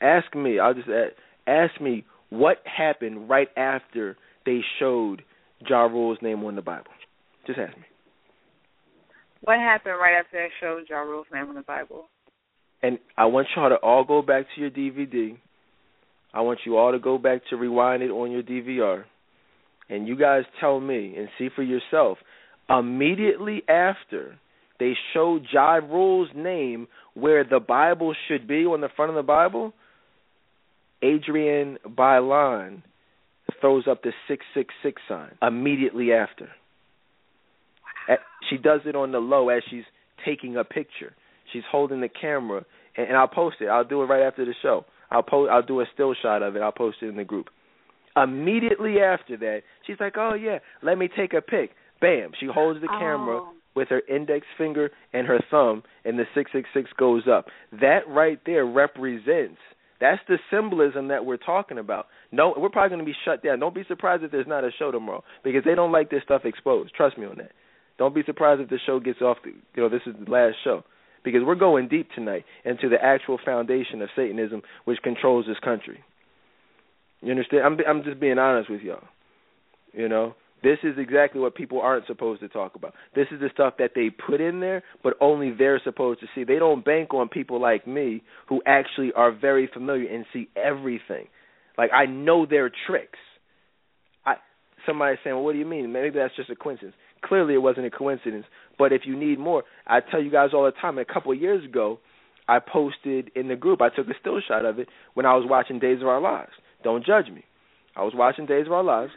Ask 0.00 0.34
me. 0.34 0.58
I'll 0.58 0.74
just 0.74 0.88
ask, 0.88 1.12
ask 1.46 1.80
me 1.80 2.04
what 2.30 2.58
happened 2.64 3.28
right 3.28 3.48
after 3.56 4.16
they 4.44 4.60
showed 4.78 5.22
Ja 5.68 5.82
Rule's 5.82 6.18
name 6.22 6.44
on 6.44 6.54
the 6.54 6.62
Bible. 6.62 6.90
Just 7.46 7.58
ask 7.58 7.76
me. 7.76 7.84
What 9.42 9.58
happened 9.58 9.94
right 10.00 10.18
after 10.18 10.36
they 10.36 10.48
showed 10.60 10.84
Ja 10.88 10.98
Rule's 10.98 11.26
name 11.32 11.48
on 11.48 11.54
the 11.54 11.62
Bible? 11.62 12.08
And 12.82 12.98
I 13.16 13.26
want 13.26 13.48
y'all 13.56 13.70
to 13.70 13.76
all 13.76 14.04
go 14.04 14.22
back 14.22 14.46
to 14.54 14.60
your 14.60 14.70
DVD. 14.70 15.36
I 16.32 16.42
want 16.42 16.60
you 16.64 16.76
all 16.76 16.92
to 16.92 16.98
go 16.98 17.18
back 17.18 17.42
to 17.50 17.56
rewind 17.56 18.02
it 18.02 18.10
on 18.10 18.30
your 18.30 18.42
DVR. 18.42 19.04
And 19.88 20.06
you 20.06 20.16
guys 20.16 20.42
tell 20.60 20.78
me 20.78 21.14
and 21.16 21.28
see 21.38 21.48
for 21.54 21.62
yourself. 21.62 22.18
Immediately 22.68 23.62
after 23.68 24.38
they 24.78 24.94
showed 25.12 25.46
Ja 25.52 25.74
Rule's 25.76 26.30
name 26.34 26.88
where 27.14 27.44
the 27.44 27.60
Bible 27.60 28.14
should 28.28 28.46
be 28.46 28.64
on 28.64 28.80
the 28.80 28.88
front 28.94 29.10
of 29.10 29.16
the 29.16 29.22
Bible, 29.22 29.72
Adrienne 31.02 31.78
Bailon 31.86 32.82
throws 33.60 33.84
up 33.90 34.02
the 34.02 34.12
666 34.28 35.02
sign 35.08 35.36
immediately 35.42 36.12
after. 36.12 36.48
She 38.48 38.56
does 38.56 38.80
it 38.86 38.94
on 38.94 39.12
the 39.12 39.18
low 39.18 39.48
as 39.48 39.62
she's 39.68 39.84
taking 40.24 40.56
a 40.56 40.64
picture. 40.64 41.14
She's 41.52 41.64
holding 41.70 42.00
the 42.00 42.08
camera, 42.08 42.64
and, 42.96 43.08
and 43.08 43.16
I'll 43.16 43.28
post 43.28 43.56
it. 43.60 43.66
I'll 43.66 43.84
do 43.84 44.02
it 44.02 44.06
right 44.06 44.26
after 44.26 44.44
the 44.44 44.54
show. 44.62 44.84
I'll 45.10 45.22
post. 45.22 45.50
I'll 45.50 45.62
do 45.62 45.80
a 45.80 45.86
still 45.92 46.14
shot 46.20 46.42
of 46.42 46.56
it. 46.56 46.62
I'll 46.62 46.72
post 46.72 46.98
it 47.02 47.06
in 47.06 47.16
the 47.16 47.24
group. 47.24 47.48
Immediately 48.16 49.00
after 49.00 49.36
that, 49.38 49.62
she's 49.86 49.96
like, 50.00 50.14
"Oh 50.16 50.34
yeah, 50.34 50.58
let 50.82 50.98
me 50.98 51.08
take 51.14 51.32
a 51.32 51.40
pic." 51.40 51.70
Bam! 52.00 52.30
She 52.38 52.46
holds 52.46 52.80
the 52.80 52.88
camera 52.88 53.40
Oh. 53.42 53.52
With 53.78 53.88
her 53.88 54.02
index 54.08 54.46
finger 54.58 54.90
and 55.12 55.26
her 55.26 55.38
thumb, 55.50 55.82
and 56.04 56.18
the 56.18 56.24
666 56.34 56.90
goes 56.98 57.22
up. 57.30 57.46
That 57.72 58.00
right 58.08 58.40
there 58.44 58.66
represents. 58.66 59.58
That's 60.00 60.20
the 60.28 60.38
symbolism 60.52 61.08
that 61.08 61.24
we're 61.24 61.38
talking 61.38 61.78
about. 61.78 62.06
No, 62.30 62.54
we're 62.56 62.68
probably 62.68 62.90
going 62.90 63.00
to 63.00 63.10
be 63.10 63.16
shut 63.24 63.42
down. 63.42 63.58
Don't 63.58 63.74
be 63.74 63.84
surprised 63.88 64.22
if 64.22 64.30
there's 64.30 64.46
not 64.46 64.64
a 64.64 64.70
show 64.78 64.90
tomorrow 64.90 65.24
because 65.42 65.62
they 65.64 65.74
don't 65.74 65.92
like 65.92 66.10
this 66.10 66.22
stuff 66.22 66.42
exposed. 66.44 66.94
Trust 66.94 67.18
me 67.18 67.26
on 67.26 67.38
that. 67.38 67.52
Don't 67.98 68.14
be 68.14 68.22
surprised 68.24 68.60
if 68.60 68.68
the 68.68 68.78
show 68.86 69.00
gets 69.00 69.20
off. 69.20 69.38
The, 69.42 69.50
you 69.50 69.82
know, 69.82 69.88
this 69.88 70.02
is 70.06 70.14
the 70.24 70.30
last 70.30 70.56
show 70.62 70.84
because 71.24 71.40
we're 71.44 71.56
going 71.56 71.88
deep 71.88 72.08
tonight 72.14 72.44
into 72.64 72.88
the 72.88 73.02
actual 73.02 73.38
foundation 73.44 74.02
of 74.02 74.08
Satanism, 74.14 74.62
which 74.84 74.98
controls 75.02 75.46
this 75.46 75.58
country. 75.58 76.04
You 77.20 77.30
understand? 77.32 77.64
I'm 77.64 77.76
I'm 77.88 78.04
just 78.04 78.20
being 78.20 78.38
honest 78.38 78.70
with 78.70 78.82
y'all. 78.82 79.02
You 79.92 80.08
know, 80.08 80.34
this 80.62 80.78
is 80.82 80.94
exactly 80.98 81.40
what 81.40 81.54
people 81.54 81.80
aren't 81.80 82.06
supposed 82.06 82.40
to 82.40 82.48
talk 82.48 82.74
about. 82.74 82.94
This 83.14 83.26
is 83.30 83.40
the 83.40 83.48
stuff 83.52 83.74
that 83.78 83.92
they 83.94 84.10
put 84.10 84.40
in 84.40 84.60
there, 84.60 84.82
but 85.02 85.14
only 85.20 85.52
they're 85.56 85.80
supposed 85.84 86.20
to 86.20 86.26
see. 86.34 86.44
They 86.44 86.58
don't 86.58 86.84
bank 86.84 87.14
on 87.14 87.28
people 87.28 87.60
like 87.60 87.86
me 87.86 88.22
who 88.48 88.60
actually 88.66 89.12
are 89.14 89.30
very 89.32 89.68
familiar 89.72 90.08
and 90.08 90.24
see 90.32 90.48
everything. 90.56 91.26
Like 91.76 91.90
I 91.94 92.06
know 92.06 92.44
their 92.44 92.70
tricks. 92.86 93.18
I 94.26 94.34
somebody's 94.84 95.18
saying, 95.22 95.36
well, 95.36 95.44
"What 95.44 95.52
do 95.52 95.58
you 95.58 95.66
mean? 95.66 95.92
Maybe 95.92 96.10
that's 96.10 96.34
just 96.34 96.50
a 96.50 96.56
coincidence." 96.56 96.96
Clearly, 97.24 97.54
it 97.54 97.62
wasn't 97.62 97.86
a 97.86 97.90
coincidence. 97.90 98.46
But 98.78 98.92
if 98.92 99.02
you 99.04 99.16
need 99.16 99.38
more, 99.38 99.64
I 99.86 100.00
tell 100.00 100.22
you 100.22 100.30
guys 100.30 100.50
all 100.54 100.64
the 100.64 100.72
time. 100.72 100.98
A 100.98 101.04
couple 101.04 101.32
of 101.32 101.40
years 101.40 101.64
ago, 101.64 101.98
I 102.48 102.58
posted 102.60 103.30
in 103.34 103.48
the 103.48 103.56
group. 103.56 103.80
I 103.82 103.90
took 103.90 104.08
a 104.08 104.14
still 104.20 104.40
shot 104.40 104.64
of 104.64 104.78
it 104.78 104.88
when 105.14 105.26
I 105.26 105.34
was 105.34 105.44
watching 105.48 105.78
Days 105.78 106.00
of 106.00 106.08
Our 106.08 106.20
Lives. 106.20 106.52
Don't 106.82 107.04
judge 107.04 107.28
me. 107.28 107.44
I 107.96 108.02
was 108.02 108.12
watching 108.14 108.46
Days 108.46 108.66
of 108.66 108.72
Our 108.72 108.84
Lives, 108.84 109.12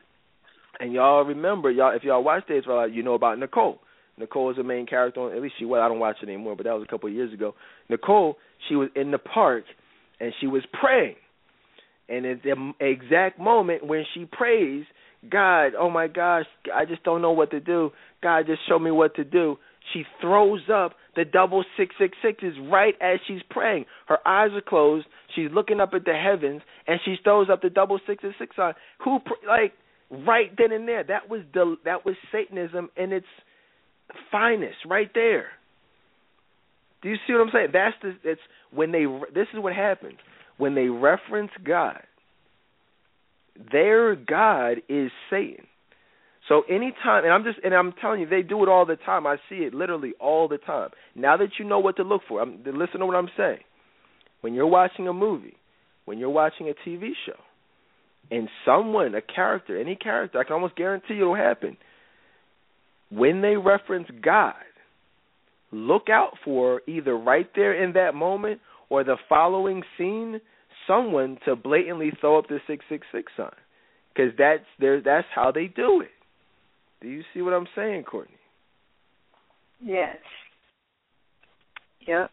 and 0.80 0.94
y'all 0.94 1.24
remember, 1.24 1.70
y'all 1.70 1.96
if 1.96 2.04
y'all 2.04 2.24
watch 2.24 2.48
Days 2.48 2.64
of 2.66 2.72
Our 2.72 2.78
Lives, 2.84 2.94
you 2.96 3.04
know 3.04 3.14
about 3.14 3.40
Nicole. 3.40 3.80
Nicole 4.18 4.52
is 4.52 4.58
the 4.58 4.64
main 4.64 4.86
character. 4.86 5.22
On, 5.22 5.36
at 5.36 5.42
least 5.42 5.56
she 5.58 5.66
was. 5.66 5.80
I 5.84 5.88
don't 5.88 6.00
watch 6.00 6.18
it 6.22 6.28
anymore, 6.28 6.56
but 6.56 6.66
that 6.66 6.74
was 6.74 6.84
a 6.88 6.92
couple 6.92 7.10
of 7.10 7.16
years 7.16 7.34
ago. 7.34 7.56
Nicole, 7.90 8.38
she 8.68 8.76
was 8.76 8.90
in 8.96 9.12
the 9.12 9.18
park 9.18 9.64
and 10.20 10.34
she 10.40 10.48
was 10.48 10.64
praying. 10.80 11.16
And 12.08 12.26
at 12.26 12.44
the 12.44 12.74
exact 12.80 13.40
moment 13.40 13.86
when 13.86 14.04
she 14.14 14.26
prays, 14.26 14.86
God, 15.30 15.74
oh 15.80 15.90
my 15.90 16.08
gosh, 16.08 16.46
I 16.74 16.86
just 16.86 17.04
don't 17.04 17.22
know 17.22 17.32
what 17.32 17.52
to 17.52 17.60
do. 17.60 17.92
God, 18.22 18.48
just 18.48 18.62
show 18.68 18.80
me 18.80 18.92
what 18.92 19.16
to 19.16 19.24
do. 19.24 19.58
She 19.94 20.04
throws 20.20 20.62
up 20.72 20.94
the 21.16 21.26
double 21.26 21.64
six 21.78 21.96
six 22.00 22.18
sixes 22.24 22.54
right 22.70 22.94
as 23.02 23.20
she's 23.28 23.42
praying. 23.50 23.86
Her 24.08 24.18
eyes 24.28 24.52
are 24.54 24.62
closed. 24.62 25.08
She's 25.36 25.50
looking 25.52 25.80
up 25.80 25.92
at 25.94 26.06
the 26.06 26.14
heavens, 26.14 26.62
and 26.88 27.00
she 27.04 27.16
throws 27.24 27.50
up 27.52 27.62
the 27.62 27.70
double 27.70 28.00
six 28.06 28.22
six 28.24 28.36
six 28.38 28.56
on. 28.58 28.74
Who 29.04 29.20
like 29.48 29.74
right 30.12 30.52
then 30.58 30.72
and 30.72 30.88
there? 30.88 31.04
That 31.04 31.30
was 31.30 31.42
the 31.54 31.76
that 31.86 32.06
was 32.06 32.16
Satanism 32.32 32.90
in 32.96 33.12
its 33.14 33.26
finest, 34.32 34.78
right 34.86 35.10
there. 35.14 35.48
Do 37.02 37.10
you 37.10 37.16
see 37.26 37.34
what 37.34 37.42
I'm 37.42 37.50
saying? 37.54 37.70
That's 37.74 37.96
the 38.02 38.30
it's 38.30 38.42
when 38.72 38.92
they 38.92 39.06
this 39.34 39.48
is 39.54 39.60
what 39.60 39.74
happens 39.74 40.18
when 40.58 40.76
they 40.76 40.88
reference 40.88 41.52
God. 41.66 42.04
Their 43.72 44.16
God 44.16 44.78
is 44.88 45.12
Satan. 45.30 45.66
So 46.48 46.64
anytime, 46.70 47.24
and 47.24 47.34
I'm 47.34 47.44
just, 47.44 47.60
and 47.64 47.74
I'm 47.74 47.94
telling 48.02 48.22
you, 48.22 48.28
they 48.28 48.42
do 48.42 48.64
it 48.64 48.70
all 48.70 48.86
the 48.86 48.96
time. 48.96 49.28
I 49.28 49.38
see 49.50 49.58
it 49.58 49.74
literally 49.74 50.14
all 50.20 50.48
the 50.48 50.58
time. 50.58 50.90
Now 51.16 51.38
that 51.38 51.50
you 51.60 51.66
know 51.66 51.80
what 51.80 51.98
to 51.98 52.04
look 52.04 52.22
for, 52.28 52.42
I'm, 52.42 52.64
listen 52.66 53.00
to 53.00 53.06
what 53.06 53.16
I'm 53.16 53.30
saying. 53.38 53.60
When 54.42 54.54
you're 54.54 54.68
watching 54.68 55.08
a 55.08 55.14
movie, 55.14 55.56
when 56.06 56.18
you're 56.18 56.30
watching 56.30 56.68
a 56.70 56.90
TV 56.90 57.12
show, 57.26 57.40
and 58.30 58.48
someone, 58.66 59.16
a 59.16 59.22
character, 59.22 59.80
any 59.80 59.96
character, 59.96 60.40
I 60.40 60.44
can 60.44 60.54
almost 60.54 60.76
guarantee 60.76 61.18
it'll 61.18 61.36
happen. 61.36 61.78
When 63.10 63.42
they 63.42 63.58
reference 63.58 64.08
God, 64.22 64.54
look 65.72 66.10
out 66.10 66.32
for 66.46 66.82
either 66.88 67.18
right 67.18 67.50
there 67.56 67.84
in 67.84 67.94
that 67.94 68.16
moment 68.16 68.62
or 68.90 69.04
the 69.04 69.18
following 69.28 69.84
scene 69.98 70.40
someone 70.88 71.38
to 71.46 71.56
blatantly 71.56 72.12
throw 72.20 72.38
up 72.40 72.48
the 72.48 72.60
six 72.68 72.84
six 72.90 73.06
six 73.12 73.32
sign 73.38 73.50
because 74.14 74.32
that's 74.38 74.64
there 74.80 75.02
that's 75.02 75.28
how 75.34 75.52
they 75.52 75.68
do 75.68 76.02
it. 76.02 76.12
Do 77.02 77.08
you 77.08 77.24
see 77.34 77.42
what 77.42 77.54
I'm 77.54 77.68
saying, 77.76 78.04
Courtney? 78.04 78.36
Yes. 79.84 80.18
Yep. 82.08 82.30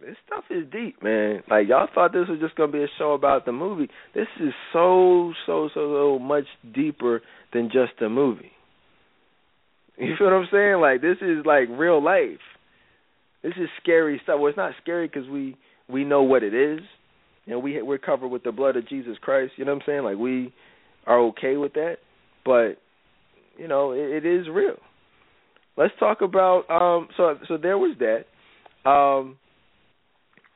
This 0.00 0.16
stuff 0.26 0.44
is 0.50 0.64
deep, 0.72 1.02
man. 1.02 1.42
Like 1.48 1.68
y'all 1.68 1.88
thought 1.94 2.12
this 2.12 2.28
was 2.28 2.40
just 2.40 2.56
gonna 2.56 2.72
be 2.72 2.82
a 2.82 2.88
show 2.98 3.12
about 3.12 3.44
the 3.46 3.52
movie. 3.52 3.88
This 4.14 4.26
is 4.40 4.52
so 4.72 5.32
so 5.46 5.68
so 5.72 6.18
so 6.18 6.18
much 6.18 6.44
deeper 6.74 7.22
than 7.52 7.70
just 7.72 8.00
a 8.02 8.08
movie. 8.08 8.50
You 9.96 10.14
feel 10.18 10.26
what 10.26 10.36
I'm 10.36 10.48
saying? 10.50 10.80
Like 10.80 11.00
this 11.00 11.18
is 11.20 11.46
like 11.46 11.68
real 11.70 12.02
life. 12.02 12.40
This 13.42 13.52
is 13.56 13.68
scary 13.82 14.20
stuff. 14.24 14.40
Well, 14.40 14.48
it's 14.48 14.56
not 14.56 14.72
scary 14.82 15.06
because 15.06 15.28
we 15.28 15.56
we 15.88 16.04
know 16.04 16.22
what 16.22 16.42
it 16.42 16.54
is, 16.54 16.80
and 17.46 17.62
we 17.62 17.80
we're 17.80 17.98
covered 17.98 18.28
with 18.28 18.42
the 18.42 18.52
blood 18.52 18.76
of 18.76 18.88
Jesus 18.88 19.16
Christ. 19.20 19.52
You 19.56 19.64
know 19.64 19.74
what 19.74 19.82
I'm 19.82 19.86
saying? 19.86 20.02
Like 20.02 20.16
we 20.16 20.52
are 21.06 21.20
okay 21.26 21.56
with 21.56 21.74
that, 21.74 21.96
but 22.44 22.78
you 23.56 23.68
know 23.68 23.92
it, 23.92 24.24
it 24.24 24.26
is 24.26 24.48
real. 24.50 24.78
Let's 25.76 25.94
talk 26.00 26.20
about 26.20 26.64
um. 26.68 27.08
So 27.16 27.38
so 27.46 27.56
there 27.56 27.78
was 27.78 27.96
that. 28.00 28.24
Um. 28.90 29.36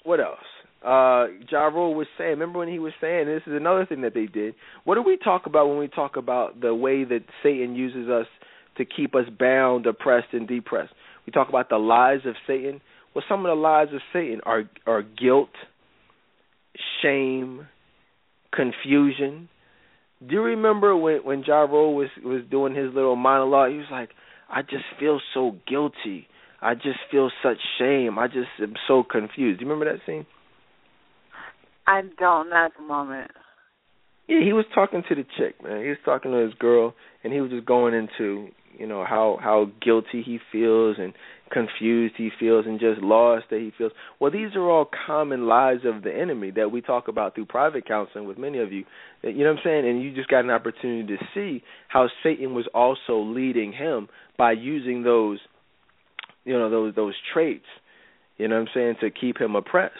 What 0.08 0.20
else? 0.20 0.38
Uh, 0.82 1.26
ja 1.52 1.66
Rule 1.66 1.94
was 1.94 2.06
saying. 2.16 2.30
Remember 2.30 2.60
when 2.60 2.68
he 2.68 2.78
was 2.78 2.94
saying 2.98 3.26
this 3.26 3.42
is 3.46 3.52
another 3.52 3.84
thing 3.84 4.00
that 4.00 4.14
they 4.14 4.24
did. 4.24 4.54
What 4.84 4.94
do 4.94 5.02
we 5.02 5.18
talk 5.18 5.44
about 5.44 5.68
when 5.68 5.76
we 5.76 5.86
talk 5.86 6.16
about 6.16 6.62
the 6.62 6.74
way 6.74 7.04
that 7.04 7.24
Satan 7.42 7.74
uses 7.74 8.08
us 8.08 8.24
to 8.78 8.86
keep 8.86 9.14
us 9.14 9.26
bound, 9.38 9.84
oppressed, 9.84 10.28
and 10.32 10.48
depressed? 10.48 10.94
We 11.26 11.30
talk 11.30 11.50
about 11.50 11.68
the 11.68 11.76
lies 11.76 12.20
of 12.24 12.36
Satan. 12.46 12.80
Well, 13.14 13.22
some 13.28 13.44
of 13.44 13.50
the 13.50 13.60
lies 13.60 13.88
of 13.92 14.00
Satan 14.10 14.40
are 14.46 14.62
are 14.86 15.02
guilt, 15.02 15.50
shame, 17.02 17.66
confusion. 18.50 19.50
Do 20.26 20.36
you 20.36 20.42
remember 20.42 20.96
when 20.96 21.18
when 21.18 21.44
Ja 21.46 21.64
Rule 21.64 21.94
was 21.94 22.08
was 22.24 22.40
doing 22.50 22.74
his 22.74 22.94
little 22.94 23.14
monologue? 23.14 23.72
He 23.72 23.76
was 23.76 23.92
like, 23.92 24.08
"I 24.48 24.62
just 24.62 24.84
feel 24.98 25.20
so 25.34 25.56
guilty. 25.66 26.28
I 26.60 26.74
just 26.74 26.98
feel 27.10 27.30
such 27.42 27.58
shame. 27.78 28.18
I 28.18 28.26
just 28.26 28.48
am 28.60 28.74
so 28.86 29.02
confused." 29.02 29.58
Do 29.58 29.64
you 29.64 29.70
remember 29.70 29.92
that 29.92 30.04
scene? 30.06 30.26
I 31.86 32.02
don't, 32.18 32.50
not 32.50 32.66
at 32.66 32.76
the 32.76 32.82
moment. 32.82 33.30
Yeah, 34.26 34.42
he 34.42 34.52
was 34.52 34.66
talking 34.74 35.02
to 35.08 35.14
the 35.14 35.24
chick, 35.38 35.62
man. 35.62 35.82
He 35.82 35.88
was 35.88 35.98
talking 36.04 36.32
to 36.32 36.38
his 36.38 36.52
girl, 36.54 36.94
and 37.24 37.32
he 37.32 37.40
was 37.40 37.50
just 37.50 37.64
going 37.64 37.94
into 37.94 38.48
you 38.78 38.86
know 38.86 39.04
how 39.04 39.38
how 39.42 39.70
guilty 39.82 40.22
he 40.22 40.38
feels 40.52 40.96
and 40.98 41.12
confused 41.50 42.14
he 42.16 42.30
feels 42.38 42.66
and 42.66 42.78
just 42.78 43.00
lost 43.00 43.46
that 43.50 43.58
he 43.58 43.72
feels 43.76 43.92
well 44.20 44.30
these 44.30 44.54
are 44.54 44.68
all 44.68 44.88
common 45.06 45.46
lies 45.46 45.78
of 45.84 46.02
the 46.02 46.14
enemy 46.14 46.50
that 46.50 46.70
we 46.70 46.80
talk 46.80 47.08
about 47.08 47.34
through 47.34 47.46
private 47.46 47.86
counseling 47.86 48.26
with 48.26 48.38
many 48.38 48.58
of 48.58 48.70
you 48.70 48.84
you 49.22 49.38
know 49.38 49.50
what 49.50 49.58
i'm 49.58 49.64
saying 49.64 49.88
and 49.88 50.02
you 50.02 50.14
just 50.14 50.28
got 50.28 50.44
an 50.44 50.50
opportunity 50.50 51.16
to 51.16 51.24
see 51.34 51.62
how 51.88 52.06
satan 52.22 52.54
was 52.54 52.66
also 52.74 53.18
leading 53.20 53.72
him 53.72 54.08
by 54.36 54.52
using 54.52 55.02
those 55.02 55.38
you 56.44 56.52
know 56.52 56.70
those 56.70 56.94
those 56.94 57.14
traits 57.32 57.66
you 58.36 58.48
know 58.48 58.56
what 58.56 58.62
i'm 58.62 58.68
saying 58.74 58.94
to 59.00 59.10
keep 59.10 59.38
him 59.38 59.56
oppressed 59.56 59.94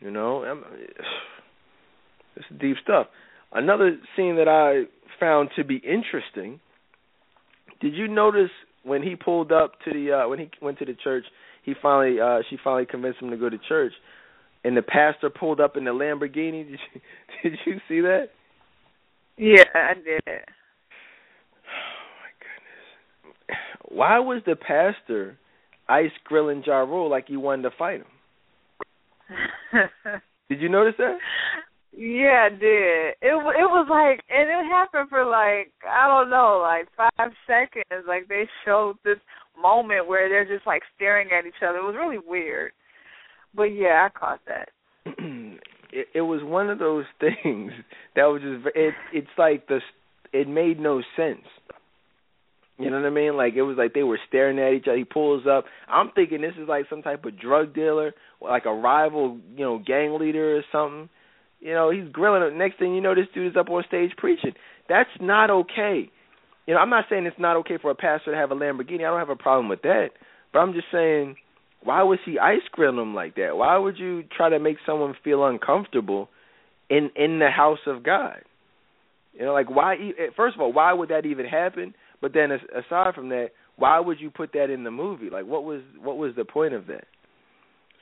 you 0.00 0.10
know 0.10 0.44
it's 2.36 2.46
deep 2.60 2.76
stuff 2.82 3.06
another 3.52 3.98
scene 4.16 4.36
that 4.36 4.48
i 4.48 4.84
found 5.20 5.48
to 5.56 5.64
be 5.64 5.76
interesting 5.76 6.60
did 7.80 7.94
you 7.94 8.08
notice 8.08 8.50
when 8.84 9.02
he 9.02 9.16
pulled 9.16 9.50
up 9.50 9.72
to 9.84 9.92
the 9.92 10.12
uh 10.12 10.28
when 10.28 10.38
he 10.38 10.50
went 10.62 10.78
to 10.78 10.84
the 10.84 10.94
church, 10.94 11.24
he 11.64 11.74
finally 11.80 12.20
uh 12.20 12.38
she 12.48 12.56
finally 12.62 12.86
convinced 12.86 13.20
him 13.20 13.30
to 13.30 13.36
go 13.36 13.48
to 13.48 13.58
church 13.68 13.92
and 14.64 14.76
the 14.76 14.82
pastor 14.82 15.28
pulled 15.28 15.60
up 15.60 15.76
in 15.76 15.84
the 15.84 15.90
Lamborghini. 15.90 16.66
Did 16.68 16.78
you 17.42 17.50
did 17.50 17.58
you 17.66 17.80
see 17.88 18.00
that? 18.00 18.28
Yeah, 19.36 19.64
I 19.74 19.94
did. 19.94 20.44
Why 23.88 24.18
was 24.18 24.42
the 24.46 24.56
pastor 24.56 25.38
ice 25.88 26.10
grilling 26.24 26.62
Ja 26.66 26.78
Rule 26.78 27.10
like 27.10 27.28
he 27.28 27.36
wanted 27.36 27.62
to 27.62 27.70
fight 27.76 28.00
him? 28.00 28.06
did 30.48 30.60
you 30.60 30.68
notice 30.68 30.94
that? 30.98 31.18
Yeah, 31.96 32.46
I 32.46 32.50
did. 32.50 33.14
It 33.22 33.34
it 33.34 33.70
was 33.70 33.86
like, 33.88 34.24
and 34.28 34.48
it 34.48 34.70
happened 34.70 35.08
for 35.08 35.24
like 35.24 35.72
I 35.88 36.08
don't 36.08 36.30
know, 36.30 36.58
like 36.60 36.88
five 36.96 37.30
seconds. 37.46 38.06
Like 38.08 38.28
they 38.28 38.48
showed 38.64 38.96
this 39.04 39.18
moment 39.60 40.08
where 40.08 40.28
they're 40.28 40.44
just 40.44 40.66
like 40.66 40.82
staring 40.96 41.28
at 41.36 41.46
each 41.46 41.62
other. 41.66 41.78
It 41.78 41.84
was 41.84 41.96
really 41.96 42.18
weird. 42.18 42.72
But 43.54 43.64
yeah, 43.64 44.08
I 44.08 44.18
caught 44.18 44.40
that. 44.46 44.70
it, 45.92 46.08
it 46.14 46.20
was 46.22 46.42
one 46.42 46.68
of 46.68 46.78
those 46.78 47.04
things 47.20 47.72
that 48.16 48.24
was 48.24 48.42
just 48.42 48.76
it. 48.76 48.94
It's 49.12 49.28
like 49.38 49.68
the 49.68 49.80
it 50.32 50.48
made 50.48 50.80
no 50.80 51.00
sense. 51.16 51.46
You 52.78 52.90
know 52.90 53.00
what 53.00 53.06
I 53.06 53.10
mean? 53.10 53.36
Like 53.36 53.54
it 53.54 53.62
was 53.62 53.76
like 53.76 53.94
they 53.94 54.02
were 54.02 54.18
staring 54.28 54.58
at 54.58 54.72
each 54.72 54.88
other. 54.88 54.96
He 54.96 55.04
pulls 55.04 55.46
up. 55.46 55.64
I'm 55.88 56.10
thinking 56.14 56.40
this 56.40 56.54
is 56.60 56.68
like 56.68 56.86
some 56.90 57.02
type 57.02 57.24
of 57.24 57.38
drug 57.38 57.74
dealer, 57.74 58.14
like 58.40 58.64
a 58.66 58.74
rival, 58.74 59.38
you 59.56 59.64
know, 59.64 59.78
gang 59.78 60.18
leader 60.18 60.56
or 60.56 60.62
something 60.72 61.08
you 61.64 61.72
know, 61.72 61.90
he's 61.90 62.12
grilling 62.12 62.42
it. 62.42 62.54
Next 62.54 62.78
thing 62.78 62.94
you 62.94 63.00
know, 63.00 63.14
this 63.14 63.26
dude 63.34 63.52
is 63.52 63.56
up 63.56 63.70
on 63.70 63.82
stage 63.88 64.10
preaching. 64.18 64.52
That's 64.86 65.08
not 65.18 65.50
okay. 65.50 66.10
You 66.66 66.74
know, 66.74 66.80
I'm 66.80 66.90
not 66.90 67.06
saying 67.08 67.24
it's 67.24 67.38
not 67.38 67.56
okay 67.58 67.78
for 67.80 67.90
a 67.90 67.94
pastor 67.94 68.32
to 68.32 68.36
have 68.36 68.50
a 68.50 68.54
Lamborghini. 68.54 69.00
I 69.00 69.10
don't 69.10 69.18
have 69.18 69.30
a 69.30 69.36
problem 69.36 69.70
with 69.70 69.80
that. 69.82 70.10
But 70.52 70.58
I'm 70.58 70.74
just 70.74 70.86
saying, 70.92 71.36
why 71.82 72.02
was 72.02 72.18
he 72.26 72.38
ice 72.38 72.60
grilling 72.70 73.00
him 73.00 73.14
like 73.14 73.36
that? 73.36 73.56
Why 73.56 73.78
would 73.78 73.98
you 73.98 74.24
try 74.36 74.50
to 74.50 74.58
make 74.58 74.76
someone 74.84 75.14
feel 75.24 75.44
uncomfortable 75.46 76.28
in 76.90 77.10
in 77.16 77.38
the 77.38 77.48
house 77.48 77.78
of 77.86 78.02
God? 78.02 78.42
You 79.32 79.46
know, 79.46 79.54
like 79.54 79.70
why? 79.70 79.94
Eh, 79.94 80.30
first 80.36 80.56
of 80.56 80.60
all, 80.60 80.72
why 80.72 80.92
would 80.92 81.08
that 81.08 81.24
even 81.24 81.46
happen? 81.46 81.94
But 82.24 82.32
then, 82.32 82.52
aside 82.52 83.14
from 83.14 83.28
that, 83.28 83.48
why 83.76 84.00
would 84.00 84.18
you 84.18 84.30
put 84.30 84.54
that 84.54 84.70
in 84.70 84.82
the 84.82 84.90
movie? 84.90 85.28
Like, 85.28 85.44
what 85.44 85.62
was 85.62 85.82
what 86.00 86.16
was 86.16 86.32
the 86.34 86.46
point 86.46 86.72
of 86.72 86.86
that? 86.86 87.04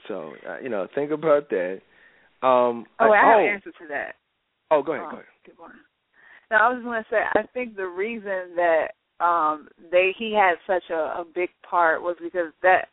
So, 0.06 0.34
uh, 0.48 0.60
you 0.62 0.68
know, 0.68 0.86
think 0.94 1.10
about 1.10 1.50
that. 1.50 1.80
Um, 2.40 2.86
oh, 3.00 3.10
I, 3.10 3.18
I 3.18 3.26
have 3.26 3.38
oh, 3.38 3.40
an 3.40 3.46
answer 3.46 3.72
to 3.72 3.88
that. 3.88 4.14
Oh, 4.70 4.80
go 4.80 4.92
ahead. 4.92 5.06
Oh, 5.08 5.10
go 5.10 5.16
ahead. 5.16 5.26
Good 5.44 5.58
morning. 5.58 5.78
Now, 6.52 6.70
I 6.70 6.72
was 6.72 6.84
going 6.84 7.02
to 7.02 7.08
say, 7.10 7.16
I 7.34 7.42
think 7.52 7.74
the 7.74 7.88
reason 7.88 8.54
that 8.54 8.90
um 9.18 9.66
they 9.90 10.14
he 10.16 10.32
had 10.32 10.54
such 10.68 10.88
a, 10.90 10.94
a 10.94 11.24
big 11.34 11.48
part 11.68 12.00
was 12.00 12.14
because 12.22 12.52
that 12.62 12.90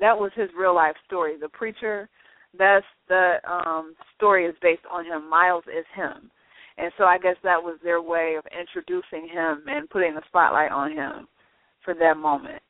that 0.00 0.18
was 0.18 0.32
his 0.34 0.50
real 0.58 0.74
life 0.74 0.96
story. 1.06 1.34
The 1.40 1.48
preacher, 1.48 2.08
that's 2.58 2.84
the 3.08 3.36
um 3.48 3.94
story 4.16 4.46
is 4.46 4.56
based 4.60 4.82
on 4.90 5.04
him. 5.04 5.30
Miles 5.30 5.62
is 5.68 5.86
him. 5.94 6.32
And 6.82 6.90
so 6.98 7.04
I 7.04 7.16
guess 7.16 7.36
that 7.44 7.62
was 7.62 7.78
their 7.84 8.02
way 8.02 8.34
of 8.36 8.44
introducing 8.50 9.28
him 9.32 9.62
and 9.68 9.88
putting 9.88 10.14
the 10.16 10.22
spotlight 10.26 10.72
on 10.72 10.90
him 10.90 11.28
for 11.84 11.94
that 11.94 12.16
moment. 12.16 12.60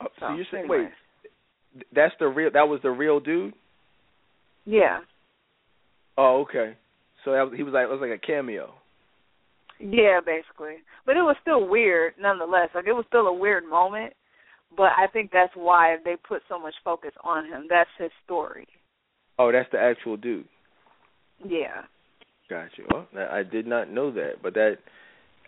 Oh, 0.00 0.06
so, 0.20 0.26
so, 0.28 0.34
you're 0.34 0.46
saying 0.52 0.68
wait, 0.68 0.88
that's 1.92 2.14
the 2.20 2.28
real 2.28 2.50
that 2.52 2.68
was 2.68 2.78
the 2.84 2.90
real 2.90 3.18
dude? 3.18 3.52
Yeah. 4.64 5.00
Oh, 6.16 6.42
okay. 6.48 6.76
So 7.24 7.32
that 7.32 7.42
was, 7.42 7.54
he 7.56 7.64
was 7.64 7.74
like 7.74 7.84
it 7.84 7.90
was 7.90 8.00
like 8.00 8.16
a 8.16 8.24
cameo. 8.24 8.74
Yeah, 9.80 10.20
basically. 10.24 10.76
But 11.04 11.16
it 11.16 11.22
was 11.22 11.36
still 11.42 11.66
weird 11.66 12.14
nonetheless. 12.20 12.68
Like 12.76 12.86
it 12.86 12.92
was 12.92 13.06
still 13.08 13.26
a 13.26 13.34
weird 13.34 13.64
moment. 13.68 14.12
but 14.76 14.90
I 14.96 15.06
think 15.12 15.30
that's 15.32 15.52
why 15.54 15.96
they 16.04 16.14
put 16.16 16.42
so 16.48 16.60
much 16.60 16.74
focus 16.84 17.12
on 17.24 17.46
him. 17.46 17.66
That's 17.68 17.90
his 17.98 18.10
story. 18.24 18.68
Oh, 19.38 19.50
that's 19.50 19.70
the 19.72 19.78
actual 19.78 20.16
dude. 20.16 20.46
Yeah. 21.44 21.82
Gotcha. 22.48 22.82
Well, 22.90 23.06
I 23.30 23.42
did 23.42 23.66
not 23.66 23.90
know 23.90 24.10
that, 24.12 24.42
but 24.42 24.54
that 24.54 24.78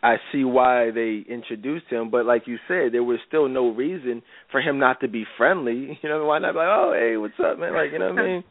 I 0.02 0.16
see 0.32 0.44
why 0.44 0.90
they 0.90 1.24
introduced 1.28 1.86
him. 1.89 2.10
But 2.10 2.27
like 2.27 2.43
you 2.47 2.59
said, 2.68 2.93
there 2.93 3.05
was 3.05 3.18
still 3.27 3.48
no 3.48 3.70
reason 3.70 4.22
for 4.51 4.60
him 4.60 4.78
not 4.78 5.01
to 5.01 5.09
be 5.09 5.24
friendly. 5.36 5.98
You 6.02 6.09
know, 6.09 6.24
why 6.24 6.39
not 6.39 6.52
be 6.52 6.59
like, 6.59 6.68
oh, 6.68 6.93
hey, 6.94 7.16
what's 7.16 7.35
up, 7.39 7.59
man? 7.59 7.74
Like, 7.74 7.93
you 7.93 7.98
know 7.98 8.10
what 8.10 8.18
I 8.18 8.27
mean? 8.27 8.44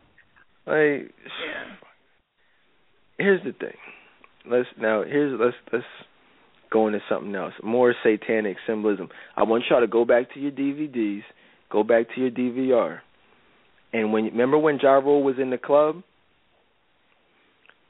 Like, 0.66 1.12
yeah. 1.24 1.76
here's 3.18 3.44
the 3.44 3.54
thing. 3.54 3.78
Let's 4.50 4.68
now 4.80 5.04
here's 5.04 5.40
let's 5.40 5.56
let's 5.72 5.86
go 6.72 6.88
into 6.88 7.00
something 7.10 7.34
else. 7.36 7.54
More 7.64 7.94
satanic 8.04 8.58
symbolism. 8.68 9.10
I 9.36 9.44
want 9.44 9.64
y'all 9.70 9.82
to 9.82 9.88
go 9.88 10.06
back 10.06 10.34
to 10.34 10.40
your 10.40 10.52
DVDs, 10.52 11.22
go 11.72 11.84
back 11.84 12.08
to 12.16 12.22
your 12.22 12.32
DVR, 12.32 13.00
and 13.94 14.14
when 14.14 14.26
remember 14.26 14.58
when 14.58 14.80
Ja 14.82 14.94
Rule 14.94 15.24
was 15.24 15.36
in 15.40 15.50
the 15.50 15.58
club 15.58 16.04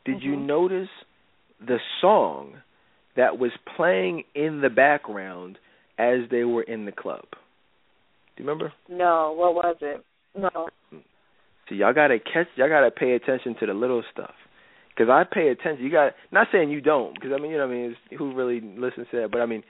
did 0.10 0.22
mm-hmm. 0.22 0.30
you 0.30 0.36
notice 0.36 0.90
the 1.66 1.78
song 2.02 2.54
that 3.16 3.38
was 3.38 3.52
playing 3.76 4.24
in 4.34 4.62
the 4.62 4.70
background 4.70 5.58
as 5.98 6.20
they 6.32 6.44
were 6.44 6.64
in 6.64 6.86
the 6.86 6.92
club? 6.92 7.26
Do 8.36 8.44
you 8.44 8.50
remember? 8.50 8.74
No. 8.90 9.34
What 9.38 9.56
was 9.56 9.76
it? 9.82 10.04
No. 10.38 10.70
See, 11.68 11.76
y'all 11.76 11.94
gotta 11.94 12.18
catch. 12.20 12.48
Y'all 12.56 12.70
gotta 12.70 12.92
pay 12.92 13.14
attention 13.14 13.56
to 13.60 13.66
the 13.66 13.74
little 13.74 14.04
stuff. 14.12 14.34
Because 14.90 15.10
I 15.10 15.24
pay 15.32 15.50
attention. 15.50 15.84
You 15.84 15.92
got. 15.92 16.14
Not 16.32 16.48
saying 16.52 16.70
you 16.70 16.82
don't. 16.82 17.14
Because 17.14 17.32
I 17.38 17.42
mean, 17.42 17.52
you 17.52 17.58
know, 17.58 17.68
what 17.68 17.74
I 17.74 17.78
mean, 17.78 17.92
it's, 17.92 18.18
who 18.18 18.34
really 18.34 18.62
listens 18.62 19.08
to 19.12 19.22
that? 19.22 19.32
But 19.32 19.42
I 19.42 19.46
mean, 19.46 19.64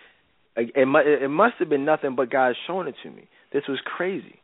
it, 0.55 0.71
it, 0.75 1.23
it 1.23 1.27
must 1.27 1.55
have 1.59 1.69
been 1.69 1.85
nothing 1.85 2.15
but 2.15 2.31
God 2.31 2.55
showing 2.67 2.87
it 2.87 2.95
to 3.03 3.09
me. 3.09 3.27
This 3.51 3.63
was 3.67 3.79
crazy. 3.83 4.39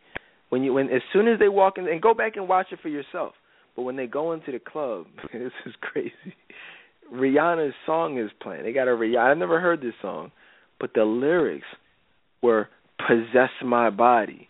When 0.50 0.64
you 0.64 0.74
when 0.74 0.90
as 0.90 1.02
soon 1.14 1.28
as 1.28 1.40
they 1.40 1.50
walk 1.50 1.78
in 1.78 1.88
and 1.88 2.02
go 2.02 2.14
back 2.14 2.36
and 2.36 2.48
watch 2.48 2.68
it 2.72 2.80
for 2.82 2.90
yourself. 2.90 3.34
But 3.76 3.84
when 3.84 3.96
they 3.96 4.08
go 4.08 4.32
into 4.32 4.52
the 4.52 4.60
club, 4.60 5.06
this 5.34 5.52
is 5.66 5.74
crazy. 5.82 6.12
Rihanna's 7.14 7.76
song 7.86 8.18
is 8.18 8.32
playing. 8.42 8.64
They 8.64 8.74
got 8.74 8.88
a 8.88 8.92
Rihanna. 8.92 9.32
I 9.32 9.34
never 9.36 9.60
heard 9.60 9.82
this 9.82 9.94
song, 10.02 10.32
but 10.80 10.92
the 10.96 11.04
lyrics 11.04 11.66
were 12.42 12.70
"possess 13.08 13.52
my 13.64 13.90
body, 13.90 14.50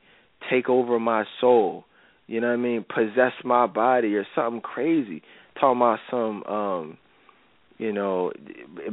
take 0.49 0.69
over 0.69 0.99
my 0.99 1.26
soul." 1.41 1.85
You 2.27 2.41
know 2.41 2.47
what 2.47 2.53
I 2.53 2.57
mean? 2.57 2.85
Possess 2.88 3.34
my 3.43 3.68
body 3.68 4.15
or 4.15 4.26
something 4.35 4.61
crazy. 4.61 5.22
Talking 5.60 5.77
about 5.77 5.99
some, 6.10 6.43
um, 6.43 6.97
you 7.77 7.93
know, 7.93 8.31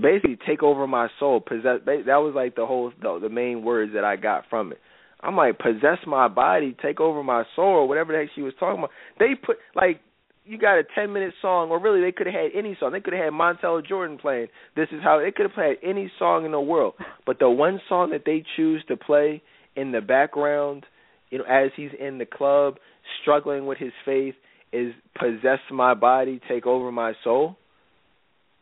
basically 0.00 0.38
take 0.46 0.62
over 0.62 0.86
my 0.86 1.08
soul. 1.18 1.40
Possess. 1.40 1.80
That 1.86 2.06
was 2.06 2.34
like 2.34 2.56
the 2.56 2.66
whole 2.66 2.92
the, 3.00 3.20
the 3.22 3.28
main 3.28 3.64
words 3.64 3.92
that 3.94 4.04
I 4.04 4.16
got 4.16 4.44
from 4.50 4.72
it. 4.72 4.78
I'm 5.20 5.36
like 5.36 5.58
possess 5.58 5.98
my 6.06 6.26
body, 6.28 6.76
take 6.82 7.00
over 7.00 7.22
my 7.22 7.44
soul, 7.54 7.64
or 7.64 7.88
whatever 7.88 8.12
the 8.12 8.18
heck 8.18 8.28
she 8.34 8.42
was 8.42 8.54
talking 8.58 8.80
about. 8.80 8.90
They 9.18 9.34
put 9.34 9.56
like 9.74 10.00
you 10.44 10.58
got 10.58 10.78
a 10.78 10.82
ten 10.94 11.12
minute 11.12 11.34
song, 11.40 11.70
or 11.70 11.80
really 11.80 12.00
they 12.00 12.12
could 12.12 12.26
have 12.26 12.34
had 12.34 12.50
any 12.54 12.76
song. 12.78 12.92
They 12.92 13.00
could 13.00 13.12
have 13.12 13.24
had 13.24 13.32
Montell 13.32 13.86
Jordan 13.86 14.18
playing. 14.18 14.48
This 14.74 14.88
is 14.92 15.00
how 15.02 15.20
they 15.20 15.30
could 15.30 15.46
have 15.46 15.54
played 15.54 15.78
any 15.82 16.10
song 16.18 16.44
in 16.44 16.52
the 16.52 16.60
world. 16.60 16.94
But 17.26 17.38
the 17.38 17.48
one 17.48 17.80
song 17.88 18.10
that 18.10 18.24
they 18.24 18.44
choose 18.56 18.84
to 18.88 18.96
play 18.96 19.42
in 19.76 19.92
the 19.92 20.00
background, 20.00 20.84
you 21.30 21.38
know, 21.38 21.44
as 21.44 21.70
he's 21.76 21.90
in 21.98 22.18
the 22.18 22.26
club 22.26 22.76
struggling 23.20 23.66
with 23.66 23.78
his 23.78 23.92
faith, 24.04 24.34
is 24.72 24.92
"Possess 25.18 25.60
My 25.70 25.94
Body, 25.94 26.40
Take 26.48 26.66
Over 26.66 26.90
My 26.90 27.12
Soul." 27.22 27.56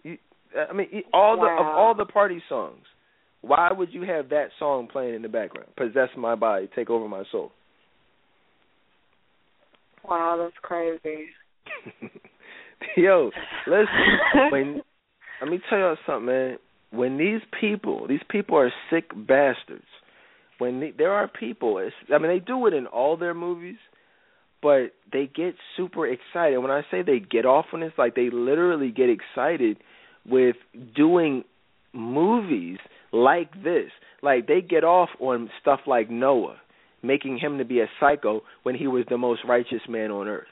I 0.04 0.72
mean, 0.72 1.04
all 1.14 1.36
the 1.36 1.46
of 1.46 1.66
all 1.66 1.94
the 1.94 2.04
party 2.04 2.42
songs, 2.48 2.84
why 3.40 3.72
would 3.72 3.92
you 3.92 4.02
have 4.02 4.28
that 4.30 4.48
song 4.58 4.88
playing 4.90 5.14
in 5.14 5.22
the 5.22 5.28
background? 5.28 5.68
"Possess 5.76 6.08
My 6.16 6.34
Body, 6.34 6.68
Take 6.74 6.90
Over 6.90 7.08
My 7.08 7.22
Soul." 7.30 7.52
Wow, 10.02 10.36
that's 10.38 10.58
crazy. 10.62 11.28
Yo, 12.96 13.30
listen. 13.66 13.86
when 14.50 14.82
let 15.40 15.50
me 15.50 15.58
tell 15.68 15.78
y'all 15.78 15.96
something, 16.06 16.26
man. 16.26 16.58
When 16.90 17.16
these 17.16 17.40
people, 17.58 18.06
these 18.08 18.20
people 18.28 18.58
are 18.58 18.72
sick 18.90 19.10
bastards. 19.14 19.84
When 20.58 20.80
they, 20.80 20.90
there 20.90 21.12
are 21.12 21.28
people, 21.28 21.78
it's, 21.78 21.94
I 22.12 22.18
mean, 22.18 22.30
they 22.30 22.40
do 22.40 22.66
it 22.66 22.74
in 22.74 22.86
all 22.86 23.16
their 23.16 23.32
movies, 23.32 23.78
but 24.60 24.92
they 25.10 25.30
get 25.34 25.54
super 25.76 26.06
excited. 26.06 26.58
When 26.58 26.70
I 26.70 26.82
say 26.90 27.02
they 27.02 27.20
get 27.20 27.46
off 27.46 27.66
on 27.72 27.80
this, 27.80 27.92
like 27.96 28.14
they 28.14 28.28
literally 28.30 28.90
get 28.90 29.08
excited 29.08 29.78
with 30.26 30.56
doing 30.94 31.44
movies 31.94 32.78
like 33.12 33.52
this. 33.62 33.90
Like 34.22 34.46
they 34.46 34.60
get 34.60 34.84
off 34.84 35.08
on 35.18 35.48
stuff 35.60 35.80
like 35.86 36.10
Noah, 36.10 36.56
making 37.02 37.38
him 37.38 37.58
to 37.58 37.64
be 37.64 37.80
a 37.80 37.86
psycho 37.98 38.42
when 38.62 38.74
he 38.74 38.86
was 38.86 39.04
the 39.08 39.16
most 39.16 39.40
righteous 39.48 39.82
man 39.88 40.10
on 40.10 40.28
earth. 40.28 40.46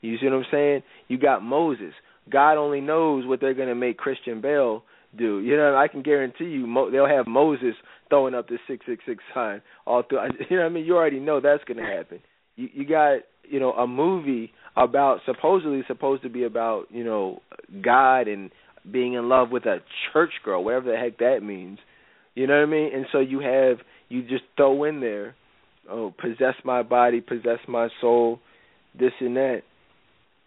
You 0.00 0.16
see 0.18 0.26
what 0.26 0.34
I'm 0.34 0.44
saying? 0.50 0.82
You 1.08 1.18
got 1.18 1.42
Moses. 1.42 1.92
God 2.30 2.56
only 2.56 2.80
knows 2.80 3.26
what 3.26 3.40
they're 3.40 3.54
going 3.54 3.68
to 3.68 3.74
make 3.74 3.98
Christian 3.98 4.40
Bale 4.40 4.82
do. 5.16 5.40
You 5.40 5.56
know, 5.56 5.76
I 5.76 5.88
can 5.88 6.02
guarantee 6.02 6.44
you 6.44 6.66
Mo- 6.66 6.90
they'll 6.90 7.08
have 7.08 7.26
Moses 7.26 7.74
throwing 8.08 8.34
up 8.34 8.48
the 8.48 8.58
666 8.68 9.22
sign 9.34 9.62
all 9.86 10.02
through. 10.02 10.20
You 10.50 10.56
know 10.56 10.62
what 10.64 10.70
I 10.70 10.74
mean? 10.74 10.84
You 10.84 10.96
already 10.96 11.20
know 11.20 11.40
that's 11.40 11.64
going 11.64 11.78
to 11.78 11.84
happen. 11.84 12.20
You 12.56 12.68
you 12.72 12.86
got, 12.86 13.20
you 13.48 13.60
know, 13.60 13.72
a 13.72 13.86
movie 13.86 14.52
about 14.76 15.20
supposedly 15.26 15.82
supposed 15.86 16.22
to 16.22 16.28
be 16.28 16.44
about, 16.44 16.86
you 16.90 17.04
know, 17.04 17.40
God 17.82 18.28
and 18.28 18.50
being 18.90 19.14
in 19.14 19.28
love 19.28 19.50
with 19.50 19.66
a 19.66 19.78
church 20.12 20.32
girl, 20.44 20.64
whatever 20.64 20.90
the 20.90 20.96
heck 20.96 21.18
that 21.18 21.40
means. 21.42 21.78
You 22.34 22.46
know 22.46 22.54
what 22.54 22.62
I 22.62 22.66
mean? 22.66 22.90
And 22.94 23.06
so 23.10 23.18
you 23.18 23.40
have 23.40 23.78
you 24.08 24.22
just 24.22 24.44
throw 24.56 24.84
in 24.84 25.00
there, 25.00 25.34
oh, 25.90 26.14
possess 26.20 26.54
my 26.64 26.82
body, 26.82 27.20
possess 27.20 27.58
my 27.66 27.88
soul, 28.00 28.40
this 28.98 29.12
and 29.20 29.36
that. 29.36 29.62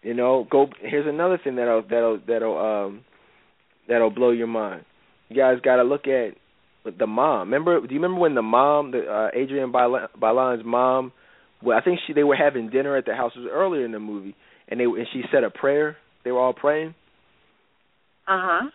You 0.02 0.14
know, 0.14 0.46
go. 0.50 0.66
Here's 0.80 1.06
another 1.06 1.38
thing 1.42 1.56
that'll 1.56 1.82
that'll 1.82 2.20
that'll 2.26 2.58
um 2.58 3.04
that'll 3.88 4.10
blow 4.10 4.30
your 4.30 4.48
mind. 4.48 4.84
You 5.28 5.36
guys 5.36 5.58
got 5.62 5.76
to 5.76 5.84
look 5.84 6.06
at 6.06 6.34
the 6.98 7.06
mom. 7.06 7.48
Remember? 7.48 7.80
Do 7.80 7.94
you 7.94 8.00
remember 8.00 8.20
when 8.20 8.34
the 8.34 8.42
mom, 8.42 8.90
the 8.90 9.06
uh, 9.06 9.28
Adrienne 9.28 9.72
Bailon's 9.72 10.64
mom? 10.64 11.12
Well, 11.62 11.78
I 11.78 11.82
think 11.82 12.00
she 12.06 12.12
they 12.12 12.24
were 12.24 12.36
having 12.36 12.68
dinner 12.70 12.96
at 12.96 13.06
the 13.06 13.14
house. 13.14 13.32
It 13.36 13.40
was 13.40 13.50
earlier 13.52 13.84
in 13.84 13.92
the 13.92 14.00
movie, 14.00 14.34
and 14.68 14.80
they 14.80 14.84
and 14.84 15.06
she 15.12 15.22
said 15.32 15.44
a 15.44 15.50
prayer. 15.50 15.96
They 16.24 16.32
were 16.32 16.40
all 16.40 16.52
praying. 16.52 16.94
Uh 18.26 18.40
huh. 18.42 18.70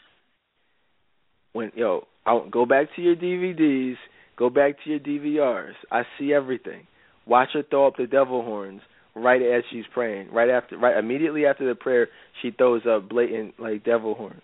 When 1.52 1.72
yo, 1.76 2.08
I'll 2.26 2.50
go 2.50 2.66
back 2.66 2.88
to 2.96 3.02
your 3.02 3.18
DVDs, 3.18 3.96
go 4.38 4.50
back 4.50 4.76
to 4.84 4.90
your 4.90 5.00
DVRs. 5.00 5.74
I 5.92 6.04
see 6.18 6.34
everything. 6.34 6.88
Watch 7.26 7.50
her 7.54 7.64
throw 7.70 7.88
up 7.88 7.98
the 7.98 8.08
devil 8.08 8.44
horns 8.44 8.82
right 9.18 9.42
as 9.42 9.64
she's 9.72 9.86
praying. 9.94 10.32
Right 10.32 10.50
after, 10.50 10.78
right 10.78 10.98
immediately 10.98 11.46
after 11.46 11.68
the 11.68 11.76
prayer, 11.76 12.08
she 12.42 12.52
throws 12.52 12.82
up 12.90 13.10
blatant 13.10 13.60
like 13.60 13.84
devil 13.84 14.14
horns. 14.14 14.42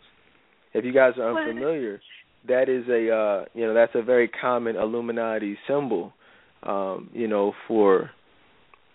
If 0.73 0.85
you 0.85 0.93
guys 0.93 1.13
are 1.17 1.37
unfamiliar, 1.37 2.01
that 2.47 2.69
is 2.69 2.87
a 2.89 3.13
uh, 3.13 3.45
you 3.53 3.65
know 3.65 3.73
that's 3.73 3.93
a 3.95 4.01
very 4.01 4.27
common 4.27 4.75
Illuminati 4.75 5.57
symbol. 5.67 6.13
Um, 6.63 7.09
you 7.13 7.27
know 7.27 7.53
for 7.67 8.09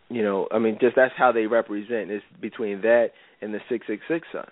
you 0.09 0.23
know 0.23 0.49
I 0.53 0.59
mean 0.59 0.79
just 0.81 0.97
that's 0.97 1.15
how 1.17 1.33
they 1.33 1.47
represent. 1.47 2.11
It's 2.11 2.25
between 2.41 2.81
that 2.83 3.11
and 3.41 3.55
the 3.55 3.61
six 3.69 3.87
six 3.87 4.03
six 4.09 4.27
sign. 4.33 4.45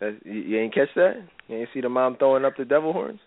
That's, 0.00 0.16
you, 0.24 0.40
you 0.40 0.58
ain't 0.58 0.74
catch 0.74 0.88
that? 0.96 1.14
You 1.48 1.56
ain't 1.56 1.68
see 1.72 1.80
the 1.80 1.88
mom 1.88 2.16
throwing 2.18 2.44
up 2.44 2.56
the 2.58 2.64
devil 2.66 2.92
horns? 2.92 3.20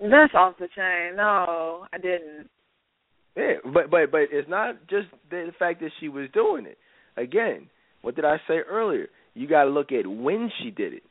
That's 0.00 0.34
off 0.34 0.54
the 0.58 0.68
chain. 0.74 1.16
No, 1.16 1.86
I 1.92 1.98
didn't. 1.98 2.48
Yeah, 3.36 3.54
but 3.64 3.90
but 3.90 4.10
but 4.10 4.22
it's 4.32 4.48
not 4.48 4.76
just 4.88 5.08
the 5.30 5.52
fact 5.58 5.80
that 5.80 5.90
she 6.00 6.08
was 6.08 6.28
doing 6.32 6.66
it. 6.66 6.78
Again, 7.16 7.68
what 8.02 8.16
did 8.16 8.24
I 8.24 8.36
say 8.48 8.58
earlier? 8.68 9.08
You 9.34 9.46
got 9.46 9.64
to 9.64 9.70
look 9.70 9.92
at 9.92 10.06
when 10.06 10.50
she 10.60 10.70
did 10.70 10.94
it. 10.94 11.02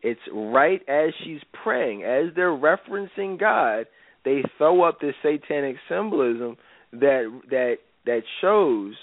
It's 0.00 0.20
right 0.32 0.80
as 0.88 1.12
she's 1.24 1.40
praying, 1.64 2.04
as 2.04 2.34
they're 2.34 2.50
referencing 2.50 3.38
God, 3.38 3.86
they 4.24 4.42
throw 4.56 4.82
up 4.82 5.00
this 5.00 5.14
satanic 5.22 5.76
symbolism 5.88 6.56
that 6.92 7.40
that 7.50 7.76
that 8.06 8.22
shows 8.40 8.94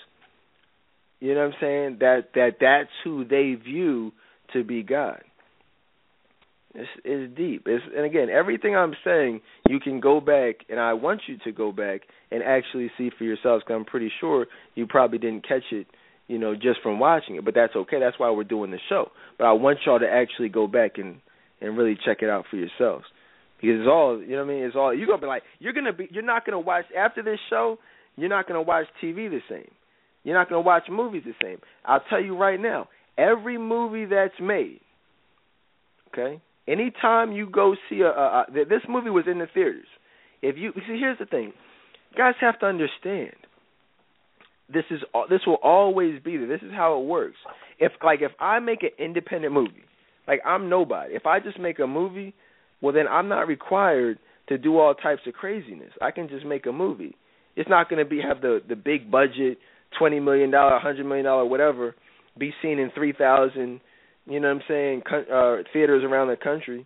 you 1.20 1.34
know 1.34 1.42
what 1.42 1.56
I'm 1.56 1.62
saying 1.62 1.98
that 2.00 2.30
that 2.34 2.52
that's 2.60 2.90
who 3.04 3.26
they 3.26 3.56
view 3.62 4.12
to 4.54 4.64
be 4.64 4.84
God. 4.84 5.22
It's, 6.76 6.90
it's 7.06 7.38
deep. 7.38 7.64
It's, 7.66 7.84
and 7.96 8.06
again, 8.06 8.28
everything 8.30 8.76
I'm 8.76 8.94
saying, 9.04 9.42
you 9.70 9.80
can 9.80 10.02
go 10.02 10.20
back, 10.20 10.56
and 10.70 10.80
I 10.80 10.94
want 10.94 11.22
you 11.28 11.38
to 11.46 11.52
go 11.52 11.72
back 11.72 12.02
and 12.32 12.44
actually 12.44 12.92
see 12.98 13.10
for 13.18 13.24
yourselves. 13.24 13.64
Because 13.64 13.80
I'm 13.80 13.86
pretty 13.86 14.12
sure 14.20 14.48
you 14.76 14.86
probably 14.86 15.18
didn't 15.18 15.48
catch 15.48 15.64
it, 15.72 15.88
you 16.28 16.38
know, 16.38 16.54
just 16.54 16.82
from 16.84 17.00
watching 17.00 17.36
it. 17.36 17.46
But 17.46 17.56
that's 17.56 17.76
okay. 17.76 18.00
That's 18.00 18.20
why 18.20 18.30
we're 18.30 18.44
doing 18.44 18.72
the 18.72 18.80
show. 18.90 19.12
But 19.38 19.46
I 19.46 19.54
want 19.54 19.80
y'all 19.86 20.00
to 20.00 20.10
actually 20.10 20.50
go 20.50 20.68
back 20.68 20.98
and 20.98 21.22
and 21.62 21.78
really 21.78 21.98
check 22.06 22.18
it 22.22 22.30
out 22.30 22.44
for 22.52 22.58
yourselves. 22.58 23.06
Because 23.62 23.80
it's 23.80 23.88
all, 23.88 24.22
you 24.22 24.32
know 24.32 24.46
what 24.46 24.52
I 24.52 24.56
mean. 24.56 24.64
It's 24.66 24.76
all 24.76 24.94
you're 24.94 25.08
gonna 25.08 25.22
be 25.22 25.28
like. 25.28 25.44
You're 25.60 25.74
gonna 25.74 25.94
be. 25.94 26.10
You're 26.12 26.24
not 26.24 26.46
gonna 26.46 26.60
watch 26.60 26.86
after 26.98 27.24
this 27.24 27.40
show. 27.50 27.80
You're 28.18 28.30
not 28.30 28.48
gonna 28.48 28.62
watch 28.62 28.86
TV 29.02 29.30
the 29.30 29.40
same. 29.50 29.72
You're 30.24 30.36
not 30.36 30.50
gonna 30.50 30.62
watch 30.62 30.84
movies 30.90 31.24
the 31.26 31.34
same. 31.42 31.60
I'll 31.86 32.04
tell 32.10 32.22
you 32.22 32.38
right 32.38 32.60
now. 32.60 32.90
Every 33.18 33.58
movie 33.58 34.04
that's 34.04 34.34
made, 34.42 34.82
okay, 36.12 36.42
Anytime 36.68 37.32
you 37.32 37.48
go 37.48 37.76
see 37.90 38.02
a, 38.02 38.08
a, 38.08 38.46
a 38.50 38.66
this 38.66 38.82
movie 38.90 39.10
was 39.10 39.26
in 39.30 39.40
the 39.40 39.48
theaters. 39.54 39.86
if 40.42 40.58
you 40.58 40.72
see, 40.76 40.98
here's 41.00 41.20
the 41.20 41.26
thing, 41.26 41.54
guys 42.18 42.34
have 42.42 42.60
to 42.60 42.66
understand. 42.66 43.34
This 44.74 44.86
is 44.90 45.02
this 45.30 45.42
will 45.46 45.60
always 45.62 46.22
be 46.24 46.38
there. 46.38 46.48
This 46.48 46.62
is 46.64 46.72
how 46.72 47.00
it 47.00 47.06
works. 47.06 47.38
If 47.80 47.92
like 48.04 48.22
if 48.22 48.32
I 48.40 48.60
make 48.60 48.82
an 48.82 48.90
independent 48.98 49.54
movie, 49.54 49.84
like 50.28 50.42
I'm 50.46 50.70
nobody. 50.70 51.14
If 51.14 51.28
I 51.28 51.40
just 51.40 51.60
make 51.60 51.78
a 51.80 51.86
movie, 51.86 52.34
well 52.82 52.94
then 52.94 53.08
I'm 53.08 53.28
not 53.28 53.48
required 53.48 54.18
to 54.50 54.58
do 54.58 54.80
all 54.80 54.96
types 54.96 55.22
of 55.28 55.34
craziness. 55.34 55.92
I 56.02 56.12
can 56.12 56.28
just 56.28 56.46
make 56.46 56.66
a 56.66 56.72
movie. 56.72 57.16
It's 57.56 57.70
not 57.70 57.90
going 57.90 58.04
to 58.04 58.10
be 58.10 58.22
have 58.28 58.42
the 58.42 58.60
the 58.68 58.76
big 58.76 59.12
budget, 59.12 59.60
twenty 60.00 60.20
million 60.20 60.50
dollar, 60.50 60.80
hundred 60.80 61.06
million 61.06 61.26
dollar, 61.26 61.46
whatever, 61.46 61.96
be 62.38 62.52
seen 62.62 62.80
in 62.80 62.92
three 62.96 63.14
thousand, 63.14 63.82
you 64.26 64.40
know 64.40 64.48
what 64.48 64.56
I'm 64.56 64.68
saying, 64.68 65.02
uh, 65.32 65.58
theaters 65.72 66.04
around 66.04 66.30
the 66.30 66.36
country. 66.36 66.86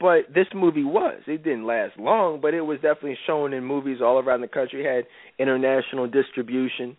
But 0.00 0.34
this 0.34 0.46
movie 0.52 0.84
was. 0.84 1.20
It 1.28 1.44
didn't 1.44 1.64
last 1.64 1.96
long, 1.96 2.40
but 2.40 2.54
it 2.54 2.62
was 2.62 2.78
definitely 2.78 3.18
shown 3.24 3.52
in 3.52 3.64
movies 3.64 3.98
all 4.02 4.18
around 4.18 4.40
the 4.40 4.48
country. 4.48 4.84
It 4.84 4.92
had 4.92 5.04
international 5.38 6.08
distribution, 6.08 6.96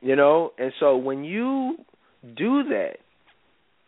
you 0.00 0.16
know. 0.16 0.52
And 0.58 0.72
so 0.80 0.96
when 0.96 1.24
you 1.24 1.76
do 2.22 2.64
that, 2.64 2.94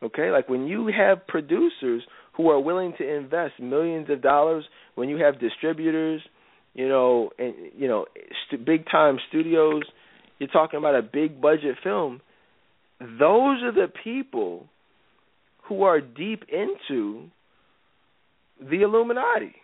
okay, 0.03 0.31
like 0.31 0.49
when 0.51 0.67
you 0.67 0.91
have 0.95 1.27
producers 1.27 2.03
who 2.37 2.51
are 2.51 2.61
willing 2.61 2.93
to 2.99 3.17
invest 3.17 3.55
millions 3.61 4.11
of 4.11 4.21
dollars, 4.21 4.65
when 4.95 5.09
you 5.09 5.17
have 5.17 5.41
distributors, 5.41 6.21
you 6.75 6.87
know, 6.87 7.31
and 7.39 7.55
you 7.75 7.89
know, 7.89 8.05
st- 8.47 8.67
big 8.67 8.85
time 8.91 9.19
studios, 9.29 9.85
you're 10.39 10.51
talking 10.51 10.79
about 10.79 10.97
a 10.97 11.03
big 11.03 11.41
budget 11.41 11.77
film. 11.83 12.21
Those 13.01 13.63
are 13.63 13.73
the 13.73 13.89
people 14.03 14.67
who 15.69 15.83
are 15.83 16.01
deep 16.01 16.45
into 16.49 17.29
the 18.61 18.83
Illuminati. 18.83 19.55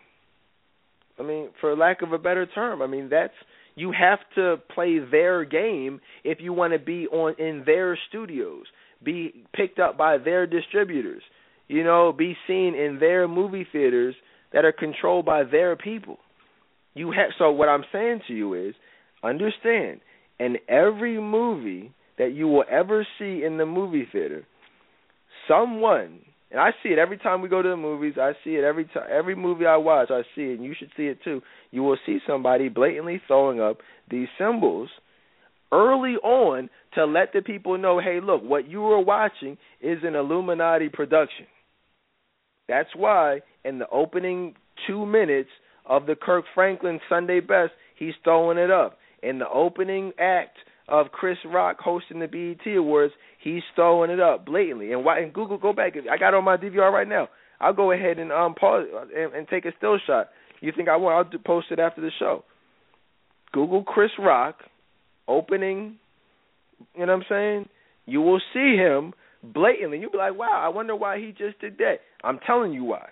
I 1.19 1.23
mean, 1.23 1.49
for 1.59 1.75
lack 1.75 2.01
of 2.01 2.13
a 2.13 2.17
better 2.17 2.45
term, 2.45 2.81
I 2.81 2.87
mean 2.87 3.09
that's 3.09 3.33
you 3.75 3.93
have 3.97 4.19
to 4.35 4.57
play 4.73 4.99
their 4.99 5.45
game 5.45 6.01
if 6.23 6.39
you 6.41 6.53
want 6.53 6.73
to 6.73 6.79
be 6.79 7.07
on 7.07 7.35
in 7.39 7.63
their 7.65 7.97
studios, 8.09 8.65
be 9.03 9.45
picked 9.53 9.79
up 9.79 9.97
by 9.97 10.17
their 10.17 10.45
distributors, 10.45 11.21
you 11.67 11.83
know, 11.83 12.11
be 12.11 12.35
seen 12.47 12.75
in 12.75 12.97
their 12.99 13.27
movie 13.27 13.65
theaters 13.71 14.15
that 14.51 14.65
are 14.65 14.73
controlled 14.73 15.25
by 15.25 15.43
their 15.43 15.75
people. 15.75 16.17
You 16.93 17.11
have 17.11 17.31
so 17.37 17.51
what 17.51 17.69
I'm 17.69 17.85
saying 17.91 18.21
to 18.27 18.33
you 18.33 18.53
is 18.53 18.75
understand 19.23 20.01
in 20.39 20.57
every 20.67 21.19
movie 21.21 21.93
that 22.17 22.33
you 22.33 22.47
will 22.47 22.65
ever 22.69 23.07
see 23.17 23.43
in 23.43 23.57
the 23.57 23.65
movie 23.65 24.07
theater, 24.11 24.45
someone 25.47 26.19
and 26.51 26.59
I 26.59 26.71
see 26.83 26.89
it 26.89 26.99
every 26.99 27.17
time 27.17 27.41
we 27.41 27.47
go 27.47 27.61
to 27.61 27.69
the 27.69 27.77
movies. 27.77 28.15
I 28.19 28.33
see 28.43 28.51
it 28.51 28.63
every 28.65 28.83
time, 28.85 29.07
every 29.09 29.35
movie 29.35 29.65
I 29.65 29.77
watch. 29.77 30.09
I 30.11 30.23
see 30.35 30.41
it, 30.41 30.59
and 30.59 30.65
you 30.65 30.75
should 30.77 30.91
see 30.97 31.03
it 31.03 31.19
too. 31.23 31.41
You 31.71 31.83
will 31.83 31.97
see 32.05 32.19
somebody 32.27 32.67
blatantly 32.67 33.21
throwing 33.25 33.61
up 33.61 33.77
these 34.09 34.27
symbols 34.37 34.89
early 35.71 36.15
on 36.15 36.69
to 36.95 37.05
let 37.05 37.31
the 37.33 37.41
people 37.41 37.77
know, 37.77 37.99
hey, 37.99 38.19
look, 38.21 38.43
what 38.43 38.67
you 38.67 38.83
are 38.87 39.01
watching 39.01 39.57
is 39.79 39.99
an 40.03 40.15
Illuminati 40.15 40.89
production. 40.89 41.45
That's 42.67 42.89
why 42.95 43.39
in 43.63 43.79
the 43.79 43.87
opening 43.87 44.55
two 44.85 45.05
minutes 45.05 45.49
of 45.85 46.05
the 46.05 46.15
Kirk 46.15 46.43
Franklin 46.53 46.99
Sunday 47.07 47.39
Best, 47.39 47.71
he's 47.97 48.13
throwing 48.25 48.57
it 48.57 48.69
up. 48.69 48.97
In 49.23 49.39
the 49.39 49.47
opening 49.47 50.11
act 50.19 50.57
of 50.89 51.11
Chris 51.11 51.37
Rock 51.45 51.77
hosting 51.79 52.19
the 52.19 52.27
BET 52.27 52.75
Awards, 52.75 53.13
he's 53.43 53.63
throwing 53.75 54.11
it 54.11 54.19
up 54.19 54.45
blatantly. 54.45 54.91
And 54.93 55.03
why? 55.03 55.19
And 55.19 55.33
Google, 55.33 55.57
go 55.57 55.73
back. 55.73 55.93
I 56.11 56.17
got 56.17 56.33
on 56.33 56.43
my 56.43 56.57
DVR 56.57 56.91
right 56.91 57.07
now. 57.07 57.27
I'll 57.59 57.73
go 57.73 57.91
ahead 57.91 58.17
and 58.19 58.31
um 58.31 58.55
pause 58.55 58.87
and, 59.15 59.33
and 59.33 59.47
take 59.47 59.65
a 59.65 59.71
still 59.77 59.97
shot. 60.05 60.29
You 60.61 60.71
think 60.75 60.89
I 60.89 60.97
want? 60.97 61.33
I'll 61.33 61.39
post 61.39 61.67
it 61.71 61.79
after 61.79 62.01
the 62.01 62.11
show. 62.19 62.43
Google 63.51 63.83
Chris 63.83 64.11
Rock 64.19 64.57
opening. 65.27 65.97
You 66.95 67.05
know 67.05 67.13
what 67.13 67.23
I'm 67.23 67.25
saying? 67.29 67.69
You 68.05 68.21
will 68.21 68.41
see 68.53 68.75
him 68.75 69.13
blatantly. 69.43 69.99
You'll 69.99 70.11
be 70.11 70.17
like, 70.17 70.37
"Wow, 70.37 70.61
I 70.63 70.69
wonder 70.69 70.95
why 70.95 71.19
he 71.19 71.31
just 71.31 71.59
did 71.59 71.77
that." 71.77 71.99
I'm 72.23 72.39
telling 72.39 72.73
you 72.73 72.83
why. 72.83 73.09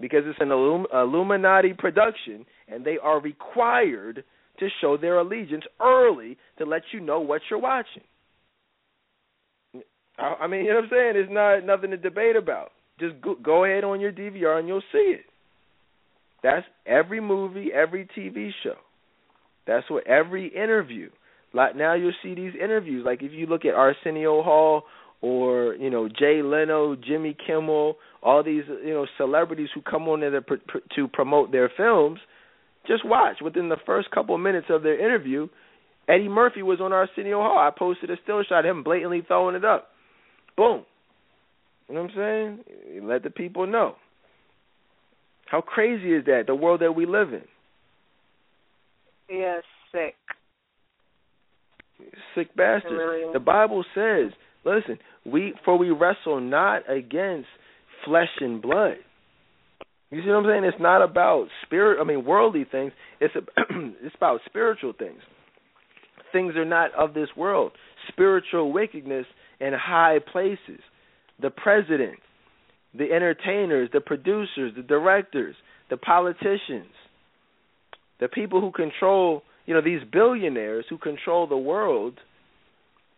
Because 0.00 0.24
it's 0.26 0.40
an 0.40 0.50
Illum- 0.50 0.86
Illuminati 0.92 1.72
production, 1.72 2.46
and 2.68 2.84
they 2.84 2.98
are 2.98 3.20
required 3.20 4.24
to 4.58 4.68
show 4.80 4.96
their 4.96 5.18
allegiance 5.18 5.64
early 5.80 6.36
to 6.58 6.64
let 6.64 6.82
you 6.92 7.00
know 7.00 7.20
what 7.20 7.42
you're 7.48 7.60
watching. 7.60 8.02
I 10.18 10.34
I 10.42 10.46
mean, 10.46 10.64
you 10.64 10.70
know 10.70 10.76
what 10.76 10.84
I'm 10.84 10.90
saying? 10.90 11.12
It's 11.16 11.32
not 11.32 11.64
nothing 11.64 11.90
to 11.90 11.96
debate 11.96 12.36
about. 12.36 12.72
Just 13.00 13.20
go, 13.20 13.34
go 13.42 13.64
ahead 13.64 13.84
on 13.84 14.00
your 14.00 14.12
DVR 14.12 14.58
and 14.58 14.68
you'll 14.68 14.82
see 14.92 15.14
it. 15.18 15.24
That's 16.42 16.66
every 16.86 17.20
movie, 17.20 17.70
every 17.72 18.08
TV 18.16 18.50
show. 18.62 18.76
That's 19.66 19.88
what 19.90 20.06
every 20.06 20.48
interview. 20.48 21.08
Like 21.52 21.76
now 21.76 21.94
you'll 21.94 22.12
see 22.22 22.34
these 22.34 22.52
interviews. 22.62 23.04
Like 23.04 23.22
if 23.22 23.32
you 23.32 23.46
look 23.46 23.64
at 23.64 23.74
Arsenio 23.74 24.42
Hall 24.42 24.82
or 25.22 25.74
you 25.74 25.88
know 25.88 26.08
Jay 26.08 26.42
Leno, 26.42 26.96
Jimmy 26.96 27.36
Kimmel, 27.46 27.96
all 28.22 28.42
these 28.42 28.64
you 28.84 28.92
know 28.92 29.06
celebrities 29.16 29.68
who 29.74 29.80
come 29.80 30.08
on 30.08 30.20
there 30.20 30.40
to, 30.40 31.08
promote 31.08 31.50
their 31.50 31.70
films. 31.76 32.18
Just 32.86 33.06
watch 33.06 33.36
within 33.42 33.70
the 33.70 33.78
first 33.86 34.10
couple 34.10 34.34
of 34.34 34.40
minutes 34.40 34.66
of 34.68 34.82
their 34.82 35.02
interview. 35.02 35.48
Eddie 36.06 36.28
Murphy 36.28 36.62
was 36.62 36.80
on 36.82 36.92
Arsenio 36.92 37.40
Hall. 37.40 37.58
I 37.58 37.70
posted 37.76 38.10
a 38.10 38.16
still 38.22 38.42
shot 38.42 38.66
of 38.66 38.70
him 38.70 38.82
blatantly 38.82 39.22
throwing 39.26 39.56
it 39.56 39.64
up. 39.64 39.88
Boom. 40.56 40.84
You 41.88 41.94
know 41.94 42.02
what 42.02 42.10
I'm 42.12 42.16
saying? 42.16 43.06
let 43.06 43.22
the 43.22 43.30
people 43.30 43.66
know. 43.66 43.96
How 45.46 45.60
crazy 45.60 46.14
is 46.14 46.24
that? 46.26 46.44
The 46.46 46.54
world 46.54 46.80
that 46.80 46.92
we 46.92 47.06
live 47.06 47.32
in. 47.32 47.42
Yeah, 49.28 49.60
sick. 49.92 50.14
Sick 52.34 52.54
bastard. 52.56 52.92
Really 52.92 53.32
the 53.32 53.40
Bible 53.40 53.84
says, 53.94 54.32
listen, 54.64 54.98
we 55.24 55.54
for 55.64 55.78
we 55.78 55.90
wrestle 55.90 56.40
not 56.40 56.90
against 56.90 57.48
flesh 58.04 58.28
and 58.40 58.60
blood. 58.60 58.96
You 60.10 60.22
see 60.22 60.28
what 60.28 60.36
I'm 60.36 60.44
saying? 60.44 60.64
It's 60.64 60.80
not 60.80 61.02
about 61.02 61.48
spirit. 61.64 62.00
I 62.00 62.04
mean, 62.04 62.24
worldly 62.24 62.64
things. 62.70 62.92
It's 63.20 63.34
a, 63.34 63.40
it's 64.02 64.14
about 64.14 64.40
spiritual 64.46 64.92
things. 64.96 65.20
Things 66.32 66.56
are 66.56 66.64
not 66.64 66.92
of 66.94 67.14
this 67.14 67.28
world. 67.36 67.72
Spiritual 68.08 68.72
wickedness 68.72 69.26
in 69.60 69.72
high 69.72 70.18
places. 70.32 70.80
The 71.40 71.50
president, 71.50 72.18
the 72.96 73.12
entertainers, 73.12 73.90
the 73.92 74.00
producers, 74.00 74.72
the 74.76 74.82
directors, 74.82 75.56
the 75.90 75.96
politicians, 75.96 76.92
the 78.20 78.28
people 78.28 78.60
who 78.60 78.70
control, 78.70 79.42
you 79.66 79.74
know, 79.74 79.80
these 79.80 80.00
billionaires 80.10 80.84
who 80.88 80.98
control 80.98 81.46
the 81.46 81.56
world. 81.56 82.18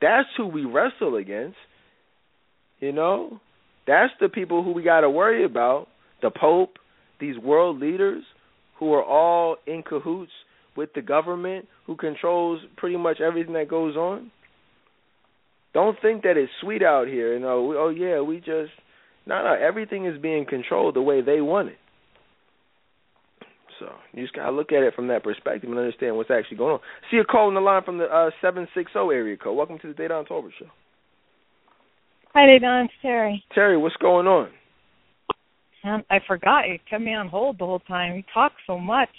That's 0.00 0.28
who 0.36 0.46
we 0.46 0.64
wrestle 0.64 1.16
against. 1.16 1.56
You 2.80 2.92
know, 2.92 3.40
that's 3.86 4.12
the 4.20 4.28
people 4.28 4.62
who 4.62 4.72
we 4.72 4.82
got 4.82 5.00
to 5.00 5.10
worry 5.10 5.44
about. 5.44 5.88
The 6.22 6.30
Pope, 6.30 6.78
these 7.20 7.38
world 7.38 7.78
leaders 7.78 8.24
who 8.78 8.92
are 8.92 9.04
all 9.04 9.56
in 9.66 9.82
cahoots 9.82 10.32
with 10.76 10.90
the 10.94 11.02
government, 11.02 11.66
who 11.86 11.96
controls 11.96 12.60
pretty 12.76 12.96
much 12.96 13.20
everything 13.20 13.54
that 13.54 13.68
goes 13.68 13.96
on. 13.96 14.30
Don't 15.76 16.00
think 16.00 16.22
that 16.22 16.38
it's 16.38 16.50
sweet 16.62 16.82
out 16.82 17.06
here. 17.06 17.34
You 17.34 17.38
know, 17.38 17.74
oh 17.76 17.90
yeah, 17.90 18.22
we 18.22 18.38
just 18.38 18.72
no, 19.26 19.44
no. 19.44 19.54
Everything 19.60 20.06
is 20.06 20.16
being 20.16 20.46
controlled 20.48 20.96
the 20.96 21.02
way 21.02 21.20
they 21.20 21.42
want 21.42 21.68
it. 21.68 21.76
So 23.78 23.88
you 24.14 24.22
just 24.22 24.34
gotta 24.34 24.52
look 24.52 24.72
at 24.72 24.82
it 24.82 24.94
from 24.94 25.08
that 25.08 25.22
perspective 25.22 25.68
and 25.68 25.78
understand 25.78 26.16
what's 26.16 26.30
actually 26.30 26.56
going 26.56 26.72
on. 26.72 26.80
See 27.10 27.18
a 27.18 27.24
call 27.24 27.48
on 27.48 27.54
the 27.54 27.60
line 27.60 27.82
from 27.84 27.98
the 27.98 28.04
uh, 28.04 28.30
seven 28.40 28.66
six 28.74 28.90
zero 28.94 29.10
area 29.10 29.36
code. 29.36 29.54
Welcome 29.54 29.78
to 29.80 29.88
the 29.88 29.92
Dedan 29.92 30.26
Tolbert 30.26 30.52
Show. 30.58 30.64
Hi, 32.32 32.46
Dedan. 32.46 32.86
It's 32.86 32.94
Terry. 33.02 33.44
Terry, 33.54 33.76
what's 33.76 33.96
going 33.96 34.26
on? 34.26 34.48
Um, 35.84 36.04
I 36.08 36.20
forgot 36.26 36.70
you 36.70 36.78
kept 36.88 37.02
me 37.02 37.12
on 37.12 37.28
hold 37.28 37.58
the 37.58 37.66
whole 37.66 37.80
time. 37.80 38.16
You 38.16 38.22
talk 38.32 38.52
so 38.66 38.78
much. 38.78 39.10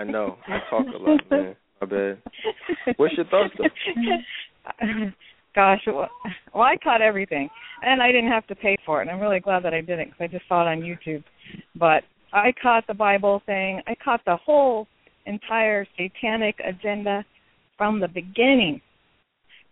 I 0.00 0.04
know. 0.04 0.38
I 0.48 0.58
talk 0.68 0.86
a 0.92 0.98
lot, 0.98 1.20
man. 1.30 1.54
My 1.80 1.86
bad. 1.86 2.22
What's 2.96 3.14
your 3.16 3.26
thoughts 3.26 3.54
though? 3.56 4.82
Gosh, 5.54 5.80
well, 5.86 6.08
I 6.54 6.76
caught 6.82 7.02
everything, 7.02 7.48
and 7.82 8.00
I 8.02 8.12
didn't 8.12 8.30
have 8.30 8.46
to 8.48 8.54
pay 8.54 8.76
for 8.86 9.00
it. 9.00 9.02
And 9.02 9.10
I'm 9.10 9.20
really 9.20 9.40
glad 9.40 9.64
that 9.64 9.74
I 9.74 9.80
didn't 9.80 10.10
because 10.10 10.20
I 10.20 10.26
just 10.28 10.46
saw 10.48 10.62
it 10.62 10.70
on 10.70 10.80
YouTube. 10.80 11.24
But 11.74 12.04
I 12.32 12.52
caught 12.62 12.86
the 12.86 12.94
Bible 12.94 13.42
thing. 13.46 13.82
I 13.86 13.94
caught 14.02 14.20
the 14.24 14.36
whole 14.36 14.86
entire 15.26 15.86
satanic 15.96 16.56
agenda 16.64 17.24
from 17.76 18.00
the 18.00 18.08
beginning. 18.08 18.80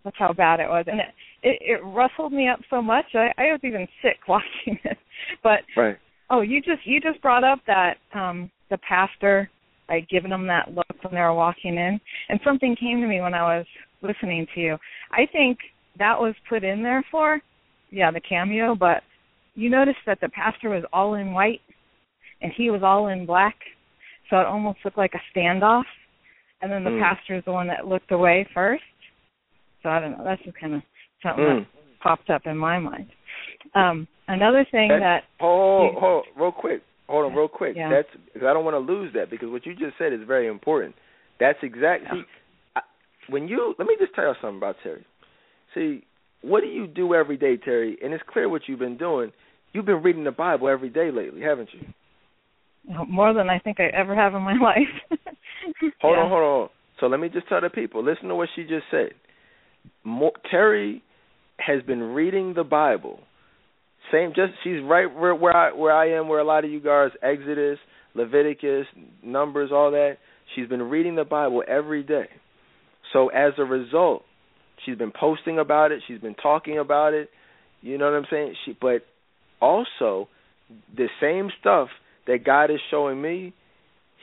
That's 0.04 0.16
how 0.18 0.32
bad 0.32 0.60
it 0.60 0.68
was, 0.68 0.84
and 0.88 1.00
it 1.00 1.06
it, 1.42 1.58
it 1.60 1.84
rustled 1.84 2.32
me 2.32 2.48
up 2.48 2.60
so 2.70 2.82
much. 2.82 3.04
I, 3.14 3.32
I 3.38 3.52
was 3.52 3.60
even 3.62 3.86
sick 4.02 4.16
watching 4.28 4.78
it. 4.84 4.98
But 5.42 5.60
right. 5.76 5.96
oh, 6.30 6.40
you 6.40 6.60
just 6.60 6.84
you 6.84 7.00
just 7.00 7.20
brought 7.22 7.44
up 7.44 7.60
that 7.66 7.96
um 8.14 8.50
the 8.70 8.78
pastor 8.78 9.50
I'd 9.88 10.08
given 10.08 10.30
them 10.30 10.46
that 10.46 10.74
look 10.74 10.86
when 11.02 11.14
they 11.14 11.20
were 11.20 11.34
walking 11.34 11.76
in, 11.76 12.00
and 12.28 12.40
something 12.44 12.76
came 12.76 13.00
to 13.00 13.06
me 13.06 13.20
when 13.20 13.34
I 13.34 13.58
was 13.58 13.66
listening 14.02 14.46
to 14.54 14.60
you. 14.60 14.76
I 15.12 15.26
think 15.30 15.58
that 15.98 16.18
was 16.20 16.34
put 16.48 16.64
in 16.64 16.82
there 16.82 17.04
for, 17.10 17.40
yeah, 17.90 18.10
the 18.10 18.20
cameo, 18.20 18.74
but 18.74 19.02
you 19.54 19.68
noticed 19.70 19.98
that 20.06 20.20
the 20.20 20.28
pastor 20.28 20.70
was 20.70 20.84
all 20.92 21.14
in 21.14 21.32
white 21.32 21.60
and 22.40 22.52
he 22.56 22.70
was 22.70 22.82
all 22.82 23.08
in 23.08 23.26
black. 23.26 23.56
so 24.30 24.38
it 24.38 24.46
almost 24.46 24.78
looked 24.84 24.98
like 24.98 25.14
a 25.14 25.22
standoff. 25.38 25.84
And 26.60 26.70
then 26.70 26.84
the 26.84 26.90
Mm. 26.90 27.00
pastor 27.00 27.36
is 27.36 27.44
the 27.46 27.52
one 27.52 27.66
that 27.68 27.86
looked 27.88 28.12
away 28.12 28.44
first. 28.52 28.82
So 29.82 29.88
I 29.88 30.00
don't 30.00 30.18
know. 30.18 30.22
That's 30.24 30.42
just 30.42 30.58
kind 30.58 30.74
of 30.74 30.82
something 31.22 31.44
Mm. 31.44 31.58
that 31.60 31.66
popped 32.00 32.28
up 32.28 32.46
in 32.46 32.58
my 32.58 32.78
mind. 32.78 33.08
Um, 33.74 34.06
another 34.26 34.64
thing 34.64 34.88
That- 34.88 35.00
that 35.00 35.24
Hold, 35.40 35.94
You- 35.94 36.00
hold, 36.00 36.26
real 36.36 36.52
quick. 36.52 36.82
Hold 37.08 37.24
on, 37.24 37.34
real 37.34 37.48
quick. 37.48 37.74
Yeah. 37.74 37.88
That's 37.88 38.10
because 38.16 38.46
I 38.46 38.52
don't 38.52 38.66
want 38.66 38.74
to 38.74 38.80
lose 38.80 39.14
that 39.14 39.30
because 39.30 39.48
what 39.48 39.64
you 39.64 39.74
just 39.74 39.96
said 39.96 40.12
is 40.12 40.20
very 40.24 40.46
important. 40.46 40.94
That's 41.38 41.62
exactly. 41.62 42.18
Yeah. 42.18 42.24
When 43.28 43.48
you 43.48 43.74
let 43.78 43.86
me 43.88 43.96
just 43.98 44.14
tell 44.14 44.24
you 44.24 44.34
something 44.40 44.58
about 44.58 44.76
Terry. 44.82 45.04
See, 45.74 46.04
what 46.42 46.60
do 46.60 46.66
you 46.66 46.86
do 46.86 47.14
every 47.14 47.36
day, 47.36 47.56
Terry? 47.56 47.98
And 48.02 48.12
it's 48.14 48.22
clear 48.32 48.48
what 48.48 48.62
you've 48.66 48.78
been 48.78 48.96
doing. 48.96 49.32
You've 49.72 49.86
been 49.86 50.02
reading 50.02 50.24
the 50.24 50.30
Bible 50.30 50.68
every 50.68 50.88
day 50.88 51.10
lately, 51.10 51.42
haven't 51.42 51.68
you? 51.72 51.80
you 52.84 53.04
more 53.08 53.34
than 53.34 53.50
I 53.50 53.58
think 53.58 53.80
I 53.80 53.86
ever 53.94 54.14
have 54.14 54.34
in 54.34 54.42
my 54.42 54.54
life. 54.62 55.18
Hold 56.00 56.16
Yeah. 56.16 56.22
on, 56.22 56.28
hold 56.30 56.42
on. 56.42 56.68
So 57.00 57.06
let 57.06 57.20
me 57.20 57.28
just 57.28 57.48
tell 57.48 57.60
the 57.60 57.68
people. 57.70 58.02
Listen 58.04 58.28
to 58.28 58.34
what 58.34 58.48
she 58.56 58.62
just 58.62 58.84
said. 58.90 59.10
More, 60.04 60.32
Terry 60.50 61.02
has 61.58 61.82
been 61.82 62.00
reading 62.00 62.54
the 62.54 62.64
Bible. 62.64 63.20
Same, 64.10 64.30
just 64.34 64.52
she's 64.64 64.82
right 64.82 65.06
where 65.06 65.34
where 65.34 65.54
I 65.54 65.72
where 65.72 65.92
I 65.92 66.12
am, 66.12 66.28
where 66.28 66.38
a 66.38 66.44
lot 66.44 66.64
of 66.64 66.70
you 66.70 66.80
guys 66.80 67.10
Exodus, 67.22 67.78
Leviticus, 68.14 68.86
Numbers, 69.22 69.70
all 69.72 69.90
that. 69.90 70.16
She's 70.54 70.68
been 70.68 70.82
reading 70.82 71.14
the 71.14 71.24
Bible 71.24 71.62
every 71.68 72.02
day. 72.02 72.26
So 73.12 73.28
as 73.28 73.52
a 73.58 73.64
result, 73.64 74.22
she's 74.84 74.96
been 74.96 75.12
posting 75.12 75.58
about 75.58 75.92
it. 75.92 76.02
She's 76.06 76.20
been 76.20 76.34
talking 76.34 76.78
about 76.78 77.14
it. 77.14 77.30
You 77.80 77.98
know 77.98 78.06
what 78.06 78.14
I'm 78.14 78.26
saying? 78.30 78.54
She, 78.64 78.76
but 78.80 79.02
also 79.60 80.28
the 80.96 81.08
same 81.20 81.50
stuff 81.60 81.88
that 82.26 82.44
God 82.44 82.70
is 82.70 82.80
showing 82.90 83.20
me, 83.20 83.54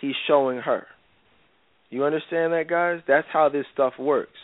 He's 0.02 0.16
showing 0.28 0.60
her. 0.60 0.86
You 1.90 2.04
understand 2.04 2.54
that, 2.54 2.66
guys? 2.70 3.02
That's 3.08 3.28
how 3.32 3.50
this 3.50 3.66
stuff 3.74 3.94
works. 3.98 4.38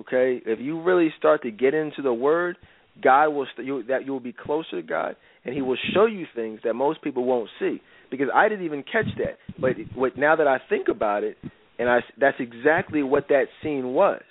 Okay, 0.00 0.42
if 0.44 0.58
you 0.60 0.82
really 0.82 1.10
start 1.16 1.42
to 1.42 1.50
get 1.50 1.72
into 1.72 2.02
the 2.02 2.12
Word, 2.12 2.56
God 3.02 3.28
will 3.28 3.46
st- 3.54 3.66
you, 3.66 3.84
that 3.84 4.04
you 4.04 4.12
will 4.12 4.20
be 4.20 4.32
closer 4.32 4.80
to 4.80 4.82
God, 4.82 5.16
and 5.44 5.54
He 5.54 5.62
will 5.62 5.78
show 5.94 6.06
you 6.06 6.26
things 6.34 6.60
that 6.64 6.74
most 6.74 7.02
people 7.02 7.24
won't 7.24 7.48
see. 7.60 7.80
Because 8.10 8.26
I 8.34 8.48
didn't 8.48 8.64
even 8.64 8.82
catch 8.82 9.06
that, 9.18 9.38
but 9.60 9.72
what, 9.94 10.18
now 10.18 10.36
that 10.36 10.48
I 10.48 10.58
think 10.68 10.88
about 10.88 11.22
it, 11.24 11.36
and 11.78 11.88
I 11.88 12.00
that's 12.18 12.36
exactly 12.40 13.02
what 13.02 13.28
that 13.28 13.44
scene 13.62 13.88
was. 13.94 14.22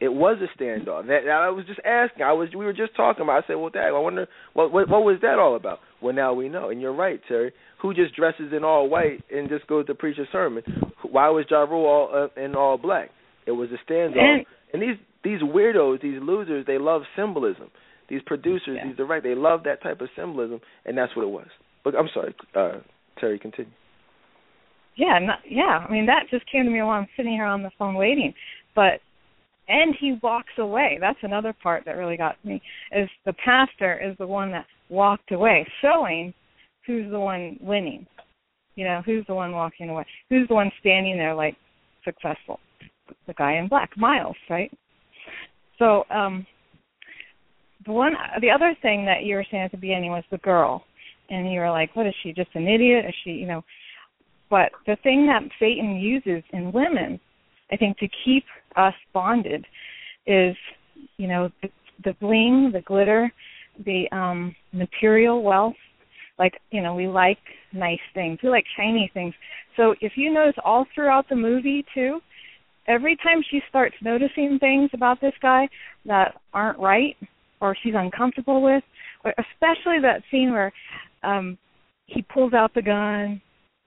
It 0.00 0.12
was 0.12 0.38
a 0.42 0.58
standoff. 0.60 1.06
That 1.06 1.28
I 1.30 1.48
was 1.50 1.64
just 1.66 1.78
asking. 1.84 2.22
I 2.24 2.32
was 2.32 2.48
we 2.56 2.64
were 2.64 2.72
just 2.72 2.96
talking 2.96 3.22
about. 3.22 3.44
I 3.44 3.46
said, 3.46 3.54
well, 3.54 3.70
Dad, 3.70 3.88
I 3.88 3.98
wonder 3.98 4.26
what 4.52 4.72
what 4.72 4.88
what 4.88 5.04
was 5.04 5.18
that 5.22 5.38
all 5.38 5.54
about. 5.54 5.78
Well, 6.00 6.12
now 6.12 6.32
we 6.34 6.48
know, 6.48 6.70
and 6.70 6.80
you're 6.80 6.92
right, 6.94 7.20
Terry. 7.28 7.52
Who 7.80 7.94
just 7.94 8.14
dresses 8.16 8.52
in 8.56 8.64
all 8.64 8.88
white 8.88 9.22
and 9.32 9.48
just 9.48 9.66
goes 9.68 9.86
to 9.86 9.94
preach 9.94 10.18
a 10.18 10.24
sermon? 10.32 10.64
Why 11.08 11.28
was 11.28 11.44
Ja 11.48 11.60
Rule 11.62 11.86
all 11.86 12.28
uh, 12.36 12.40
in 12.40 12.56
all 12.56 12.78
black? 12.78 13.10
It 13.46 13.52
was 13.52 13.68
a 13.70 13.90
standoff. 13.90 14.16
And- 14.72 14.82
these 14.82 14.96
these 15.22 15.40
weirdos, 15.42 16.00
these 16.00 16.18
losers, 16.22 16.64
they 16.66 16.78
love 16.78 17.02
symbolism. 17.14 17.70
These 18.08 18.22
producers, 18.26 18.76
Yeah. 18.78 18.88
these 18.88 18.96
direct, 18.96 19.22
they 19.22 19.34
love 19.34 19.64
that 19.64 19.82
type 19.82 20.00
of 20.00 20.08
symbolism, 20.16 20.60
and 20.84 20.96
that's 20.98 21.14
what 21.14 21.22
it 21.22 21.30
was. 21.30 21.46
But 21.84 21.94
I'm 21.94 22.08
sorry, 22.12 22.34
uh, 22.54 22.78
Terry, 23.20 23.38
continue. 23.38 23.70
Yeah, 24.96 25.18
not, 25.18 25.38
yeah. 25.48 25.84
I 25.88 25.90
mean, 25.90 26.06
that 26.06 26.24
just 26.30 26.50
came 26.50 26.64
to 26.64 26.70
me 26.70 26.82
while 26.82 26.90
I'm 26.90 27.08
sitting 27.16 27.32
here 27.32 27.46
on 27.46 27.62
the 27.62 27.70
phone 27.78 27.94
waiting. 27.94 28.34
But 28.74 29.00
and 29.68 29.94
he 29.98 30.18
walks 30.22 30.52
away. 30.58 30.98
That's 31.00 31.18
another 31.22 31.54
part 31.62 31.84
that 31.84 31.96
really 31.96 32.16
got 32.16 32.36
me. 32.44 32.60
Is 32.92 33.08
the 33.24 33.32
pastor 33.44 34.00
is 34.00 34.16
the 34.18 34.26
one 34.26 34.50
that 34.50 34.66
walked 34.88 35.32
away, 35.32 35.66
showing 35.80 36.34
who's 36.86 37.10
the 37.10 37.20
one 37.20 37.58
winning. 37.60 38.06
You 38.74 38.86
know, 38.86 39.02
who's 39.04 39.24
the 39.26 39.34
one 39.34 39.52
walking 39.52 39.88
away? 39.88 40.04
Who's 40.30 40.48
the 40.48 40.54
one 40.54 40.70
standing 40.80 41.16
there 41.16 41.34
like 41.34 41.56
successful? 42.04 42.58
The 43.26 43.34
guy 43.34 43.54
in 43.54 43.68
black, 43.68 43.90
Miles, 43.96 44.36
right? 44.50 44.70
So, 45.78 46.04
um 46.10 46.46
the 47.86 47.92
one 47.92 48.12
the 48.40 48.50
other 48.50 48.76
thing 48.82 49.04
that 49.06 49.24
you 49.24 49.36
were 49.36 49.46
saying 49.50 49.64
at 49.64 49.70
the 49.70 49.76
beginning 49.76 50.10
was 50.10 50.24
the 50.30 50.38
girl. 50.38 50.84
And 51.30 51.50
you 51.50 51.60
were 51.60 51.70
like, 51.70 51.94
What 51.94 52.06
is 52.06 52.14
she, 52.22 52.32
just 52.32 52.50
an 52.54 52.66
idiot? 52.66 53.04
Is 53.06 53.14
she 53.24 53.30
you 53.30 53.46
know 53.46 53.62
but 54.52 54.70
the 54.86 54.96
thing 55.02 55.26
that 55.28 55.42
Satan 55.58 55.96
uses 55.96 56.44
in 56.52 56.72
women, 56.72 57.18
I 57.72 57.76
think, 57.78 57.96
to 57.98 58.08
keep 58.22 58.44
us 58.76 58.92
bonded 59.14 59.64
is, 60.26 60.54
you 61.16 61.26
know, 61.26 61.48
the, 61.62 61.70
the 62.04 62.12
bling, 62.20 62.70
the 62.70 62.82
glitter, 62.82 63.32
the 63.86 64.04
um 64.12 64.54
material 64.74 65.42
wealth. 65.42 65.80
Like, 66.38 66.52
you 66.70 66.82
know, 66.82 66.94
we 66.94 67.08
like 67.08 67.38
nice 67.72 68.04
things. 68.12 68.40
We 68.42 68.50
like 68.50 68.66
shiny 68.76 69.10
things. 69.14 69.32
So 69.78 69.94
if 70.02 70.12
you 70.16 70.30
notice 70.30 70.60
all 70.62 70.84
throughout 70.94 71.30
the 71.30 71.36
movie 71.36 71.82
too, 71.94 72.20
every 72.86 73.16
time 73.16 73.42
she 73.50 73.62
starts 73.70 73.94
noticing 74.02 74.58
things 74.60 74.90
about 74.92 75.18
this 75.22 75.34
guy 75.40 75.66
that 76.04 76.34
aren't 76.52 76.78
right 76.78 77.16
or 77.62 77.74
she's 77.82 77.94
uncomfortable 77.96 78.60
with, 78.60 78.84
or 79.24 79.32
especially 79.38 79.98
that 80.02 80.22
scene 80.30 80.52
where 80.52 80.70
um 81.22 81.56
he 82.04 82.20
pulls 82.20 82.52
out 82.52 82.74
the 82.74 82.82
gun 82.82 83.40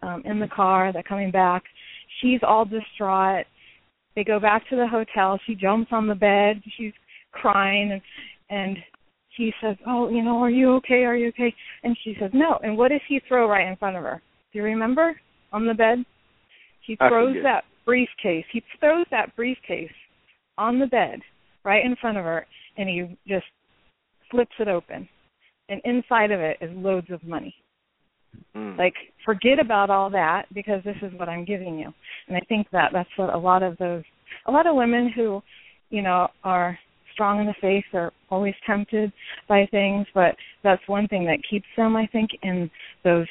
um 0.06 0.22
in 0.26 0.40
the 0.40 0.48
car, 0.48 0.91
they're 0.94 1.03
coming 1.03 1.32
back. 1.32 1.64
She's 2.22 2.40
all 2.44 2.65
distraught. 2.65 3.45
They 4.15 4.23
go 4.23 4.40
back 4.40 4.68
to 4.69 4.76
the 4.76 4.88
hotel. 4.88 5.40
She 5.45 5.56
jumps 5.56 5.90
on 5.91 6.07
the 6.07 6.15
bed. 6.15 6.61
She's 6.77 6.94
crying 7.32 7.91
and 7.91 8.02
and 8.49 8.77
he 9.36 9.52
says, 9.61 9.76
"Oh, 9.86 10.10
you 10.10 10.23
know, 10.23 10.38
are 10.41 10.49
you 10.49 10.73
okay? 10.76 11.03
Are 11.03 11.15
you 11.15 11.30
okay?" 11.30 11.53
And 11.84 11.98
she 12.03 12.15
says, 12.19 12.32
"No." 12.34 12.60
And 12.64 12.77
what 12.77 12.90
does 12.91 13.02
he 13.07 13.19
throw 13.27 13.49
right 13.49 13.68
in 13.68 13.76
front 13.76 13.98
of 13.98 14.03
her? 14.03 14.22
Do 14.53 14.60
you 14.60 14.64
remember? 14.64 15.19
On 15.52 15.65
the 15.65 15.73
bed, 15.73 16.03
he 16.86 16.95
throws 16.95 17.36
that 17.44 17.64
briefcase. 17.86 18.45
He 18.52 18.61
throws 18.80 19.06
that 19.11 19.36
briefcase 19.36 19.91
on 20.57 20.80
the 20.80 20.88
bed 20.88 21.22
right 21.64 21.86
in 21.86 21.95
front 21.95 22.18
of 22.18 22.26
her, 22.26 22.45
and 22.77 22.90
he 22.90 23.18
just 23.27 23.45
flips 24.32 24.56
it 24.60 24.68
open. 24.68 25.07
And 25.69 25.82
inside 25.84 26.32
of 26.32 26.40
it 26.40 26.57
is 26.61 26.69
loads 26.76 27.10
of 27.10 27.23
money. 27.23 27.56
Mm. 28.55 28.77
Like, 28.77 28.93
forget 29.25 29.59
about 29.59 29.89
all 29.89 30.09
that 30.11 30.45
because 30.53 30.83
this 30.83 30.95
is 31.01 31.11
what 31.17 31.29
I'm 31.29 31.45
giving 31.45 31.79
you. 31.79 31.93
And 32.27 32.37
I 32.37 32.41
think 32.47 32.67
that 32.71 32.91
that's 32.93 33.09
what 33.17 33.33
a 33.33 33.37
lot 33.37 33.63
of 33.63 33.77
those, 33.77 34.03
a 34.47 34.51
lot 34.51 34.67
of 34.67 34.75
women 34.75 35.11
who, 35.15 35.41
you 35.89 36.01
know, 36.01 36.27
are 36.43 36.77
strong 37.13 37.39
in 37.39 37.47
the 37.47 37.55
faith 37.61 37.85
are 37.93 38.11
always 38.29 38.53
tempted 38.67 39.11
by 39.47 39.67
things, 39.71 40.05
but 40.13 40.35
that's 40.63 40.81
one 40.87 41.07
thing 41.07 41.25
that 41.25 41.39
keeps 41.49 41.65
them, 41.77 41.95
I 41.95 42.07
think, 42.07 42.29
in 42.43 42.69
those 43.03 43.27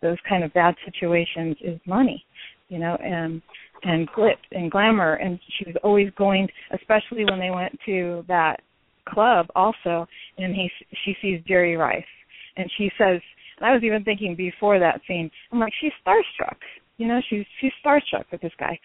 those 0.00 0.18
kind 0.28 0.44
of 0.44 0.54
bad 0.54 0.76
situations 0.84 1.56
is 1.60 1.80
money, 1.86 2.24
you 2.68 2.78
know, 2.78 2.96
and 3.02 3.40
and 3.84 4.08
glitz 4.10 4.36
and 4.52 4.70
glamour. 4.70 5.14
And 5.14 5.38
she 5.58 5.64
was 5.66 5.76
always 5.82 6.10
going, 6.16 6.48
especially 6.72 7.24
when 7.24 7.38
they 7.38 7.50
went 7.50 7.76
to 7.86 8.24
that 8.28 8.60
club 9.08 9.46
also, 9.54 10.06
and 10.36 10.54
he 10.54 10.70
she 11.04 11.16
sees 11.22 11.40
Jerry 11.46 11.76
Rice, 11.76 12.04
and 12.56 12.70
she 12.76 12.90
says, 12.98 13.20
and 13.58 13.68
I 13.68 13.72
was 13.72 13.82
even 13.84 14.04
thinking 14.04 14.34
before 14.36 14.78
that 14.78 15.00
scene, 15.06 15.30
I'm 15.52 15.60
like, 15.60 15.72
she's 15.80 15.92
starstruck, 16.06 16.56
you 16.96 17.06
know, 17.06 17.20
she's 17.28 17.44
she's 17.60 17.72
starstruck 17.84 18.24
with 18.30 18.40
this 18.40 18.52
guy. 18.58 18.78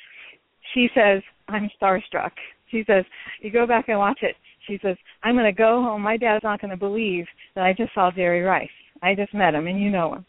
She 0.73 0.87
says, 0.95 1.21
I'm 1.47 1.69
starstruck. 1.81 2.31
She 2.71 2.83
says, 2.87 3.05
you 3.41 3.51
go 3.51 3.67
back 3.67 3.89
and 3.89 3.99
watch 3.99 4.19
it. 4.21 4.35
She 4.67 4.79
says, 4.81 4.95
I'm 5.23 5.35
going 5.35 5.45
to 5.45 5.51
go 5.51 5.81
home. 5.83 6.01
My 6.01 6.17
dad's 6.17 6.43
not 6.43 6.61
going 6.61 6.71
to 6.71 6.77
believe 6.77 7.25
that 7.55 7.65
I 7.65 7.73
just 7.73 7.93
saw 7.93 8.11
Jerry 8.11 8.41
Rice. 8.41 8.69
I 9.01 9.13
just 9.13 9.33
met 9.33 9.53
him, 9.53 9.67
and 9.67 9.79
you 9.79 9.89
know 9.89 10.15
him. 10.15 10.25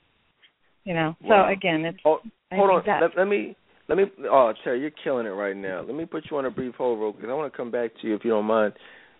You 0.84 0.94
know. 0.94 1.16
Wow. 1.22 1.46
So 1.46 1.52
again, 1.52 1.84
it's 1.84 1.98
Oh, 2.04 2.18
hold 2.52 2.70
on. 2.70 3.00
Let, 3.00 3.16
let 3.16 3.28
me 3.28 3.56
let 3.88 3.96
me. 3.96 4.04
Oh, 4.30 4.52
Terry, 4.62 4.80
you're 4.80 4.90
killing 5.02 5.26
it 5.26 5.30
right 5.30 5.56
now. 5.56 5.82
Let 5.82 5.94
me 5.94 6.04
put 6.04 6.24
you 6.30 6.36
on 6.36 6.46
a 6.46 6.50
brief 6.50 6.74
hold, 6.74 6.98
real 6.98 7.12
because 7.12 7.28
I 7.30 7.34
want 7.34 7.52
to 7.52 7.56
come 7.56 7.70
back 7.70 7.90
to 8.00 8.08
you 8.08 8.14
if 8.14 8.24
you 8.24 8.30
don't 8.30 8.44
mind. 8.44 8.74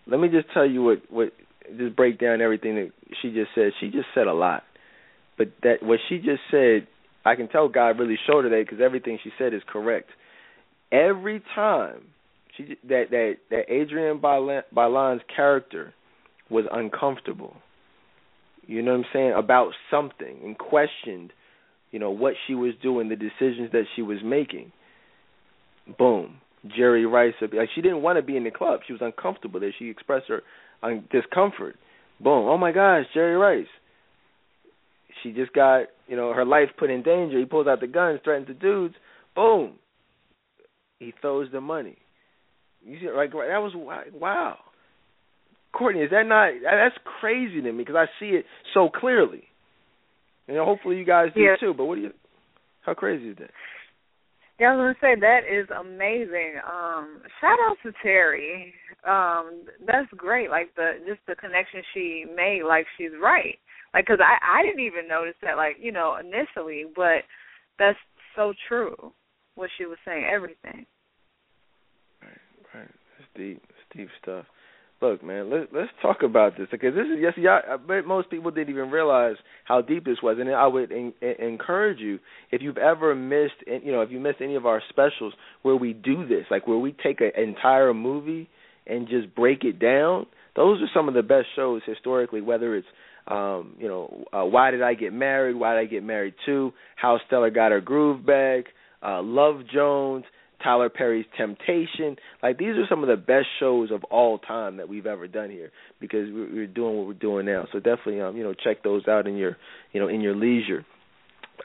Let 0.06 0.20
me 0.20 0.28
just 0.28 0.52
tell 0.52 0.68
you 0.68 0.82
what 0.82 0.98
what 1.09 1.32
just 1.78 1.96
break 1.96 2.18
down 2.18 2.40
everything 2.40 2.74
that 2.74 2.90
she 3.22 3.30
just 3.30 3.51
said. 3.55 3.70
She 3.80 3.86
just 3.86 4.06
said 4.14 4.26
a 4.26 4.34
lot, 4.34 4.64
but 5.36 5.48
that 5.62 5.82
what 5.82 6.01
she 6.09 6.19
just 6.19 6.43
said, 6.51 6.86
I 7.24 7.35
can 7.35 7.48
tell 7.48 7.69
God 7.69 7.98
really 7.98 8.19
showed 8.27 8.44
her 8.44 8.51
that 8.51 8.65
because 8.66 8.82
everything 8.82 9.19
she 9.23 9.31
said 9.39 9.55
is 9.55 9.62
correct. 9.66 10.11
Every 10.93 11.43
time 11.55 12.02
she 12.56 12.77
that 12.89 13.11
that 13.11 13.35
that 13.51 13.70
Adrienne 13.70 14.20
Bailon, 14.20 14.62
Bailon's 14.74 15.23
character 15.35 15.94
was 16.51 16.65
uncomfortable. 16.70 17.56
You 18.66 18.82
know 18.82 18.93
what 18.93 18.98
I'm 18.98 19.06
saying 19.12 19.32
about 19.36 19.73
something 19.90 20.39
and 20.43 20.56
questioned 20.56 21.32
you 21.90 22.01
know 22.01 22.11
what 22.11 22.35
she 22.47 22.56
was 22.56 22.73
doing, 22.82 23.09
the 23.09 23.15
decisions 23.15 23.70
that 23.70 23.85
she 23.94 24.02
was 24.02 24.19
making. 24.24 24.73
Boom, 25.97 26.39
Jerry 26.77 27.06
Rice. 27.06 27.35
Like 27.40 27.69
she 27.73 27.82
didn't 27.82 28.02
want 28.02 28.19
to 28.19 28.23
be 28.23 28.36
in 28.36 28.43
the 28.43 28.51
club. 28.51 28.81
She 28.85 28.93
was 28.93 29.01
uncomfortable 29.01 29.61
there. 29.61 29.73
She 29.78 29.90
expressed 29.90 30.27
her 30.28 30.43
discomfort. 31.12 31.77
Boom. 32.19 32.48
Oh 32.48 32.59
my 32.59 32.73
gosh, 32.73 33.05
Jerry 33.15 33.36
Rice. 33.36 33.69
She 35.24 35.32
just 35.32 35.52
got 35.52 35.86
you 36.06 36.16
know 36.16 36.32
her 36.32 36.44
life 36.44 36.68
put 36.78 36.90
in 36.90 37.02
danger. 37.02 37.38
He 37.38 37.46
pulls 37.46 37.66
out 37.66 37.80
the 37.80 37.88
guns, 37.88 38.20
threatens 38.22 38.46
the 38.46 38.55
dudes. 38.55 38.94
Boom. 39.34 39.72
He 41.01 41.12
throws 41.20 41.48
the 41.51 41.60
money. 41.60 41.96
You 42.86 42.98
see, 43.01 43.10
like 43.10 43.32
that 43.32 43.59
was 43.59 43.72
wow. 43.74 44.59
Courtney, 45.72 46.02
is 46.02 46.10
that 46.10 46.26
not 46.26 46.51
that's 46.62 46.94
crazy 47.20 47.60
to 47.62 47.72
me 47.72 47.78
because 47.78 47.96
I 47.96 48.06
see 48.20 48.36
it 48.36 48.44
so 48.74 48.88
clearly. 48.88 49.44
Know, 50.46 50.64
hopefully 50.64 50.98
you 50.98 51.05
guys 51.05 51.30
do 51.34 51.40
Yeah. 51.40 51.56
too. 51.59 51.72
But 51.74 51.86
what 51.86 51.96
do 51.96 52.02
you? 52.02 52.12
How 52.82 52.92
crazy 52.94 53.30
is 53.30 53.36
that? 53.38 53.51
Yeah, 54.60 54.72
I 54.72 54.76
was 54.76 54.94
gonna 54.94 55.14
say 55.14 55.20
that 55.20 55.40
is 55.51 55.68
amazing. 55.70 56.60
Um, 56.62 57.22
shout 57.40 57.59
out 57.66 57.76
to 57.82 57.92
Terry. 58.02 58.74
Um, 59.05 59.66
that's 59.84 60.09
great. 60.16 60.51
Like 60.51 60.74
the 60.76 61.01
just 61.09 61.20
the 61.26 61.34
connection 61.34 61.82
she 61.92 62.26
made. 62.36 62.62
Like 62.62 62.86
she's 62.96 63.10
right. 63.20 63.59
Like 63.95 64.07
because 64.07 64.21
I 64.21 64.59
I 64.59 64.62
didn't 64.62 64.85
even 64.85 65.09
notice 65.09 65.37
that. 65.43 65.57
Like 65.57 65.77
you 65.81 65.93
know 65.93 66.16
initially, 66.19 66.85
but 66.95 67.23
that's 67.79 67.99
so 68.37 68.53
true. 68.69 69.12
What 69.55 69.71
she 69.79 69.87
was 69.87 69.99
saying, 70.05 70.25
everything. 70.25 70.85
Right, 72.21 72.75
right. 72.75 72.89
That's 72.89 73.31
deep. 73.37 73.62
That's 73.62 73.97
deep 73.97 74.09
stuff. 74.21 74.47
Look, 75.01 75.23
man, 75.23 75.51
let's 75.51 75.66
let's 75.73 75.91
talk 76.03 76.23
about 76.25 76.59
this 76.59 76.66
because 76.71 76.95
this 76.95 77.05
is 77.05 77.19
yes, 77.21 77.35
yeah. 77.37 77.61
I 77.71 77.77
bet 77.77 78.05
most 78.05 78.31
people 78.31 78.51
didn't 78.51 78.71
even 78.71 78.91
realize 78.91 79.37
how 79.65 79.81
deep 79.81 80.05
this 80.05 80.19
was, 80.23 80.39
and 80.41 80.51
I 80.51 80.66
would 80.66 80.91
in, 80.91 81.12
in, 81.21 81.35
encourage 81.41 82.01
you 82.01 82.19
if 82.51 82.62
you've 82.62 82.79
ever 82.79 83.15
missed, 83.15 83.62
you 83.66 83.93
know, 83.93 84.01
if 84.01 84.11
you 84.11 84.19
missed 84.19 84.41
any 84.41 84.57
of 84.57 84.66
our 84.66 84.83
specials 84.89 85.35
where 85.62 85.77
we 85.77 85.93
do 85.93 86.27
this, 86.27 86.47
like 86.51 86.66
where 86.66 86.79
we 86.79 86.97
take 87.03 87.21
an 87.21 87.31
entire 87.37 87.95
movie 87.95 88.49
and 88.87 89.09
just 89.09 89.35
break 89.35 89.62
it 89.62 89.79
down. 89.79 90.27
Those 90.57 90.81
are 90.81 90.91
some 90.95 91.09
of 91.09 91.15
the 91.15 91.23
best 91.23 91.47
shows 91.57 91.83
historically, 91.87 92.41
whether 92.41 92.75
it's 92.77 92.87
um, 93.26 93.76
you 93.78 93.88
know, 93.88 94.24
uh, 94.32 94.44
why 94.44 94.70
did 94.70 94.82
I 94.82 94.94
get 94.94 95.12
married? 95.12 95.56
Why 95.56 95.74
did 95.74 95.80
I 95.80 95.86
get 95.86 96.02
married 96.02 96.34
too? 96.44 96.72
How 96.96 97.18
Stella 97.26 97.51
got 97.51 97.72
her 97.72 97.80
groove 97.80 98.24
back. 98.26 98.66
Uh, 99.02 99.22
Love 99.22 99.62
Jones. 99.72 100.24
Tyler 100.62 100.88
Perry's 100.88 101.26
Temptation. 101.36 102.16
Like 102.42 102.59
these 102.59 102.70
are 102.70 102.86
some 102.88 103.02
of 103.02 103.09
the 103.09 103.16
best 103.16 103.46
shows 103.60 103.90
of 103.90 104.02
all 104.05 104.38
time 104.38 104.78
that 104.78 104.88
we've 104.88 105.06
ever 105.06 105.28
done 105.28 105.51
here 105.51 105.70
because 106.01 106.26
we're 106.32 106.66
doing 106.66 106.96
what 106.96 107.06
we're 107.06 107.12
doing 107.12 107.44
now. 107.46 107.66
So 107.70 107.78
definitely, 107.78 108.22
um, 108.22 108.36
you 108.36 108.42
know, 108.42 108.55
check 108.55 108.82
those 108.82 109.06
out 109.06 109.26
in 109.26 109.36
your, 109.36 109.59
you 109.92 110.01
know, 110.01 110.09
in 110.09 110.22
your 110.22 110.34
leisure. 110.34 110.86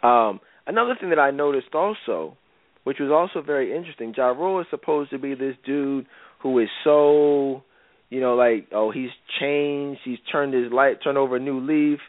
Um, 0.03 0.41
another 0.68 0.95
thing 0.99 1.10
that 1.11 1.19
I 1.19 1.31
noticed 1.31 1.73
also, 1.73 2.38
which 2.84 2.98
was 2.99 3.10
also 3.10 3.45
very 3.45 3.76
interesting, 3.76 4.14
Ja 4.15 4.27
Rule 4.27 4.60
is 4.60 4.68
supposed 4.69 5.11
to 5.11 5.18
be 5.18 5.34
this 5.34 5.56
dude 5.65 6.06
who 6.41 6.60
is 6.60 6.69
so, 6.84 7.64
you 8.10 8.19
know, 8.19 8.36
like 8.36 8.68
oh 8.72 8.91
he's 8.91 9.10
changed, 9.40 10.02
he's 10.03 10.19
turned 10.31 10.53
his 10.53 10.72
light, 10.72 10.98
turned 11.03 11.18
over 11.18 11.36
a 11.36 11.40
new 11.40 11.60
leaf. 11.60 11.99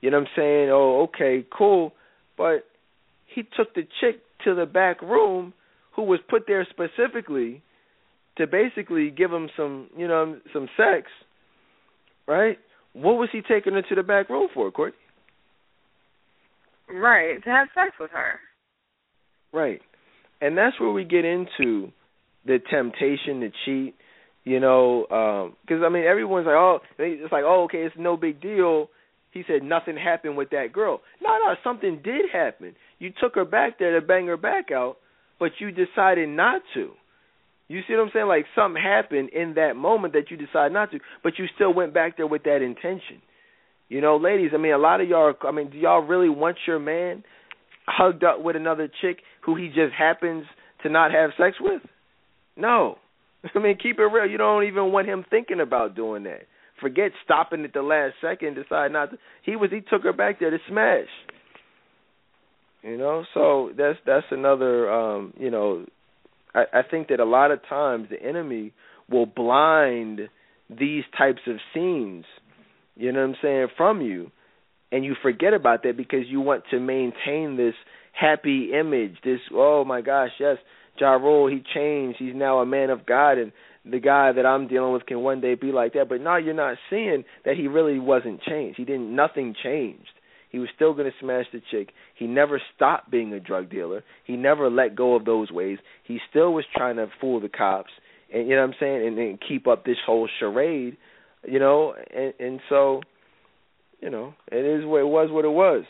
You 0.00 0.10
know 0.10 0.18
what 0.18 0.28
I'm 0.28 0.32
saying? 0.36 0.68
Oh, 0.70 1.08
okay, 1.08 1.44
cool. 1.56 1.92
But 2.36 2.64
he 3.26 3.42
took 3.42 3.74
the 3.74 3.82
chick 4.00 4.20
to 4.44 4.54
the 4.54 4.66
back 4.66 5.02
room 5.02 5.52
who 5.94 6.02
was 6.02 6.20
put 6.28 6.44
there 6.46 6.66
specifically 6.70 7.62
to 8.36 8.46
basically 8.46 9.10
give 9.10 9.32
him 9.32 9.48
some, 9.56 9.88
you 9.96 10.06
know, 10.06 10.38
some 10.52 10.68
sex, 10.76 11.08
right? 12.28 12.56
What 12.92 13.14
was 13.14 13.28
he 13.32 13.40
taking 13.42 13.74
her 13.74 13.82
to 13.82 13.94
the 13.94 14.04
back 14.04 14.30
room 14.30 14.48
for, 14.54 14.70
Courtney? 14.70 14.96
Right, 16.88 17.42
to 17.42 17.50
have 17.50 17.68
sex 17.74 17.96
with 18.00 18.10
her. 18.12 18.38
Right. 19.52 19.80
And 20.40 20.56
that's 20.56 20.78
where 20.80 20.92
we 20.92 21.04
get 21.04 21.24
into 21.24 21.90
the 22.46 22.58
temptation 22.70 23.40
to 23.40 23.50
cheat, 23.64 23.94
you 24.48 24.60
know, 24.60 25.04
because 25.62 25.82
um, 25.82 25.84
I 25.84 25.88
mean 25.90 26.04
everyone's 26.04 26.46
like, 26.46 26.54
oh, 26.54 26.78
it's 26.98 27.32
like, 27.32 27.44
oh, 27.44 27.64
okay, 27.64 27.78
it's 27.78 27.94
no 27.98 28.16
big 28.16 28.40
deal. 28.40 28.88
He 29.30 29.42
said 29.46 29.62
nothing 29.62 29.96
happened 29.96 30.38
with 30.38 30.50
that 30.50 30.72
girl. 30.72 31.02
No, 31.22 31.28
no, 31.28 31.54
something 31.62 32.00
did 32.02 32.26
happen. 32.32 32.74
You 32.98 33.10
took 33.20 33.34
her 33.34 33.44
back 33.44 33.78
there 33.78 34.00
to 34.00 34.06
bang 34.06 34.26
her 34.26 34.38
back 34.38 34.70
out, 34.72 34.96
but 35.38 35.52
you 35.58 35.70
decided 35.70 36.30
not 36.30 36.62
to. 36.74 36.92
You 37.68 37.80
see 37.86 37.94
what 37.94 38.04
I'm 38.04 38.10
saying? 38.14 38.26
Like 38.26 38.46
something 38.56 38.82
happened 38.82 39.28
in 39.34 39.54
that 39.54 39.76
moment 39.76 40.14
that 40.14 40.30
you 40.30 40.38
decided 40.38 40.72
not 40.72 40.90
to, 40.92 40.98
but 41.22 41.38
you 41.38 41.44
still 41.54 41.74
went 41.74 41.92
back 41.92 42.16
there 42.16 42.26
with 42.26 42.44
that 42.44 42.62
intention. 42.62 43.20
You 43.90 44.00
know, 44.00 44.16
ladies, 44.16 44.52
I 44.54 44.56
mean, 44.56 44.72
a 44.72 44.78
lot 44.78 45.02
of 45.02 45.08
y'all, 45.08 45.34
I 45.42 45.52
mean, 45.52 45.70
do 45.70 45.76
y'all 45.76 46.00
really 46.00 46.30
want 46.30 46.56
your 46.66 46.78
man 46.78 47.22
hugged 47.86 48.24
up 48.24 48.42
with 48.42 48.56
another 48.56 48.88
chick 49.02 49.18
who 49.42 49.56
he 49.56 49.68
just 49.68 49.92
happens 49.96 50.44
to 50.82 50.88
not 50.88 51.10
have 51.10 51.30
sex 51.38 51.56
with? 51.60 51.82
No. 52.56 52.96
I 53.54 53.58
mean, 53.58 53.76
keep 53.80 53.98
it 53.98 54.04
real. 54.04 54.28
You 54.28 54.38
don't 54.38 54.64
even 54.64 54.92
want 54.92 55.08
him 55.08 55.24
thinking 55.28 55.60
about 55.60 55.94
doing 55.94 56.24
that. 56.24 56.42
Forget 56.80 57.12
stopping 57.24 57.64
at 57.64 57.72
the 57.72 57.82
last 57.82 58.14
second, 58.20 58.54
decide 58.54 58.92
not 58.92 59.10
to. 59.10 59.18
He 59.42 59.56
was 59.56 59.70
he 59.70 59.80
took 59.80 60.04
her 60.04 60.12
back 60.12 60.38
there 60.40 60.50
to 60.50 60.58
smash. 60.68 61.08
You 62.82 62.96
know, 62.96 63.24
so 63.34 63.72
that's 63.76 63.98
that's 64.06 64.26
another 64.30 64.90
um, 64.90 65.34
you 65.38 65.50
know, 65.50 65.84
I, 66.54 66.64
I 66.72 66.82
think 66.88 67.08
that 67.08 67.18
a 67.20 67.24
lot 67.24 67.50
of 67.50 67.60
times 67.68 68.08
the 68.10 68.22
enemy 68.22 68.72
will 69.10 69.26
blind 69.26 70.20
these 70.70 71.04
types 71.16 71.40
of 71.46 71.56
scenes, 71.74 72.24
you 72.94 73.10
know 73.10 73.20
what 73.20 73.30
I'm 73.30 73.36
saying, 73.42 73.66
from 73.76 74.00
you 74.00 74.30
and 74.90 75.04
you 75.04 75.14
forget 75.20 75.54
about 75.54 75.82
that 75.82 75.96
because 75.96 76.26
you 76.28 76.40
want 76.40 76.64
to 76.70 76.80
maintain 76.80 77.56
this 77.56 77.74
happy 78.12 78.70
image, 78.78 79.16
this 79.24 79.40
oh 79.52 79.84
my 79.84 80.00
gosh, 80.00 80.30
yes, 80.40 80.56
Ja 81.00 81.12
Rule, 81.12 81.48
he 81.48 81.62
changed, 81.74 82.18
he's 82.18 82.34
now 82.34 82.58
a 82.58 82.66
man 82.66 82.90
of 82.90 83.06
God 83.06 83.38
and 83.38 83.52
the 83.90 84.00
guy 84.00 84.32
that 84.32 84.44
I'm 84.44 84.68
dealing 84.68 84.92
with 84.92 85.06
can 85.06 85.20
one 85.20 85.40
day 85.40 85.54
be 85.54 85.72
like 85.72 85.94
that. 85.94 86.08
But 86.08 86.20
now 86.20 86.36
you're 86.36 86.54
not 86.54 86.76
seeing 86.90 87.24
that 87.44 87.56
he 87.56 87.68
really 87.68 87.98
wasn't 87.98 88.42
changed. 88.42 88.76
He 88.76 88.84
didn't 88.84 89.14
nothing 89.14 89.54
changed. 89.62 90.10
He 90.50 90.58
was 90.58 90.68
still 90.74 90.94
going 90.94 91.10
to 91.10 91.16
smash 91.20 91.46
the 91.52 91.60
chick. 91.70 91.92
He 92.16 92.26
never 92.26 92.60
stopped 92.74 93.10
being 93.10 93.32
a 93.32 93.40
drug 93.40 93.70
dealer. 93.70 94.02
He 94.24 94.36
never 94.36 94.70
let 94.70 94.96
go 94.96 95.14
of 95.14 95.24
those 95.24 95.50
ways. 95.50 95.78
He 96.04 96.18
still 96.30 96.52
was 96.52 96.64
trying 96.74 96.96
to 96.96 97.06
fool 97.20 97.40
the 97.40 97.50
cops, 97.50 97.90
and 98.32 98.48
you 98.48 98.54
know 98.54 98.62
what 98.62 98.68
I'm 98.68 98.74
saying, 98.80 99.06
and, 99.06 99.18
and 99.18 99.38
keep 99.46 99.66
up 99.66 99.84
this 99.84 99.98
whole 100.06 100.28
charade, 100.40 100.96
you 101.46 101.58
know. 101.58 101.94
And, 102.14 102.32
and 102.40 102.60
so, 102.68 103.02
you 104.00 104.08
know, 104.08 104.34
it 104.50 104.64
is 104.64 104.86
what 104.86 105.00
it 105.00 105.08
was. 105.08 105.30
What 105.30 105.44
it 105.44 105.48
was. 105.48 105.84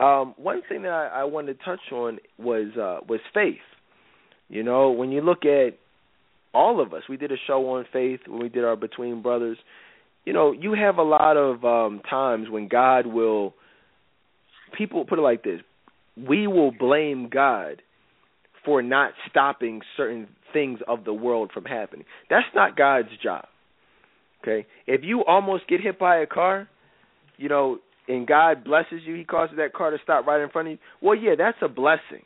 Um, 0.00 0.34
one 0.36 0.62
thing 0.68 0.82
that 0.82 0.92
I, 0.92 1.22
I 1.22 1.24
wanted 1.24 1.58
to 1.58 1.64
touch 1.64 1.80
on 1.92 2.18
was 2.38 2.68
uh, 2.76 3.04
was 3.08 3.20
faith. 3.34 3.56
You 4.48 4.62
know, 4.62 4.90
when 4.90 5.10
you 5.10 5.20
look 5.20 5.44
at 5.44 5.78
all 6.54 6.80
of 6.80 6.94
us, 6.94 7.02
we 7.08 7.16
did 7.16 7.32
a 7.32 7.36
show 7.46 7.70
on 7.70 7.84
faith 7.92 8.20
when 8.26 8.40
we 8.40 8.48
did 8.48 8.64
our 8.64 8.76
Between 8.76 9.22
Brothers. 9.22 9.58
You 10.24 10.32
know, 10.32 10.52
you 10.52 10.74
have 10.74 10.96
a 10.98 11.02
lot 11.02 11.36
of 11.36 11.64
um 11.64 12.00
times 12.08 12.48
when 12.50 12.68
God 12.68 13.06
will 13.06 13.54
people 14.76 15.04
put 15.04 15.18
it 15.18 15.22
like 15.22 15.42
this: 15.42 15.60
we 16.16 16.46
will 16.46 16.72
blame 16.72 17.28
God 17.30 17.82
for 18.64 18.82
not 18.82 19.12
stopping 19.30 19.80
certain 19.96 20.28
things 20.52 20.80
of 20.88 21.04
the 21.04 21.12
world 21.12 21.50
from 21.52 21.64
happening. 21.64 22.04
That's 22.28 22.46
not 22.54 22.76
God's 22.76 23.08
job. 23.22 23.46
Okay? 24.42 24.66
If 24.86 25.02
you 25.04 25.24
almost 25.24 25.68
get 25.68 25.80
hit 25.80 25.98
by 25.98 26.18
a 26.18 26.26
car, 26.26 26.68
you 27.36 27.48
know, 27.48 27.78
and 28.08 28.26
God 28.26 28.64
blesses 28.64 29.00
you, 29.04 29.14
he 29.14 29.24
causes 29.24 29.56
that 29.58 29.74
car 29.74 29.90
to 29.90 29.98
stop 30.02 30.26
right 30.26 30.42
in 30.42 30.48
front 30.50 30.68
of 30.68 30.72
you. 30.72 30.78
Well, 31.02 31.16
yeah, 31.16 31.34
that's 31.36 31.58
a 31.62 31.68
blessing. 31.68 32.24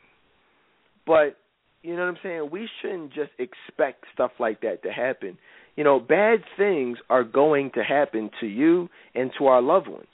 But 1.05 1.37
you 1.83 1.95
know 1.95 2.01
what 2.03 2.09
I'm 2.09 2.17
saying? 2.23 2.49
We 2.51 2.67
shouldn't 2.81 3.13
just 3.13 3.31
expect 3.37 4.05
stuff 4.13 4.31
like 4.39 4.61
that 4.61 4.83
to 4.83 4.91
happen. 4.91 5.37
You 5.75 5.83
know, 5.83 5.99
bad 5.99 6.39
things 6.57 6.97
are 7.09 7.23
going 7.23 7.71
to 7.75 7.83
happen 7.83 8.29
to 8.39 8.47
you 8.47 8.89
and 9.13 9.31
to 9.37 9.47
our 9.47 9.61
loved 9.61 9.87
ones. 9.87 10.07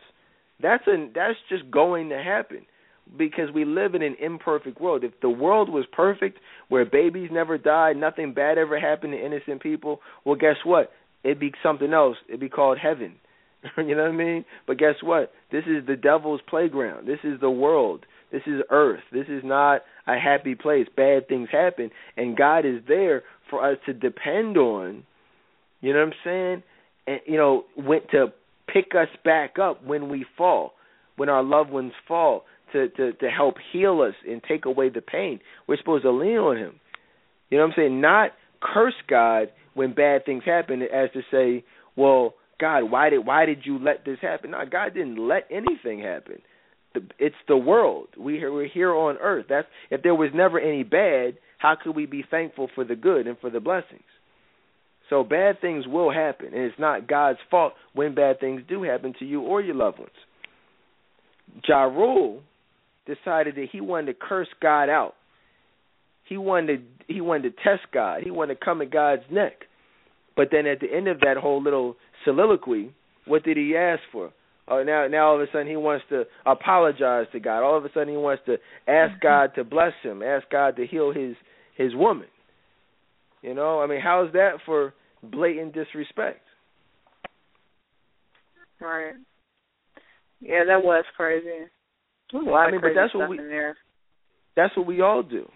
That's 0.62 0.86
a 0.88 1.10
that's 1.14 1.38
just 1.48 1.70
going 1.72 2.10
to 2.10 2.18
happen 2.18 2.66
because 3.18 3.52
we 3.54 3.66
live 3.66 3.96
in 3.96 4.02
an 4.02 4.16
imperfect 4.20 4.82
world. 4.82 5.04
If 5.04 5.20
the 5.22 5.30
world 5.30 5.70
was 5.70 5.86
perfect, 5.92 6.40
where 6.68 6.86
babies 6.86 7.30
never 7.32 7.58
died, 7.58 7.98
nothing 7.98 8.34
bad 8.34 8.58
ever 8.58 8.80
happened 8.80 9.14
to 9.14 9.26
innocent 9.26 9.62
people, 9.62 10.00
well, 10.26 10.36
guess 10.36 10.58
what? 10.64 10.92
It'd 11.24 11.40
be 11.40 11.54
something 11.64 11.94
else. 11.94 12.18
It'd 12.28 12.40
be 12.40 12.50
called 12.50 12.78
heaven. 12.78 13.16
you 13.78 13.96
know 13.96 14.04
what 14.04 14.12
I 14.12 14.16
mean? 14.16 14.46
But 14.68 14.78
guess 14.78 14.96
what? 15.02 15.32
This 15.52 15.64
is 15.66 15.86
the 15.86 15.96
devil's 15.96 16.42
playground. 16.48 17.08
This 17.08 17.20
is 17.24 17.40
the 17.40 17.50
world. 17.50 18.06
This 18.32 18.42
is 18.46 18.62
earth. 18.70 19.02
This 19.12 19.28
is 19.28 19.42
not 19.44 19.82
a 20.08 20.18
happy 20.20 20.56
place. 20.56 20.88
Bad 20.96 21.28
things 21.28 21.50
happen, 21.52 21.90
and 22.16 22.38
God 22.38 22.66
is 22.66 22.82
there 22.88 23.24
for 23.50 23.70
us 23.70 23.78
to 23.86 23.94
depend 23.94 24.58
on. 24.58 25.04
You 25.82 25.94
know 25.94 26.00
what 26.00 26.08
I'm 26.08 26.14
saying? 26.24 26.64
And 27.08 27.20
you 27.26 27.38
know, 27.38 27.64
went 27.78 28.10
to 28.12 28.28
pick 28.72 28.94
us 28.96 29.08
back 29.26 29.58
up 29.60 29.84
when 29.84 30.10
we 30.10 30.26
fall, 30.38 30.74
when 31.16 31.30
our 31.30 31.44
loved 31.44 31.72
ones 31.72 31.94
fall, 32.08 32.44
to, 32.74 32.90
to, 32.90 33.14
to 33.14 33.30
help 33.30 33.56
heal 33.74 34.02
us 34.02 34.14
and 34.30 34.42
take 34.48 34.66
away 34.66 34.90
the 34.90 35.02
pain. 35.02 35.40
We're 35.68 35.78
supposed 35.78 36.04
to 36.04 36.12
lean 36.12 36.38
on 36.38 36.58
him. 36.58 36.80
You 37.50 37.58
know 37.58 37.64
what 37.64 37.72
I'm 37.72 37.76
saying? 37.78 38.02
Not 38.02 38.32
curse 38.62 38.94
God 39.10 39.48
when 39.74 39.94
bad 39.94 40.26
things 40.26 40.44
happen 40.46 40.82
as 40.84 41.10
to 41.14 41.22
say, 41.32 41.64
Well, 41.96 42.36
God, 42.60 42.92
why 42.92 43.10
did 43.10 43.26
why 43.26 43.46
did 43.46 43.60
you 43.64 43.80
let 43.80 44.06
this 44.06 44.20
happen? 44.22 44.52
No, 44.52 44.60
God 44.70 44.94
didn't 44.94 45.18
let 45.18 45.48
anything 45.50 46.00
happen. 46.00 46.42
It's 47.20 47.36
the 47.48 47.58
world. 47.58 48.08
We 48.18 48.40
we're 48.50 48.68
here 48.68 48.94
on 48.94 49.18
earth. 49.18 49.46
That's 49.50 49.68
if 49.92 50.02
there 50.02 50.16
was 50.16 50.32
never 50.34 50.60
any 50.60 50.84
bad, 50.84 51.38
how 51.58 51.76
could 51.82 51.96
we 51.96 52.06
be 52.06 52.24
thankful 52.30 52.70
for 52.74 52.84
the 52.84 52.96
good 52.96 53.28
and 53.28 53.38
for 53.40 53.50
the 53.50 53.60
blessings? 53.60 54.02
So 55.10 55.24
bad 55.24 55.60
things 55.60 55.88
will 55.88 56.12
happen, 56.12 56.48
and 56.48 56.64
it's 56.64 56.80
not 56.80 57.08
God's 57.08 57.40
fault 57.50 57.74
when 57.94 58.14
bad 58.14 58.40
things 58.40 58.62
do 58.68 58.84
happen 58.84 59.14
to 59.20 59.26
you 59.26 59.42
or 59.42 59.62
your 59.62 59.76
loved 59.76 60.00
ones. 60.00 60.12
Ja 61.68 61.84
Rule 61.84 62.42
decided 63.08 63.56
that 63.56 63.68
he 63.72 63.82
wanted 63.82 64.14
to 64.14 64.20
curse 64.20 64.48
God 64.62 64.90
out. 64.90 65.16
He 66.26 66.38
wanted 66.38 66.78
to, 67.08 67.14
he 67.14 67.22
wanted 67.22 67.56
to 67.56 67.64
test 67.64 67.92
God. 67.92 68.22
He 68.24 68.30
wanted 68.30 68.60
to 68.60 68.66
come 68.66 68.82
at 68.82 68.92
God's 68.92 69.24
neck. 69.32 69.64
But 70.36 70.50
then 70.52 70.68
at 70.68 70.80
the 70.80 70.88
end 70.96 71.08
of 71.08 71.22
that 71.22 71.38
whole 71.38 71.62
little 71.62 71.96
soliloquy, 72.24 72.94
what 73.26 73.44
did 73.44 73.58
he 73.58 73.76
ask 73.76 74.02
for? 74.12 74.32
Oh, 74.70 74.84
now 74.84 75.08
now 75.08 75.30
all 75.30 75.36
of 75.36 75.42
a 75.42 75.48
sudden 75.52 75.68
he 75.68 75.76
wants 75.76 76.06
to 76.10 76.26
apologize 76.46 77.26
to 77.32 77.40
God. 77.40 77.64
All 77.64 77.78
of 77.78 77.86
a 77.86 77.90
sudden 77.94 78.10
he 78.10 78.18
wants 78.18 78.44
to 78.46 78.54
ask 78.88 79.14
mm-hmm. 79.14 79.24
God 79.24 79.56
to 79.56 79.64
bless 79.64 79.94
him, 80.04 80.22
ask 80.22 80.50
God 80.50 80.76
to 80.76 80.86
heal 80.86 81.12
his 81.12 81.36
his 81.76 81.96
woman. 81.96 82.28
You 83.42 83.54
know, 83.54 83.82
I 83.82 83.88
mean, 83.88 84.02
how's 84.02 84.32
that 84.34 84.58
for 84.66 84.94
blatant 85.24 85.74
disrespect? 85.74 86.42
Right. 88.80 89.14
Yeah, 90.42 90.64
that 90.68 90.84
was 90.84 91.04
crazy. 91.18 91.66
Lot 92.34 92.68
I 92.68 92.68
mean, 92.68 92.76
of 92.76 92.82
but 92.82 92.92
that's 92.96 93.14
what 93.14 93.30
we- 93.30 93.40
in 93.40 93.50
there. 93.50 93.76
That's 94.56 94.76
what 94.76 94.86
we 94.86 95.02
all 95.02 95.24
do. 95.24 95.50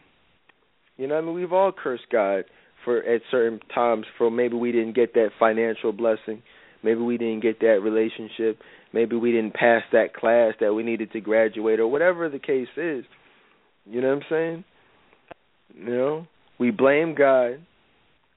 You 0.98 1.08
know, 1.08 1.18
I 1.18 1.22
mean, 1.22 1.34
we've 1.34 1.52
all 1.52 1.72
cursed 1.72 2.10
God 2.12 2.46
for 2.86 3.00
at 3.00 3.22
certain 3.32 3.60
times 3.74 4.06
for 4.18 4.30
maybe 4.30 4.56
we 4.56 4.72
didn't 4.72 4.94
get 4.94 5.14
that 5.14 5.30
financial 5.40 5.92
blessing, 5.92 6.42
maybe 6.84 7.00
we 7.00 7.18
didn't 7.18 7.42
get 7.42 7.60
that 7.60 7.80
relationship, 7.82 8.60
maybe 8.94 9.16
we 9.16 9.32
didn't 9.32 9.54
pass 9.54 9.82
that 9.92 10.14
class 10.14 10.54
that 10.60 10.74
we 10.74 10.84
needed 10.84 11.12
to 11.14 11.22
graduate 11.22 11.80
or 11.80 11.88
whatever 11.88 12.30
the 12.30 12.40
case 12.40 12.68
is. 12.78 13.06
You 13.86 14.02
know 14.02 14.10
what 14.10 14.18
I'm 14.18 14.24
saying? 14.30 14.64
You 15.76 15.96
know, 15.96 16.28
we 16.60 16.72
blame 16.72 17.16
God 17.16 17.60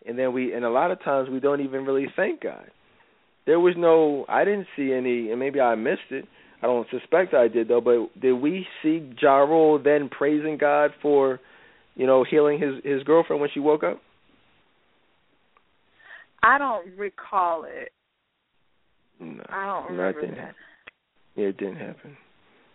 and 0.07 0.19
then 0.19 0.33
we 0.33 0.53
and 0.53 0.65
a 0.65 0.71
lot 0.71 0.91
of 0.91 1.03
times 1.03 1.29
we 1.29 1.41
don't 1.41 1.61
even 1.61 1.85
really 1.85 2.07
thank 2.17 2.41
God. 2.41 2.71
There 3.47 3.61
was 3.61 3.75
no 3.77 4.25
I 4.29 4.45
didn't 4.45 4.67
see 4.77 4.93
any 4.93 5.31
and 5.31 5.39
maybe 5.39 5.61
I 5.61 5.75
missed 5.75 6.11
it. 6.11 6.25
I 6.63 6.67
don't 6.67 6.87
suspect 6.91 7.35
I 7.35 7.49
did 7.49 7.69
though, 7.69 7.81
but 7.81 8.21
did 8.21 8.33
we 8.33 8.67
see 8.83 9.13
Ja 9.21 9.79
then 9.79 10.09
praising 10.09 10.57
God 10.59 10.93
for, 11.03 11.41
you 11.95 12.07
know, 12.07 12.25
healing 12.29 12.61
his 12.61 12.83
his 12.85 13.03
girlfriend 13.03 13.41
when 13.41 13.51
she 13.53 13.61
woke 13.61 13.83
up? 13.83 14.01
I 16.43 16.59
don't 16.59 16.97
recall 16.97 17.65
it. 17.65 17.91
No, 19.21 19.43
I 19.49 19.67
don't 19.67 19.97
no, 19.97 20.03
it 20.03 20.17
remember 20.17 20.21
didn't 20.21 20.35
that. 20.37 20.41
happen. 20.41 20.55
Yeah, 21.37 21.47
it 21.47 21.57
didn't 21.59 21.77
happen. 21.77 22.17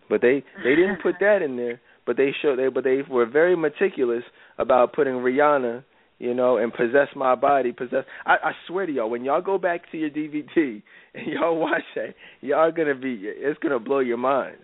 But 0.09 0.21
they 0.21 0.43
they 0.63 0.75
didn't 0.75 1.01
put 1.01 1.15
that 1.19 1.41
in 1.41 1.55
there. 1.55 1.79
But 2.05 2.17
they 2.17 2.31
showed 2.41 2.59
they 2.59 2.67
but 2.67 2.83
they 2.83 3.01
were 3.09 3.25
very 3.25 3.55
meticulous 3.55 4.23
about 4.57 4.93
putting 4.93 5.13
Rihanna, 5.13 5.83
you 6.19 6.33
know, 6.33 6.57
and 6.57 6.73
possess 6.73 7.07
my 7.15 7.35
body, 7.35 7.71
possess. 7.71 8.03
I, 8.25 8.33
I 8.43 8.51
swear 8.67 8.85
to 8.85 8.91
y'all, 8.91 9.09
when 9.09 9.23
y'all 9.23 9.41
go 9.41 9.57
back 9.57 9.89
to 9.91 9.97
your 9.97 10.09
DVD 10.09 10.81
and 11.15 11.27
y'all 11.27 11.57
watch 11.57 11.83
that, 11.95 12.15
y'all 12.41 12.71
gonna 12.71 12.95
be 12.95 13.19
it's 13.23 13.59
gonna 13.59 13.79
blow 13.79 13.99
your 13.99 14.17
minds. 14.17 14.57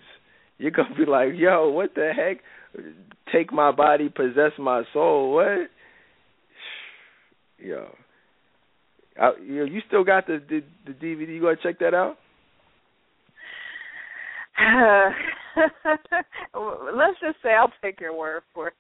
You're 0.58 0.72
gonna 0.72 0.96
be 0.96 1.06
like, 1.06 1.30
yo, 1.36 1.70
what 1.70 1.94
the 1.96 2.12
heck? 2.16 2.38
Take 3.32 3.54
my 3.54 3.72
body, 3.72 4.10
possess 4.10 4.52
my 4.60 4.84
soul. 4.94 5.34
What? 5.34 5.70
Yo. 7.64 7.88
I, 9.20 9.32
you, 9.44 9.66
you 9.66 9.82
still 9.88 10.04
got 10.04 10.28
the, 10.28 10.42
the 10.50 10.64
the 10.86 10.94
DVD? 10.94 11.28
You 11.28 11.42
gonna 11.42 11.56
check 11.62 11.80
that 11.80 11.94
out? 11.94 12.18
Uh, 14.58 15.10
let's 16.94 17.20
just 17.22 17.38
say 17.44 17.54
I'll 17.54 17.72
take 17.82 18.00
your 18.00 18.18
word 18.18 18.44
for 18.54 18.70
it. 18.70 18.74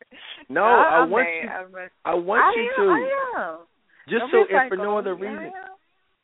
No, 0.49 0.64
I, 0.64 1.01
I 1.01 1.05
want 1.05 1.26
may, 1.26 1.41
you. 1.43 1.49
I, 1.49 1.65
may. 1.72 1.88
I 2.05 2.14
want 2.15 2.43
I 2.43 2.59
you 2.59 2.72
am, 2.77 2.85
to. 2.85 2.91
I 2.91 3.41
am. 3.41 3.57
Just 4.09 4.31
Don't 4.31 4.47
so, 4.49 4.55
if 4.55 4.69
for 4.69 4.77
no 4.77 4.97
other 4.97 5.15
reason, 5.15 5.51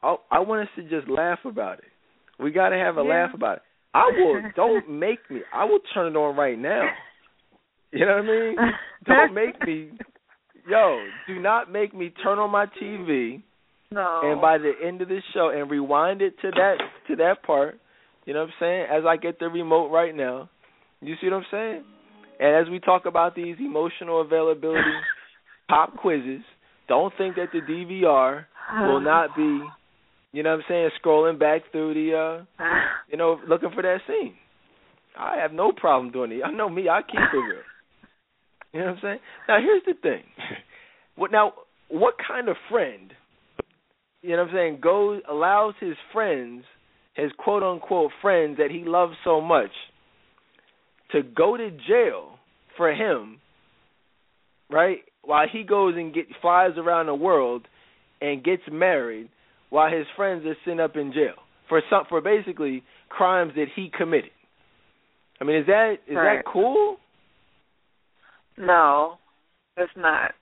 I. 0.01 0.07
I 0.07 0.15
I 0.31 0.39
want 0.39 0.61
us 0.63 0.69
to 0.75 0.83
just 0.83 1.09
laugh 1.09 1.39
about 1.45 1.79
it. 1.79 1.85
We 2.39 2.51
got 2.51 2.69
to 2.69 2.77
have 2.77 2.97
a 2.97 3.03
Yeah. 3.03 3.09
laugh 3.09 3.33
about 3.33 3.57
it. 3.57 3.63
I 3.93 4.11
will. 4.17 4.41
Don't 4.55 4.89
make 4.89 5.19
me. 5.29 5.41
I 5.53 5.65
will 5.65 5.79
turn 5.93 6.13
it 6.13 6.17
on 6.17 6.35
right 6.35 6.57
now. 6.57 6.87
You 7.91 8.05
know 8.05 8.17
what 8.17 8.25
I 8.25 8.27
mean? 8.27 8.55
Don't 9.05 9.33
make 9.33 9.67
me. 9.67 9.91
Yo, 10.67 11.05
do 11.27 11.39
not 11.39 11.71
make 11.71 11.93
me 11.93 12.11
turn 12.23 12.39
on 12.39 12.49
my 12.49 12.65
TV 12.81 13.43
No. 13.93 14.21
and 14.23 14.41
by 14.41 14.57
the 14.57 14.73
end 14.85 15.01
of 15.01 15.07
the 15.07 15.19
show 15.33 15.49
and 15.55 15.69
rewind 15.69 16.21
it 16.21 16.33
to 16.41 16.51
that 16.51 16.77
to 17.07 17.15
that 17.17 17.43
part. 17.43 17.79
You 18.25 18.33
know 18.33 18.41
what 18.41 18.49
I'm 18.49 18.53
saying? 18.59 18.85
As 18.91 19.03
I 19.07 19.17
get 19.17 19.39
the 19.39 19.47
remote 19.47 19.89
right 19.89 20.15
now. 20.15 20.49
You 21.01 21.15
see 21.19 21.27
what 21.27 21.37
I'm 21.37 21.45
saying? 21.51 21.83
And 22.39 22.55
as 22.55 22.71
we 22.71 22.79
talk 22.79 23.05
about 23.05 23.35
these 23.35 23.57
emotional 23.59 24.21
availability 24.21 24.81
pop 25.67 25.97
quizzes, 25.97 26.41
don't 26.87 27.13
think 27.17 27.35
that 27.35 27.49
the 27.51 27.59
DVR 27.59 28.45
will 28.87 29.01
not 29.01 29.35
be, 29.35 29.59
you 30.31 30.41
know 30.43 30.51
what 30.51 30.59
I'm 30.59 30.63
saying, 30.69 30.89
scrolling 31.03 31.37
back 31.37 31.61
through 31.71 31.93
the 31.93 32.17
uh 32.17 32.63
you 33.11 33.17
know, 33.17 33.39
looking 33.47 33.71
for 33.75 33.81
that 33.83 33.97
scene. 34.07 34.33
I 35.19 35.37
have 35.41 35.51
no 35.51 35.71
problem 35.71 36.11
doing 36.11 36.31
it. 36.31 36.41
I 36.43 36.51
know 36.51 36.69
me, 36.69 36.87
I 36.89 37.01
keep 37.01 37.19
it 37.19 37.35
real. 37.37 37.61
You 38.73 38.79
know 38.79 38.85
what 38.87 38.95
I'm 38.95 38.99
saying? 39.03 39.19
Now 39.47 39.57
here's 39.59 39.83
the 39.85 39.93
thing. 40.01 40.23
What 41.15 41.31
now 41.31 41.53
what 41.89 42.15
kind 42.27 42.49
of 42.49 42.55
friend, 42.71 43.13
you 44.23 44.29
know 44.31 44.43
what 44.43 44.49
I'm 44.49 44.55
saying, 44.55 44.79
goes 44.81 45.21
allows 45.29 45.75
his 45.79 45.95
friends, 46.11 46.63
his 47.13 47.31
quote 47.37 47.61
unquote 47.61 48.11
friends 48.21 48.57
that 48.57 48.71
he 48.71 48.83
loves 48.85 49.13
so 49.23 49.39
much 49.41 49.69
to 51.11 51.21
go 51.21 51.55
to 51.57 51.69
jail 51.87 52.39
for 52.75 52.91
him, 52.91 53.39
right? 54.71 54.99
While 55.23 55.45
he 55.51 55.63
goes 55.63 55.93
and 55.95 56.13
get 56.13 56.25
flies 56.41 56.71
around 56.77 57.05
the 57.07 57.15
world 57.15 57.67
and 58.21 58.43
gets 58.43 58.63
married 58.71 59.29
while 59.69 59.91
his 59.91 60.07
friends 60.15 60.45
are 60.45 60.55
sitting 60.63 60.79
up 60.79 60.95
in 60.95 61.13
jail 61.13 61.35
for 61.69 61.81
some 61.89 62.05
for 62.09 62.21
basically 62.21 62.83
crimes 63.09 63.53
that 63.55 63.67
he 63.75 63.91
committed. 63.95 64.31
I 65.41 65.43
mean, 65.43 65.57
is 65.57 65.67
that 65.67 65.95
is 66.07 66.15
Right. 66.15 66.37
that 66.37 66.45
cool? 66.45 66.97
no, 68.57 69.17
it's 69.77 69.91
not. 69.97 70.33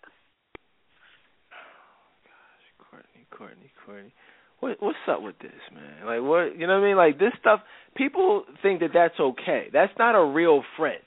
Courtney, 3.41 3.71
Courtney. 3.85 4.13
What 4.59 4.77
what's 4.79 4.97
up 5.09 5.23
with 5.23 5.39
this, 5.39 5.51
man? 5.73 6.05
Like 6.05 6.21
what 6.21 6.55
you 6.59 6.67
know 6.67 6.79
what 6.79 6.85
I 6.85 6.87
mean? 6.89 6.97
Like 6.97 7.17
this 7.17 7.33
stuff. 7.39 7.61
People 7.95 8.43
think 8.61 8.81
that 8.81 8.91
that's 8.93 9.19
okay. 9.19 9.67
That's 9.73 9.91
not 9.97 10.13
a 10.13 10.23
real 10.23 10.61
friend. 10.77 11.01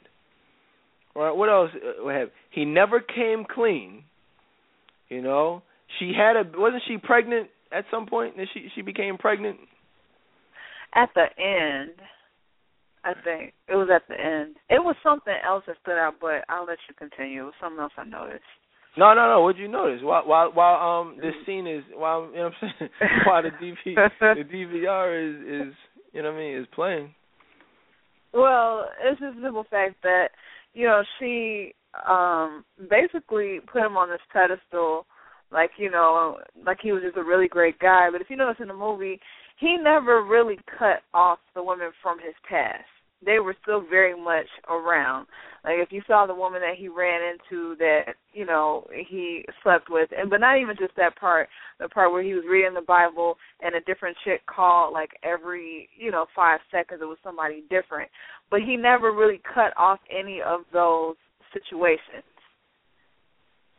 Right? 1.14 1.30
What 1.30 1.48
else? 1.48 1.70
uh, 1.76 2.02
What 2.02 2.14
have 2.16 2.28
he 2.50 2.64
never 2.64 2.98
came 3.00 3.44
clean? 3.48 4.02
You 5.08 5.22
know, 5.22 5.62
she 6.00 6.12
had 6.16 6.34
a 6.34 6.42
wasn't 6.58 6.82
she 6.88 6.98
pregnant 6.98 7.50
at 7.70 7.84
some 7.88 8.06
point? 8.06 8.34
And 8.36 8.48
she 8.52 8.66
she 8.74 8.82
became 8.82 9.16
pregnant. 9.16 9.58
At 10.92 11.10
the 11.14 11.26
end, 11.38 11.92
I 13.04 13.12
think 13.22 13.52
it 13.68 13.76
was 13.76 13.88
at 13.94 14.02
the 14.08 14.20
end. 14.20 14.56
It 14.68 14.82
was 14.82 14.96
something 15.04 15.34
else 15.46 15.62
that 15.68 15.76
stood 15.82 15.98
out, 15.98 16.14
but 16.20 16.44
I'll 16.48 16.66
let 16.66 16.78
you 16.88 16.94
continue. 16.98 17.42
It 17.42 17.44
was 17.44 17.54
something 17.60 17.80
else 17.80 17.92
I 17.96 18.04
noticed. 18.04 18.42
No, 18.96 19.12
no, 19.14 19.28
no. 19.28 19.42
What'd 19.42 19.60
you 19.60 19.68
notice? 19.68 20.00
While 20.02 20.26
while 20.26 20.52
while 20.52 21.00
um 21.00 21.16
this 21.16 21.34
scene 21.46 21.66
is 21.66 21.82
while 21.94 22.28
you 22.30 22.36
know 22.36 22.44
what 22.44 22.54
I'm 22.62 22.70
saying 22.78 22.90
while 23.26 23.42
the 23.42 23.50
DV 23.50 24.10
the 24.20 24.44
DVR 24.54 25.30
is 25.30 25.68
is 25.68 25.74
you 26.12 26.22
know 26.22 26.30
what 26.30 26.38
I 26.38 26.40
mean 26.40 26.56
is 26.58 26.66
playing. 26.74 27.14
Well, 28.32 28.86
it's 29.02 29.20
just 29.20 29.36
the 29.36 29.42
simple 29.42 29.66
fact 29.68 29.96
that 30.02 30.28
you 30.74 30.86
know 30.86 31.02
she 31.18 31.74
um 32.08 32.64
basically 32.90 33.60
put 33.72 33.82
him 33.82 33.96
on 33.96 34.08
this 34.08 34.20
pedestal, 34.32 35.06
like 35.50 35.70
you 35.76 35.90
know, 35.90 36.38
like 36.64 36.78
he 36.82 36.92
was 36.92 37.02
just 37.02 37.16
a 37.16 37.24
really 37.24 37.48
great 37.48 37.78
guy. 37.78 38.08
But 38.12 38.20
if 38.20 38.30
you 38.30 38.36
notice 38.36 38.60
in 38.60 38.68
the 38.68 38.74
movie, 38.74 39.20
he 39.58 39.76
never 39.76 40.22
really 40.22 40.58
cut 40.78 41.02
off 41.12 41.38
the 41.54 41.62
women 41.62 41.90
from 42.02 42.18
his 42.18 42.34
past. 42.48 42.84
They 43.24 43.38
were 43.38 43.56
still 43.62 43.82
very 43.88 44.14
much 44.18 44.46
around. 44.68 45.26
Like 45.64 45.76
if 45.78 45.92
you 45.92 46.02
saw 46.06 46.26
the 46.26 46.34
woman 46.34 46.60
that 46.60 46.76
he 46.76 46.88
ran 46.88 47.20
into 47.22 47.74
that 47.76 48.14
you 48.32 48.44
know 48.44 48.86
he 49.08 49.44
slept 49.62 49.88
with, 49.88 50.10
and 50.16 50.28
but 50.28 50.40
not 50.40 50.58
even 50.58 50.76
just 50.78 50.94
that 50.96 51.16
part, 51.16 51.48
the 51.80 51.88
part 51.88 52.12
where 52.12 52.22
he 52.22 52.34
was 52.34 52.44
reading 52.48 52.74
the 52.74 52.82
Bible 52.82 53.36
and 53.62 53.74
a 53.74 53.80
different 53.80 54.16
chick 54.24 54.42
called 54.46 54.92
like 54.92 55.10
every 55.22 55.88
you 55.96 56.10
know 56.10 56.26
five 56.36 56.60
seconds 56.70 57.00
it 57.02 57.06
was 57.06 57.18
somebody 57.24 57.64
different, 57.70 58.10
but 58.50 58.60
he 58.60 58.76
never 58.76 59.12
really 59.12 59.40
cut 59.54 59.72
off 59.76 60.00
any 60.10 60.40
of 60.44 60.60
those 60.72 61.16
situations. 61.52 62.24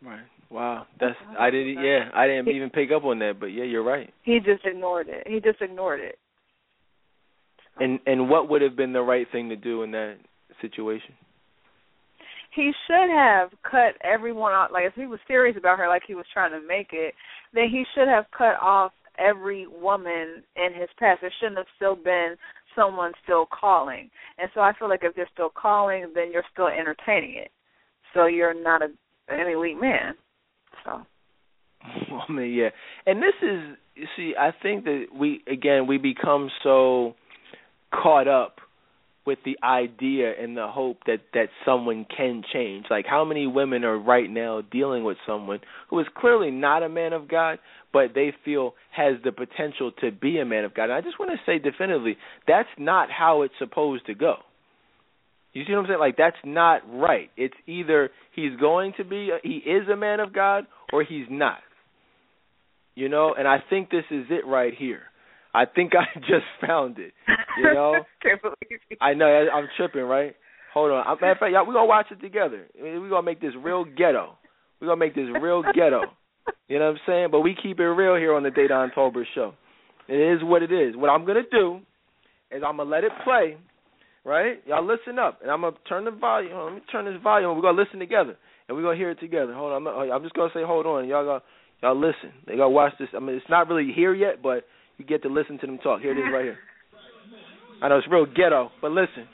Right. 0.04 0.26
Wow. 0.50 0.86
That's 1.00 1.16
uh-huh. 1.22 1.36
I 1.40 1.50
didn't. 1.50 1.84
Yeah, 1.84 2.10
I 2.14 2.28
didn't 2.28 2.50
even 2.50 2.70
pick 2.70 2.90
up 2.96 3.04
on 3.04 3.20
that. 3.20 3.40
But 3.40 3.48
yeah, 3.48 3.64
you're 3.64 3.84
right. 3.84 4.14
He 4.24 4.40
just 4.40 4.66
ignored 4.66 5.08
it. 5.10 5.28
He 5.28 5.40
just 5.40 5.62
ignored 5.62 6.00
it. 6.00 6.18
And 7.78 8.00
and 8.06 8.30
what 8.30 8.50
would 8.50 8.62
have 8.62 8.76
been 8.76 8.94
the 8.94 9.02
right 9.02 9.28
thing 9.32 9.50
to 9.50 9.56
do 9.56 9.84
in 9.84 9.92
that 9.92 10.18
situation? 10.62 11.14
he 12.56 12.72
should 12.88 13.10
have 13.10 13.50
cut 13.70 13.96
everyone 14.02 14.54
off. 14.54 14.72
Like 14.72 14.86
if 14.86 14.94
he 14.94 15.06
was 15.06 15.20
serious 15.28 15.58
about 15.58 15.78
her, 15.78 15.88
like 15.88 16.04
he 16.08 16.16
was 16.16 16.26
trying 16.34 16.52
to 16.52 16.66
make 16.66 16.90
it, 16.94 17.14
then 17.54 17.66
he 17.70 17.84
should 17.94 18.08
have 18.08 18.26
cut 18.36 18.56
off 18.62 18.94
every 19.20 19.68
woman 19.68 20.44
in 20.56 20.74
his 20.74 20.90
past. 20.98 21.20
There 21.22 21.32
shouldn't 21.40 21.58
have 21.58 21.68
still 21.76 21.96
been 21.96 22.36
someone 22.76 23.12
still 23.24 23.48
calling. 23.48 24.10
And 24.38 24.50
so 24.54 24.62
I 24.62 24.74
feel 24.78 24.90
like 24.90 25.02
if 25.04 25.16
they're 25.16 25.30
still 25.34 25.52
calling, 25.54 26.12
then 26.16 26.32
you're 26.32 26.44
still 26.52 26.68
entertaining 26.68 27.36
it. 27.38 27.52
So 28.14 28.26
you're 28.26 28.54
not 28.54 28.82
a, 28.82 28.88
an 29.28 29.52
elite 29.52 29.80
man. 29.80 30.16
So 30.86 31.02
I 31.84 32.32
mean, 32.32 32.54
yeah. 32.54 32.70
And 33.06 33.22
this 33.22 33.36
is 33.42 33.78
you 33.96 34.08
see, 34.16 34.34
I 34.38 34.52
think 34.62 34.86
that 34.86 35.06
we 35.14 35.42
again 35.52 35.88
we 35.88 35.98
become 35.98 36.50
so 36.64 37.16
caught 37.92 38.28
up 38.28 38.60
with 39.26 39.40
the 39.44 39.58
idea 39.64 40.34
and 40.40 40.56
the 40.56 40.68
hope 40.68 40.98
that 41.08 41.20
that 41.34 41.48
someone 41.66 42.06
can 42.16 42.44
change. 42.54 42.86
Like 42.90 43.06
how 43.08 43.26
many 43.26 43.48
women 43.48 43.84
are 43.84 43.98
right 43.98 44.30
now 44.30 44.62
dealing 44.72 45.04
with 45.04 45.18
someone 45.26 45.60
who 45.90 46.00
is 46.00 46.06
clearly 46.16 46.52
not 46.52 46.84
a 46.84 46.90
man 46.90 47.14
of 47.14 47.28
God, 47.28 47.58
but 47.92 48.14
they 48.14 48.34
feel 48.44 48.76
has 48.92 49.16
the 49.24 49.32
potential 49.32 49.92
to 50.02 50.12
be 50.12 50.38
a 50.40 50.46
man 50.46 50.64
of 50.64 50.74
God. 50.74 50.86
And 50.86 50.94
I 50.94 51.02
just 51.02 51.20
want 51.20 51.32
to 51.32 51.38
say 51.46 51.58
definitively, 51.58 52.18
that's 52.48 52.70
not 52.78 53.10
how 53.10 53.42
it's 53.42 53.54
supposed 53.58 54.06
to 54.06 54.14
go. 54.14 54.36
You 55.54 55.64
see 55.66 55.74
what 55.74 55.80
I'm 55.80 55.88
saying? 55.88 56.00
Like 56.00 56.18
that's 56.18 56.38
not 56.44 56.82
right. 56.88 57.32
It's 57.36 57.56
either 57.66 58.12
he's 58.36 58.56
going 58.60 58.94
to 58.98 59.04
be 59.04 59.32
he 59.44 59.58
is 59.58 59.88
a 59.92 59.96
man 59.96 60.20
of 60.20 60.34
God 60.34 60.68
or 60.94 61.04
he's 61.04 61.26
not. 61.30 61.60
You 62.94 63.10
know, 63.10 63.34
and 63.38 63.48
I 63.48 63.58
think 63.70 63.90
this 63.90 64.06
is 64.12 64.26
it 64.30 64.46
right 64.46 64.74
here. 64.78 65.02
I 65.56 65.66
think 65.66 65.94
I 65.96 66.20
just 66.20 66.46
found 66.60 67.00
it. 67.00 67.14
You 67.58 67.74
know, 67.74 67.96
I 69.02 69.14
know 69.14 69.26
I'm 69.26 69.68
tripping, 69.78 70.02
right? 70.02 70.36
Hold 70.74 70.92
on. 70.92 71.06
Matter 71.22 71.32
of 71.32 71.38
fact, 71.38 71.54
y'all, 71.54 71.66
we're 71.66 71.74
gonna 71.74 71.86
watch 71.86 72.08
it 72.12 72.20
together. 72.20 72.68
We're 72.80 73.10
gonna 73.10 73.24
make 73.24 73.40
this 73.40 73.54
real 73.64 73.86
ghetto. 73.86 74.38
We're 74.82 74.88
gonna 74.88 75.00
make 75.00 75.16
this 75.16 75.30
real 75.42 75.64
ghetto. 75.64 76.02
You 76.68 76.80
know 76.80 76.86
what 76.86 76.92
I'm 76.92 77.00
saying? 77.08 77.28
But 77.32 77.42
we 77.42 77.56
keep 77.56 77.80
it 77.80 77.88
real 77.88 78.16
here 78.16 78.36
on 78.36 78.44
the 78.44 78.50
Dedan 78.50 78.94
Tolbert 78.94 79.24
show. 79.34 79.54
It 80.10 80.16
is 80.16 80.44
what 80.44 80.62
it 80.62 80.72
is. 80.72 80.96
What 80.96 81.10
I'm 81.10 81.26
gonna 81.26 81.48
do 81.50 81.80
is 82.52 82.62
I'm 82.66 82.78
gonna 82.78 82.90
let 82.90 83.06
it 83.06 83.12
play, 83.24 83.58
right? 84.26 84.62
Y'all 84.68 84.86
listen 84.86 85.18
up, 85.18 85.40
and 85.42 85.50
I'm 85.50 85.62
gonna 85.62 85.78
turn 85.88 86.04
the 86.04 86.12
volume. 86.12 86.52
Let 86.58 86.74
me 86.74 86.82
turn 86.92 87.06
this 87.06 87.22
volume. 87.24 87.56
We're 87.56 87.62
gonna 87.62 87.82
listen 87.82 88.00
together, 88.00 88.36
and 88.68 88.76
we're 88.76 88.84
gonna 88.84 88.98
hear 88.98 89.12
it 89.12 89.20
together. 89.22 89.54
Hold 89.54 89.72
on. 89.72 89.88
I'm, 89.88 90.12
I'm 90.12 90.24
just 90.24 90.36
gonna 90.36 90.52
say, 90.54 90.64
hold 90.64 90.86
on. 90.86 91.08
Y'all 91.08 91.26
got 91.26 91.44
y'all 91.82 92.00
listen. 92.00 92.34
They 92.46 92.58
gotta 92.58 92.70
watch 92.70 92.94
this. 93.00 93.10
I 93.16 93.20
mean, 93.20 93.38
it's 93.38 93.50
not 93.50 93.70
really 93.70 93.94
here 93.94 94.14
yet, 94.14 94.44
but 94.44 94.66
you 94.98 95.06
get 95.06 95.22
to 95.24 95.30
listen 95.30 95.58
to 95.60 95.66
them 95.66 95.78
talk. 95.80 96.02
Here 96.02 96.12
it 96.12 96.18
is 96.18 96.32
right 96.32 96.44
here. 96.44 96.58
I 97.82 97.90
know 97.90 97.98
it's 97.98 98.08
real 98.10 98.26
ghetto, 98.26 98.72
but 98.82 98.92
listen. 98.92 99.28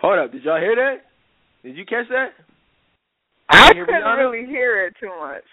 Hold 0.00 0.20
up, 0.20 0.32
did 0.32 0.44
y'all 0.44 0.60
hear 0.60 0.76
that? 0.76 1.07
Did 1.62 1.76
you 1.76 1.84
catch 1.84 2.08
that? 2.10 2.30
I 3.50 3.70
couldn't 3.72 3.86
really 3.86 4.46
hear 4.46 4.86
it 4.86 4.94
too 5.00 5.10
much. 5.20 5.44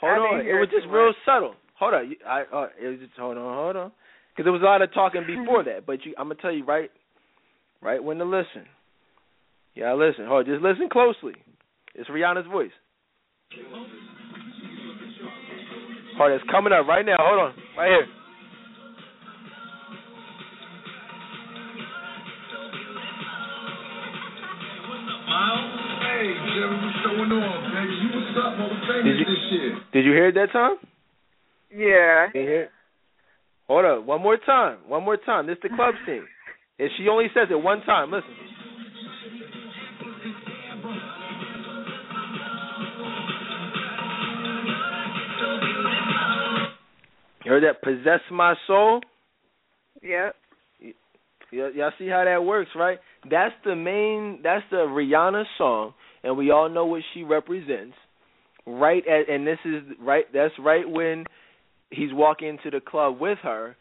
Hold 0.00 0.12
I 0.12 0.16
on, 0.16 0.40
it 0.40 0.52
was 0.54 0.68
it 0.72 0.76
just 0.76 0.86
real 0.90 1.06
much. 1.08 1.16
subtle. 1.24 1.54
Hold 1.78 1.94
on, 1.94 2.14
I 2.26 2.42
uh, 2.52 2.66
it 2.80 2.88
was 2.88 2.98
just 3.00 3.12
hold 3.18 3.36
on, 3.36 3.54
hold 3.54 3.76
on, 3.76 3.92
because 4.30 4.44
there 4.44 4.52
was 4.52 4.62
a 4.62 4.64
lot 4.64 4.82
of 4.82 4.92
talking 4.94 5.22
before 5.26 5.64
that. 5.64 5.86
But 5.86 6.04
you, 6.04 6.14
I'm 6.18 6.28
gonna 6.28 6.40
tell 6.40 6.52
you 6.52 6.64
right, 6.64 6.90
right 7.80 8.02
when 8.02 8.18
to 8.18 8.24
listen. 8.24 8.66
Yeah, 9.74 9.94
listen. 9.94 10.26
Hold, 10.26 10.48
on, 10.48 10.52
just 10.54 10.62
listen 10.62 10.88
closely. 10.90 11.34
It's 11.94 12.08
Rihanna's 12.08 12.46
voice. 12.50 12.70
Hold, 16.16 16.30
on, 16.30 16.36
it's 16.36 16.50
coming 16.50 16.72
up 16.72 16.86
right 16.86 17.04
now. 17.04 17.16
Hold 17.18 17.40
on, 17.40 17.54
right 17.76 17.88
here. 17.88 18.06
Hey, 25.32 26.28
Jerry, 26.52 26.76
what's 26.76 27.00
going 27.08 27.32
on, 27.32 27.58
baby? 27.72 27.94
You 28.04 28.08
what's 28.12 28.36
up, 28.36 28.52
mother 28.58 29.02
Did 29.02 29.18
you- 29.18 29.24
this 29.24 29.44
year? 29.50 29.80
Did 29.92 30.04
you 30.04 30.12
hear 30.12 30.28
it 30.28 30.34
that 30.34 30.52
time? 30.52 30.76
Yeah. 31.74 32.28
Did 32.32 32.40
you 32.44 32.48
hear? 32.48 32.62
it? 32.62 32.70
Hold 33.68 33.84
up, 33.86 34.04
one 34.04 34.20
more 34.20 34.36
time, 34.36 34.78
one 34.86 35.02
more 35.04 35.16
time. 35.16 35.46
This 35.46 35.56
is 35.56 35.62
the 35.62 35.68
club 35.76 35.94
scene. 36.06 36.26
And 36.78 36.90
she 36.96 37.06
only 37.06 37.26
says 37.32 37.46
it 37.50 37.62
one 37.62 37.82
time. 37.82 38.10
Listen. 38.10 38.34
You 47.44 47.50
heard 47.50 47.64
that? 47.64 47.82
Possess 47.82 48.20
my 48.30 48.54
soul. 48.66 49.00
Yep. 50.02 50.36
Y'all 51.52 51.92
see 51.98 52.08
how 52.08 52.24
that 52.24 52.44
works, 52.44 52.70
right? 52.74 52.98
That's 53.30 53.54
the 53.64 53.76
main. 53.76 54.40
That's 54.42 54.64
the 54.70 54.78
Rihanna 54.78 55.44
song, 55.58 55.92
and 56.24 56.36
we 56.36 56.50
all 56.50 56.70
know 56.70 56.86
what 56.86 57.02
she 57.12 57.22
represents. 57.24 57.94
Right 58.66 59.02
at, 59.06 59.28
and 59.28 59.46
this 59.46 59.58
is 59.64 59.82
right. 60.00 60.24
That's 60.32 60.54
right 60.58 60.88
when 60.88 61.24
he's 61.90 62.12
walking 62.12 62.48
into 62.48 62.70
the 62.70 62.80
club 62.80 63.20
with 63.20 63.38
her, 63.42 63.76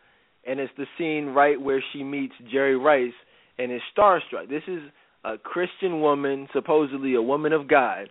and 0.45 0.59
it's 0.59 0.73
the 0.77 0.85
scene 0.97 1.27
right 1.27 1.59
where 1.59 1.81
she 1.93 2.03
meets 2.03 2.33
Jerry 2.51 2.75
Rice 2.75 3.13
and 3.57 3.71
is 3.71 3.81
starstruck. 3.97 4.49
This 4.49 4.63
is 4.67 4.81
a 5.23 5.37
Christian 5.37 6.01
woman, 6.01 6.47
supposedly 6.51 7.15
a 7.15 7.21
woman 7.21 7.53
of 7.53 7.69
God, 7.69 8.09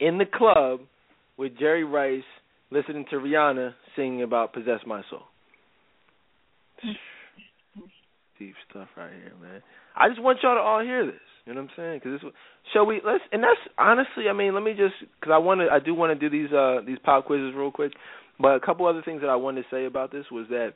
in 0.00 0.18
the 0.18 0.24
club 0.24 0.80
with 1.36 1.56
Jerry 1.58 1.84
Rice, 1.84 2.22
listening 2.70 3.04
to 3.10 3.16
Rihanna 3.16 3.74
singing 3.94 4.22
about 4.22 4.52
"Possess 4.52 4.80
My 4.86 5.02
Soul." 5.08 5.22
Mm. 6.84 6.94
Deep 8.42 8.54
stuff 8.70 8.88
right 8.96 9.12
here, 9.12 9.32
man. 9.40 9.62
I 9.96 10.08
just 10.08 10.22
want 10.22 10.38
y'all 10.42 10.56
to 10.56 10.60
all 10.60 10.82
hear 10.82 11.06
this. 11.06 11.14
You 11.46 11.54
know 11.54 11.62
what 11.62 11.70
I'm 11.70 11.76
saying? 11.76 12.00
Because 12.02 12.20
this, 12.20 12.32
shall 12.72 12.86
we? 12.86 13.00
Let's. 13.04 13.22
And 13.32 13.42
that's 13.42 13.60
honestly, 13.78 14.28
I 14.28 14.32
mean, 14.32 14.54
let 14.54 14.62
me 14.62 14.72
just 14.72 14.94
because 15.20 15.32
I 15.32 15.38
want 15.38 15.60
to, 15.60 15.68
I 15.70 15.78
do 15.78 15.94
want 15.94 16.18
to 16.18 16.28
do 16.28 16.30
these 16.30 16.52
uh 16.52 16.80
these 16.86 16.98
pop 17.04 17.26
quizzes 17.26 17.54
real 17.56 17.70
quick. 17.70 17.92
But 18.40 18.56
a 18.56 18.60
couple 18.60 18.86
other 18.86 19.02
things 19.02 19.20
that 19.20 19.30
I 19.30 19.36
wanted 19.36 19.62
to 19.62 19.68
say 19.70 19.84
about 19.84 20.10
this 20.10 20.24
was 20.30 20.46
that 20.50 20.70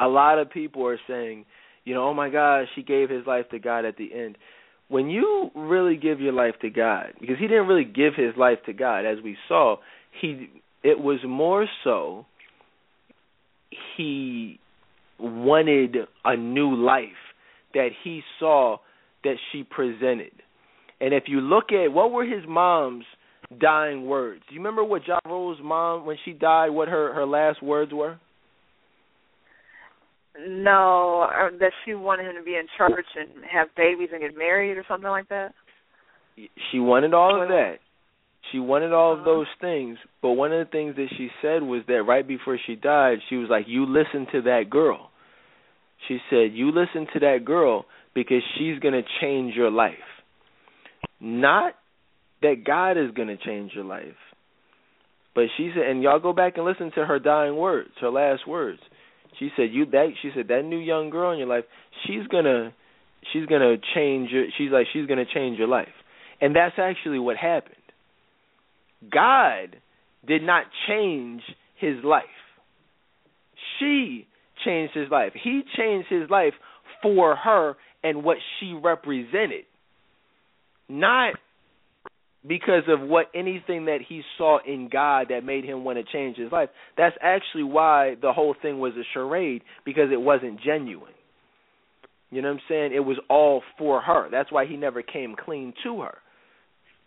a 0.00 0.08
lot 0.08 0.38
of 0.38 0.50
people 0.50 0.86
are 0.86 0.98
saying, 1.06 1.44
you 1.84 1.94
know, 1.94 2.08
oh 2.08 2.14
my 2.14 2.28
gosh, 2.28 2.66
he 2.74 2.82
gave 2.82 3.08
his 3.08 3.26
life 3.26 3.46
to 3.50 3.58
God 3.58 3.84
at 3.84 3.96
the 3.96 4.12
end. 4.12 4.36
When 4.88 5.08
you 5.08 5.50
really 5.54 5.96
give 5.96 6.20
your 6.20 6.32
life 6.32 6.54
to 6.62 6.70
God, 6.70 7.12
because 7.20 7.36
he 7.38 7.46
didn't 7.46 7.66
really 7.66 7.84
give 7.84 8.14
his 8.14 8.36
life 8.36 8.58
to 8.66 8.72
God, 8.72 9.06
as 9.06 9.18
we 9.22 9.36
saw, 9.48 9.76
he 10.20 10.50
it 10.82 10.98
was 10.98 11.20
more 11.26 11.66
so 11.84 12.26
he 13.96 14.58
wanted 15.22 15.96
a 16.24 16.36
new 16.36 16.74
life 16.74 17.06
that 17.74 17.90
he 18.02 18.22
saw 18.38 18.76
that 19.24 19.36
she 19.50 19.62
presented. 19.62 20.32
And 21.00 21.14
if 21.14 21.24
you 21.26 21.40
look 21.40 21.72
at 21.72 21.92
what 21.92 22.12
were 22.12 22.24
his 22.24 22.44
mom's 22.46 23.04
dying 23.60 24.06
words? 24.06 24.42
Do 24.48 24.54
you 24.54 24.60
remember 24.60 24.84
what 24.84 25.06
Ja 25.06 25.18
Rule's 25.26 25.58
mom 25.62 26.06
when 26.06 26.16
she 26.24 26.32
died 26.32 26.70
what 26.70 26.88
her 26.88 27.12
her 27.14 27.26
last 27.26 27.62
words 27.62 27.92
were? 27.92 28.18
No, 30.48 31.22
uh, 31.30 31.50
that 31.60 31.72
she 31.84 31.94
wanted 31.94 32.26
him 32.26 32.36
to 32.36 32.42
be 32.42 32.56
in 32.56 32.66
church 32.78 33.04
and 33.16 33.44
have 33.50 33.68
babies 33.76 34.08
and 34.12 34.22
get 34.22 34.36
married 34.36 34.78
or 34.78 34.84
something 34.88 35.10
like 35.10 35.28
that. 35.28 35.52
She 36.70 36.78
wanted 36.78 37.12
all 37.12 37.42
of 37.42 37.48
that. 37.48 37.74
She 38.50 38.58
wanted 38.58 38.92
all 38.92 39.12
of 39.12 39.20
Uh-huh. 39.20 39.30
those 39.30 39.46
things, 39.60 39.98
but 40.22 40.32
one 40.32 40.52
of 40.52 40.58
the 40.58 40.70
things 40.70 40.96
that 40.96 41.08
she 41.16 41.30
said 41.42 41.62
was 41.62 41.82
that 41.86 42.02
right 42.04 42.26
before 42.26 42.58
she 42.58 42.74
died, 42.74 43.18
she 43.28 43.36
was 43.36 43.50
like, 43.50 43.68
"You 43.68 43.84
listen 43.84 44.26
to 44.32 44.42
that 44.42 44.70
girl." 44.70 45.10
She 46.08 46.18
said, 46.30 46.52
"You 46.52 46.72
listen 46.72 47.06
to 47.12 47.20
that 47.20 47.44
girl 47.44 47.86
because 48.14 48.42
she's 48.56 48.78
going 48.80 48.94
to 48.94 49.02
change 49.20 49.54
your 49.54 49.70
life." 49.70 49.94
Not 51.20 51.74
that 52.42 52.64
God 52.64 52.98
is 52.98 53.12
going 53.12 53.28
to 53.28 53.36
change 53.36 53.72
your 53.74 53.84
life. 53.84 54.16
But 55.34 55.44
she 55.56 55.70
said, 55.74 55.86
and 55.86 56.02
y'all 56.02 56.18
go 56.18 56.32
back 56.32 56.56
and 56.56 56.66
listen 56.66 56.90
to 56.96 57.06
her 57.06 57.18
dying 57.18 57.56
words, 57.56 57.90
her 58.00 58.10
last 58.10 58.46
words. 58.46 58.80
She 59.38 59.50
said, 59.56 59.72
"You 59.72 59.86
that." 59.86 60.12
She 60.20 60.30
said, 60.34 60.48
"That 60.48 60.64
new 60.64 60.78
young 60.78 61.10
girl 61.10 61.32
in 61.32 61.38
your 61.38 61.48
life, 61.48 61.64
she's 62.04 62.26
gonna, 62.26 62.74
she's 63.32 63.46
gonna 63.46 63.76
change 63.94 64.30
your." 64.30 64.46
She's 64.58 64.70
like, 64.70 64.86
she's 64.92 65.06
gonna 65.06 65.24
change 65.24 65.58
your 65.58 65.68
life, 65.68 65.94
and 66.40 66.54
that's 66.54 66.78
actually 66.78 67.18
what 67.18 67.36
happened. 67.36 67.76
God 69.10 69.76
did 70.26 70.42
not 70.42 70.66
change 70.86 71.42
his 71.76 72.04
life. 72.04 72.24
She 73.78 74.26
changed 74.64 74.94
his 74.94 75.10
life. 75.10 75.32
He 75.42 75.62
changed 75.76 76.08
his 76.08 76.28
life 76.30 76.54
for 77.02 77.36
her 77.36 77.76
and 78.02 78.24
what 78.24 78.38
she 78.58 78.72
represented. 78.72 79.64
Not 80.88 81.34
because 82.46 82.82
of 82.88 83.00
what 83.00 83.26
anything 83.34 83.84
that 83.86 83.98
he 84.06 84.22
saw 84.36 84.58
in 84.66 84.88
God 84.92 85.28
that 85.30 85.44
made 85.44 85.64
him 85.64 85.84
want 85.84 85.98
to 85.98 86.12
change 86.12 86.36
his 86.36 86.50
life. 86.50 86.70
That's 86.96 87.16
actually 87.22 87.62
why 87.62 88.16
the 88.20 88.32
whole 88.32 88.54
thing 88.60 88.80
was 88.80 88.92
a 88.94 89.04
charade 89.14 89.62
because 89.84 90.08
it 90.12 90.20
wasn't 90.20 90.60
genuine. 90.60 91.12
You 92.30 92.42
know 92.42 92.48
what 92.48 92.54
I'm 92.54 92.60
saying? 92.68 92.92
It 92.94 93.00
was 93.04 93.18
all 93.28 93.62
for 93.78 94.00
her. 94.00 94.28
That's 94.30 94.50
why 94.50 94.66
he 94.66 94.76
never 94.76 95.02
came 95.02 95.36
clean 95.36 95.74
to 95.84 96.00
her. 96.00 96.18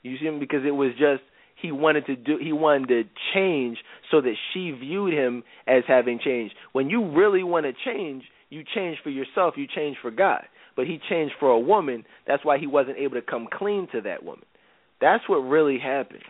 You 0.03 0.17
see 0.19 0.25
him 0.25 0.39
because 0.39 0.61
it 0.65 0.71
was 0.71 0.91
just 0.91 1.23
he 1.61 1.71
wanted 1.71 2.05
to 2.07 2.15
do 2.15 2.37
he 2.41 2.51
wanted 2.51 2.87
to 2.87 3.03
change 3.33 3.77
so 4.11 4.21
that 4.21 4.35
she 4.53 4.71
viewed 4.71 5.13
him 5.13 5.43
as 5.67 5.83
having 5.87 6.19
changed. 6.23 6.55
When 6.73 6.89
you 6.89 7.11
really 7.11 7.43
want 7.43 7.65
to 7.65 7.73
change, 7.85 8.23
you 8.49 8.63
change 8.75 8.97
for 9.03 9.09
yourself, 9.09 9.55
you 9.57 9.67
change 9.73 9.97
for 10.01 10.11
God. 10.11 10.43
But 10.75 10.87
he 10.87 10.99
changed 11.09 11.35
for 11.39 11.49
a 11.49 11.59
woman, 11.59 12.03
that's 12.27 12.43
why 12.43 12.57
he 12.57 12.67
wasn't 12.67 12.97
able 12.97 13.15
to 13.15 13.21
come 13.21 13.47
clean 13.51 13.87
to 13.93 14.01
that 14.01 14.23
woman. 14.23 14.45
That's 14.99 15.23
what 15.27 15.37
really 15.37 15.79
happened. 15.79 16.23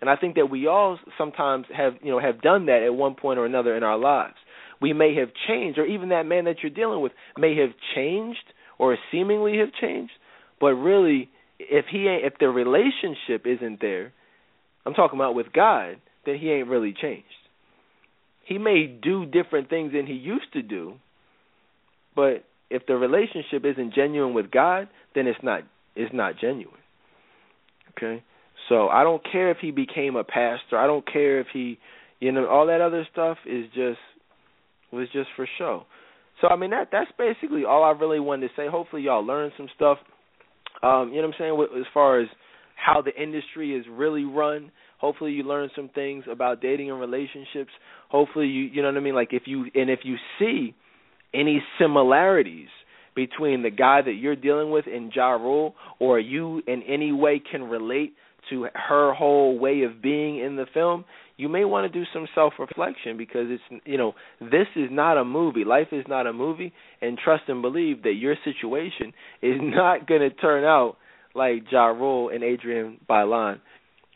And 0.00 0.10
I 0.10 0.16
think 0.16 0.34
that 0.34 0.50
we 0.50 0.66
all 0.66 0.98
sometimes 1.16 1.66
have, 1.74 1.94
you 2.02 2.10
know, 2.10 2.20
have 2.20 2.42
done 2.42 2.66
that 2.66 2.82
at 2.82 2.94
one 2.94 3.14
point 3.14 3.38
or 3.38 3.46
another 3.46 3.76
in 3.76 3.82
our 3.82 3.96
lives. 3.96 4.34
We 4.82 4.92
may 4.92 5.14
have 5.16 5.28
changed, 5.48 5.78
or 5.78 5.86
even 5.86 6.10
that 6.10 6.26
man 6.26 6.44
that 6.44 6.56
you're 6.62 6.70
dealing 6.70 7.00
with 7.00 7.12
may 7.38 7.56
have 7.58 7.70
changed 7.94 8.44
or 8.78 8.98
seemingly 9.10 9.58
have 9.58 9.72
changed, 9.80 10.12
but 10.60 10.74
really, 10.74 11.30
if 11.58 11.86
he 11.90 12.08
ain't, 12.08 12.24
if 12.24 12.34
the 12.38 12.48
relationship 12.48 13.46
isn't 13.46 13.80
there, 13.80 14.12
I'm 14.86 14.94
talking 14.94 15.18
about 15.18 15.34
with 15.34 15.52
God, 15.52 15.96
then 16.26 16.38
he 16.38 16.50
ain't 16.50 16.68
really 16.68 16.94
changed. 17.00 17.26
He 18.46 18.58
may 18.58 18.86
do 18.86 19.24
different 19.24 19.70
things 19.70 19.92
than 19.92 20.06
he 20.06 20.12
used 20.12 20.52
to 20.52 20.62
do, 20.62 20.94
but 22.14 22.44
if 22.70 22.86
the 22.86 22.94
relationship 22.94 23.64
isn't 23.64 23.94
genuine 23.94 24.34
with 24.34 24.50
God, 24.50 24.88
then 25.14 25.26
it's 25.26 25.38
not 25.42 25.62
it's 25.96 26.12
not 26.12 26.34
genuine. 26.40 26.74
Okay? 27.96 28.22
So 28.68 28.88
I 28.88 29.04
don't 29.04 29.22
care 29.30 29.50
if 29.50 29.58
he 29.60 29.70
became 29.70 30.16
a 30.16 30.24
pastor. 30.24 30.76
I 30.76 30.86
don't 30.86 31.06
care 31.10 31.40
if 31.40 31.46
he 31.52 31.78
you 32.20 32.32
know, 32.32 32.46
all 32.46 32.66
that 32.66 32.80
other 32.80 33.06
stuff 33.12 33.38
is 33.46 33.66
just 33.74 33.98
was 34.92 35.08
just 35.12 35.28
for 35.36 35.46
show. 35.58 35.84
So 36.40 36.48
I 36.48 36.56
mean 36.56 36.70
that 36.70 36.88
that's 36.90 37.10
basically 37.18 37.64
all 37.64 37.84
I 37.84 37.90
really 37.90 38.20
wanted 38.20 38.48
to 38.48 38.54
say. 38.56 38.66
Hopefully 38.68 39.02
y'all 39.02 39.24
learned 39.24 39.52
some 39.56 39.68
stuff. 39.74 39.98
Um, 40.82 41.10
you 41.10 41.22
know 41.22 41.28
what 41.28 41.34
I'm 41.40 41.68
saying, 41.70 41.80
as 41.80 41.86
far 41.92 42.20
as 42.20 42.28
how 42.74 43.02
the 43.02 43.14
industry 43.20 43.74
is 43.74 43.84
really 43.90 44.24
run. 44.24 44.70
Hopefully 44.98 45.32
you 45.32 45.42
learn 45.42 45.70
some 45.74 45.90
things 45.94 46.24
about 46.30 46.60
dating 46.60 46.90
and 46.90 47.00
relationships. 47.00 47.70
Hopefully 48.08 48.46
you 48.46 48.64
you 48.64 48.82
know 48.82 48.88
what 48.88 48.96
I 48.96 49.00
mean 49.00 49.14
like 49.14 49.32
if 49.32 49.42
you 49.46 49.66
and 49.74 49.90
if 49.90 50.00
you 50.04 50.16
see 50.38 50.74
any 51.32 51.62
similarities 51.78 52.68
between 53.14 53.62
the 53.62 53.70
guy 53.70 54.02
that 54.02 54.14
you're 54.14 54.36
dealing 54.36 54.70
with 54.70 54.86
in 54.86 55.10
Ja 55.14 55.30
Rule 55.30 55.74
or 55.98 56.18
you 56.18 56.62
in 56.66 56.82
any 56.82 57.12
way 57.12 57.40
can 57.50 57.64
relate 57.64 58.14
to 58.50 58.66
her 58.74 59.14
whole 59.14 59.58
way 59.58 59.82
of 59.82 60.02
being 60.02 60.38
in 60.38 60.56
the 60.56 60.66
film, 60.74 61.04
you 61.36 61.48
may 61.48 61.64
want 61.64 61.90
to 61.90 61.98
do 61.98 62.04
some 62.12 62.26
self-reflection 62.34 63.16
because 63.16 63.46
it's 63.48 63.82
you 63.84 63.98
know, 63.98 64.14
this 64.40 64.66
is 64.76 64.88
not 64.90 65.16
a 65.16 65.24
movie. 65.24 65.64
Life 65.64 65.88
is 65.92 66.04
not 66.08 66.26
a 66.26 66.32
movie 66.32 66.72
and 67.00 67.18
trust 67.18 67.44
and 67.48 67.62
believe 67.62 68.02
that 68.02 68.14
your 68.14 68.36
situation 68.44 69.12
is 69.42 69.56
not 69.60 70.06
going 70.06 70.20
to 70.20 70.30
turn 70.30 70.64
out 70.64 70.96
like 71.34 71.64
Ja 71.70 71.86
Rule 71.86 72.30
and 72.30 72.42
Adrienne 72.42 72.98
Bailon. 73.08 73.60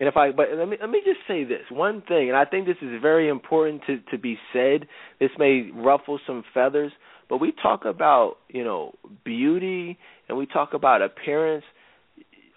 And 0.00 0.08
if 0.08 0.16
I, 0.16 0.30
but 0.30 0.46
let 0.56 0.68
me 0.68 0.76
let 0.80 0.90
me 0.90 1.00
just 1.04 1.20
say 1.26 1.42
this 1.44 1.64
one 1.70 2.02
thing, 2.06 2.28
and 2.28 2.36
I 2.36 2.44
think 2.44 2.66
this 2.66 2.76
is 2.80 3.02
very 3.02 3.28
important 3.28 3.82
to 3.86 3.98
to 4.12 4.18
be 4.18 4.38
said. 4.52 4.86
This 5.18 5.30
may 5.38 5.70
ruffle 5.74 6.20
some 6.24 6.44
feathers, 6.54 6.92
but 7.28 7.38
we 7.38 7.52
talk 7.62 7.84
about 7.84 8.36
you 8.48 8.62
know 8.62 8.94
beauty 9.24 9.98
and 10.28 10.38
we 10.38 10.46
talk 10.46 10.72
about 10.72 11.02
appearance. 11.02 11.64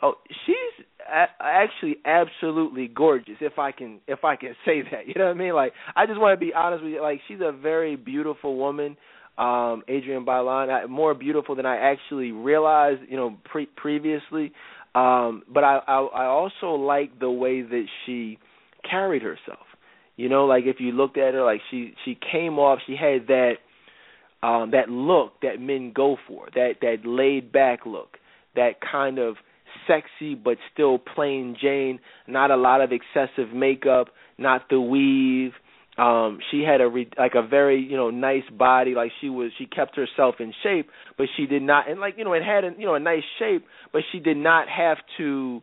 Oh, 0.04 0.14
she's 0.46 0.86
a- 1.12 1.44
actually 1.44 1.98
absolutely 2.06 2.88
gorgeous. 2.88 3.38
If 3.42 3.58
I 3.58 3.72
can 3.72 4.02
if 4.08 4.24
I 4.24 4.36
can 4.36 4.56
say 4.66 4.84
that, 4.92 5.08
you 5.08 5.14
know 5.16 5.26
what 5.26 5.36
I 5.36 5.40
mean. 5.40 5.56
Like 5.56 5.74
I 5.96 6.06
just 6.06 6.20
want 6.20 6.40
to 6.40 6.46
be 6.46 6.54
honest 6.54 6.84
with 6.84 6.94
you. 6.94 7.02
Like 7.02 7.22
she's 7.28 7.40
a 7.42 7.52
very 7.52 7.96
beautiful 7.96 8.56
woman. 8.56 8.98
Um, 9.38 9.84
Adrienne 9.90 10.26
Bailon, 10.26 10.90
more 10.90 11.14
beautiful 11.14 11.56
than 11.56 11.66
I 11.66 11.78
actually 11.78 12.32
realized, 12.32 13.02
you 13.10 13.18
know, 13.18 13.38
pre- 13.46 13.66
previously. 13.66 14.52
Um, 14.94 15.44
but 15.52 15.64
I, 15.64 15.80
I 15.88 16.00
I 16.02 16.26
also 16.26 16.72
like 16.72 17.20
the 17.20 17.32
way 17.32 17.62
that 17.62 17.86
she 18.06 18.38
carried 18.90 19.22
herself. 19.22 19.66
You 20.18 20.30
know, 20.30 20.46
like 20.46 20.66
if 20.66 20.78
you 20.80 20.92
looked 20.92 21.18
at 21.18 21.34
her, 21.34 21.44
like 21.44 21.62
she 21.72 21.94
she 22.04 22.18
came 22.32 22.60
off, 22.60 22.80
she 22.86 22.96
had 22.96 23.28
that 23.28 23.54
um 24.44 24.72
that 24.72 24.90
look 24.90 25.42
that 25.42 25.60
men 25.60 25.94
go 25.96 26.18
for, 26.28 26.48
that 26.54 26.76
that 26.82 26.98
laid 27.06 27.52
back 27.52 27.86
look, 27.86 28.18
that 28.56 28.82
kind 28.82 29.18
of 29.18 29.36
sexy 29.88 30.36
but 30.36 30.58
still 30.74 31.00
plain 31.00 31.56
Jane, 31.60 32.00
not 32.28 32.52
a 32.52 32.58
lot 32.58 32.82
of 32.82 32.92
excessive 32.92 33.54
makeup, 33.54 34.10
not 34.38 34.70
the 34.70 34.80
weave, 34.82 35.54
um 35.98 36.40
she 36.50 36.62
had 36.62 36.82
a 36.82 36.88
re- 36.88 37.10
like 37.18 37.34
a 37.36 37.46
very 37.46 37.80
you 37.82 37.98
know 37.98 38.10
nice 38.10 38.50
body 38.58 38.94
like 38.96 39.12
she 39.20 39.30
was 39.30 39.52
she 39.58 39.66
kept 39.66 39.96
herself 39.96 40.36
in 40.40 40.54
shape 40.64 40.90
but 41.18 41.28
she 41.36 41.46
did 41.46 41.62
not 41.62 41.90
and 41.90 42.00
like 42.00 42.16
you 42.18 42.24
know 42.24 42.34
it 42.34 42.44
had 42.44 42.64
a 42.64 42.72
you 42.78 42.86
know 42.86 42.96
a 42.96 43.00
nice 43.00 43.24
shape 43.40 43.66
but 43.92 44.02
she 44.12 44.20
did 44.20 44.38
not 44.38 44.68
have 44.70 44.98
to 45.18 45.62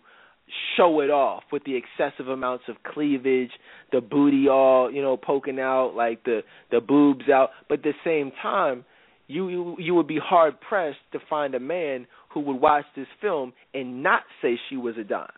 show 0.76 1.00
it 1.00 1.10
off 1.10 1.42
with 1.52 1.62
the 1.64 1.76
excessive 1.76 2.28
amounts 2.28 2.64
of 2.68 2.76
cleavage 2.82 3.50
the 3.92 4.00
booty 4.00 4.48
all 4.48 4.90
you 4.90 5.02
know 5.02 5.16
poking 5.16 5.58
out 5.58 5.94
like 5.94 6.24
the 6.24 6.40
the 6.70 6.80
boobs 6.80 7.28
out. 7.32 7.50
But 7.68 7.78
at 7.78 7.84
the 7.84 7.92
same 8.04 8.32
time 8.42 8.84
you 9.26 9.48
you, 9.48 9.76
you 9.78 9.94
would 9.94 10.06
be 10.06 10.18
hard 10.22 10.60
pressed 10.60 10.98
to 11.12 11.18
find 11.28 11.54
a 11.54 11.60
man 11.60 12.06
who 12.32 12.40
would 12.40 12.60
watch 12.60 12.84
this 12.96 13.06
film 13.20 13.52
and 13.74 14.02
not 14.02 14.22
say 14.42 14.58
she 14.68 14.76
was 14.76 14.96
a 14.98 15.04
dime. 15.04 15.28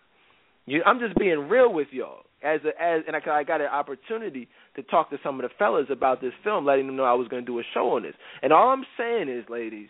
You, 0.66 0.82
I'm 0.84 1.00
just 1.00 1.16
being 1.16 1.48
real 1.48 1.72
with 1.72 1.88
y'all. 1.90 2.20
As 2.42 2.60
a, 2.64 2.68
as 2.82 3.02
and 3.06 3.16
I, 3.16 3.30
I 3.30 3.44
got 3.44 3.60
an 3.60 3.66
opportunity 3.66 4.48
to 4.76 4.82
talk 4.82 5.10
to 5.10 5.18
some 5.22 5.36
of 5.36 5.42
the 5.42 5.54
fellas 5.58 5.86
about 5.90 6.20
this 6.20 6.32
film, 6.44 6.64
letting 6.64 6.86
them 6.86 6.96
know 6.96 7.04
I 7.04 7.14
was 7.14 7.28
going 7.28 7.42
to 7.42 7.46
do 7.46 7.58
a 7.58 7.62
show 7.74 7.96
on 7.96 8.02
this. 8.02 8.14
And 8.42 8.52
all 8.52 8.68
I'm 8.70 8.84
saying 8.96 9.28
is, 9.28 9.44
ladies, 9.48 9.88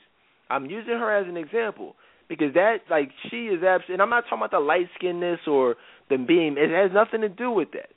I'm 0.48 0.66
using 0.66 0.94
her 0.94 1.16
as 1.16 1.28
an 1.28 1.36
example 1.36 1.96
because 2.28 2.54
that 2.54 2.78
like 2.88 3.10
she 3.30 3.46
is 3.46 3.62
absolutely. 3.62 3.94
And 3.94 4.02
I'm 4.02 4.10
not 4.10 4.24
talking 4.24 4.38
about 4.38 4.52
the 4.52 4.60
light 4.60 4.88
skinness 4.98 5.40
or 5.46 5.76
the 6.08 6.16
beam. 6.16 6.56
It 6.58 6.70
has 6.70 6.90
nothing 6.92 7.20
to 7.22 7.28
do 7.28 7.50
with 7.50 7.72
that. 7.72 7.90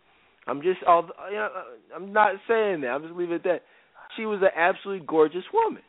I'm 0.47 0.61
just. 0.61 0.79
You 0.81 0.87
know, 0.87 1.49
I'm 1.95 2.11
not 2.11 2.35
saying 2.47 2.81
that. 2.81 2.87
I'm 2.87 3.03
just 3.03 3.13
leaving 3.13 3.35
it 3.35 3.37
at 3.37 3.43
that. 3.43 3.61
She 4.17 4.25
was 4.25 4.41
an 4.41 4.49
absolutely 4.55 5.05
gorgeous 5.07 5.43
woman. 5.53 5.81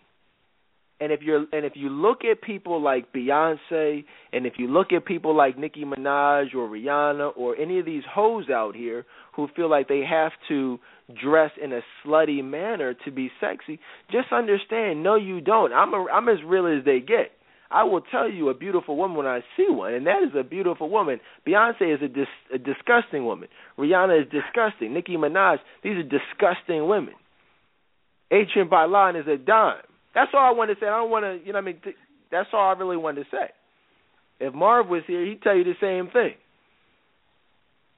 And 1.00 1.10
if 1.10 1.22
you're 1.22 1.46
and 1.52 1.64
if 1.64 1.72
you 1.74 1.88
look 1.88 2.24
at 2.24 2.40
people 2.40 2.80
like 2.80 3.12
Beyonce, 3.12 4.04
and 4.32 4.46
if 4.46 4.54
you 4.58 4.68
look 4.68 4.92
at 4.92 5.04
people 5.04 5.36
like 5.36 5.58
Nicki 5.58 5.84
Minaj 5.84 6.54
or 6.54 6.68
Rihanna 6.68 7.32
or 7.36 7.56
any 7.56 7.80
of 7.80 7.84
these 7.84 8.04
hoes 8.08 8.48
out 8.48 8.76
here 8.76 9.04
who 9.34 9.48
feel 9.56 9.68
like 9.68 9.88
they 9.88 10.02
have 10.08 10.32
to 10.48 10.78
dress 11.20 11.50
in 11.62 11.72
a 11.72 11.80
slutty 12.04 12.44
manner 12.44 12.94
to 13.04 13.10
be 13.10 13.30
sexy, 13.40 13.80
just 14.12 14.32
understand, 14.32 15.02
no, 15.02 15.16
you 15.16 15.40
don't. 15.40 15.72
I'm 15.72 15.92
a, 15.92 16.06
I'm 16.12 16.28
as 16.28 16.38
real 16.46 16.66
as 16.66 16.84
they 16.84 17.00
get. 17.00 17.32
I 17.70 17.82
will 17.82 18.02
tell 18.02 18.30
you 18.30 18.50
a 18.50 18.54
beautiful 18.54 18.96
woman 18.96 19.16
when 19.16 19.26
I 19.26 19.40
see 19.56 19.66
one, 19.68 19.94
and 19.94 20.06
that 20.06 20.22
is 20.22 20.30
a 20.38 20.44
beautiful 20.44 20.88
woman. 20.88 21.18
Beyonce 21.46 21.92
is 21.92 22.00
a, 22.02 22.08
dis, 22.08 22.28
a 22.54 22.58
disgusting 22.58 23.24
woman. 23.24 23.48
Rihanna 23.76 24.22
is 24.22 24.28
disgusting. 24.30 24.94
Nicki 24.94 25.16
Minaj, 25.16 25.56
these 25.82 25.96
are 25.96 26.02
disgusting 26.04 26.86
women. 26.86 27.14
Adrienne 28.32 28.70
Bailon 28.70 29.20
is 29.20 29.26
a 29.26 29.36
dime. 29.36 29.82
That's 30.14 30.30
all 30.34 30.46
I 30.46 30.52
want 30.52 30.70
to 30.70 30.76
say. 30.78 30.86
I 30.86 30.96
don't 30.96 31.10
want 31.10 31.24
to, 31.24 31.44
you 31.44 31.52
know, 31.52 31.58
what 31.58 31.68
I 31.68 31.72
mean, 31.72 31.80
th- 31.82 31.96
that's 32.30 32.48
all 32.52 32.68
I 32.68 32.78
really 32.78 32.96
wanted 32.96 33.24
to 33.24 33.30
say. 33.30 33.50
If 34.40 34.54
Marv 34.54 34.88
was 34.88 35.02
here, 35.06 35.24
he'd 35.24 35.42
tell 35.42 35.56
you 35.56 35.64
the 35.64 35.74
same 35.80 36.10
thing. 36.12 36.34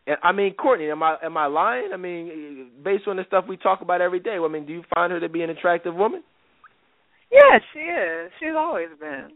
And, 0.07 0.17
I 0.23 0.33
mean, 0.33 0.55
Courtney, 0.55 0.91
am 0.91 1.03
I 1.03 1.17
am 1.23 1.37
I 1.37 1.47
lying? 1.47 1.91
I 1.93 1.97
mean, 1.97 2.71
based 2.85 3.09
on 3.09 3.17
the 3.17 3.25
stuff 3.27 3.45
we 3.49 3.57
talk 3.57 3.81
about 3.81 4.01
every 4.01 4.21
day. 4.21 4.37
I 4.37 4.49
mean, 4.49 4.67
do 4.67 4.73
you 4.73 4.85
find 4.95 5.13
her 5.13 5.21
to 5.21 5.29
be 5.29 5.43
an 5.43 5.51
attractive 5.51 5.95
woman? 5.95 6.23
Yeah, 7.33 7.59
she 7.73 7.81
is. 7.81 8.31
She's 8.39 8.55
always 8.57 8.89
been. 9.01 9.31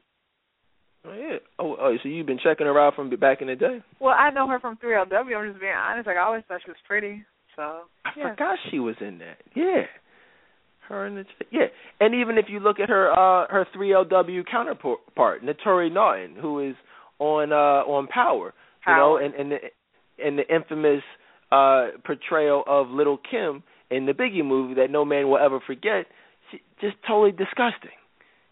Oh 1.05 1.15
yeah. 1.15 1.39
Oh, 1.59 1.77
oh, 1.81 1.97
so 2.03 2.09
you've 2.09 2.27
been 2.27 2.39
checking 2.43 2.67
her 2.67 2.79
out 2.79 2.95
from 2.95 3.11
back 3.17 3.41
in 3.41 3.49
the 3.49 3.57
day? 3.57 3.79
Well, 4.01 4.15
I 4.17 4.31
know 4.31 4.47
her 4.49 4.61
from 4.61 4.77
3LW. 4.77 5.13
I'm 5.13 5.51
just 5.51 5.61
being 5.61 5.73
honest. 5.73 6.07
Like 6.07 6.17
I 6.17 6.25
always 6.25 6.43
thought 6.47 6.61
she 6.65 6.71
was 6.71 6.77
pretty. 6.87 7.25
So 7.57 7.63
I 8.05 8.11
yeah. 8.17 8.31
forgot 8.31 8.59
she 8.71 8.79
was 8.79 8.97
in 9.01 9.19
that. 9.19 9.39
Yeah. 9.55 9.85
Her 10.91 11.07
and 11.07 11.19
the 11.19 11.25
yeah, 11.53 11.67
and 12.01 12.17
even 12.17 12.37
if 12.37 12.47
you 12.49 12.59
look 12.59 12.81
at 12.81 12.89
her 12.89 13.13
uh 13.13 13.47
her 13.49 13.65
3LW 13.77 14.45
counterpart, 14.51 14.99
Naturi 15.17 15.93
Naughton, 15.93 16.35
who 16.35 16.59
is 16.69 16.75
on 17.21 17.53
uh 17.53 17.89
on 17.89 18.09
Power, 18.09 18.53
you 18.87 18.97
know, 18.97 19.17
and 19.17 19.33
and 19.35 19.53
the 19.53 19.59
and 20.25 20.37
the 20.37 20.53
infamous 20.53 21.03
uh 21.53 21.89
portrayal 22.05 22.65
of 22.67 22.89
Little 22.89 23.19
Kim 23.31 23.63
in 23.93 24.07
the 24.07 24.13
Biggie 24.13 24.45
movie 24.45 24.75
that 24.75 24.91
no 24.91 25.05
man 25.05 25.29
will 25.29 25.39
ever 25.39 25.61
forget, 25.65 26.07
she, 26.51 26.61
just 26.81 26.97
totally 27.07 27.31
disgusting. 27.31 27.91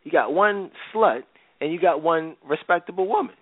You 0.04 0.12
got 0.12 0.32
one 0.32 0.70
slut 0.94 1.22
and 1.60 1.72
you 1.72 1.80
got 1.80 2.02
one 2.02 2.36
respectable 2.48 3.08
woman. 3.08 3.34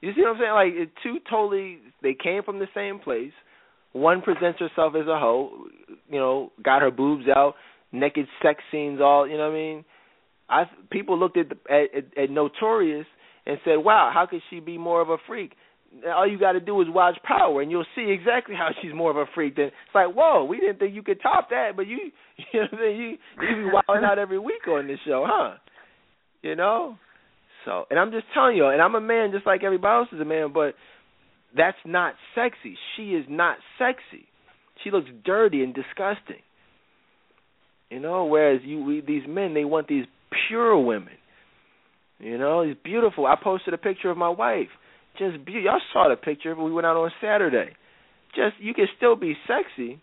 You 0.00 0.12
see 0.14 0.22
what 0.22 0.36
I'm 0.36 0.40
saying? 0.40 0.52
Like 0.52 0.72
it, 0.74 0.90
two 1.04 1.18
totally 1.30 1.78
they 2.02 2.16
came 2.20 2.42
from 2.42 2.58
the 2.58 2.68
same 2.74 2.98
place. 2.98 3.32
One 3.92 4.22
presents 4.22 4.58
herself 4.58 4.94
as 4.96 5.06
a 5.06 5.18
hoe, 5.18 5.66
you 6.10 6.18
know, 6.18 6.52
got 6.64 6.82
her 6.82 6.90
boobs 6.90 7.24
out, 7.28 7.54
naked 7.92 8.26
sex 8.42 8.62
scenes 8.70 9.00
all, 9.00 9.26
you 9.26 9.36
know 9.36 9.48
what 9.48 9.56
I 9.56 9.58
mean? 9.58 9.84
I 10.48 10.64
people 10.90 11.18
looked 11.18 11.36
at 11.36 11.48
the, 11.50 11.56
at, 11.70 12.22
at, 12.22 12.30
Notorious 12.30 13.06
and 13.46 13.58
said, 13.64 13.76
"Wow, 13.76 14.10
how 14.12 14.26
could 14.26 14.40
she 14.50 14.60
be 14.60 14.78
more 14.78 15.00
of 15.00 15.10
a 15.10 15.16
freak?" 15.26 15.52
All 16.06 16.26
you 16.26 16.38
got 16.38 16.52
to 16.52 16.60
do 16.60 16.80
is 16.82 16.88
watch 16.90 17.16
Power, 17.24 17.62
and 17.62 17.70
you'll 17.70 17.86
see 17.94 18.10
exactly 18.10 18.54
how 18.54 18.70
she's 18.80 18.92
more 18.94 19.10
of 19.10 19.16
a 19.16 19.24
freak. 19.34 19.56
Than 19.56 19.66
it's 19.66 19.94
like, 19.94 20.14
whoa, 20.14 20.44
we 20.44 20.60
didn't 20.60 20.78
think 20.78 20.94
you 20.94 21.02
could 21.02 21.20
top 21.22 21.48
that, 21.48 21.72
but 21.76 21.86
you, 21.86 21.98
you 22.52 22.60
know, 22.60 22.66
what 22.70 22.80
I 22.80 22.82
mean? 22.82 23.18
you 23.40 23.48
you 23.48 23.56
be 23.56 23.70
wilding 23.72 24.04
out 24.04 24.18
every 24.18 24.38
week 24.38 24.66
on 24.68 24.86
this 24.86 24.98
show, 25.06 25.24
huh? 25.26 25.56
You 26.42 26.56
know. 26.56 26.98
So, 27.64 27.84
and 27.90 27.98
I'm 27.98 28.12
just 28.12 28.24
telling 28.32 28.56
you, 28.56 28.66
and 28.66 28.80
I'm 28.80 28.94
a 28.94 29.00
man 29.00 29.32
just 29.32 29.46
like 29.46 29.64
everybody 29.64 30.04
else 30.04 30.08
is 30.12 30.20
a 30.20 30.24
man, 30.24 30.52
but 30.52 30.74
that's 31.56 31.76
not 31.84 32.14
sexy. 32.34 32.76
She 32.96 33.10
is 33.14 33.26
not 33.28 33.58
sexy. 33.78 34.26
She 34.84 34.90
looks 34.90 35.08
dirty 35.24 35.62
and 35.62 35.74
disgusting. 35.74 36.42
You 37.90 38.00
know, 38.00 38.26
whereas 38.26 38.60
you 38.64 38.82
we, 38.82 39.00
these 39.00 39.22
men 39.26 39.54
they 39.54 39.64
want 39.64 39.88
these 39.88 40.04
pure 40.48 40.78
women. 40.78 41.14
You 42.18 42.36
know, 42.36 42.66
these 42.66 42.76
beautiful. 42.82 43.26
I 43.26 43.36
posted 43.42 43.74
a 43.74 43.78
picture 43.78 44.10
of 44.10 44.16
my 44.16 44.28
wife. 44.28 44.68
Just 45.18 45.44
be- 45.44 45.52
y'all 45.64 45.80
saw 45.92 46.08
the 46.08 46.16
picture. 46.16 46.54
We 46.54 46.72
went 46.72 46.86
out 46.86 46.96
on 46.96 47.10
Saturday. 47.20 47.70
just 48.34 48.56
you 48.60 48.74
can 48.74 48.86
still 48.96 49.16
be 49.16 49.34
sexy, 49.46 50.00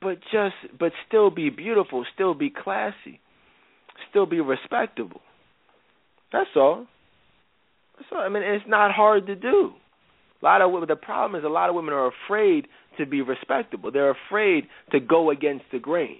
but 0.00 0.18
just 0.32 0.54
but 0.78 0.92
still 1.06 1.30
be 1.30 1.50
beautiful, 1.50 2.04
still 2.14 2.34
be 2.34 2.50
classy, 2.50 3.20
still 4.10 4.26
be 4.26 4.40
respectable. 4.40 5.20
That's 6.32 6.50
all. 6.54 6.86
That's 7.96 8.08
all. 8.12 8.20
I 8.20 8.28
mean, 8.28 8.42
it's 8.42 8.64
not 8.68 8.92
hard 8.92 9.26
to 9.26 9.34
do. 9.34 9.72
A 10.40 10.44
lot 10.44 10.62
of 10.62 10.86
the 10.86 10.96
problem 10.96 11.38
is 11.38 11.44
a 11.44 11.48
lot 11.48 11.68
of 11.68 11.74
women 11.74 11.94
are 11.94 12.10
afraid 12.26 12.68
to 12.98 13.06
be 13.06 13.22
respectable. 13.22 13.90
They're 13.90 14.14
afraid 14.28 14.64
to 14.92 15.00
go 15.00 15.30
against 15.30 15.64
the 15.72 15.78
grain. 15.78 16.18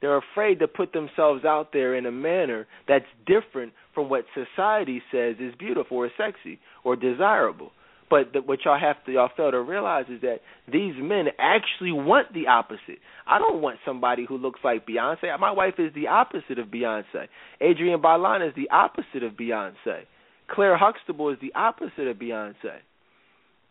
They're 0.00 0.18
afraid 0.18 0.60
to 0.60 0.68
put 0.68 0.92
themselves 0.92 1.44
out 1.44 1.72
there 1.72 1.96
in 1.96 2.06
a 2.06 2.12
manner 2.12 2.66
that's 2.86 3.04
different 3.26 3.72
from 3.94 4.08
what 4.08 4.24
society 4.34 5.02
says 5.10 5.36
is 5.40 5.54
beautiful 5.58 5.96
or 5.96 6.10
sexy 6.16 6.60
or 6.84 6.94
desirable. 6.94 7.72
But 8.10 8.32
the, 8.32 8.40
what 8.40 8.60
y'all 8.64 8.78
have 8.78 9.04
to 9.04 9.12
y'all 9.12 9.28
fail 9.36 9.50
to 9.50 9.60
realize 9.60 10.06
is 10.08 10.20
that 10.22 10.38
these 10.70 10.94
men 10.96 11.26
actually 11.38 11.92
want 11.92 12.32
the 12.32 12.46
opposite. 12.46 13.00
I 13.26 13.38
don't 13.38 13.60
want 13.60 13.78
somebody 13.84 14.24
who 14.26 14.38
looks 14.38 14.60
like 14.64 14.86
Beyonce. 14.86 15.38
My 15.38 15.50
wife 15.50 15.74
is 15.78 15.92
the 15.94 16.08
opposite 16.08 16.58
of 16.58 16.68
Beyonce. 16.68 17.28
Adrienne 17.60 18.00
Bailon 18.00 18.46
is 18.46 18.54
the 18.54 18.70
opposite 18.70 19.22
of 19.22 19.32
Beyonce. 19.32 20.04
Claire 20.48 20.78
Huxtable 20.78 21.30
is 21.30 21.38
the 21.42 21.52
opposite 21.54 22.06
of 22.06 22.16
Beyonce. 22.16 22.80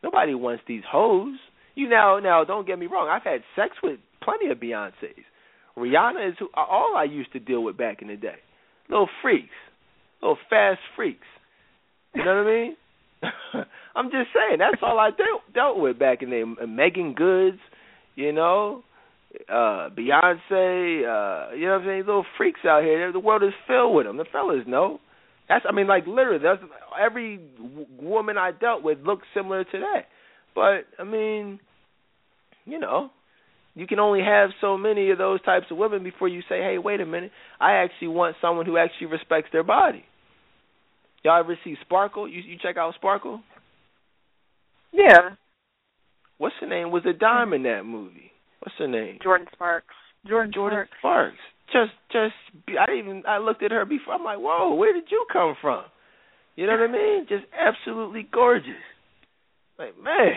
Nobody 0.03 0.35
wants 0.35 0.63
these 0.67 0.83
hoes. 0.87 1.37
You 1.73 1.89
now 1.89 2.19
now 2.19 2.43
don't 2.43 2.67
get 2.67 2.77
me 2.77 2.85
wrong. 2.85 3.09
I've 3.09 3.23
had 3.23 3.41
sex 3.55 3.75
with 3.81 3.99
plenty 4.21 4.51
of 4.51 4.59
Beyonces. 4.59 5.23
Rihanna 5.77 6.29
is 6.29 6.35
who, 6.39 6.49
all 6.55 6.95
I 6.97 7.03
used 7.03 7.31
to 7.33 7.39
deal 7.39 7.63
with 7.63 7.77
back 7.77 8.01
in 8.01 8.07
the 8.07 8.15
day. 8.15 8.37
Little 8.89 9.09
freaks, 9.21 9.49
little 10.21 10.37
fast 10.49 10.79
freaks. 10.95 11.27
You 12.15 12.25
know 12.25 12.43
what 12.43 12.47
I 12.47 12.51
mean? 12.51 12.75
I'm 13.95 14.05
just 14.11 14.29
saying 14.33 14.59
that's 14.59 14.81
all 14.81 14.99
I 14.99 15.09
dealt 15.09 15.53
dealt 15.53 15.79
with 15.79 15.99
back 15.99 16.21
in 16.21 16.29
the 16.29 16.67
Meagan 16.67 17.13
Goods, 17.13 17.59
you 18.15 18.31
know, 18.31 18.83
uh 19.49 19.89
Beyonce, 19.89 21.01
uh, 21.03 21.53
you 21.53 21.65
know 21.65 21.73
what 21.73 21.81
I'm 21.81 21.85
saying? 21.85 21.99
Little 22.05 22.25
freaks 22.37 22.61
out 22.65 22.83
here. 22.83 23.11
The 23.11 23.19
world 23.19 23.43
is 23.43 23.53
filled 23.67 23.95
with 23.95 24.05
them. 24.05 24.17
The 24.17 24.25
fellas 24.31 24.63
know. 24.67 24.99
That's 25.49 25.65
I 25.67 25.73
mean, 25.73 25.87
like 25.87 26.07
literally, 26.07 26.43
that's 26.43 26.61
every 26.99 27.37
w- 27.57 27.87
woman 28.01 28.37
I 28.37 28.51
dealt 28.51 28.83
with 28.83 28.99
looked 28.99 29.25
similar 29.33 29.63
to 29.63 29.79
that. 29.79 30.05
But 30.55 30.85
I 30.99 31.03
mean, 31.03 31.59
you 32.65 32.79
know, 32.79 33.09
you 33.77 33.85
can 33.85 33.99
only 33.99 34.21
have 34.23 34.49
so 34.59 34.75
many 34.75 35.11
of 35.11 35.19
those 35.19 35.39
types 35.43 35.67
of 35.69 35.77
women 35.77 36.03
before 36.03 36.27
you 36.27 36.41
say, 36.49 36.61
hey, 36.61 36.79
wait 36.79 36.99
a 36.99 37.05
minute, 37.05 37.31
I 37.59 37.73
actually 37.73 38.07
want 38.07 38.35
someone 38.41 38.65
who 38.65 38.75
actually 38.75 39.07
respects 39.07 39.49
their 39.51 39.63
body. 39.63 40.03
Y'all 41.23 41.39
ever 41.39 41.57
see 41.63 41.75
Sparkle? 41.81 42.27
You 42.27 42.41
you 42.41 42.57
check 42.61 42.77
out 42.77 42.95
Sparkle? 42.95 43.41
Yeah. 44.91 45.35
What's 46.39 46.55
her 46.59 46.67
name? 46.67 46.89
Was 46.89 47.03
a 47.05 47.13
dime 47.13 47.53
in 47.53 47.63
that 47.63 47.83
movie? 47.83 48.31
What's 48.61 48.75
her 48.79 48.87
name? 48.87 49.19
Jordin 49.23 49.51
Sparks. 49.51 49.93
Jordin, 50.27 50.53
Jordin 50.53 50.85
Sparks. 50.97 50.97
Sparks. 50.99 51.37
Just 51.71 51.91
just 52.11 52.77
I 52.79 52.93
even 52.97 53.23
I 53.27 53.37
looked 53.37 53.61
at 53.61 53.71
her 53.71 53.85
before. 53.85 54.15
I'm 54.15 54.23
like, 54.23 54.39
whoa, 54.39 54.73
where 54.73 54.93
did 54.93 55.05
you 55.11 55.25
come 55.31 55.55
from? 55.61 55.83
You 56.55 56.65
know 56.65 56.73
what 56.73 56.89
I 56.89 56.91
mean? 56.91 57.27
Just 57.29 57.45
absolutely 57.53 58.27
gorgeous. 58.31 58.71
Like 59.77 60.01
man, 60.01 60.33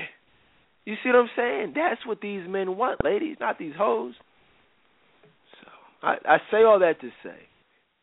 you 0.90 0.96
see 1.02 1.10
what 1.10 1.16
I'm 1.16 1.30
saying? 1.36 1.72
That's 1.74 2.04
what 2.06 2.20
these 2.20 2.42
men 2.48 2.76
want, 2.76 3.04
ladies, 3.04 3.36
not 3.40 3.58
these 3.58 3.74
hoes. 3.76 4.14
So 5.60 5.68
I 6.02 6.16
I 6.24 6.38
say 6.50 6.62
all 6.62 6.80
that 6.80 7.00
to 7.00 7.08
say, 7.22 7.36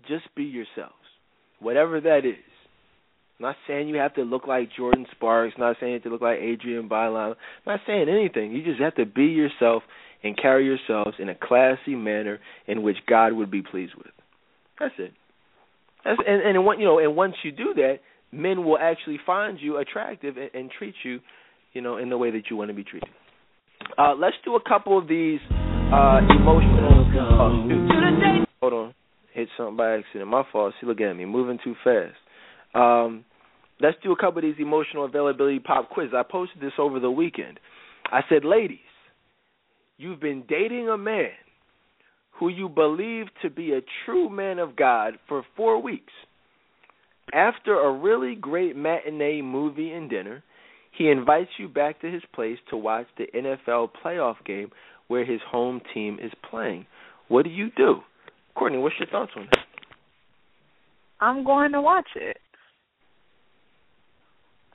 just 0.07 0.25
be 0.35 0.43
yourselves, 0.43 0.93
whatever 1.59 1.99
that 2.01 2.19
is. 2.25 2.35
I'm 3.39 3.43
not 3.43 3.55
saying 3.67 3.89
you 3.89 3.97
have 3.97 4.15
to 4.15 4.23
look 4.23 4.47
like 4.47 4.69
Jordin 4.79 5.05
Sparks. 5.11 5.53
I'm 5.57 5.61
Not 5.61 5.77
saying 5.79 5.91
you 5.91 5.97
have 5.97 6.03
to 6.03 6.09
look 6.09 6.21
like 6.21 6.39
Adrienne 6.39 6.89
Bailon. 6.89 7.35
Not 7.67 7.81
saying 7.85 8.09
anything. 8.09 8.51
You 8.51 8.63
just 8.63 8.81
have 8.81 8.95
to 8.95 9.05
be 9.05 9.25
yourself 9.25 9.83
and 10.23 10.35
carry 10.35 10.65
yourselves 10.65 11.17
in 11.19 11.29
a 11.29 11.35
classy 11.35 11.93
manner 11.93 12.39
in 12.65 12.81
which 12.81 12.97
God 13.07 13.33
would 13.33 13.51
be 13.51 13.61
pleased 13.61 13.93
with. 13.95 14.07
That's 14.79 14.95
it. 14.97 15.11
That's, 16.03 16.19
and 16.25 16.41
and 16.41 16.79
you 16.79 16.85
know, 16.85 16.99
and 16.99 17.15
once 17.15 17.35
you 17.43 17.51
do 17.51 17.73
that, 17.75 17.99
men 18.31 18.65
will 18.65 18.77
actually 18.79 19.19
find 19.25 19.59
you 19.59 19.77
attractive 19.77 20.37
and, 20.37 20.49
and 20.53 20.71
treat 20.71 20.95
you, 21.03 21.19
you 21.77 21.83
know, 21.83 21.97
in 21.97 22.09
the 22.09 22.17
way 22.17 22.31
that 22.31 22.49
you 22.49 22.57
want 22.57 22.71
to 22.71 22.73
be 22.73 22.83
treated. 22.83 23.07
Uh, 23.99 24.15
let's 24.15 24.35
do 24.43 24.55
a 24.55 24.61
couple 24.67 24.97
of 24.97 25.07
these 25.07 25.39
uh, 25.93 26.19
emotional. 26.27 27.05
Hold 28.61 28.73
on, 28.73 28.95
hit 29.31 29.47
something 29.55 29.77
by 29.77 29.97
accident. 29.97 30.27
My 30.27 30.41
fault. 30.51 30.73
See, 30.81 30.87
look 30.87 30.99
at 30.99 31.13
me, 31.13 31.25
moving 31.25 31.59
too 31.63 31.75
fast. 31.83 32.15
Um, 32.73 33.25
let's 33.79 33.95
do 34.01 34.11
a 34.11 34.15
couple 34.15 34.39
of 34.39 34.43
these 34.43 34.59
emotional 34.59 35.05
availability 35.05 35.59
pop 35.59 35.91
quizzes. 35.91 36.15
I 36.17 36.23
posted 36.23 36.63
this 36.63 36.73
over 36.79 36.99
the 36.99 37.11
weekend. 37.11 37.59
I 38.05 38.21
said, 38.27 38.43
ladies, 38.43 38.79
you've 39.97 40.19
been 40.19 40.45
dating 40.49 40.89
a 40.89 40.97
man 40.97 41.29
who 42.39 42.49
you 42.49 42.69
believe 42.69 43.27
to 43.43 43.51
be 43.51 43.73
a 43.73 43.81
true 44.03 44.29
man 44.29 44.57
of 44.57 44.75
God 44.75 45.13
for 45.27 45.43
four 45.55 45.79
weeks. 45.79 46.13
After 47.33 47.79
a 47.79 47.91
really 47.91 48.33
great 48.33 48.75
matinee 48.75 49.43
movie 49.43 49.91
and 49.91 50.09
dinner, 50.09 50.43
he 50.97 51.09
invites 51.09 51.51
you 51.57 51.67
back 51.67 52.01
to 52.01 52.11
his 52.11 52.23
place 52.33 52.57
to 52.69 52.77
watch 52.77 53.07
the 53.17 53.27
NFL 53.35 53.89
playoff 54.03 54.35
game 54.45 54.71
where 55.07 55.25
his 55.25 55.39
home 55.49 55.81
team 55.93 56.17
is 56.21 56.31
playing. 56.49 56.85
What 57.27 57.43
do 57.43 57.49
you 57.49 57.69
do? 57.75 57.97
Courtney, 58.55 58.79
what's 58.79 58.95
your 58.99 59.07
thoughts 59.07 59.31
on 59.35 59.47
that? 59.51 59.65
I'm 61.19 61.43
going 61.43 61.71
to 61.71 61.81
watch 61.81 62.07
it. 62.15 62.37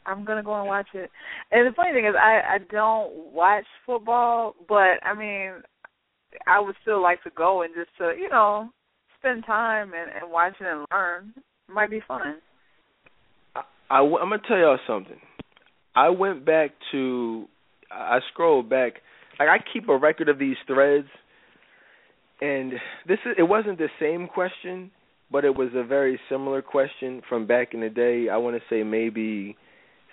I'm 0.06 0.24
gonna 0.24 0.42
go 0.42 0.58
and 0.58 0.66
watch 0.66 0.88
it. 0.94 1.10
And 1.50 1.66
the 1.66 1.72
funny 1.76 1.92
thing 1.92 2.06
is, 2.06 2.14
I 2.20 2.54
I 2.54 2.58
don't 2.70 3.32
watch 3.32 3.64
football, 3.86 4.54
but 4.68 4.98
I 5.04 5.14
mean, 5.16 5.62
I 6.46 6.60
would 6.60 6.74
still 6.82 7.00
like 7.00 7.22
to 7.22 7.30
go 7.30 7.62
and 7.62 7.72
just 7.74 7.90
to 7.98 8.12
you 8.18 8.28
know 8.28 8.70
spend 9.18 9.46
time 9.46 9.92
and, 9.94 10.10
and 10.10 10.32
watch 10.32 10.54
it 10.60 10.66
and 10.66 10.86
learn. 10.90 11.32
It 11.36 11.72
might 11.72 11.90
be 11.90 12.00
fun. 12.06 12.38
I, 13.54 13.62
I, 13.90 13.98
I'm 14.00 14.10
gonna 14.10 14.38
tell 14.48 14.58
y'all 14.58 14.78
something. 14.86 15.20
I 15.94 16.10
went 16.10 16.44
back 16.44 16.70
to, 16.92 17.46
I 17.90 18.18
scrolled 18.32 18.68
back. 18.68 18.94
Like 19.38 19.48
I 19.48 19.58
keep 19.72 19.88
a 19.88 19.96
record 19.96 20.28
of 20.28 20.38
these 20.38 20.56
threads, 20.66 21.08
and 22.40 22.72
this 23.06 23.18
is 23.26 23.34
it 23.38 23.42
wasn't 23.42 23.78
the 23.78 23.88
same 24.00 24.28
question, 24.28 24.90
but 25.30 25.44
it 25.44 25.56
was 25.56 25.70
a 25.74 25.84
very 25.84 26.20
similar 26.28 26.62
question 26.62 27.22
from 27.28 27.46
back 27.46 27.74
in 27.74 27.80
the 27.80 27.88
day. 27.88 28.28
I 28.28 28.36
want 28.36 28.56
to 28.56 28.62
say 28.68 28.82
maybe 28.82 29.56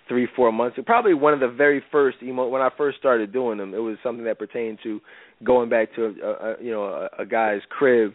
three, 0.08 0.28
four 0.36 0.52
months. 0.52 0.78
Probably 0.86 1.14
one 1.14 1.34
of 1.34 1.40
the 1.40 1.48
very 1.48 1.84
first 1.92 2.18
emo 2.24 2.48
when 2.48 2.62
I 2.62 2.70
first 2.78 2.98
started 2.98 3.32
doing 3.32 3.58
them. 3.58 3.74
It 3.74 3.80
was 3.80 3.98
something 4.04 4.26
that 4.26 4.40
pertained 4.40 4.80
to 4.84 5.00
going 5.44 5.70
back 5.70 5.94
to 5.96 6.06
a, 6.06 6.10
a 6.10 6.56
you 6.62 6.72
know 6.72 6.84
a, 6.84 7.22
a 7.22 7.26
guy's 7.26 7.62
crib, 7.70 8.14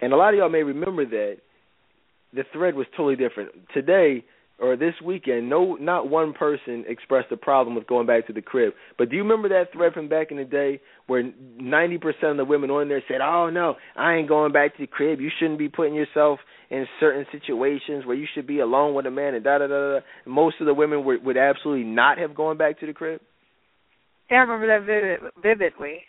and 0.00 0.12
a 0.12 0.16
lot 0.16 0.34
of 0.34 0.38
y'all 0.38 0.50
may 0.50 0.62
remember 0.62 1.06
that 1.06 1.36
the 2.32 2.42
thread 2.52 2.74
was 2.74 2.86
totally 2.96 3.16
different. 3.16 3.50
Today 3.72 4.24
or 4.60 4.76
this 4.76 4.94
weekend, 5.04 5.48
no, 5.48 5.76
not 5.76 6.10
one 6.10 6.34
person 6.34 6.84
expressed 6.86 7.32
a 7.32 7.36
problem 7.36 7.74
with 7.74 7.86
going 7.86 8.06
back 8.06 8.26
to 8.26 8.32
the 8.32 8.42
crib. 8.42 8.74
But 8.98 9.08
do 9.08 9.16
you 9.16 9.22
remember 9.22 9.48
that 9.48 9.72
thread 9.72 9.94
from 9.94 10.08
back 10.08 10.30
in 10.30 10.36
the 10.36 10.44
day 10.44 10.80
where 11.06 11.22
ninety 11.58 11.96
percent 11.96 12.32
of 12.32 12.36
the 12.36 12.44
women 12.44 12.70
on 12.70 12.88
there 12.88 13.02
said, 13.08 13.20
"Oh 13.22 13.48
no, 13.50 13.76
I 13.96 14.14
ain't 14.14 14.28
going 14.28 14.52
back 14.52 14.76
to 14.76 14.82
the 14.82 14.86
crib. 14.86 15.20
You 15.20 15.30
shouldn't 15.38 15.58
be 15.58 15.68
putting 15.68 15.94
yourself 15.94 16.40
in 16.68 16.86
certain 17.00 17.26
situations 17.32 18.04
where 18.04 18.16
you 18.16 18.26
should 18.34 18.46
be 18.46 18.60
alone 18.60 18.94
with 18.94 19.06
a 19.06 19.10
man." 19.10 19.34
And 19.34 19.42
da 19.42 19.58
da 19.58 19.66
da. 19.66 19.94
da. 19.94 20.00
Most 20.26 20.56
of 20.60 20.66
the 20.66 20.74
women 20.74 21.04
would, 21.04 21.24
would 21.24 21.38
absolutely 21.38 21.84
not 21.84 22.18
have 22.18 22.34
gone 22.34 22.58
back 22.58 22.80
to 22.80 22.86
the 22.86 22.92
crib. 22.92 23.20
Yeah, 24.30 24.38
I 24.38 24.40
remember 24.40 24.66
that 24.66 24.86
vivid, 24.86 25.32
vividly. 25.42 26.02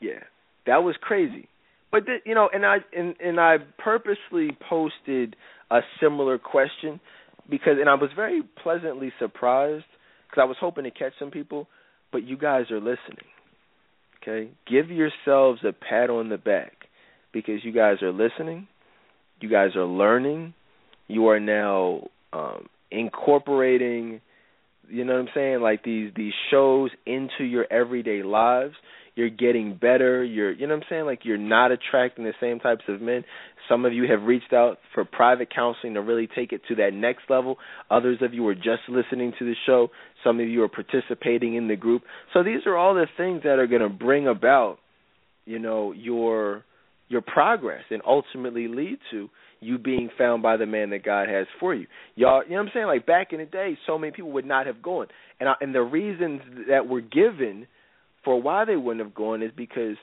Yeah, 0.00 0.22
that 0.66 0.84
was 0.84 0.94
crazy. 1.00 1.48
But 1.90 2.06
the, 2.06 2.18
you 2.24 2.34
know, 2.34 2.48
and 2.52 2.66
I 2.66 2.78
and 2.96 3.14
and 3.20 3.40
I 3.40 3.56
purposely 3.78 4.56
posted 4.68 5.36
a 5.70 5.80
similar 6.00 6.38
question 6.38 7.00
because, 7.48 7.76
and 7.80 7.88
I 7.88 7.94
was 7.94 8.10
very 8.14 8.42
pleasantly 8.62 9.12
surprised 9.18 9.84
because 10.28 10.42
I 10.42 10.44
was 10.44 10.56
hoping 10.60 10.84
to 10.84 10.90
catch 10.90 11.12
some 11.18 11.30
people, 11.30 11.66
but 12.12 12.24
you 12.24 12.36
guys 12.36 12.70
are 12.70 12.80
listening. 12.80 13.26
Okay, 14.22 14.50
give 14.70 14.90
yourselves 14.90 15.60
a 15.64 15.72
pat 15.72 16.10
on 16.10 16.28
the 16.28 16.36
back 16.36 16.72
because 17.32 17.64
you 17.64 17.72
guys 17.72 18.02
are 18.02 18.12
listening, 18.12 18.66
you 19.40 19.48
guys 19.48 19.76
are 19.76 19.86
learning, 19.86 20.54
you 21.06 21.28
are 21.28 21.40
now 21.40 22.08
um, 22.32 22.66
incorporating. 22.90 24.20
You 24.90 25.04
know 25.04 25.14
what 25.14 25.20
I'm 25.20 25.28
saying? 25.34 25.60
Like 25.60 25.84
these 25.84 26.12
these 26.16 26.32
shows 26.50 26.90
into 27.06 27.44
your 27.44 27.66
everyday 27.70 28.22
lives 28.22 28.74
you're 29.18 29.28
getting 29.28 29.74
better 29.74 30.22
you're 30.22 30.52
you 30.52 30.66
know 30.66 30.74
what 30.74 30.84
i'm 30.84 30.88
saying? 30.88 31.04
Like 31.04 31.24
you're 31.24 31.36
not 31.36 31.72
attracting 31.72 32.24
the 32.24 32.32
same 32.40 32.60
types 32.60 32.84
of 32.88 33.00
men. 33.02 33.24
Some 33.68 33.84
of 33.84 33.92
you 33.92 34.08
have 34.08 34.22
reached 34.22 34.52
out 34.52 34.78
for 34.94 35.04
private 35.04 35.52
counseling 35.54 35.94
to 35.94 36.00
really 36.00 36.28
take 36.28 36.52
it 36.52 36.62
to 36.68 36.76
that 36.76 36.94
next 36.94 37.22
level. 37.28 37.58
Others 37.90 38.18
of 38.22 38.32
you 38.32 38.46
are 38.46 38.54
just 38.54 38.88
listening 38.88 39.34
to 39.38 39.44
the 39.44 39.54
show. 39.66 39.88
Some 40.24 40.40
of 40.40 40.48
you 40.48 40.62
are 40.62 40.68
participating 40.68 41.56
in 41.56 41.68
the 41.68 41.76
group. 41.76 42.02
So 42.32 42.42
these 42.42 42.60
are 42.64 42.76
all 42.76 42.94
the 42.94 43.06
things 43.16 43.42
that 43.42 43.58
are 43.58 43.66
going 43.66 43.82
to 43.82 43.88
bring 43.88 44.28
about 44.28 44.78
you 45.44 45.58
know 45.58 45.92
your 45.92 46.64
your 47.08 47.22
progress 47.22 47.82
and 47.90 48.02
ultimately 48.06 48.68
lead 48.68 48.98
to 49.10 49.28
you 49.60 49.78
being 49.78 50.08
found 50.16 50.42
by 50.42 50.56
the 50.56 50.66
man 50.66 50.90
that 50.90 51.04
God 51.04 51.28
has 51.28 51.46
for 51.58 51.74
you. 51.74 51.86
Y'all, 52.14 52.44
you 52.44 52.50
know 52.50 52.56
what 52.58 52.66
I'm 52.66 52.70
saying? 52.72 52.86
Like 52.86 53.06
back 53.06 53.32
in 53.32 53.40
the 53.40 53.46
day, 53.46 53.76
so 53.86 53.98
many 53.98 54.12
people 54.12 54.30
would 54.32 54.46
not 54.46 54.66
have 54.66 54.80
gone, 54.80 55.08
and 55.40 55.48
I, 55.48 55.54
and 55.60 55.74
the 55.74 55.82
reasons 55.82 56.40
that 56.68 56.86
were 56.86 57.00
given 57.00 57.66
for 58.24 58.40
why 58.40 58.64
they 58.64 58.76
wouldn't 58.76 59.04
have 59.04 59.14
gone 59.14 59.42
is 59.42 59.52
because, 59.56 59.96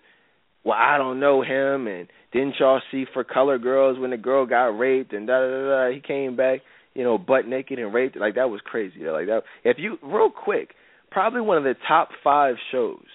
well, 0.63 0.77
I 0.77 0.97
don't 0.97 1.19
know 1.19 1.41
him, 1.41 1.87
and 1.87 2.07
didn't 2.31 2.55
y'all 2.59 2.81
see 2.91 3.05
for 3.13 3.23
color 3.23 3.57
girls 3.57 3.99
when 3.99 4.11
the 4.11 4.17
girl 4.17 4.45
got 4.45 4.77
raped 4.77 5.13
and 5.13 5.27
da 5.27 5.39
da 5.39 5.67
da 5.67 5.91
he 5.91 6.01
came 6.01 6.35
back, 6.35 6.61
you 6.93 7.03
know, 7.03 7.17
butt 7.17 7.47
naked 7.47 7.79
and 7.79 7.93
raped, 7.93 8.17
like 8.17 8.35
that 8.35 8.49
was 8.49 8.61
crazy. 8.63 8.99
Like 9.01 9.27
that, 9.27 9.43
if 9.63 9.77
you 9.79 9.97
real 10.01 10.29
quick, 10.29 10.69
probably 11.11 11.41
one 11.41 11.57
of 11.57 11.63
the 11.63 11.75
top 11.87 12.09
five 12.23 12.55
shows 12.71 13.05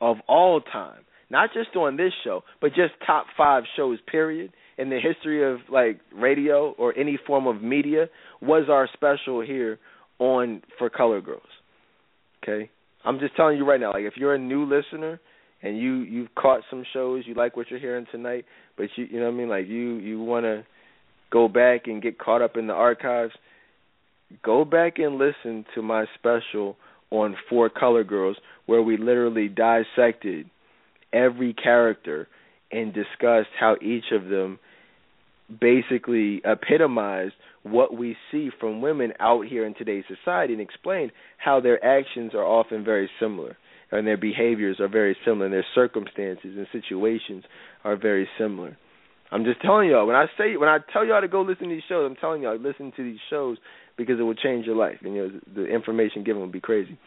of 0.00 0.16
all 0.28 0.60
time 0.60 1.02
not 1.32 1.48
just 1.54 1.74
on 1.74 1.96
this 1.96 2.12
show, 2.22 2.44
but 2.60 2.68
just 2.68 2.92
top 3.06 3.24
five 3.36 3.64
shows, 3.74 3.98
period, 4.06 4.52
in 4.76 4.90
the 4.90 5.00
history 5.00 5.50
of 5.50 5.60
like 5.70 5.98
radio 6.14 6.72
or 6.72 6.96
any 6.96 7.18
form 7.26 7.46
of 7.46 7.62
media, 7.62 8.06
was 8.42 8.68
our 8.70 8.88
special 8.92 9.40
here 9.40 9.78
on 10.18 10.62
for 10.78 10.90
Color 10.90 11.22
Girls. 11.22 11.42
Okay, 12.42 12.70
I'm 13.04 13.18
just 13.18 13.36
telling 13.36 13.56
you 13.56 13.64
right 13.64 13.80
now, 13.80 13.92
like 13.92 14.04
if 14.04 14.14
you're 14.16 14.34
a 14.34 14.38
new 14.38 14.64
listener 14.64 15.20
and 15.62 15.78
you 15.78 15.96
you've 16.00 16.34
caught 16.34 16.62
some 16.70 16.84
shows, 16.92 17.24
you 17.26 17.34
like 17.34 17.56
what 17.56 17.70
you're 17.70 17.80
hearing 17.80 18.06
tonight, 18.10 18.44
but 18.76 18.86
you 18.96 19.06
you 19.10 19.18
know 19.18 19.26
what 19.26 19.34
I 19.34 19.36
mean, 19.36 19.48
like 19.48 19.66
you 19.66 19.96
you 19.96 20.22
want 20.22 20.44
to 20.44 20.64
go 21.30 21.48
back 21.48 21.86
and 21.86 22.02
get 22.02 22.18
caught 22.18 22.42
up 22.42 22.56
in 22.56 22.66
the 22.66 22.74
archives, 22.74 23.32
go 24.44 24.64
back 24.64 24.98
and 24.98 25.16
listen 25.16 25.64
to 25.74 25.82
my 25.82 26.04
special 26.18 26.76
on 27.10 27.36
Four 27.48 27.68
Color 27.70 28.04
Girls 28.04 28.36
where 28.66 28.82
we 28.82 28.96
literally 28.96 29.48
dissected 29.48 30.48
every 31.12 31.52
character 31.54 32.28
and 32.70 32.94
discussed 32.94 33.50
how 33.58 33.76
each 33.82 34.12
of 34.12 34.28
them 34.28 34.58
basically 35.60 36.40
epitomized 36.44 37.34
what 37.62 37.96
we 37.96 38.16
see 38.30 38.50
from 38.58 38.80
women 38.80 39.12
out 39.20 39.46
here 39.46 39.64
in 39.66 39.74
today's 39.74 40.04
society 40.08 40.52
and 40.52 40.62
explain 40.62 41.10
how 41.38 41.60
their 41.60 41.82
actions 41.84 42.32
are 42.34 42.44
often 42.44 42.84
very 42.84 43.08
similar 43.20 43.56
and 43.90 44.06
their 44.06 44.16
behaviors 44.16 44.80
are 44.80 44.88
very 44.88 45.16
similar 45.24 45.46
and 45.46 45.54
their 45.54 45.66
circumstances 45.74 46.56
and 46.56 46.66
situations 46.72 47.44
are 47.84 47.96
very 47.96 48.28
similar. 48.38 48.76
I'm 49.30 49.44
just 49.44 49.62
telling 49.62 49.88
y'all 49.88 50.06
when 50.06 50.16
I 50.16 50.26
say 50.36 50.56
when 50.56 50.68
I 50.68 50.78
tell 50.92 51.06
y'all 51.06 51.20
to 51.20 51.28
go 51.28 51.42
listen 51.42 51.68
to 51.68 51.74
these 51.74 51.82
shows, 51.88 52.08
I'm 52.08 52.16
telling 52.16 52.42
y'all 52.42 52.58
listen 52.58 52.92
to 52.96 53.02
these 53.02 53.20
shows 53.30 53.56
because 53.96 54.18
it 54.18 54.22
will 54.22 54.34
change 54.34 54.66
your 54.66 54.76
life 54.76 54.98
and 55.02 55.14
you 55.14 55.22
know 55.28 55.40
the 55.54 55.66
information 55.66 56.24
given 56.24 56.42
will 56.42 56.48
be 56.48 56.60
crazy. 56.60 56.98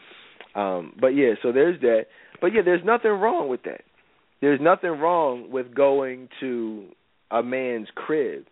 Um 0.56 0.94
but 1.00 1.10
yeah, 1.10 1.34
so 1.44 1.52
there's 1.52 1.80
that. 1.82 2.06
But 2.42 2.48
yeah, 2.54 2.62
there's 2.64 2.84
nothing 2.84 3.12
wrong 3.12 3.50
with 3.50 3.64
that 3.64 3.82
there's 4.42 4.60
nothing 4.62 4.92
wrong 4.92 5.50
with 5.50 5.74
going 5.74 6.30
to 6.40 6.86
a 7.32 7.42
man's 7.42 7.88
crib. 7.96 8.46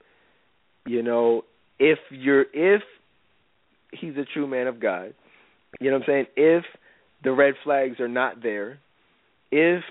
You 0.86 1.04
know, 1.04 1.44
if 1.84 2.00
you're 2.10 2.46
if 2.54 2.82
he's 3.92 4.16
a 4.16 4.26
true 4.34 4.48
man 4.48 4.68
of 4.68 4.80
God, 4.80 5.14
you 5.82 5.92
know 5.92 5.98
what 5.98 6.10
I'm 6.10 6.14
saying? 6.14 6.26
If 6.38 6.64
the 7.24 7.34
red 7.34 7.56
flags 7.64 8.00
are 8.00 8.08
not 8.08 8.42
there, 8.42 8.80
if 9.52 9.84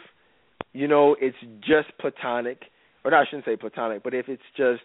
you 0.73 0.89
know 0.89 1.15
it's 1.21 1.37
just 1.61 1.97
platonic, 2.01 2.63
or 3.05 3.11
no, 3.11 3.19
I 3.19 3.25
shouldn't 3.29 3.45
say 3.45 3.57
platonic, 3.57 4.03
but 4.03 4.15
if 4.15 4.29
it's 4.29 4.43
just 4.57 4.83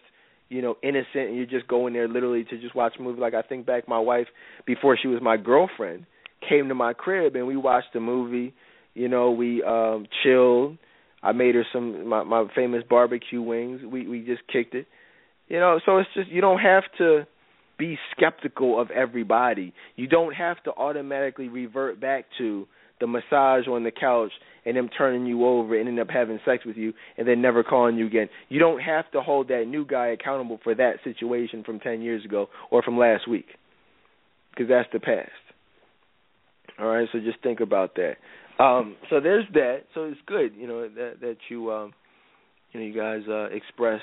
you 0.50 0.60
know 0.60 0.76
innocent 0.82 1.28
and 1.28 1.36
you're 1.36 1.46
just 1.46 1.66
going 1.66 1.94
there 1.94 2.08
literally 2.08 2.44
to 2.44 2.60
just 2.60 2.74
watch 2.74 2.92
a 2.98 3.02
movie. 3.02 3.20
Like 3.20 3.34
I 3.34 3.42
think 3.42 3.64
back, 3.64 3.88
my 3.88 3.98
wife 3.98 4.26
before 4.66 4.98
she 5.00 5.08
was 5.08 5.22
my 5.22 5.38
girlfriend 5.38 6.04
came 6.46 6.68
to 6.68 6.74
my 6.74 6.92
crib 6.92 7.34
and 7.36 7.46
we 7.46 7.56
watched 7.56 7.96
a 7.96 8.00
movie. 8.00 8.54
You 8.94 9.08
know, 9.08 9.30
we 9.30 9.62
um 9.62 10.06
chilled 10.22 10.76
I 11.22 11.32
made 11.32 11.54
her 11.54 11.64
some 11.72 12.06
my 12.08 12.22
my 12.22 12.46
famous 12.54 12.82
barbecue 12.88 13.42
wings. 13.42 13.80
We 13.82 14.06
we 14.06 14.20
just 14.20 14.42
kicked 14.52 14.74
it. 14.74 14.86
You 15.48 15.58
know, 15.58 15.80
so 15.84 15.98
it's 15.98 16.08
just 16.14 16.28
you 16.30 16.40
don't 16.40 16.60
have 16.60 16.84
to 16.98 17.26
be 17.78 17.98
skeptical 18.16 18.80
of 18.80 18.90
everybody. 18.90 19.72
You 19.96 20.06
don't 20.06 20.34
have 20.34 20.62
to 20.64 20.72
automatically 20.72 21.48
revert 21.48 22.00
back 22.00 22.26
to 22.38 22.66
the 23.00 23.06
massage 23.06 23.68
on 23.68 23.84
the 23.84 23.92
couch 23.92 24.32
and 24.66 24.76
them 24.76 24.90
turning 24.96 25.24
you 25.24 25.46
over 25.46 25.78
and 25.78 25.88
end 25.88 26.00
up 26.00 26.10
having 26.10 26.40
sex 26.44 26.64
with 26.66 26.76
you 26.76 26.92
and 27.16 27.26
then 27.26 27.40
never 27.40 27.62
calling 27.62 27.96
you 27.96 28.06
again. 28.06 28.28
You 28.48 28.58
don't 28.58 28.80
have 28.80 29.10
to 29.12 29.22
hold 29.22 29.48
that 29.48 29.66
new 29.68 29.86
guy 29.86 30.08
accountable 30.08 30.58
for 30.64 30.74
that 30.74 30.94
situation 31.04 31.62
from 31.64 31.78
10 31.78 32.02
years 32.02 32.24
ago 32.24 32.48
or 32.70 32.82
from 32.82 32.98
last 32.98 33.28
week 33.28 33.46
because 34.50 34.68
that's 34.68 34.88
the 34.92 35.00
past. 35.00 35.30
All 36.78 36.88
right, 36.88 37.08
so 37.12 37.20
just 37.20 37.40
think 37.42 37.60
about 37.60 37.96
that. 37.96 38.16
Um, 38.62 38.96
so 39.08 39.20
there's 39.20 39.44
that. 39.54 39.84
So 39.94 40.04
it's 40.04 40.20
good, 40.26 40.52
you 40.56 40.66
know, 40.66 40.88
that 40.88 41.20
that 41.20 41.36
you 41.48 41.72
um, 41.72 41.92
you 42.72 42.80
know 42.80 42.86
you 42.86 42.94
guys 42.94 43.22
uh, 43.28 43.54
expressed 43.54 44.02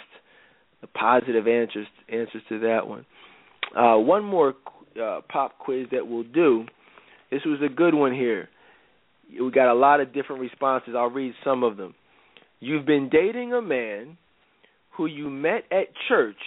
the 0.81 0.87
positive 0.87 1.47
answers 1.47 1.87
answers 2.09 2.41
to 2.49 2.59
that 2.59 2.87
one. 2.87 3.05
Uh, 3.75 3.97
one 3.97 4.23
more 4.23 4.53
uh, 5.01 5.21
pop 5.29 5.57
quiz 5.59 5.87
that 5.91 6.07
we'll 6.07 6.23
do. 6.23 6.65
This 7.31 7.41
was 7.45 7.59
a 7.65 7.73
good 7.73 7.93
one 7.93 8.13
here. 8.13 8.49
We 9.29 9.51
got 9.51 9.71
a 9.71 9.73
lot 9.73 9.99
of 9.99 10.13
different 10.13 10.41
responses. 10.41 10.93
I'll 10.95 11.09
read 11.09 11.33
some 11.43 11.63
of 11.63 11.77
them. 11.77 11.95
You've 12.59 12.85
been 12.85 13.09
dating 13.09 13.53
a 13.53 13.61
man 13.61 14.17
who 14.95 15.07
you 15.07 15.29
met 15.29 15.63
at 15.71 15.87
church, 16.07 16.37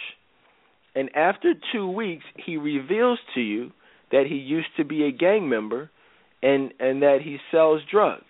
and 0.95 1.09
after 1.15 1.53
two 1.71 1.89
weeks, 1.89 2.23
he 2.45 2.57
reveals 2.57 3.19
to 3.35 3.41
you 3.41 3.71
that 4.11 4.23
he 4.27 4.35
used 4.35 4.69
to 4.77 4.83
be 4.83 5.03
a 5.03 5.11
gang 5.11 5.47
member 5.47 5.91
and 6.41 6.73
and 6.79 7.01
that 7.01 7.19
he 7.23 7.37
sells 7.51 7.81
drugs. 7.91 8.23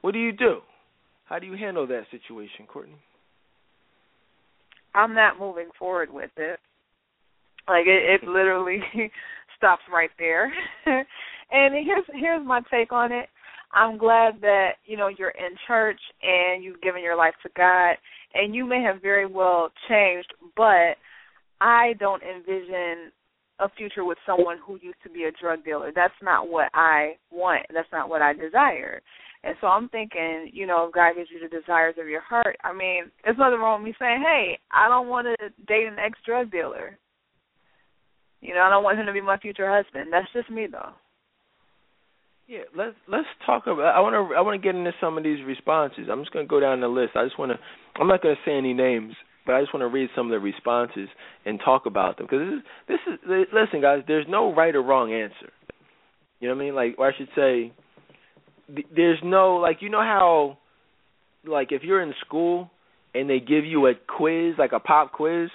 What 0.00 0.12
do 0.12 0.20
you 0.20 0.32
do? 0.32 0.60
How 1.26 1.38
do 1.38 1.46
you 1.46 1.56
handle 1.56 1.86
that 1.86 2.04
situation, 2.10 2.66
Courtney? 2.68 2.96
I'm 4.94 5.14
not 5.14 5.38
moving 5.38 5.68
forward 5.78 6.12
with 6.12 6.30
it. 6.36 6.58
Like 7.68 7.86
it, 7.86 8.22
it 8.22 8.28
literally 8.28 8.80
stops 9.56 9.82
right 9.92 10.10
there. 10.18 10.52
and 10.86 11.74
here's 11.74 12.04
here's 12.12 12.46
my 12.46 12.60
take 12.70 12.92
on 12.92 13.12
it. 13.12 13.28
I'm 13.72 13.98
glad 13.98 14.40
that 14.42 14.74
you 14.84 14.96
know 14.96 15.08
you're 15.08 15.30
in 15.30 15.56
church 15.66 16.00
and 16.22 16.62
you've 16.62 16.80
given 16.80 17.02
your 17.02 17.16
life 17.16 17.34
to 17.42 17.50
God, 17.56 17.96
and 18.34 18.54
you 18.54 18.66
may 18.66 18.82
have 18.82 19.02
very 19.02 19.26
well 19.26 19.70
changed, 19.88 20.32
but 20.56 20.96
I 21.60 21.94
don't 21.98 22.22
envision 22.22 23.10
a 23.60 23.68
future 23.76 24.04
with 24.04 24.18
someone 24.26 24.58
who 24.64 24.78
used 24.82 25.02
to 25.04 25.10
be 25.10 25.24
a 25.24 25.32
drug 25.40 25.64
dealer. 25.64 25.92
That's 25.94 26.14
not 26.22 26.48
what 26.48 26.70
I 26.74 27.16
want. 27.30 27.66
That's 27.72 27.88
not 27.92 28.08
what 28.08 28.20
I 28.20 28.32
desire. 28.32 29.00
And 29.44 29.54
so 29.60 29.66
I'm 29.66 29.88
thinking, 29.90 30.50
you 30.52 30.66
know, 30.66 30.86
if 30.86 30.94
God 30.94 31.14
gives 31.16 31.28
you 31.30 31.38
the 31.38 31.54
desires 31.54 31.96
of 32.00 32.08
your 32.08 32.22
heart, 32.22 32.56
I 32.64 32.72
mean, 32.72 33.10
there's 33.22 33.36
nothing 33.38 33.60
wrong 33.60 33.82
with 33.82 33.90
me 33.90 33.94
saying, 33.98 34.22
hey, 34.24 34.58
I 34.72 34.88
don't 34.88 35.08
want 35.08 35.26
to 35.26 35.48
date 35.66 35.86
an 35.86 35.98
ex 35.98 36.18
drug 36.24 36.50
dealer. 36.50 36.96
You 38.40 38.54
know, 38.54 38.60
I 38.60 38.70
don't 38.70 38.84
want 38.84 38.98
him 38.98 39.06
to 39.06 39.12
be 39.12 39.20
my 39.20 39.38
future 39.38 39.70
husband. 39.70 40.12
That's 40.12 40.32
just 40.32 40.50
me, 40.50 40.66
though. 40.70 40.92
Yeah, 42.46 42.68
let's 42.76 42.96
let's 43.08 43.28
talk 43.46 43.66
about. 43.66 43.94
I 43.96 44.00
want 44.00 44.12
to 44.12 44.36
I 44.36 44.40
want 44.42 44.60
to 44.60 44.66
get 44.66 44.76
into 44.76 44.92
some 45.00 45.16
of 45.16 45.24
these 45.24 45.44
responses. 45.46 46.08
I'm 46.10 46.20
just 46.20 46.32
going 46.32 46.44
to 46.44 46.50
go 46.50 46.60
down 46.60 46.80
the 46.80 46.88
list. 46.88 47.12
I 47.14 47.24
just 47.24 47.38
want 47.38 47.52
to. 47.52 47.58
I'm 48.00 48.08
not 48.08 48.22
going 48.22 48.36
to 48.36 48.50
say 48.50 48.56
any 48.56 48.74
names 48.74 49.14
but 49.46 49.54
I 49.54 49.60
just 49.60 49.74
want 49.74 49.82
to 49.82 49.88
read 49.88 50.08
some 50.16 50.26
of 50.26 50.30
the 50.30 50.38
responses 50.38 51.08
and 51.44 51.60
talk 51.62 51.86
about 51.86 52.16
them 52.16 52.26
because 52.26 52.62
this 52.88 52.98
is 53.06 53.20
this 53.28 53.42
is 53.42 53.48
listen, 53.52 53.80
guys. 53.80 54.02
There's 54.06 54.26
no 54.28 54.54
right 54.54 54.74
or 54.74 54.82
wrong 54.82 55.12
answer. 55.12 55.52
You 56.40 56.48
know 56.48 56.54
what 56.54 56.62
I 56.62 56.64
mean? 56.64 56.74
Like, 56.74 56.94
or 56.98 57.08
I 57.08 57.16
should 57.16 57.28
say, 57.34 57.72
there's 58.68 59.18
no 59.22 59.56
like 59.56 59.78
you 59.80 59.90
know 59.90 60.00
how, 60.00 60.58
like 61.46 61.72
if 61.72 61.82
you're 61.82 62.02
in 62.02 62.14
school 62.24 62.70
and 63.14 63.28
they 63.28 63.40
give 63.40 63.64
you 63.64 63.86
a 63.86 63.92
quiz, 63.94 64.54
like 64.58 64.72
a 64.72 64.80
pop 64.80 65.12
quiz, 65.12 65.50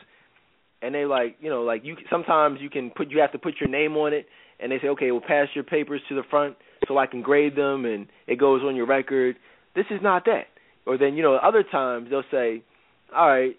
and 0.81 0.94
they 0.94 1.06
like 1.06 1.38
you 1.41 1.49
know 1.49 1.64
like 1.64 1.84
you 1.84 1.95
sometimes 2.10 2.60
you 2.61 2.69
can 2.69 2.91
put 2.91 3.10
you 3.10 3.19
have 3.19 3.31
to 3.31 3.40
put 3.40 3.56
your 3.60 3.69
name 3.69 3.95
on 3.98 4.14
it, 4.14 4.27
and 4.60 4.72
they 4.72 4.80
say 4.80 4.88
okay, 4.90 5.11
we'll 5.11 5.22
pass 5.22 5.48
your 5.53 5.64
papers 5.64 6.02
to 6.10 6.15
the 6.15 6.23
front 6.30 6.56
so 6.88 6.98
I 6.98 7.07
can 7.07 7.22
grade 7.22 7.56
them 7.56 7.86
and 7.86 8.07
it 8.27 8.40
goes 8.40 8.61
on 8.64 8.76
your 8.76 8.88
record. 8.88 9.36
This 9.76 9.86
is 9.91 9.99
not 10.02 10.26
that. 10.26 10.45
Or 10.86 10.98
then 10.98 11.15
you 11.15 11.23
know 11.23 11.36
other 11.36 11.64
times 11.64 12.10
they'll 12.10 12.23
say, 12.31 12.64
all 13.15 13.27
right, 13.27 13.56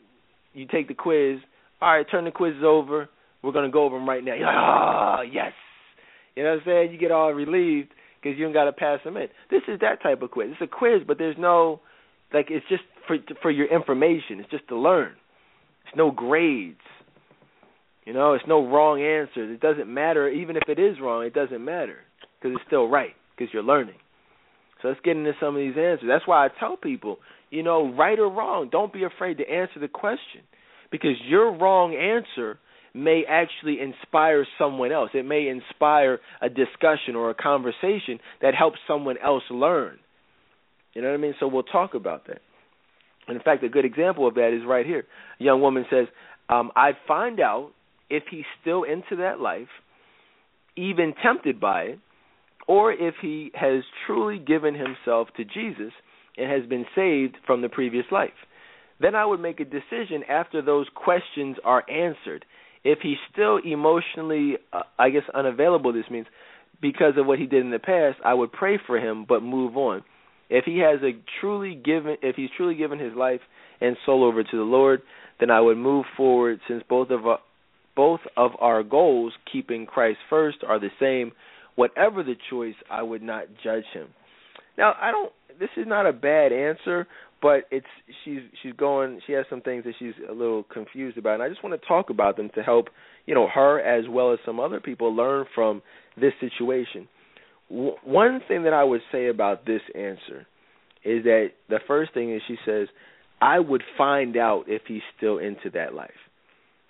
you 0.55 0.67
take 0.67 0.89
the 0.89 0.95
quiz. 0.95 1.39
All 1.83 1.97
right, 1.97 2.07
turn 2.11 2.25
the 2.25 2.31
quizzes 2.31 2.63
over. 2.65 3.09
We're 3.43 3.53
gonna 3.53 3.71
go 3.71 3.85
over 3.85 3.97
them 3.97 4.09
right 4.09 4.23
now. 4.23 4.35
You're 4.35 4.47
like, 4.47 4.57
oh 4.57 5.23
yes. 5.31 5.53
You 6.37 6.45
know 6.45 6.51
what 6.51 6.61
I'm 6.61 6.65
saying? 6.65 6.93
You 6.93 6.99
get 6.99 7.11
all 7.11 7.33
relieved 7.33 7.89
because 8.23 8.39
you 8.39 8.45
don't 8.45 8.53
got 8.53 8.65
to 8.65 8.73
pass 8.73 9.01
them 9.05 9.17
in. 9.17 9.29
This 9.51 9.63
is 9.69 9.81
that 9.81 10.03
type 10.03 10.23
of 10.23 10.31
quiz. 10.31 10.49
It's 10.53 10.61
a 10.63 10.67
quiz, 10.67 11.03
but 11.07 11.19
there's 11.19 11.37
no 11.39 11.81
like 12.33 12.47
it's 12.51 12.67
just 12.69 12.83
for 13.07 13.17
for 13.43 13.51
your 13.51 13.67
information. 13.67 14.41
It's 14.41 14.51
just 14.51 14.69
to 14.69 14.77
learn. 14.77 15.13
It's 15.87 15.97
no 15.97 16.11
grades. 16.11 16.79
You 18.05 18.15
know, 18.15 18.33
it's 18.35 18.45
no 18.49 18.67
wrong 18.67 19.01
answers. 19.03 19.55
It 19.55 19.61
doesn't 19.61 19.93
matter. 19.93 20.29
Even 20.29 20.57
if 20.57 20.63
it 20.69 20.79
is 20.79 20.97
wrong, 21.01 21.25
it 21.25 21.35
doesn't 21.35 21.65
matter 21.65 21.99
because 22.41 22.57
it's 22.57 22.67
still 22.67 22.89
right 22.89 23.15
because 23.37 23.53
you're 23.53 23.63
learning. 23.63 23.97
So 24.83 24.89
let's 24.89 25.01
get 25.05 25.17
into 25.17 25.33
some 25.39 25.55
of 25.55 25.61
these 25.61 25.77
answers. 25.77 26.09
That's 26.09 26.27
why 26.27 26.47
I 26.47 26.49
tell 26.59 26.77
people 26.77 27.19
you 27.51 27.65
know, 27.65 27.93
right 27.95 28.19
or 28.19 28.31
wrong, 28.31 28.69
don't 28.71 28.93
be 28.93 29.05
afraid 29.05 29.39
to 29.39 29.49
answer 29.49 29.81
the 29.81 29.89
question 29.89 30.43
because 30.91 31.17
your 31.27 31.57
wrong 31.57 31.95
answer 31.95 32.59
may 32.95 33.23
actually 33.29 33.79
inspire 33.81 34.47
someone 34.59 34.93
else. 34.93 35.11
It 35.15 35.25
may 35.25 35.49
inspire 35.49 36.21
a 36.41 36.49
discussion 36.49 37.17
or 37.17 37.31
a 37.31 37.35
conversation 37.35 38.19
that 38.43 38.55
helps 38.55 38.79
someone 38.87 39.17
else 39.23 39.45
learn. 39.51 39.99
You 40.95 41.03
know 41.03 41.09
what 41.09 41.15
I 41.15 41.19
mean? 41.19 41.35
So 41.39 41.47
we'll 41.47 41.62
talk 41.62 41.95
about 41.95 42.27
that. 42.27 42.41
And 43.29 43.37
in 43.37 43.43
fact, 43.43 43.62
a 43.62 43.69
good 43.69 43.85
example 43.85 44.27
of 44.27 44.35
that 44.35 44.57
is 44.57 44.67
right 44.67 44.85
here. 44.85 45.07
A 45.39 45.45
young 45.45 45.61
woman 45.61 45.85
says, 45.91 46.07
Um, 46.49 46.73
I'd 46.75 46.97
find 47.07 47.39
out 47.41 47.71
if 48.09 48.25
he's 48.31 48.45
still 48.61 48.83
into 48.83 49.17
that 49.17 49.41
life, 49.41 49.69
even 50.77 51.15
tempted 51.23 51.61
by 51.61 51.83
it, 51.83 51.99
or 52.67 52.93
if 52.93 53.15
he 53.23 53.51
has 53.55 53.83
truly 54.07 54.39
given 54.39 54.75
himself 54.75 55.29
to 55.37 55.45
Jesus 55.45 55.93
and 56.37 56.51
has 56.51 56.69
been 56.69 56.87
saved 56.95 57.37
from 57.47 57.62
the 57.62 57.69
previous 57.69 58.07
life. 58.11 58.31
Then 59.01 59.15
I 59.15 59.25
would 59.25 59.41
make 59.41 59.61
a 59.61 59.65
decision 59.65 60.23
after 60.29 60.61
those 60.61 60.87
questions 60.95 61.57
are 61.65 61.89
answered. 61.91 62.45
If 62.85 63.01
he's 63.02 63.19
still 63.32 63.59
emotionally, 63.59 64.57
uh, 64.73 64.82
I 64.98 65.11
guess, 65.11 65.23
unavailable, 65.35 65.93
this 65.93 66.05
means 66.11 66.27
because 66.81 67.15
of 67.19 67.27
what 67.27 67.39
he 67.39 67.47
did 67.47 67.62
in 67.62 67.70
the 67.70 67.78
past, 67.78 68.19
I 68.24 68.35
would 68.35 68.52
pray 68.52 68.78
for 68.86 68.98
him 68.98 69.27
but 69.28 69.43
move 69.43 69.77
on. 69.77 70.02
If 70.48 70.65
he 70.65 70.78
has 70.78 71.01
a 71.02 71.12
truly 71.40 71.74
given, 71.74 72.16
if 72.23 72.36
he's 72.36 72.51
truly 72.57 72.74
given 72.74 72.98
his 72.98 73.15
life 73.15 73.40
and 73.81 73.97
soul 74.05 74.24
over 74.24 74.43
to 74.43 74.57
the 74.57 74.62
Lord, 74.62 75.02
then 75.39 75.51
I 75.51 75.61
would 75.61 75.77
move 75.77 76.05
forward 76.16 76.61
since 76.69 76.82
both 76.89 77.11
of 77.11 77.27
our, 77.27 77.39
both 77.94 78.20
of 78.36 78.52
our 78.61 78.82
goals, 78.82 79.32
keeping 79.51 79.86
Christ 79.86 80.19
first, 80.28 80.59
are 80.66 80.81
the 80.81 80.90
same. 80.98 81.32
Whatever 81.77 82.23
the 82.23 82.35
choice, 82.51 82.74
I 82.90 83.02
would 83.02 83.23
not 83.23 83.44
judge 83.62 83.85
him. 83.94 84.09
Now, 84.77 84.94
I 85.01 85.11
don't. 85.11 85.32
This 85.59 85.70
is 85.77 85.86
not 85.86 86.07
a 86.07 86.12
bad 86.12 86.52
answer, 86.52 87.07
but 87.43 87.65
it's 87.71 87.87
she's 88.25 88.41
she's 88.62 88.73
going. 88.75 89.21
She 89.27 89.33
has 89.33 89.47
some 89.49 89.61
things 89.61 89.85
that 89.85 89.95
she's 89.99 90.15
a 90.29 90.33
little 90.33 90.65
confused 90.65 91.19
about, 91.19 91.35
and 91.35 91.43
I 91.43 91.49
just 91.49 91.62
want 91.62 91.81
to 91.81 91.89
talk 91.89 92.11
about 92.11 92.37
them 92.37 92.51
to 92.55 92.62
help 92.62 92.89
you 93.27 93.35
know 93.35 93.49
her 93.53 93.81
as 93.81 94.05
well 94.09 94.33
as 94.33 94.39
some 94.45 94.61
other 94.61 94.81
people 94.81 95.15
learn 95.15 95.47
from 95.55 95.83
this 96.21 96.33
situation. 96.41 97.09
W- 97.71 97.97
one 98.05 98.41
thing 98.47 98.65
that 98.65 98.73
I 98.73 98.85
would 98.85 99.03
say 99.12 99.29
about 99.29 99.65
this 99.65 99.83
answer 99.95 100.47
is 101.05 101.25
that 101.25 101.51
the 101.69 101.81
first 101.87 102.12
thing 102.12 102.35
is 102.35 102.43
she 102.47 102.57
says, 102.67 102.89
I 103.41 103.59
would 103.59 103.83
find 103.97 104.37
out 104.37 104.65
if 104.67 104.83
he's 104.87 105.03
still 105.17 105.39
into 105.39 105.71
that 105.73 105.95
life 105.95 106.11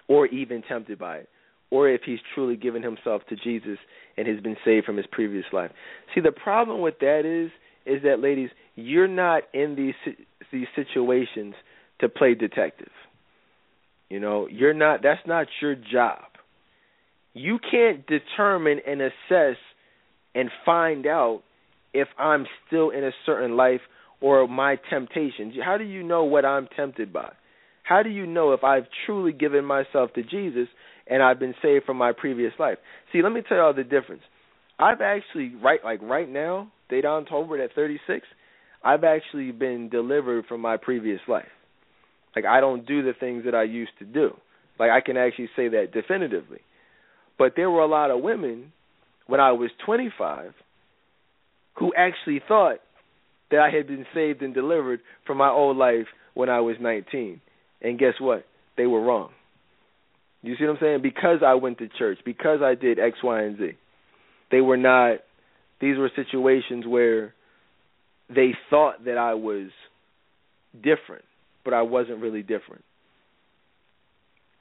or 0.08 0.26
even 0.26 0.62
tempted 0.68 0.98
by 0.98 1.18
it 1.18 1.28
or 1.70 1.88
if 1.88 2.00
he's 2.04 2.18
truly 2.34 2.56
given 2.56 2.82
himself 2.82 3.22
to 3.28 3.36
Jesus 3.36 3.78
and 4.16 4.26
has 4.26 4.40
been 4.40 4.56
saved 4.64 4.84
from 4.84 4.96
his 4.96 5.06
previous 5.12 5.44
life. 5.52 5.70
See, 6.14 6.20
the 6.20 6.32
problem 6.32 6.80
with 6.80 6.98
that 7.00 7.22
is 7.24 7.50
is 7.86 8.02
that 8.02 8.20
ladies, 8.20 8.50
you're 8.74 9.08
not 9.08 9.44
in 9.52 9.74
these 9.76 10.14
these 10.52 10.66
situations 10.74 11.54
to 12.00 12.08
play 12.08 12.34
detective. 12.34 12.90
You 14.08 14.20
know, 14.20 14.48
you're 14.50 14.74
not 14.74 15.02
that's 15.02 15.20
not 15.26 15.46
your 15.60 15.74
job. 15.74 16.24
You 17.32 17.58
can't 17.70 18.04
determine 18.06 18.80
and 18.86 19.00
assess 19.00 19.56
and 20.34 20.50
find 20.64 21.06
out 21.06 21.42
if 21.92 22.08
I'm 22.18 22.46
still 22.66 22.90
in 22.90 23.04
a 23.04 23.10
certain 23.26 23.56
life 23.56 23.80
or 24.20 24.46
my 24.48 24.76
temptations. 24.90 25.54
How 25.64 25.78
do 25.78 25.84
you 25.84 26.02
know 26.02 26.24
what 26.24 26.44
I'm 26.44 26.68
tempted 26.76 27.12
by? 27.12 27.32
How 27.82 28.02
do 28.02 28.10
you 28.10 28.26
know 28.26 28.52
if 28.52 28.62
I've 28.62 28.86
truly 29.06 29.32
given 29.32 29.64
myself 29.64 30.12
to 30.14 30.22
Jesus 30.22 30.68
and 31.06 31.22
I've 31.22 31.40
been 31.40 31.54
saved 31.62 31.84
from 31.84 31.96
my 31.96 32.12
previous 32.12 32.52
life? 32.58 32.78
See, 33.12 33.22
let 33.22 33.32
me 33.32 33.42
tell 33.46 33.58
you 33.58 33.62
all 33.64 33.74
the 33.74 33.84
difference. 33.84 34.22
I've 34.78 35.00
actually 35.00 35.54
right 35.62 35.80
like 35.84 36.00
right 36.02 36.28
now, 36.28 36.70
Dedan 36.90 37.28
Tolbert 37.28 37.62
at 37.62 37.74
36, 37.74 38.26
I've 38.82 39.04
actually 39.04 39.52
been 39.52 39.88
delivered 39.88 40.46
from 40.46 40.60
my 40.60 40.76
previous 40.76 41.20
life. 41.28 41.48
Like 42.34 42.44
I 42.44 42.60
don't 42.60 42.86
do 42.86 43.02
the 43.02 43.12
things 43.18 43.44
that 43.44 43.54
I 43.54 43.64
used 43.64 43.92
to 43.98 44.04
do. 44.04 44.36
Like 44.78 44.90
I 44.90 45.00
can 45.00 45.16
actually 45.16 45.50
say 45.56 45.68
that 45.68 45.92
definitively. 45.92 46.60
But 47.38 47.52
there 47.56 47.70
were 47.70 47.80
a 47.80 47.86
lot 47.86 48.10
of 48.10 48.22
women 48.22 48.72
when 49.26 49.40
I 49.40 49.52
was 49.52 49.70
25 49.84 50.52
who 51.74 51.92
actually 51.96 52.40
thought 52.46 52.78
that 53.50 53.60
I 53.60 53.70
had 53.74 53.86
been 53.86 54.06
saved 54.14 54.42
and 54.42 54.54
delivered 54.54 55.00
from 55.26 55.38
my 55.38 55.48
old 55.48 55.76
life 55.76 56.06
when 56.34 56.48
I 56.48 56.60
was 56.60 56.76
19. 56.80 57.40
And 57.82 57.98
guess 57.98 58.14
what? 58.20 58.44
They 58.76 58.86
were 58.86 59.00
wrong. 59.00 59.30
You 60.42 60.54
see 60.58 60.64
what 60.64 60.72
I'm 60.72 60.78
saying? 60.80 61.02
Because 61.02 61.38
I 61.44 61.54
went 61.54 61.78
to 61.78 61.88
church, 61.98 62.18
because 62.24 62.60
I 62.62 62.74
did 62.74 62.98
X, 62.98 63.18
Y, 63.22 63.42
and 63.42 63.58
Z. 63.58 63.72
They 64.50 64.60
were 64.60 64.76
not 64.76 65.18
these 65.80 65.96
were 65.96 66.10
situations 66.14 66.86
where 66.86 67.34
they 68.34 68.54
thought 68.68 69.04
that 69.04 69.18
I 69.18 69.34
was 69.34 69.68
different, 70.74 71.24
but 71.64 71.74
I 71.74 71.82
wasn't 71.82 72.20
really 72.20 72.42
different. 72.42 72.84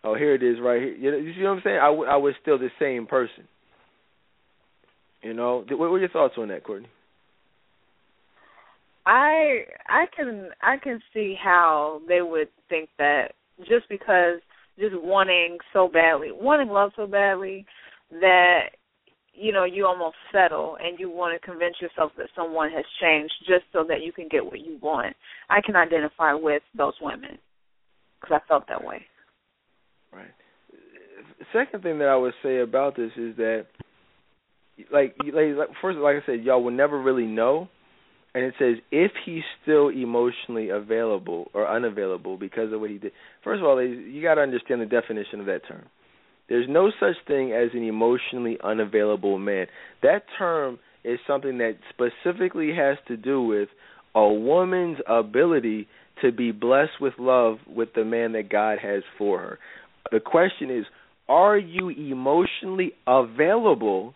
Oh, 0.04 0.16
here 0.16 0.34
it 0.34 0.44
is, 0.44 0.58
right 0.62 0.82
here. 0.82 0.96
You, 0.96 1.12
know, 1.12 1.18
you 1.18 1.34
see 1.34 1.44
what 1.44 1.50
I'm 1.50 1.62
saying? 1.64 1.78
I, 1.78 1.88
w- 1.88 2.10
I 2.10 2.16
was 2.16 2.34
still 2.42 2.58
the 2.58 2.70
same 2.80 3.06
person. 3.06 3.48
You 5.22 5.34
know, 5.34 5.66
what 5.70 5.92
were 5.92 6.00
your 6.00 6.10
thoughts 6.10 6.36
on 6.38 6.48
that, 6.48 6.64
Courtney? 6.64 6.88
I 9.06 9.66
I 9.88 10.06
can 10.16 10.50
I 10.62 10.78
can 10.78 11.02
see 11.14 11.36
how 11.42 12.02
they 12.08 12.22
would 12.22 12.48
think 12.70 12.90
that 12.98 13.34
just 13.60 13.90
because 13.90 14.40
just 14.78 14.96
wanting 14.96 15.58
so 15.74 15.90
badly, 15.92 16.30
wanting 16.32 16.70
love 16.70 16.92
so 16.96 17.08
badly 17.08 17.66
that 18.12 18.70
you 19.40 19.54
know 19.54 19.64
you 19.64 19.86
almost 19.86 20.16
settle 20.32 20.78
and 20.82 21.00
you 21.00 21.10
want 21.10 21.40
to 21.40 21.46
convince 21.46 21.76
yourself 21.82 22.12
that 22.18 22.28
someone 22.36 22.70
has 22.72 22.86
changed 23.02 23.34
just 23.48 23.64
so 23.72 23.84
that 23.88 24.02
you 24.04 24.12
can 24.12 24.28
get 24.30 24.46
what 24.46 24.60
you 24.60 24.78
want. 24.82 25.16
I 25.50 25.62
can 25.66 25.76
identify 25.76 26.34
with 26.34 26.62
those 26.78 26.94
women 27.02 27.38
because 28.20 28.42
I 28.44 28.48
felt 28.48 28.68
that 28.68 28.84
way. 28.84 29.06
Right. 30.12 30.28
Second 31.54 31.84
thing 31.84 32.00
that 32.00 32.08
I 32.08 32.16
would 32.16 32.34
say 32.44 32.60
about 32.60 32.96
this 32.96 33.12
is 33.16 33.36
that, 33.38 33.68
like, 34.92 35.16
like 35.34 35.70
first, 35.82 35.98
like 36.00 36.18
I 36.22 36.26
said, 36.26 36.44
y'all 36.44 36.64
will 36.64 36.72
never 36.72 37.02
really 37.02 37.26
know. 37.26 37.70
And 38.36 38.44
it 38.44 38.54
says 38.60 38.76
if 38.92 39.12
he's 39.26 39.44
still 39.64 39.90
emotionally 39.90 40.70
available 40.70 41.50
or 41.54 41.68
unavailable 41.68 42.38
because 42.38 42.72
of 42.72 42.80
what 42.80 42.92
he 42.92 43.00
did. 43.00 43.12
First 43.44 43.60
of 43.60 43.66
all, 43.66 43.82
you 43.82 44.22
got 44.22 44.36
to 44.36 44.42
understand 44.42 44.82
the 44.82 44.86
definition 44.86 45.40
of 45.40 45.48
that 45.48 45.62
term. 45.68 45.86
There's 46.50 46.68
no 46.68 46.92
such 47.00 47.16
thing 47.28 47.52
as 47.52 47.70
an 47.74 47.84
emotionally 47.84 48.58
unavailable 48.64 49.38
man. 49.38 49.68
That 50.02 50.24
term 50.38 50.80
is 51.04 51.20
something 51.28 51.60
that 51.60 51.78
specifically 51.90 52.74
has 52.76 52.98
to 53.08 53.16
do 53.16 53.42
with 53.44 53.70
a 54.16 54.28
woman's 54.28 54.98
ability 55.08 55.88
to 56.22 56.32
be 56.32 56.52
blessed 56.52 57.00
with 57.00 57.14
love 57.20 57.58
with 57.68 57.90
the 57.96 58.04
man 58.04 58.34
that 58.34 58.50
God 58.50 58.80
has 58.82 59.04
for 59.18 59.40
her. 59.40 59.60
The 60.12 60.20
question 60.20 60.76
is, 60.76 60.86
are 61.30 61.58
you 61.58 61.90
emotionally 61.90 62.94
available 63.06 64.16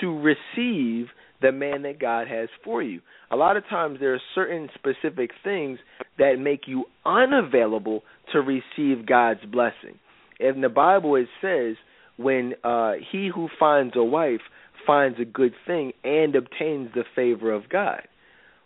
to 0.00 0.18
receive 0.18 1.08
the 1.42 1.52
man 1.52 1.82
that 1.82 1.98
God 1.98 2.28
has 2.28 2.48
for 2.64 2.82
you? 2.82 3.00
A 3.30 3.36
lot 3.36 3.56
of 3.56 3.64
times 3.68 3.98
there 3.98 4.14
are 4.14 4.20
certain 4.34 4.68
specific 4.74 5.32
things 5.42 5.80
that 6.18 6.36
make 6.38 6.62
you 6.68 6.84
unavailable 7.04 8.02
to 8.32 8.38
receive 8.38 9.04
God's 9.04 9.44
blessing 9.50 9.98
in 10.40 10.60
the 10.60 10.68
Bible 10.68 11.16
it 11.16 11.28
says 11.40 11.76
when 12.16 12.54
uh 12.64 12.92
he 13.10 13.30
who 13.34 13.48
finds 13.58 13.94
a 13.96 14.04
wife 14.04 14.40
finds 14.86 15.18
a 15.20 15.24
good 15.24 15.52
thing 15.66 15.92
and 16.04 16.36
obtains 16.36 16.90
the 16.94 17.04
favor 17.14 17.52
of 17.52 17.68
God. 17.68 18.02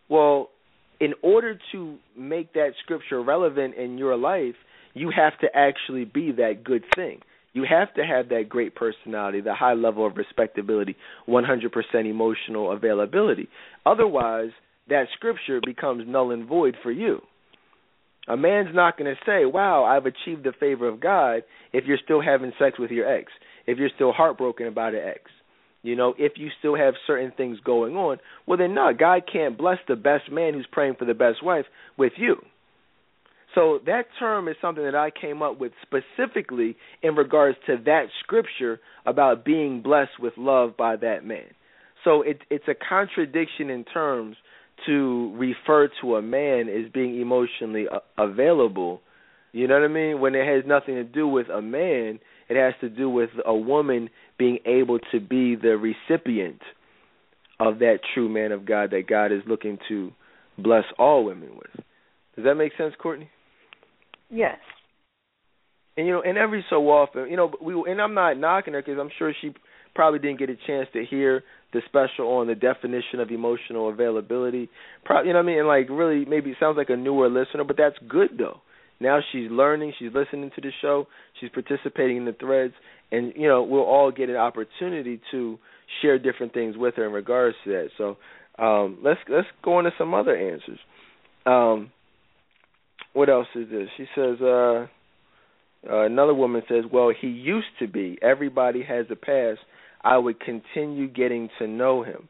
Well, 0.08 0.50
in 1.00 1.14
order 1.22 1.58
to 1.72 1.96
make 2.16 2.52
that 2.52 2.72
scripture 2.82 3.22
relevant 3.22 3.74
in 3.76 3.96
your 3.96 4.16
life, 4.16 4.54
you 4.92 5.10
have 5.16 5.38
to 5.40 5.46
actually 5.54 6.04
be 6.04 6.32
that 6.32 6.62
good 6.62 6.84
thing. 6.94 7.20
You 7.52 7.64
have 7.68 7.92
to 7.94 8.04
have 8.04 8.28
that 8.28 8.48
great 8.48 8.74
personality, 8.74 9.40
the 9.40 9.54
high 9.54 9.72
level 9.72 10.06
of 10.06 10.16
respectability, 10.16 10.96
100% 11.28 11.70
emotional 12.04 12.70
availability. 12.70 13.48
Otherwise, 13.84 14.50
that 14.88 15.06
scripture 15.14 15.60
becomes 15.64 16.04
null 16.06 16.30
and 16.30 16.46
void 16.46 16.76
for 16.82 16.92
you. 16.92 17.20
A 18.28 18.36
man's 18.36 18.74
not 18.74 18.98
going 18.98 19.14
to 19.14 19.20
say, 19.24 19.44
"Wow, 19.44 19.84
I've 19.84 20.06
achieved 20.06 20.44
the 20.44 20.52
favor 20.52 20.86
of 20.86 21.00
God," 21.00 21.42
if 21.72 21.84
you're 21.86 21.98
still 21.98 22.20
having 22.20 22.52
sex 22.58 22.78
with 22.78 22.90
your 22.90 23.08
ex, 23.08 23.32
if 23.66 23.78
you're 23.78 23.90
still 23.94 24.12
heartbroken 24.12 24.66
about 24.66 24.94
an 24.94 25.02
ex. 25.04 25.30
You 25.82 25.96
know, 25.96 26.14
if 26.18 26.32
you 26.36 26.50
still 26.58 26.76
have 26.76 26.94
certain 27.06 27.32
things 27.36 27.58
going 27.60 27.96
on, 27.96 28.18
well 28.46 28.58
then 28.58 28.74
no, 28.74 28.92
God 28.92 29.22
can't 29.30 29.56
bless 29.56 29.78
the 29.88 29.96
best 29.96 30.30
man 30.30 30.52
who's 30.52 30.66
praying 30.70 30.96
for 30.98 31.06
the 31.06 31.14
best 31.14 31.42
wife 31.42 31.64
with 31.96 32.12
you. 32.16 32.36
So 33.54 33.80
that 33.86 34.04
term 34.18 34.46
is 34.48 34.56
something 34.60 34.84
that 34.84 34.94
I 34.94 35.10
came 35.10 35.42
up 35.42 35.58
with 35.58 35.72
specifically 35.82 36.76
in 37.02 37.14
regards 37.16 37.58
to 37.66 37.76
that 37.84 38.06
scripture 38.22 38.78
about 39.06 39.44
being 39.44 39.82
blessed 39.82 40.20
with 40.20 40.34
love 40.36 40.76
by 40.76 40.96
that 40.96 41.24
man. 41.24 41.46
So 42.04 42.22
it, 42.22 42.42
it's 42.48 42.68
a 42.68 42.74
contradiction 42.74 43.70
in 43.70 43.84
terms 43.84 44.36
to 44.86 45.34
refer 45.36 45.88
to 46.00 46.16
a 46.16 46.22
man 46.22 46.68
as 46.68 46.90
being 46.92 47.20
emotionally 47.20 47.86
available. 48.18 49.00
You 49.52 49.66
know 49.66 49.74
what 49.74 49.84
I 49.84 49.88
mean? 49.88 50.20
When 50.20 50.34
it 50.34 50.46
has 50.46 50.64
nothing 50.66 50.94
to 50.94 51.04
do 51.04 51.26
with 51.26 51.48
a 51.48 51.60
man, 51.60 52.20
it 52.48 52.56
has 52.56 52.74
to 52.80 52.88
do 52.88 53.08
with 53.08 53.30
a 53.44 53.54
woman 53.54 54.10
being 54.38 54.58
able 54.64 54.98
to 55.12 55.20
be 55.20 55.56
the 55.56 55.76
recipient 55.76 56.60
of 57.58 57.80
that 57.80 57.98
true 58.14 58.28
man 58.28 58.52
of 58.52 58.64
God 58.64 58.90
that 58.90 59.06
God 59.08 59.32
is 59.32 59.42
looking 59.46 59.78
to 59.88 60.12
bless 60.58 60.84
all 60.98 61.24
women 61.24 61.50
with. 61.54 61.84
Does 62.36 62.44
that 62.44 62.54
make 62.54 62.72
sense, 62.78 62.94
Courtney? 62.98 63.28
Yes. 64.30 64.58
And 65.96 66.06
you 66.06 66.12
know, 66.12 66.22
and 66.22 66.38
every 66.38 66.64
so 66.70 66.88
often, 66.88 67.28
you 67.28 67.36
know, 67.36 67.52
we 67.60 67.74
and 67.90 68.00
I'm 68.00 68.14
not 68.14 68.38
knocking 68.38 68.74
her 68.74 68.80
because 68.80 68.98
I'm 68.98 69.10
sure 69.18 69.34
she 69.40 69.52
probably 69.94 70.18
didn't 70.18 70.38
get 70.38 70.50
a 70.50 70.56
chance 70.66 70.88
to 70.92 71.04
hear 71.04 71.42
the 71.72 71.80
special 71.86 72.28
on 72.32 72.46
the 72.46 72.54
definition 72.54 73.20
of 73.20 73.30
emotional 73.30 73.90
availability. 73.90 74.68
Probably, 75.04 75.28
you 75.28 75.32
know 75.34 75.40
what 75.40 75.52
I 75.52 75.54
mean? 75.56 75.66
Like 75.66 75.88
really, 75.88 76.24
maybe 76.24 76.50
it 76.50 76.56
sounds 76.58 76.76
like 76.76 76.90
a 76.90 76.96
newer 76.96 77.28
listener, 77.28 77.64
but 77.64 77.76
that's 77.76 77.96
good 78.08 78.30
though. 78.38 78.60
Now 79.00 79.20
she's 79.32 79.50
learning, 79.50 79.94
she's 79.98 80.12
listening 80.12 80.50
to 80.54 80.60
the 80.60 80.72
show, 80.82 81.06
she's 81.40 81.50
participating 81.50 82.18
in 82.18 82.24
the 82.26 82.34
threads, 82.34 82.74
and 83.10 83.32
you 83.36 83.48
know 83.48 83.62
we'll 83.62 83.82
all 83.82 84.10
get 84.10 84.28
an 84.28 84.36
opportunity 84.36 85.20
to 85.30 85.58
share 86.02 86.18
different 86.18 86.52
things 86.52 86.76
with 86.76 86.96
her 86.96 87.06
in 87.06 87.12
regards 87.12 87.56
to 87.64 87.70
that. 87.70 87.88
So 87.96 88.16
um, 88.62 88.98
let's 89.02 89.20
let's 89.28 89.46
go 89.62 89.78
into 89.78 89.90
some 89.96 90.12
other 90.12 90.36
answers. 90.36 90.78
Um, 91.46 91.92
what 93.12 93.28
else 93.28 93.48
is 93.54 93.68
this? 93.70 93.88
She 93.96 94.06
says. 94.14 94.40
Uh, 94.40 94.86
uh, 95.88 96.00
another 96.04 96.34
woman 96.34 96.62
says, 96.68 96.84
"Well, 96.92 97.10
he 97.18 97.28
used 97.28 97.78
to 97.78 97.88
be. 97.88 98.18
Everybody 98.20 98.82
has 98.82 99.06
a 99.10 99.16
past. 99.16 99.60
I 100.02 100.18
would 100.18 100.40
continue 100.40 101.08
getting 101.08 101.48
to 101.58 101.66
know 101.66 102.02
him." 102.02 102.28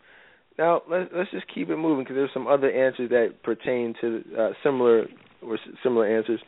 Now 0.58 0.82
let's 0.90 1.10
let's 1.14 1.30
just 1.30 1.46
keep 1.54 1.70
it 1.70 1.76
moving 1.76 2.04
because 2.04 2.16
there's 2.16 2.32
some 2.34 2.46
other 2.46 2.70
answers 2.70 3.10
that 3.10 3.42
pertain 3.42 3.94
to 4.00 4.22
uh, 4.38 4.50
similar 4.62 5.06
or 5.42 5.58
similar 5.82 6.06
answers. 6.06 6.40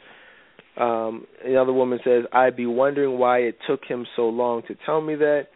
Um, 0.77 1.27
another 1.45 1.73
woman 1.73 1.99
says, 2.05 2.25
"I'd 2.33 2.57
be 2.57 2.67
wondering 2.67 3.19
why 3.19 3.39
it 3.39 3.57
took 3.67 3.85
him 3.85 4.07
so 4.17 4.29
long 4.29 4.63
to 4.69 4.77
tell 4.87 5.01
me 5.01 5.15
that. 5.17 5.49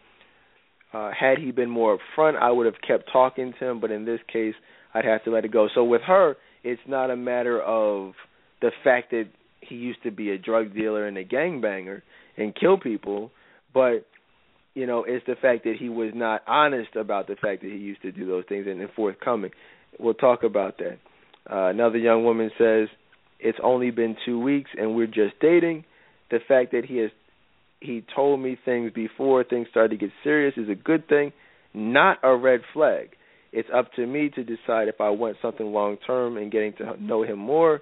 Uh, 0.93 1.11
had 1.11 1.37
he 1.37 1.51
been 1.51 1.69
more 1.69 1.97
upfront, 1.97 2.37
I 2.37 2.49
would 2.49 2.65
have 2.65 2.81
kept 2.87 3.11
talking 3.11 3.53
to 3.59 3.65
him. 3.65 3.79
But 3.79 3.91
in 3.91 4.05
this 4.05 4.21
case, 4.31 4.55
I'd 4.93 5.05
have 5.05 5.23
to 5.25 5.31
let 5.31 5.45
it 5.45 5.51
go." 5.51 5.67
So 5.75 5.83
with 5.83 6.01
her, 6.03 6.37
it's 6.63 6.81
not 6.87 7.11
a 7.11 7.15
matter 7.15 7.61
of 7.61 8.13
the 8.61 8.71
fact 8.83 9.11
that 9.11 9.27
he 9.61 9.75
used 9.75 10.01
to 10.03 10.11
be 10.11 10.31
a 10.31 10.37
drug 10.37 10.73
dealer 10.73 11.07
and 11.07 11.17
a 11.17 11.25
gangbanger 11.25 12.01
and 12.37 12.55
kill 12.55 12.77
people, 12.77 13.31
but 13.73 14.05
you 14.77 14.85
know, 14.85 15.03
it's 15.07 15.25
the 15.25 15.33
fact 15.35 15.63
that 15.63 15.73
he 15.79 15.89
was 15.89 16.11
not 16.13 16.43
honest 16.45 16.95
about 16.95 17.25
the 17.25 17.35
fact 17.35 17.63
that 17.63 17.71
he 17.71 17.77
used 17.77 18.03
to 18.03 18.11
do 18.11 18.27
those 18.27 18.43
things 18.47 18.67
and, 18.67 18.79
and 18.79 18.91
forthcoming. 18.95 19.49
We'll 19.99 20.13
talk 20.13 20.43
about 20.43 20.77
that. 20.77 20.99
Uh, 21.51 21.69
another 21.69 21.97
young 21.97 22.23
woman 22.23 22.51
says, 22.59 22.87
"It's 23.39 23.57
only 23.63 23.89
been 23.89 24.15
two 24.23 24.39
weeks 24.39 24.69
and 24.77 24.95
we're 24.95 25.07
just 25.07 25.39
dating. 25.41 25.83
The 26.29 26.37
fact 26.47 26.73
that 26.73 26.85
he 26.85 26.97
has 26.97 27.09
he 27.79 28.03
told 28.15 28.39
me 28.39 28.55
things 28.65 28.91
before 28.93 29.43
things 29.43 29.67
started 29.71 29.99
to 29.99 30.05
get 30.05 30.11
serious 30.23 30.53
is 30.57 30.69
a 30.69 30.75
good 30.75 31.07
thing, 31.07 31.33
not 31.73 32.19
a 32.21 32.35
red 32.35 32.61
flag. 32.71 33.09
It's 33.51 33.69
up 33.73 33.91
to 33.93 34.05
me 34.05 34.29
to 34.35 34.43
decide 34.43 34.89
if 34.89 35.01
I 35.01 35.09
want 35.09 35.37
something 35.41 35.65
long 35.65 35.97
term 36.05 36.37
and 36.37 36.51
getting 36.51 36.73
to 36.73 37.03
know 37.03 37.23
him 37.23 37.39
more." 37.39 37.81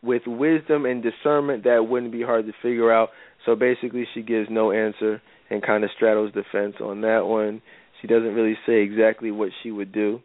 with 0.00 0.22
wisdom 0.28 0.86
and 0.86 1.02
discernment 1.02 1.64
that 1.64 1.88
wouldn't 1.88 2.12
be 2.12 2.22
hard 2.22 2.46
to 2.46 2.52
figure 2.62 2.92
out. 2.92 3.08
So 3.44 3.56
basically, 3.56 4.06
she 4.14 4.22
gives 4.22 4.46
no 4.48 4.70
answer 4.70 5.20
and 5.50 5.62
kind 5.62 5.84
of 5.84 5.90
straddles 5.96 6.32
the 6.34 6.44
fence 6.50 6.76
on 6.80 7.00
that 7.02 7.26
one. 7.26 7.62
She 8.00 8.06
doesn't 8.06 8.34
really 8.34 8.56
say 8.66 8.82
exactly 8.82 9.30
what 9.30 9.50
she 9.62 9.70
would 9.70 9.92
do. 9.92 10.20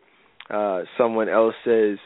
Uh, 0.49 0.81
someone 0.97 1.29
else 1.29 1.55
says, 1.65 1.97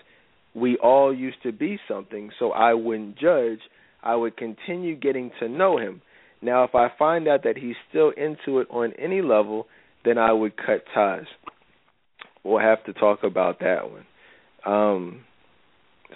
We 0.53 0.77
all 0.77 1.13
used 1.13 1.41
to 1.43 1.51
be 1.51 1.79
something, 1.87 2.31
so 2.39 2.51
I 2.51 2.73
wouldn't 2.73 3.17
judge. 3.17 3.59
I 4.03 4.15
would 4.15 4.37
continue 4.37 4.95
getting 4.95 5.31
to 5.39 5.49
know 5.49 5.77
him. 5.77 6.01
Now, 6.41 6.63
if 6.63 6.75
I 6.75 6.87
find 6.97 7.27
out 7.27 7.43
that 7.43 7.57
he's 7.57 7.75
still 7.89 8.11
into 8.11 8.59
it 8.59 8.67
on 8.69 8.93
any 8.93 9.21
level, 9.21 9.67
then 10.05 10.17
I 10.17 10.31
would 10.31 10.55
cut 10.55 10.83
ties. 10.93 11.25
We'll 12.43 12.59
have 12.59 12.83
to 12.85 12.93
talk 12.93 13.23
about 13.23 13.59
that 13.59 13.89
one. 13.91 14.05
Um, 14.65 15.21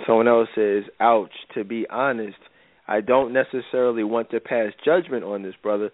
Someone 0.06 0.28
else 0.28 0.48
says, 0.56 0.84
ouch, 1.00 1.32
to 1.54 1.64
be 1.64 1.86
honest, 1.90 2.38
I 2.88 3.02
don't 3.02 3.34
necessarily 3.34 4.04
want 4.04 4.32
to 4.32 4.40
pass 4.40 4.72
judgment 4.84 5.24
on 5.24 5.44
this 5.44 5.56
brother 5.62 5.92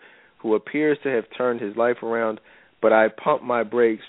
who 0.48 0.56
appears 0.56 0.98
to 1.04 1.10
have 1.10 1.26
turned 1.38 1.60
his 1.60 1.76
life 1.76 2.02
around, 2.02 2.40
but 2.82 2.94
I 2.94 3.08
pump 3.10 3.44
my 3.44 3.64
brakes, 3.64 4.06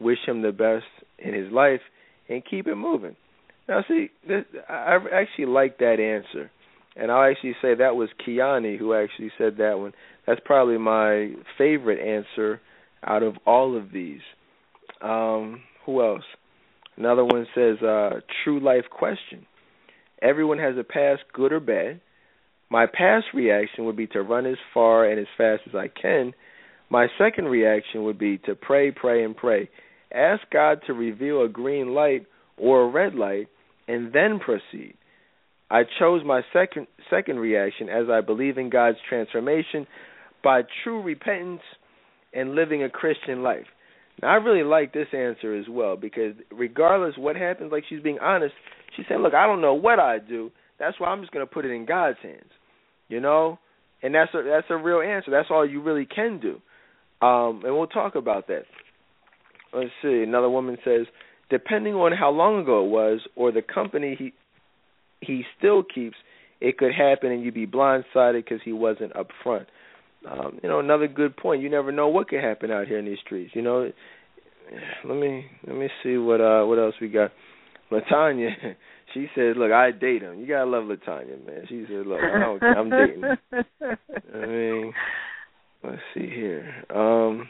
wish 0.00 0.16
him 0.26 0.40
the 0.40 0.50
best 0.50 0.86
in 1.18 1.34
his 1.34 1.52
life, 1.52 1.82
and 2.30 2.42
keep 2.48 2.66
it 2.66 2.76
moving. 2.76 3.14
Now, 3.68 3.84
see, 3.86 4.08
this, 4.26 4.44
I 4.70 4.96
actually 5.12 5.46
like 5.46 5.76
that 5.78 6.00
answer. 6.00 6.50
And 6.96 7.12
I'll 7.12 7.30
actually 7.30 7.56
say 7.60 7.74
that 7.74 7.94
was 7.94 8.08
Kiani 8.26 8.78
who 8.78 8.94
actually 8.94 9.32
said 9.36 9.58
that 9.58 9.78
one. 9.78 9.92
That's 10.26 10.40
probably 10.46 10.78
my 10.78 11.32
favorite 11.58 12.00
answer 12.00 12.62
out 13.04 13.22
of 13.22 13.34
all 13.44 13.76
of 13.76 13.92
these. 13.92 14.20
Um, 15.02 15.60
who 15.84 16.02
else? 16.02 16.24
Another 16.96 17.24
one 17.24 17.46
says, 17.54 17.82
uh, 17.82 18.20
true 18.44 18.60
life 18.60 18.84
question. 18.90 19.44
Everyone 20.22 20.58
has 20.58 20.74
a 20.78 20.84
past, 20.84 21.20
good 21.34 21.52
or 21.52 21.60
bad. 21.60 22.00
My 22.72 22.86
past 22.86 23.26
reaction 23.34 23.84
would 23.84 23.98
be 23.98 24.06
to 24.08 24.22
run 24.22 24.46
as 24.46 24.56
far 24.72 25.04
and 25.04 25.20
as 25.20 25.26
fast 25.36 25.60
as 25.68 25.74
I 25.74 25.88
can. 25.88 26.32
My 26.88 27.06
second 27.18 27.44
reaction 27.44 28.04
would 28.04 28.18
be 28.18 28.38
to 28.46 28.54
pray, 28.54 28.90
pray, 28.90 29.24
and 29.24 29.36
pray. 29.36 29.68
Ask 30.10 30.40
God 30.50 30.80
to 30.86 30.94
reveal 30.94 31.42
a 31.42 31.50
green 31.50 31.88
light 31.88 32.24
or 32.56 32.80
a 32.80 32.88
red 32.88 33.14
light, 33.14 33.48
and 33.88 34.10
then 34.14 34.38
proceed. 34.38 34.94
I 35.70 35.82
chose 35.98 36.22
my 36.24 36.40
second 36.54 36.86
second 37.10 37.40
reaction 37.40 37.90
as 37.90 38.08
I 38.10 38.22
believe 38.22 38.56
in 38.56 38.70
God's 38.70 38.96
transformation 39.06 39.86
by 40.42 40.62
true 40.82 41.02
repentance 41.02 41.60
and 42.32 42.54
living 42.54 42.82
a 42.82 42.88
Christian 42.88 43.42
life. 43.42 43.66
Now, 44.22 44.28
I 44.28 44.36
really 44.36 44.64
like 44.64 44.94
this 44.94 45.08
answer 45.12 45.54
as 45.54 45.66
well 45.68 45.96
because 45.96 46.36
regardless 46.50 47.18
what 47.18 47.36
happens, 47.36 47.70
like 47.70 47.84
she's 47.90 48.02
being 48.02 48.18
honest. 48.20 48.54
She 48.96 49.02
said, 49.10 49.20
"Look, 49.20 49.34
I 49.34 49.46
don't 49.46 49.60
know 49.60 49.74
what 49.74 49.98
I 49.98 50.20
do. 50.20 50.50
That's 50.78 50.98
why 50.98 51.08
I'm 51.08 51.20
just 51.20 51.32
going 51.32 51.46
to 51.46 51.52
put 51.52 51.66
it 51.66 51.70
in 51.70 51.84
God's 51.84 52.18
hands." 52.22 52.50
You 53.12 53.20
know, 53.20 53.58
and 54.02 54.14
that's 54.14 54.32
a 54.34 54.42
that's 54.42 54.66
a 54.70 54.76
real 54.76 55.00
answer. 55.00 55.30
That's 55.30 55.48
all 55.50 55.68
you 55.68 55.82
really 55.82 56.06
can 56.06 56.40
do. 56.40 56.60
Um, 57.24 57.62
and 57.64 57.76
we'll 57.76 57.86
talk 57.86 58.14
about 58.14 58.48
that. 58.48 58.62
Let's 59.72 59.90
see. 60.02 60.22
Another 60.26 60.50
woman 60.50 60.76
says, 60.84 61.06
depending 61.50 61.94
on 61.94 62.12
how 62.12 62.30
long 62.30 62.62
ago 62.62 62.84
it 62.84 62.90
was 62.90 63.20
or 63.36 63.52
the 63.52 63.62
company 63.62 64.16
he 64.18 64.32
he 65.20 65.44
still 65.58 65.82
keeps, 65.82 66.16
it 66.60 66.78
could 66.78 66.92
happen 66.92 67.30
and 67.30 67.44
you'd 67.44 67.54
be 67.54 67.66
blindsided 67.66 68.44
because 68.44 68.60
he 68.64 68.72
wasn't 68.72 69.12
upfront 69.14 69.66
um, 70.30 70.58
you 70.62 70.68
know, 70.68 70.80
another 70.80 71.08
good 71.08 71.36
point. 71.36 71.62
You 71.62 71.70
never 71.70 71.92
know 71.92 72.08
what 72.08 72.28
could 72.28 72.42
happen 72.42 72.70
out 72.70 72.86
here 72.86 72.98
in 72.98 73.04
these 73.04 73.18
streets. 73.24 73.52
You 73.54 73.62
know, 73.62 73.90
let 75.04 75.16
me 75.16 75.46
let 75.66 75.76
me 75.76 75.88
see 76.02 76.16
what 76.16 76.40
uh 76.40 76.64
what 76.64 76.78
else 76.78 76.94
we 77.00 77.08
got. 77.08 77.32
Latanya, 77.90 78.50
she 79.14 79.28
says, 79.34 79.54
"Look, 79.56 79.72
I 79.72 79.90
date 79.90 80.22
him. 80.22 80.40
You 80.40 80.46
gotta 80.46 80.70
love 80.70 80.84
Latanya, 80.84 81.44
man." 81.46 81.64
She 81.68 81.84
said, 81.88 82.06
"Look, 82.06 82.20
I 82.20 82.38
don't, 82.38 82.62
I'm 82.62 82.90
dating." 82.90 83.24
I 84.34 84.46
mean, 84.46 84.92
let's 85.84 86.02
see 86.14 86.28
here. 86.28 86.84
Um, 86.94 87.48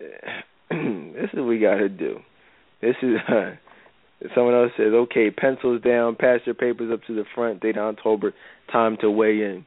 this 0.70 1.30
is 1.32 1.38
what 1.38 1.46
we 1.46 1.58
got 1.58 1.76
to 1.76 1.88
do. 1.88 2.20
This 2.80 2.96
is 3.02 3.16
uh, 3.28 3.52
someone 4.34 4.54
else 4.54 4.72
says, 4.76 4.92
"Okay, 4.92 5.30
pencils 5.30 5.82
down, 5.82 6.16
pass 6.16 6.40
your 6.46 6.54
papers 6.54 6.90
up 6.92 7.00
to 7.06 7.14
the 7.14 7.24
front. 7.34 7.60
Date 7.60 7.78
October, 7.78 8.32
time 8.72 8.96
to 9.00 9.10
weigh 9.10 9.42
in." 9.42 9.66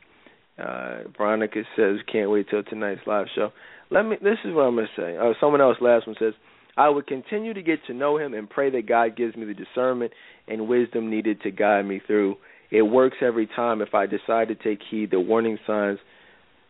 Uh, 0.57 1.03
Veronica 1.17 1.61
says, 1.75 1.97
"Can't 2.11 2.31
wait 2.31 2.47
till 2.49 2.63
tonight's 2.63 3.01
live 3.05 3.27
show." 3.35 3.51
Let 3.89 4.03
me. 4.03 4.17
This 4.21 4.37
is 4.45 4.53
what 4.53 4.63
I'm 4.63 4.75
gonna 4.75 4.87
say. 4.95 5.17
Uh, 5.17 5.33
someone 5.39 5.61
else, 5.61 5.77
last 5.81 6.07
one 6.07 6.15
says, 6.19 6.33
"I 6.77 6.89
would 6.89 7.07
continue 7.07 7.53
to 7.53 7.61
get 7.61 7.79
to 7.87 7.93
know 7.93 8.17
Him 8.17 8.33
and 8.33 8.49
pray 8.49 8.69
that 8.71 8.87
God 8.87 9.15
gives 9.15 9.35
me 9.35 9.45
the 9.45 9.53
discernment 9.53 10.11
and 10.47 10.67
wisdom 10.67 11.09
needed 11.09 11.41
to 11.41 11.51
guide 11.51 11.85
me 11.85 11.99
through. 12.05 12.37
It 12.71 12.81
works 12.81 13.17
every 13.21 13.47
time 13.47 13.81
if 13.81 13.93
I 13.93 14.05
decide 14.05 14.47
to 14.47 14.55
take 14.55 14.79
heed 14.89 15.11
the 15.11 15.19
warning 15.19 15.59
signs, 15.67 15.99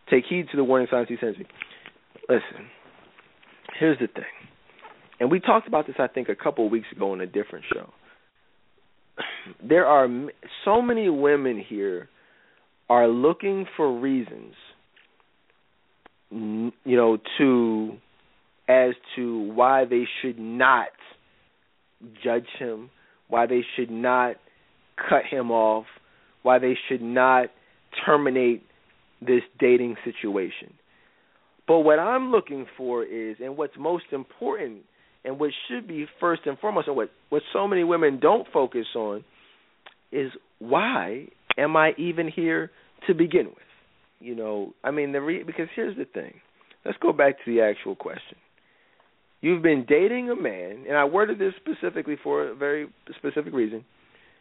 take 0.09 0.25
heed 0.25 0.47
to 0.51 0.57
the 0.57 0.63
warning 0.63 0.87
signs 0.91 1.07
He 1.07 1.17
sends 1.19 1.37
me." 1.37 1.45
Listen, 2.29 2.69
here's 3.79 3.99
the 3.99 4.07
thing, 4.07 4.23
and 5.19 5.29
we 5.29 5.39
talked 5.39 5.67
about 5.67 5.87
this, 5.87 5.97
I 5.99 6.07
think, 6.07 6.29
a 6.29 6.35
couple 6.35 6.65
of 6.65 6.71
weeks 6.71 6.87
ago 6.91 7.11
on 7.11 7.21
a 7.21 7.27
different 7.27 7.65
show. 7.73 7.89
There 9.61 9.85
are 9.85 10.07
so 10.63 10.81
many 10.81 11.09
women 11.09 11.59
here 11.59 12.09
are 12.89 13.07
looking 13.07 13.65
for 13.75 13.99
reasons 13.99 14.53
you 16.31 16.71
know 16.85 17.17
to 17.37 17.97
as 18.67 18.93
to 19.15 19.51
why 19.53 19.85
they 19.85 20.03
should 20.21 20.39
not 20.39 20.87
judge 22.23 22.47
him, 22.57 22.89
why 23.27 23.45
they 23.45 23.61
should 23.75 23.91
not 23.91 24.35
cut 24.97 25.23
him 25.29 25.51
off, 25.51 25.85
why 26.43 26.59
they 26.59 26.77
should 26.87 27.01
not 27.01 27.47
terminate 28.05 28.63
this 29.21 29.41
dating 29.59 29.95
situation. 30.03 30.73
But 31.67 31.79
what 31.79 31.99
I'm 31.99 32.31
looking 32.31 32.65
for 32.77 33.03
is, 33.03 33.37
and 33.41 33.55
what's 33.57 33.73
most 33.79 34.05
important, 34.11 34.81
and 35.23 35.39
what 35.39 35.51
should 35.67 35.87
be 35.87 36.05
first 36.19 36.41
and 36.45 36.57
foremost, 36.59 36.87
and 36.87 36.97
what, 36.97 37.09
what 37.29 37.41
so 37.53 37.67
many 37.67 37.83
women 37.83 38.19
don't 38.19 38.45
focus 38.51 38.87
on, 38.95 39.23
is 40.11 40.31
why 40.59 41.27
am 41.57 41.75
I 41.77 41.91
even 41.97 42.29
here 42.29 42.71
to 43.07 43.13
begin 43.13 43.47
with? 43.47 43.57
You 44.19 44.35
know, 44.35 44.73
I 44.83 44.91
mean, 44.91 45.11
the 45.11 45.21
re- 45.21 45.43
because 45.43 45.67
here's 45.75 45.97
the 45.97 46.05
thing. 46.05 46.33
Let's 46.85 46.97
go 47.01 47.13
back 47.13 47.43
to 47.43 47.53
the 47.53 47.61
actual 47.61 47.95
question. 47.95 48.37
You've 49.43 49.61
been 49.61 49.85
dating 49.85 50.29
a 50.29 50.37
man, 50.37 50.85
and 50.87 50.95
I 50.95 51.03
worded 51.03 51.37
this 51.37 51.51
specifically 51.57 52.15
for 52.23 52.47
a 52.47 52.55
very 52.55 52.87
specific 53.17 53.53
reason. 53.53 53.83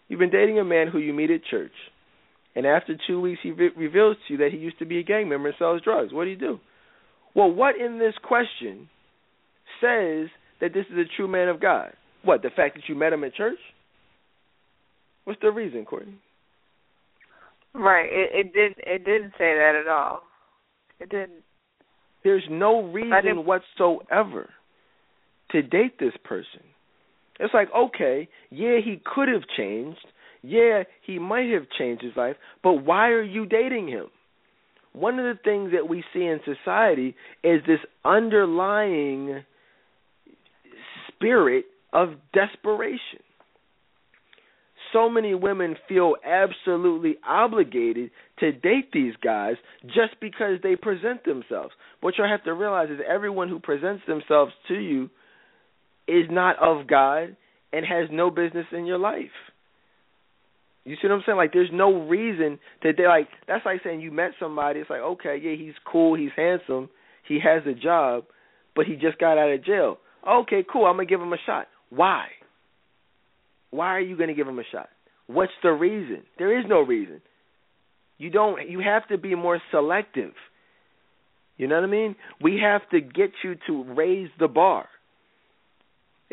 You've 0.06 0.20
been 0.20 0.30
dating 0.30 0.60
a 0.60 0.64
man 0.64 0.86
who 0.86 0.98
you 0.98 1.12
meet 1.12 1.32
at 1.32 1.40
church, 1.50 1.72
and 2.54 2.64
after 2.64 2.94
two 3.08 3.20
weeks, 3.20 3.40
he 3.42 3.50
re- 3.50 3.72
reveals 3.76 4.16
to 4.28 4.34
you 4.34 4.38
that 4.38 4.52
he 4.52 4.58
used 4.58 4.78
to 4.78 4.84
be 4.84 5.00
a 5.00 5.02
gang 5.02 5.28
member 5.28 5.48
and 5.48 5.56
sells 5.58 5.82
drugs. 5.82 6.12
What 6.12 6.22
do 6.22 6.30
you 6.30 6.36
do? 6.36 6.60
Well, 7.34 7.50
what 7.50 7.74
in 7.76 7.98
this 7.98 8.14
question 8.22 8.88
says 9.80 10.28
that 10.60 10.72
this 10.72 10.86
is 10.88 10.96
a 10.96 11.16
true 11.16 11.26
man 11.26 11.48
of 11.48 11.60
God? 11.60 11.94
What, 12.24 12.42
the 12.42 12.50
fact 12.54 12.76
that 12.76 12.84
you 12.88 12.94
met 12.94 13.12
him 13.12 13.24
at 13.24 13.34
church? 13.34 13.58
What's 15.24 15.40
the 15.42 15.50
reason, 15.50 15.84
Courtney? 15.84 16.14
Right. 17.74 18.06
It, 18.08 18.46
it 18.46 18.52
did. 18.52 18.72
It 18.78 19.04
didn't 19.04 19.32
say 19.32 19.56
that 19.56 19.82
at 19.84 19.90
all. 19.90 20.20
It 21.00 21.08
didn't. 21.08 21.42
There's 22.22 22.44
no 22.48 22.84
reason 22.84 23.44
whatsoever 23.44 24.48
to 25.52 25.62
date 25.62 25.98
this 25.98 26.14
person. 26.24 26.62
It's 27.40 27.54
like, 27.54 27.68
okay, 27.76 28.28
yeah, 28.50 28.78
he 28.84 29.00
could 29.04 29.28
have 29.28 29.42
changed. 29.56 30.06
Yeah, 30.42 30.82
he 31.06 31.18
might 31.18 31.50
have 31.50 31.64
changed 31.78 32.02
his 32.02 32.16
life, 32.16 32.36
but 32.62 32.84
why 32.84 33.08
are 33.08 33.22
you 33.22 33.46
dating 33.46 33.88
him? 33.88 34.06
One 34.92 35.18
of 35.18 35.24
the 35.24 35.40
things 35.42 35.70
that 35.72 35.88
we 35.88 36.04
see 36.12 36.24
in 36.24 36.40
society 36.44 37.14
is 37.42 37.62
this 37.66 37.78
underlying 38.04 39.44
spirit 41.08 41.66
of 41.92 42.10
desperation. 42.34 43.20
So 44.92 45.08
many 45.08 45.34
women 45.34 45.76
feel 45.88 46.16
absolutely 46.26 47.16
obligated 47.26 48.10
to 48.40 48.52
date 48.52 48.92
these 48.92 49.14
guys 49.24 49.54
just 49.86 50.20
because 50.20 50.58
they 50.62 50.76
present 50.76 51.24
themselves. 51.24 51.72
What 52.00 52.18
you 52.18 52.24
have 52.24 52.44
to 52.44 52.52
realize 52.52 52.90
is 52.90 52.98
everyone 53.08 53.48
who 53.48 53.58
presents 53.58 54.02
themselves 54.06 54.52
to 54.68 54.74
you 54.74 55.08
is 56.08 56.26
not 56.30 56.56
of 56.60 56.86
God 56.86 57.36
and 57.72 57.86
has 57.86 58.08
no 58.10 58.30
business 58.30 58.66
in 58.72 58.86
your 58.86 58.98
life. 58.98 59.30
You 60.84 60.96
see 60.96 61.08
what 61.08 61.14
I'm 61.14 61.22
saying? 61.24 61.38
Like, 61.38 61.52
there's 61.52 61.70
no 61.72 62.06
reason 62.08 62.58
that 62.82 62.94
they 62.96 63.06
like. 63.06 63.28
That's 63.46 63.64
like 63.64 63.80
saying 63.84 64.00
you 64.00 64.10
met 64.10 64.32
somebody. 64.40 64.80
It's 64.80 64.90
like, 64.90 65.00
okay, 65.00 65.38
yeah, 65.40 65.54
he's 65.56 65.74
cool, 65.90 66.16
he's 66.16 66.32
handsome, 66.34 66.90
he 67.26 67.38
has 67.42 67.62
a 67.66 67.74
job, 67.78 68.24
but 68.74 68.86
he 68.86 68.94
just 68.94 69.18
got 69.18 69.38
out 69.38 69.50
of 69.50 69.64
jail. 69.64 69.98
Okay, 70.28 70.64
cool. 70.70 70.86
I'm 70.86 70.94
gonna 70.94 71.06
give 71.06 71.20
him 71.20 71.32
a 71.32 71.38
shot. 71.46 71.68
Why? 71.90 72.26
Why 73.70 73.88
are 73.88 74.00
you 74.00 74.16
gonna 74.16 74.34
give 74.34 74.48
him 74.48 74.58
a 74.58 74.64
shot? 74.70 74.88
What's 75.26 75.52
the 75.62 75.70
reason? 75.70 76.22
There 76.38 76.58
is 76.58 76.64
no 76.68 76.80
reason. 76.80 77.22
You 78.18 78.30
don't. 78.30 78.68
You 78.68 78.80
have 78.80 79.06
to 79.08 79.18
be 79.18 79.34
more 79.34 79.60
selective. 79.70 80.32
You 81.56 81.68
know 81.68 81.76
what 81.76 81.84
I 81.84 81.88
mean? 81.88 82.16
We 82.40 82.60
have 82.62 82.88
to 82.90 83.00
get 83.00 83.30
you 83.44 83.54
to 83.68 83.94
raise 83.94 84.30
the 84.38 84.48
bar. 84.48 84.86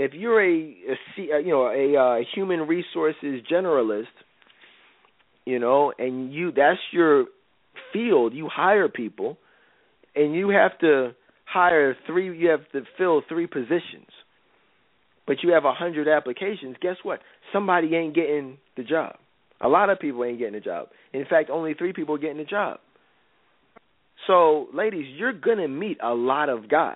If 0.01 0.13
you're 0.13 0.41
a, 0.41 0.47
a 0.47 1.41
you 1.41 1.49
know 1.49 1.67
a 1.67 1.95
uh, 1.95 2.23
human 2.33 2.61
resources 2.61 3.41
generalist 3.51 4.05
you 5.49 5.57
know, 5.57 5.91
and 5.97 6.31
you 6.31 6.51
that's 6.51 6.79
your 6.91 7.25
field. 7.91 8.33
You 8.35 8.47
hire 8.51 8.87
people 8.87 9.37
and 10.15 10.35
you 10.35 10.49
have 10.49 10.77
to 10.79 11.11
hire 11.45 11.97
three 12.05 12.37
you 12.37 12.49
have 12.49 12.69
to 12.71 12.81
fill 12.99 13.23
three 13.27 13.47
positions. 13.47 14.07
But 15.25 15.37
you 15.41 15.53
have 15.53 15.65
a 15.65 15.73
hundred 15.73 16.07
applications, 16.07 16.75
guess 16.81 16.97
what? 17.01 17.19
Somebody 17.51 17.95
ain't 17.95 18.13
getting 18.13 18.57
the 18.77 18.83
job. 18.83 19.15
A 19.61 19.67
lot 19.67 19.89
of 19.89 19.99
people 19.99 20.23
ain't 20.23 20.37
getting 20.37 20.53
the 20.53 20.59
job. 20.59 20.89
In 21.13 21.25
fact, 21.27 21.49
only 21.49 21.73
three 21.73 21.93
people 21.93 22.15
are 22.15 22.19
getting 22.19 22.37
the 22.37 22.45
job. 22.45 22.79
So, 24.27 24.67
ladies, 24.73 25.05
you're 25.17 25.33
gonna 25.33 25.67
meet 25.67 25.97
a 26.03 26.13
lot 26.13 26.49
of 26.49 26.69
guys. 26.69 26.93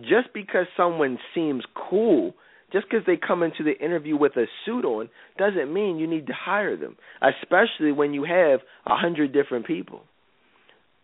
Just 0.00 0.32
because 0.34 0.66
someone 0.76 1.18
seems 1.34 1.64
cool 1.74 2.34
just 2.72 2.86
because 2.90 3.06
they 3.06 3.16
come 3.16 3.42
into 3.42 3.62
the 3.62 3.78
interview 3.78 4.16
with 4.16 4.36
a 4.36 4.46
suit 4.64 4.84
on 4.84 5.08
doesn't 5.38 5.72
mean 5.72 5.98
you 5.98 6.06
need 6.06 6.26
to 6.26 6.32
hire 6.32 6.76
them, 6.76 6.96
especially 7.22 7.92
when 7.92 8.12
you 8.12 8.24
have 8.24 8.60
a 8.86 8.96
hundred 8.96 9.32
different 9.32 9.66
people. 9.66 10.02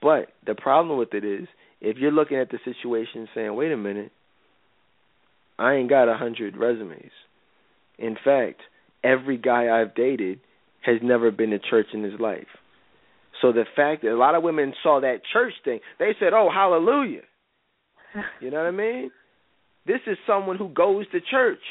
But 0.01 0.29
the 0.45 0.55
problem 0.55 0.99
with 0.99 1.15
it 1.15 1.25
is, 1.25 1.47
if 1.81 1.99
you're 1.99 2.11
looking 2.11 2.39
at 2.39 2.51
the 2.51 2.59
situation 2.65 3.29
saying, 3.35 3.55
"Wait 3.55 3.71
a 3.71 3.77
minute, 3.77 4.11
I 5.59 5.75
ain't 5.75 5.89
got 5.89 6.09
a 6.09 6.17
hundred 6.17 6.57
resumes." 6.57 7.13
In 7.99 8.17
fact, 8.17 8.61
every 9.05 9.37
guy 9.37 9.71
I've 9.71 9.95
dated 9.95 10.41
has 10.81 11.01
never 11.01 11.31
been 11.31 11.51
to 11.51 11.61
church 11.61 11.87
in 11.95 12.03
his 12.03 12.19
life. 12.19 12.49
So 13.41 13.53
the 13.53 13.65
fact 13.77 14.03
that 14.03 14.13
a 14.13 14.17
lot 14.17 14.35
of 14.35 14.43
women 14.43 14.75
saw 14.83 15.01
that 15.01 15.25
church 15.33 15.55
thing, 15.65 15.81
they 16.01 16.15
said, 16.19 16.33
"Oh, 16.33 16.51
hallelujah." 16.51 17.23
You 18.41 18.51
know 18.51 18.59
what 18.59 18.67
I 18.67 18.71
mean? 18.71 19.11
This 19.87 20.01
is 20.07 20.17
someone 20.27 20.57
who 20.57 20.69
goes 20.69 21.07
to 21.13 21.21
church. 21.31 21.63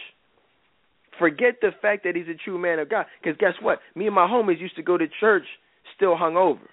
Forget 1.19 1.55
the 1.61 1.69
fact 1.81 2.03
that 2.03 2.15
he's 2.15 2.27
a 2.27 2.37
true 2.43 2.57
man 2.57 2.79
of 2.79 2.89
God. 2.89 3.05
Because 3.21 3.37
guess 3.37 3.53
what? 3.61 3.79
Me 3.95 4.07
and 4.07 4.15
my 4.15 4.27
homies 4.27 4.59
used 4.59 4.75
to 4.75 4.83
go 4.83 4.97
to 4.97 5.05
church 5.19 5.43
still 5.95 6.15
hungover. 6.15 6.67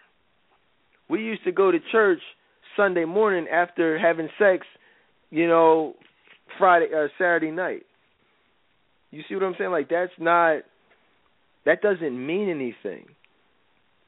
We 1.09 1.20
used 1.20 1.45
to 1.45 1.53
go 1.53 1.70
to 1.70 1.78
church 1.93 2.20
Sunday 2.77 3.05
morning 3.05 3.47
after 3.53 3.99
having 3.99 4.28
sex, 4.39 4.66
you 5.31 5.47
know, 5.49 5.95
Friday 6.59 6.89
uh, 6.95 7.09
Saturday 7.19 7.51
night. 7.51 7.82
You 9.11 9.23
see 9.28 9.35
what 9.35 9.45
I'm 9.45 9.55
saying? 9.59 9.70
Like 9.70 9.89
that's 9.89 10.12
not 10.19 10.62
that 11.65 11.82
doesn't 11.82 12.27
mean 12.27 12.49
anything. 12.49 13.07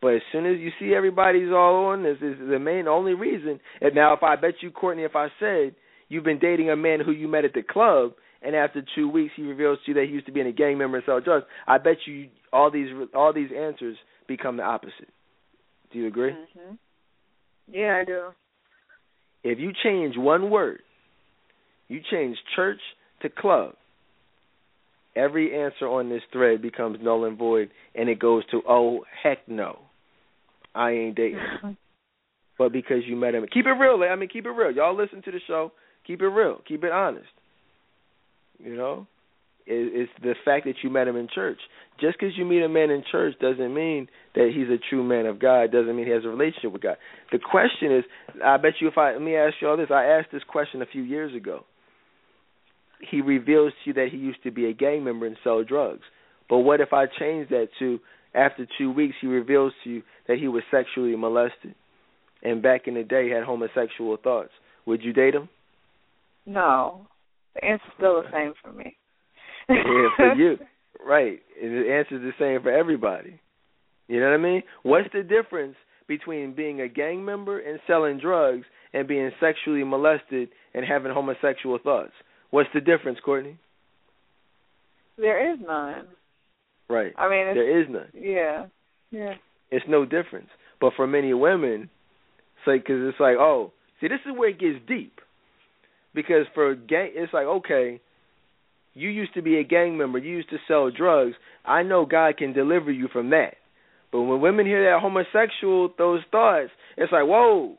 But 0.01 0.15
as 0.15 0.23
soon 0.33 0.47
as 0.47 0.59
you 0.59 0.71
see 0.79 0.95
everybody's 0.95 1.51
all 1.51 1.87
on, 1.87 2.03
this 2.03 2.17
is 2.23 2.37
the 2.39 2.59
main 2.59 2.89
only 2.89 3.15
reason. 3.15 3.61
And 3.81 3.95
now, 3.95 4.15
if 4.15 4.23
I 4.23 4.37
bet 4.37 4.55
you, 4.63 4.71
Courtney, 4.71 5.05
if 5.05 5.15
I 5.15 5.29
said 5.39 5.75
you've 6.09 6.25
been 6.25 6.39
dating 6.39 6.71
a 6.71 6.77
man 6.77 7.01
who 7.05 7.13
you 7.13 7.29
met 7.29 7.45
at 7.45 7.53
the 7.53 7.63
club, 7.63 8.13
and 8.43 8.57
after 8.57 8.83
two 8.95 9.09
weeks 9.09 9.35
he 9.37 9.43
reveals 9.43 9.79
to 9.85 9.91
you 9.91 9.95
that 9.95 10.07
he 10.07 10.13
used 10.13 10.27
to 10.27 10.33
be 10.33 10.41
in 10.41 10.47
a 10.47 10.53
gang 10.53 10.79
member 10.79 10.97
and 10.97 11.05
sell 11.05 11.21
drugs. 11.21 11.47
I 11.67 11.79
bet 11.79 11.97
you 12.07 12.29
all 12.53 12.71
these 12.71 12.89
all 13.15 13.33
these 13.33 13.51
answers 13.57 13.97
become 14.27 14.57
the 14.57 14.63
opposite. 14.63 15.09
Do 15.93 15.99
you 15.99 16.07
agree? 16.07 16.33
Mm-hmm. 16.33 16.75
Yeah, 17.73 17.99
I 18.01 18.05
do. 18.05 18.29
If 19.43 19.59
you 19.59 19.73
change 19.83 20.17
one 20.17 20.51
word, 20.51 20.81
you 21.89 22.01
change 22.11 22.37
church 22.57 22.81
to 23.23 23.29
club. 23.29 23.75
Every 25.17 25.61
answer 25.61 25.87
on 25.87 26.09
this 26.09 26.23
thread 26.33 26.63
becomes 26.63 26.99
null 27.03 27.25
and 27.25 27.37
void, 27.37 27.71
and 27.95 28.09
it 28.09 28.19
goes 28.19 28.45
to 28.53 28.63
oh 28.69 29.05
heck 29.23 29.49
no, 29.49 29.81
I 30.75 30.91
ain't 30.93 31.17
dating. 31.17 31.41
but 32.59 32.73
because 32.73 33.03
you 33.07 33.17
met 33.17 33.35
him, 33.35 33.47
keep 33.53 33.67
it 33.67 33.73
real. 33.73 34.03
I 34.03 34.17
mean, 34.17 34.29
keep 34.29 34.47
it 34.47 34.51
real. 34.51 34.71
Y'all 34.71 34.97
listen 34.97 35.23
to 35.23 35.31
the 35.31 35.41
show. 35.47 35.73
Keep 36.07 36.23
it 36.23 36.29
real. 36.29 36.61
Keep 36.67 36.85
it 36.85 36.93
honest. 36.93 37.29
You 38.59 38.77
know, 38.77 39.07
it, 39.67 40.09
it's 40.09 40.13
the 40.23 40.35
fact 40.45 40.67
that 40.67 40.77
you 40.83 40.91
met 40.91 41.09
him 41.09 41.17
in 41.17 41.29
church. 41.33 41.59
Just 42.01 42.19
because 42.19 42.37
you 42.37 42.45
meet 42.45 42.63
a 42.63 42.69
man 42.69 42.91
in 42.91 43.03
church 43.11 43.35
doesn't 43.41 43.75
mean 43.75 44.09
that 44.35 44.51
he's 44.55 44.69
a 44.69 44.79
true 44.91 45.05
man 45.05 45.27
of 45.27 45.39
God. 45.39 45.71
Doesn't 45.71 45.95
mean 45.95 46.07
he 46.07 46.13
has 46.13 46.25
a 46.25 46.29
relationship 46.29 46.73
with 46.73 46.83
God. 46.83 46.97
The 47.31 47.39
question 47.39 47.95
is, 47.95 48.05
I 48.45 48.57
bet 48.57 48.75
you 48.81 48.89
if 48.89 48.99
I 48.99 49.13
let 49.13 49.23
me 49.23 49.37
ask 49.37 49.55
you 49.61 49.69
all 49.69 49.77
this. 49.77 49.91
I 49.91 50.05
asked 50.05 50.29
this 50.33 50.43
question 50.49 50.83
a 50.83 50.87
few 50.87 51.03
years 51.03 51.35
ago. 51.35 51.65
He 53.11 53.21
reveals 53.21 53.73
to 53.73 53.91
you 53.91 53.95
that 53.95 54.09
he 54.11 54.19
used 54.19 54.43
to 54.43 54.51
be 54.51 54.67
a 54.67 54.75
gang 54.75 55.05
member 55.05 55.27
and 55.27 55.37
sell 55.43 55.65
drugs. 55.65 56.03
But 56.49 56.59
what 56.59 56.81
if 56.81 56.93
I 56.93 57.07
change 57.07 57.49
that 57.49 57.69
to 57.79 57.99
after 58.35 58.67
two 58.79 58.91
weeks 58.93 59.15
he 59.21 59.27
reveals 59.27 59.73
to 59.85 59.91
you 59.91 60.03
that 60.29 60.39
he 60.39 60.49
was 60.49 60.63
sexually 60.71 61.17
molested 61.17 61.75
and 62.43 62.63
back 62.63 62.83
in 62.87 62.95
the 62.95 63.03
day 63.03 63.29
had 63.31 63.45
homosexual 63.45 64.17
thoughts? 64.17 64.51
Would 64.87 65.03
you 65.03 65.13
date 65.13 65.35
him? 65.35 65.49
No. 66.47 67.07
The 67.55 67.65
answer's 67.65 67.93
still 67.97 68.23
the 68.23 68.29
same 68.33 68.55
for 68.63 68.73
me. 68.73 68.97
yeah, 69.69 70.09
for 70.17 70.35
you. 70.37 70.57
Right. 71.05 71.41
The 71.61 71.93
answer's 71.93 72.23
the 72.23 72.33
same 72.39 72.63
for 72.63 72.71
everybody. 72.73 73.41
You 74.09 74.21
know 74.21 74.27
what 74.27 74.35
I 74.35 74.43
mean? 74.43 74.63
What's 74.83 75.09
the 75.13 75.23
difference 75.23 75.77
between 76.09 76.55
being 76.55 76.81
a 76.81 76.89
gang 76.89 77.25
member 77.25 77.61
and 77.61 77.79
selling 77.87 78.19
drugs 78.19 78.65
and 78.93 79.07
being 79.07 79.31
sexually 79.41 79.85
molested 79.85 80.49
and 80.75 80.85
having 80.85 81.13
homosexual 81.13 81.79
thoughts? 81.83 82.13
What's 82.51 82.69
the 82.75 82.81
difference, 82.81 83.19
Courtney? 83.25 83.57
There 85.17 85.53
is 85.53 85.59
none. 85.65 86.07
Right. 86.91 87.13
I 87.17 87.29
mean, 87.29 87.55
there 87.55 87.81
is 87.81 87.87
none. 87.89 88.09
Yeah. 88.15 88.67
Yeah. 89.11 89.35
It's 89.71 89.85
no 89.89 90.05
difference. 90.05 90.49
But 90.81 90.93
for 90.97 91.07
many 91.07 91.33
women, 91.33 91.89
it's 92.59 92.67
like 92.67 92.83
because 92.83 93.09
it's 93.09 93.21
like, 93.21 93.37
oh, 93.39 93.73
see, 94.01 94.09
this 94.09 94.21
is 94.27 94.37
where 94.37 94.49
it 94.51 94.59
gets 94.59 94.79
deep 94.89 95.21
because 96.15 96.47
for 96.55 96.75
gang 96.75 97.11
it's 97.15 97.33
like 97.33 97.47
okay 97.47 98.01
you 98.95 99.09
used 99.09 99.33
to 99.35 99.43
be 99.43 99.59
a 99.59 99.65
gang 99.65 99.97
member 99.97 100.19
you 100.19 100.37
used 100.37 100.51
to 100.51 100.57
sell 100.67 100.91
drugs 100.91 101.35
i 101.65 101.83
know 101.83 102.05
god 102.05 102.37
can 102.37 102.53
deliver 102.53 102.91
you 102.91 103.09
from 103.13 103.31
that 103.31 103.55
but 104.13 104.23
when 104.23 104.41
women 104.41 104.67
hear 104.67 104.85
that 104.85 105.01
homosexual 105.01 105.91
those 105.99 106.21
thoughts 106.31 106.71
it's 106.97 107.13
like 107.13 107.25
whoa 107.25 107.75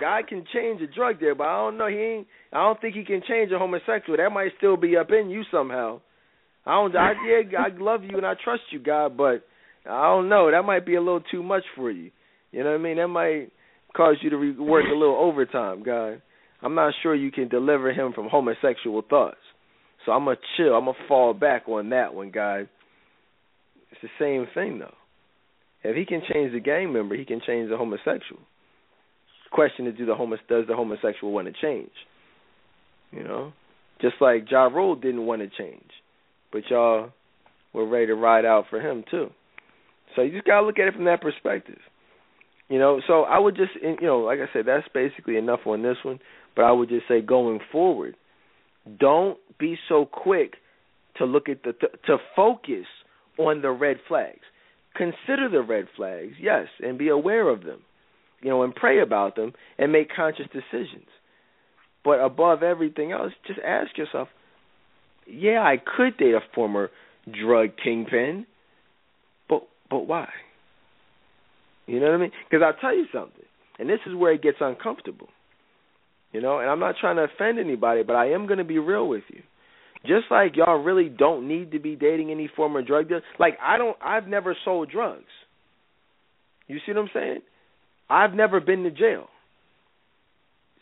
god 0.00 0.26
can 0.28 0.44
change 0.52 0.80
a 0.80 0.86
drug 0.86 1.20
there 1.20 1.34
but 1.34 1.46
i 1.46 1.56
don't 1.56 1.78
know 1.78 1.88
he 1.88 1.96
ain't 1.96 2.26
i 2.52 2.58
don't 2.58 2.80
think 2.80 2.94
he 2.94 3.04
can 3.04 3.22
change 3.28 3.50
a 3.52 3.58
homosexual 3.58 4.16
that 4.16 4.30
might 4.30 4.52
still 4.58 4.76
be 4.76 4.96
up 4.96 5.10
in 5.10 5.30
you 5.30 5.42
somehow 5.50 6.00
i 6.66 6.72
don't 6.72 6.96
i 6.96 7.12
yeah 7.26 7.58
i 7.58 7.76
love 7.78 8.02
you 8.04 8.16
and 8.16 8.26
i 8.26 8.34
trust 8.42 8.62
you 8.70 8.78
god 8.78 9.16
but 9.16 9.44
i 9.86 10.04
don't 10.04 10.28
know 10.28 10.50
that 10.50 10.64
might 10.64 10.86
be 10.86 10.94
a 10.94 11.00
little 11.00 11.22
too 11.30 11.42
much 11.42 11.64
for 11.76 11.90
you 11.90 12.10
you 12.50 12.62
know 12.62 12.70
what 12.70 12.80
i 12.80 12.82
mean 12.82 12.96
that 12.96 13.08
might 13.08 13.48
cause 13.96 14.16
you 14.22 14.30
to 14.30 14.36
re- 14.36 14.58
work 14.58 14.84
a 14.86 14.96
little 14.96 15.16
overtime 15.16 15.82
god 15.82 16.22
I'm 16.62 16.74
not 16.74 16.94
sure 17.02 17.14
you 17.14 17.32
can 17.32 17.48
deliver 17.48 17.92
him 17.92 18.12
from 18.12 18.28
homosexual 18.28 19.02
thoughts. 19.02 19.38
So 20.06 20.12
I'm 20.12 20.24
gonna 20.24 20.36
chill. 20.56 20.74
I'm 20.74 20.84
gonna 20.84 20.96
fall 21.08 21.34
back 21.34 21.68
on 21.68 21.90
that 21.90 22.14
one, 22.14 22.30
guys. 22.30 22.66
It's 23.90 24.00
the 24.00 24.08
same 24.18 24.46
thing 24.54 24.78
though. 24.78 24.94
If 25.82 25.96
he 25.96 26.06
can 26.06 26.22
change 26.32 26.52
the 26.52 26.60
gang 26.60 26.92
member, 26.92 27.16
he 27.16 27.24
can 27.24 27.40
change 27.44 27.68
the 27.68 27.76
homosexual. 27.76 28.40
Question 29.50 29.86
is, 29.88 29.98
do 29.98 30.06
the 30.06 30.14
homo 30.14 30.36
does 30.48 30.66
the 30.68 30.76
homosexual 30.76 31.32
want 31.32 31.48
to 31.48 31.52
change? 31.60 31.90
You 33.10 33.24
know, 33.24 33.52
just 34.00 34.14
like 34.20 34.50
Ja 34.50 34.64
Rule 34.64 34.94
didn't 34.94 35.26
want 35.26 35.42
to 35.42 35.48
change, 35.48 35.90
but 36.52 36.62
y'all 36.70 37.10
were 37.72 37.86
ready 37.86 38.06
to 38.06 38.14
ride 38.14 38.44
out 38.44 38.66
for 38.70 38.80
him 38.80 39.04
too. 39.10 39.30
So 40.14 40.22
you 40.22 40.32
just 40.32 40.46
gotta 40.46 40.66
look 40.66 40.78
at 40.78 40.88
it 40.88 40.94
from 40.94 41.06
that 41.06 41.22
perspective. 41.22 41.78
You 42.68 42.78
know, 42.78 43.00
so 43.06 43.22
I 43.22 43.38
would 43.38 43.56
just, 43.56 43.72
you 43.82 43.96
know, 44.00 44.20
like 44.20 44.38
I 44.38 44.50
said, 44.52 44.64
that's 44.66 44.86
basically 44.94 45.36
enough 45.36 45.60
on 45.66 45.82
this 45.82 45.98
one. 46.02 46.20
But 46.54 46.64
I 46.64 46.72
would 46.72 46.88
just 46.88 47.08
say, 47.08 47.20
going 47.20 47.60
forward, 47.70 48.16
don't 48.98 49.38
be 49.58 49.76
so 49.88 50.06
quick 50.06 50.54
to 51.16 51.24
look 51.24 51.48
at 51.48 51.62
the 51.62 51.72
to, 51.72 51.88
to 52.06 52.16
focus 52.34 52.86
on 53.38 53.62
the 53.62 53.70
red 53.70 53.98
flags. 54.08 54.40
Consider 54.94 55.48
the 55.50 55.62
red 55.62 55.86
flags, 55.96 56.34
yes, 56.40 56.66
and 56.80 56.98
be 56.98 57.08
aware 57.08 57.48
of 57.48 57.64
them. 57.64 57.80
You 58.40 58.50
know, 58.50 58.62
and 58.62 58.74
pray 58.74 59.00
about 59.00 59.36
them 59.36 59.52
and 59.78 59.92
make 59.92 60.08
conscious 60.14 60.46
decisions. 60.52 61.06
But 62.04 62.20
above 62.20 62.62
everything 62.62 63.12
else, 63.12 63.32
just 63.46 63.60
ask 63.64 63.96
yourself, 63.96 64.28
yeah, 65.26 65.62
I 65.62 65.76
could 65.76 66.16
date 66.16 66.34
a 66.34 66.40
former 66.54 66.90
drug 67.26 67.70
kingpin, 67.82 68.46
but 69.48 69.62
but 69.90 70.06
why? 70.06 70.28
You 71.86 72.00
know 72.00 72.06
what 72.06 72.14
I 72.14 72.18
mean? 72.18 72.32
Because 72.48 72.64
I'll 72.64 72.80
tell 72.80 72.96
you 72.96 73.06
something, 73.12 73.44
and 73.78 73.88
this 73.88 74.00
is 74.06 74.14
where 74.14 74.32
it 74.32 74.42
gets 74.42 74.58
uncomfortable. 74.60 75.28
You 76.32 76.40
know, 76.40 76.60
and 76.60 76.70
I'm 76.70 76.80
not 76.80 76.94
trying 77.00 77.16
to 77.16 77.24
offend 77.24 77.58
anybody, 77.58 78.02
but 78.02 78.16
I 78.16 78.30
am 78.30 78.46
going 78.46 78.58
to 78.58 78.64
be 78.64 78.78
real 78.78 79.06
with 79.06 79.24
you. 79.28 79.42
Just 80.06 80.24
like 80.30 80.56
y'all 80.56 80.82
really 80.82 81.08
don't 81.08 81.46
need 81.46 81.72
to 81.72 81.78
be 81.78 81.94
dating 81.94 82.30
any 82.30 82.50
former 82.56 82.82
drug 82.82 83.08
dealer. 83.08 83.22
Like 83.38 83.58
I 83.62 83.78
don't, 83.78 83.96
I've 84.02 84.26
never 84.26 84.56
sold 84.64 84.90
drugs. 84.90 85.24
You 86.66 86.78
see 86.84 86.92
what 86.92 87.02
I'm 87.02 87.10
saying? 87.12 87.40
I've 88.08 88.32
never 88.34 88.60
been 88.60 88.82
to 88.84 88.90
jail. 88.90 89.26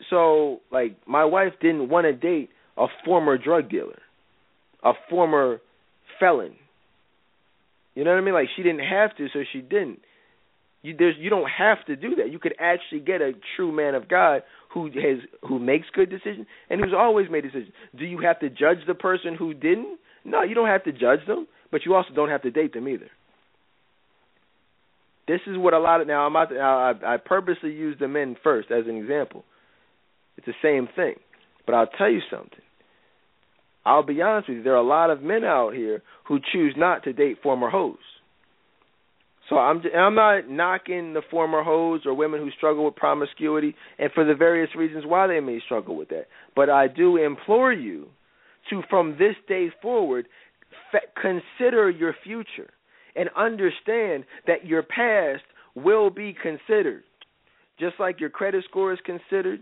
So, 0.09 0.61
like, 0.71 0.95
my 1.07 1.25
wife 1.25 1.53
didn't 1.61 1.89
want 1.89 2.05
to 2.05 2.13
date 2.13 2.49
a 2.77 2.87
former 3.05 3.37
drug 3.37 3.69
dealer, 3.69 3.99
a 4.83 4.93
former 5.09 5.59
felon. 6.19 6.55
You 7.95 8.03
know 8.03 8.11
what 8.11 8.17
I 8.17 8.21
mean? 8.21 8.33
Like, 8.33 8.47
she 8.55 8.63
didn't 8.63 8.85
have 8.85 9.15
to, 9.17 9.27
so 9.33 9.39
she 9.51 9.61
didn't. 9.61 9.99
You 10.83 10.95
there's 10.97 11.15
you 11.19 11.29
don't 11.29 11.49
have 11.49 11.85
to 11.85 11.95
do 11.95 12.15
that. 12.15 12.31
You 12.31 12.39
could 12.39 12.55
actually 12.59 13.01
get 13.01 13.21
a 13.21 13.33
true 13.55 13.71
man 13.71 13.93
of 13.93 14.09
God 14.09 14.41
who 14.73 14.85
has 14.85 15.19
who 15.47 15.59
makes 15.59 15.87
good 15.93 16.09
decisions 16.09 16.47
and 16.69 16.81
who's 16.81 16.93
always 16.97 17.29
made 17.29 17.41
decisions. 17.41 17.71
Do 17.95 18.05
you 18.05 18.19
have 18.19 18.39
to 18.39 18.49
judge 18.49 18.79
the 18.87 18.95
person 18.95 19.35
who 19.35 19.53
didn't? 19.53 19.99
No, 20.25 20.41
you 20.41 20.55
don't 20.55 20.67
have 20.67 20.83
to 20.85 20.91
judge 20.91 21.19
them, 21.27 21.47
but 21.71 21.81
you 21.85 21.93
also 21.93 22.09
don't 22.15 22.29
have 22.29 22.41
to 22.43 22.51
date 22.51 22.73
them 22.73 22.87
either. 22.87 23.09
This 25.27 25.41
is 25.45 25.57
what 25.57 25.73
a 25.73 25.79
lot 25.79 26.01
of 26.01 26.07
now 26.07 26.25
I'm 26.25 26.35
about 26.35 26.49
to, 26.49 26.55
now 26.55 26.79
I, 26.79 27.13
I 27.13 27.17
purposely 27.17 27.71
use 27.71 27.97
the 27.99 28.07
men 28.07 28.35
first 28.43 28.71
as 28.71 28.85
an 28.87 28.97
example. 28.97 29.43
It's 30.37 30.47
the 30.47 30.53
same 30.63 30.89
thing, 30.95 31.15
but 31.65 31.75
I'll 31.75 31.87
tell 31.87 32.09
you 32.09 32.21
something. 32.29 32.59
I'll 33.85 34.03
be 34.03 34.21
honest 34.21 34.49
with 34.49 34.59
you. 34.59 34.63
There 34.63 34.73
are 34.73 34.77
a 34.77 34.87
lot 34.87 35.09
of 35.09 35.21
men 35.21 35.43
out 35.43 35.73
here 35.73 36.01
who 36.27 36.39
choose 36.51 36.75
not 36.77 37.03
to 37.03 37.13
date 37.13 37.37
former 37.41 37.69
hoes. 37.69 37.97
So 39.49 39.57
I'm 39.57 39.81
I'm 39.95 40.15
not 40.15 40.49
knocking 40.49 41.13
the 41.13 41.21
former 41.29 41.61
hoes 41.61 42.01
or 42.05 42.13
women 42.13 42.39
who 42.39 42.51
struggle 42.51 42.85
with 42.85 42.95
promiscuity 42.95 43.75
and 43.99 44.09
for 44.13 44.23
the 44.23 44.33
various 44.33 44.69
reasons 44.75 45.03
why 45.05 45.27
they 45.27 45.41
may 45.41 45.59
struggle 45.65 45.97
with 45.97 46.09
that. 46.09 46.27
But 46.55 46.69
I 46.69 46.87
do 46.87 47.17
implore 47.17 47.73
you 47.73 48.07
to 48.69 48.81
from 48.89 49.17
this 49.19 49.35
day 49.47 49.67
forward 49.81 50.27
consider 51.21 51.89
your 51.89 52.15
future 52.23 52.69
and 53.15 53.29
understand 53.35 54.23
that 54.47 54.65
your 54.65 54.83
past 54.83 55.43
will 55.75 56.09
be 56.09 56.35
considered. 56.41 57.03
Just 57.79 57.95
like 57.99 58.19
your 58.19 58.29
credit 58.29 58.63
score 58.69 58.93
is 58.93 58.99
considered, 59.05 59.59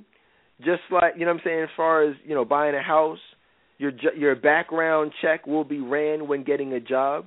just 0.60 0.82
like 0.92 1.14
you 1.16 1.26
know 1.26 1.32
what 1.32 1.42
I'm 1.42 1.46
saying 1.46 1.64
as 1.64 1.70
far 1.76 2.04
as, 2.08 2.16
you 2.26 2.36
know, 2.36 2.46
buying 2.46 2.76
a 2.76 2.82
house, 2.82 3.20
your 3.80 3.92
your 4.16 4.36
background 4.36 5.12
check 5.22 5.48
will 5.48 5.64
be 5.64 5.80
ran 5.80 6.28
when 6.28 6.44
getting 6.44 6.74
a 6.74 6.80
job 6.80 7.26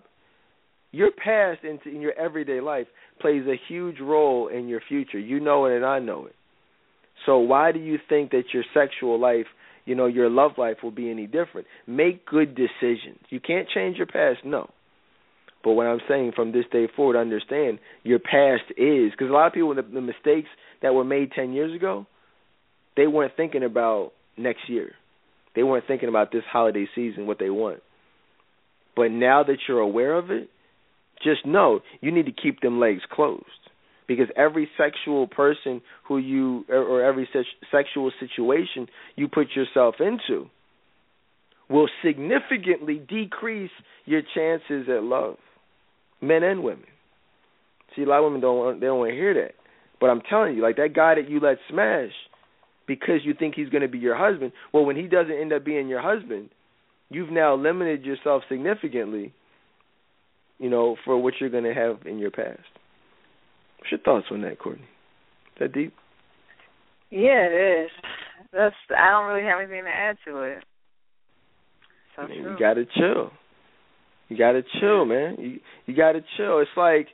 your 0.93 1.11
past 1.11 1.65
into 1.65 1.89
in 1.89 2.01
your 2.01 2.13
everyday 2.13 2.61
life 2.61 2.87
plays 3.21 3.45
a 3.47 3.61
huge 3.69 3.99
role 3.99 4.49
in 4.49 4.69
your 4.69 4.81
future. 4.87 5.19
You 5.19 5.41
know 5.41 5.65
it 5.65 5.75
and 5.75 5.85
I 5.85 5.99
know 5.99 6.27
it. 6.27 6.35
So 7.27 7.39
why 7.39 7.73
do 7.73 7.79
you 7.79 7.99
think 8.09 8.31
that 8.31 8.45
your 8.53 8.65
sexual 8.75 9.19
life, 9.19 9.47
you 9.85 9.95
know, 9.95 10.07
your 10.07 10.29
love 10.29 10.53
life 10.59 10.79
will 10.83 10.91
be 10.91 11.11
any 11.11 11.27
different? 11.27 11.67
Make 11.87 12.27
good 12.27 12.55
decisions. 12.55 13.21
You 13.31 13.41
can't 13.41 13.69
change 13.69 13.97
your 13.97 14.07
past, 14.07 14.45
no. 14.45 14.71
But 15.65 15.73
what 15.73 15.87
I'm 15.87 16.01
saying 16.09 16.33
from 16.35 16.53
this 16.53 16.65
day 16.71 16.89
forward, 16.95 17.17
understand 17.17 17.79
your 18.03 18.19
past 18.19 18.65
is 18.77 19.13
because 19.13 19.31
a 19.31 19.33
lot 19.33 19.47
of 19.47 19.53
people 19.53 19.75
the, 19.75 19.83
the 19.83 20.01
mistakes 20.01 20.49
that 20.83 20.93
were 20.93 21.05
made 21.05 21.33
ten 21.33 21.53
years 21.53 21.75
ago, 21.75 22.07
they 22.97 23.07
weren't 23.07 23.37
thinking 23.37 23.63
about 23.63 24.13
next 24.37 24.69
year. 24.69 24.93
They 25.55 25.63
weren't 25.63 25.87
thinking 25.87 26.09
about 26.09 26.33
this 26.33 26.45
holiday 26.51 26.87
season, 26.95 27.27
what 27.27 27.39
they 27.39 27.51
want. 27.51 27.81
But 28.97 29.11
now 29.11 29.43
that 29.43 29.59
you're 29.69 29.81
aware 29.81 30.15
of 30.15 30.31
it, 30.31 30.49
just 31.23 31.47
know 31.47 31.81
you 32.01 32.11
need 32.11 32.27
to 32.27 32.33
keep 32.33 32.61
them 32.61 32.81
legs 32.81 33.03
closed 33.11 33.45
because 34.09 34.27
every 34.37 34.69
sexual 34.77 35.27
person 35.27 35.81
who 36.09 36.19
you 36.19 36.65
or 36.69 37.03
every 37.03 37.29
sexual 37.71 38.11
situation 38.19 38.89
you 39.17 39.29
put 39.29 39.49
yourself 39.55 39.97
into 40.01 40.49
will 41.71 41.89
significantly 42.05 43.01
decrease 43.09 43.71
your 44.05 44.21
chances 44.35 44.89
at 44.89 45.03
love, 45.03 45.37
men 46.21 46.43
and 46.43 46.63
women. 46.63 46.85
See, 47.95 48.03
a 48.03 48.07
lot 48.07 48.19
of 48.19 48.25
women 48.25 48.41
don't 48.41 48.59
want, 48.59 48.81
they 48.81 48.87
don't 48.87 48.99
want 48.99 49.11
to 49.13 49.17
hear 49.17 49.35
that, 49.35 49.55
but 50.01 50.11
I'm 50.11 50.21
telling 50.29 50.57
you, 50.57 50.63
like 50.63 50.77
that 50.77 50.95
guy 50.95 51.15
that 51.15 51.31
you 51.31 51.41
let 51.41 51.59
smash 51.71 52.11
because 52.87 53.21
you 53.25 53.35
think 53.35 53.55
he's 53.55 53.69
going 53.69 53.83
to 53.83 53.89
be 53.89 53.99
your 53.99 54.17
husband. 54.17 54.53
Well, 54.73 54.85
when 54.85 54.97
he 54.97 55.09
doesn't 55.09 55.33
end 55.33 55.53
up 55.53 55.65
being 55.65 55.89
your 55.89 56.03
husband, 56.03 56.51
you've 57.09 57.31
now 57.31 57.55
limited 57.55 58.05
yourself 58.05 58.43
significantly 58.49 59.33
you 60.63 60.71
know, 60.71 60.97
for 61.05 61.19
what 61.21 61.35
you're 61.41 61.51
going 61.51 61.65
to 61.65 61.75
have 61.75 62.07
in 62.07 62.19
your 62.19 62.31
past. 62.31 62.61
What's 63.79 63.91
your 63.91 64.01
thoughts 64.01 64.27
on 64.31 64.43
that, 64.43 64.61
Courtney? 64.61 64.85
Is 64.85 65.59
that 65.59 65.73
deep? 65.73 65.93
Yeah, 67.11 67.49
it 67.51 67.85
is. 67.85 67.91
That's 68.53 68.75
I 68.97 69.11
don't 69.11 69.27
really 69.27 69.45
have 69.45 69.59
anything 69.59 69.83
to 69.83 69.91
add 69.91 70.17
to 70.25 70.43
it. 70.43 70.59
So 72.15 72.29
man, 72.29 72.37
you 72.37 72.57
gotta 72.59 72.85
chill. 72.85 73.31
You 74.29 74.39
gotta 74.39 74.63
chill, 74.81 75.05
man. 75.05 75.37
You 75.39 75.61
you 75.87 75.97
gotta 75.97 76.21
chill. 76.37 76.61
It's 76.61 76.71
like 76.77 77.09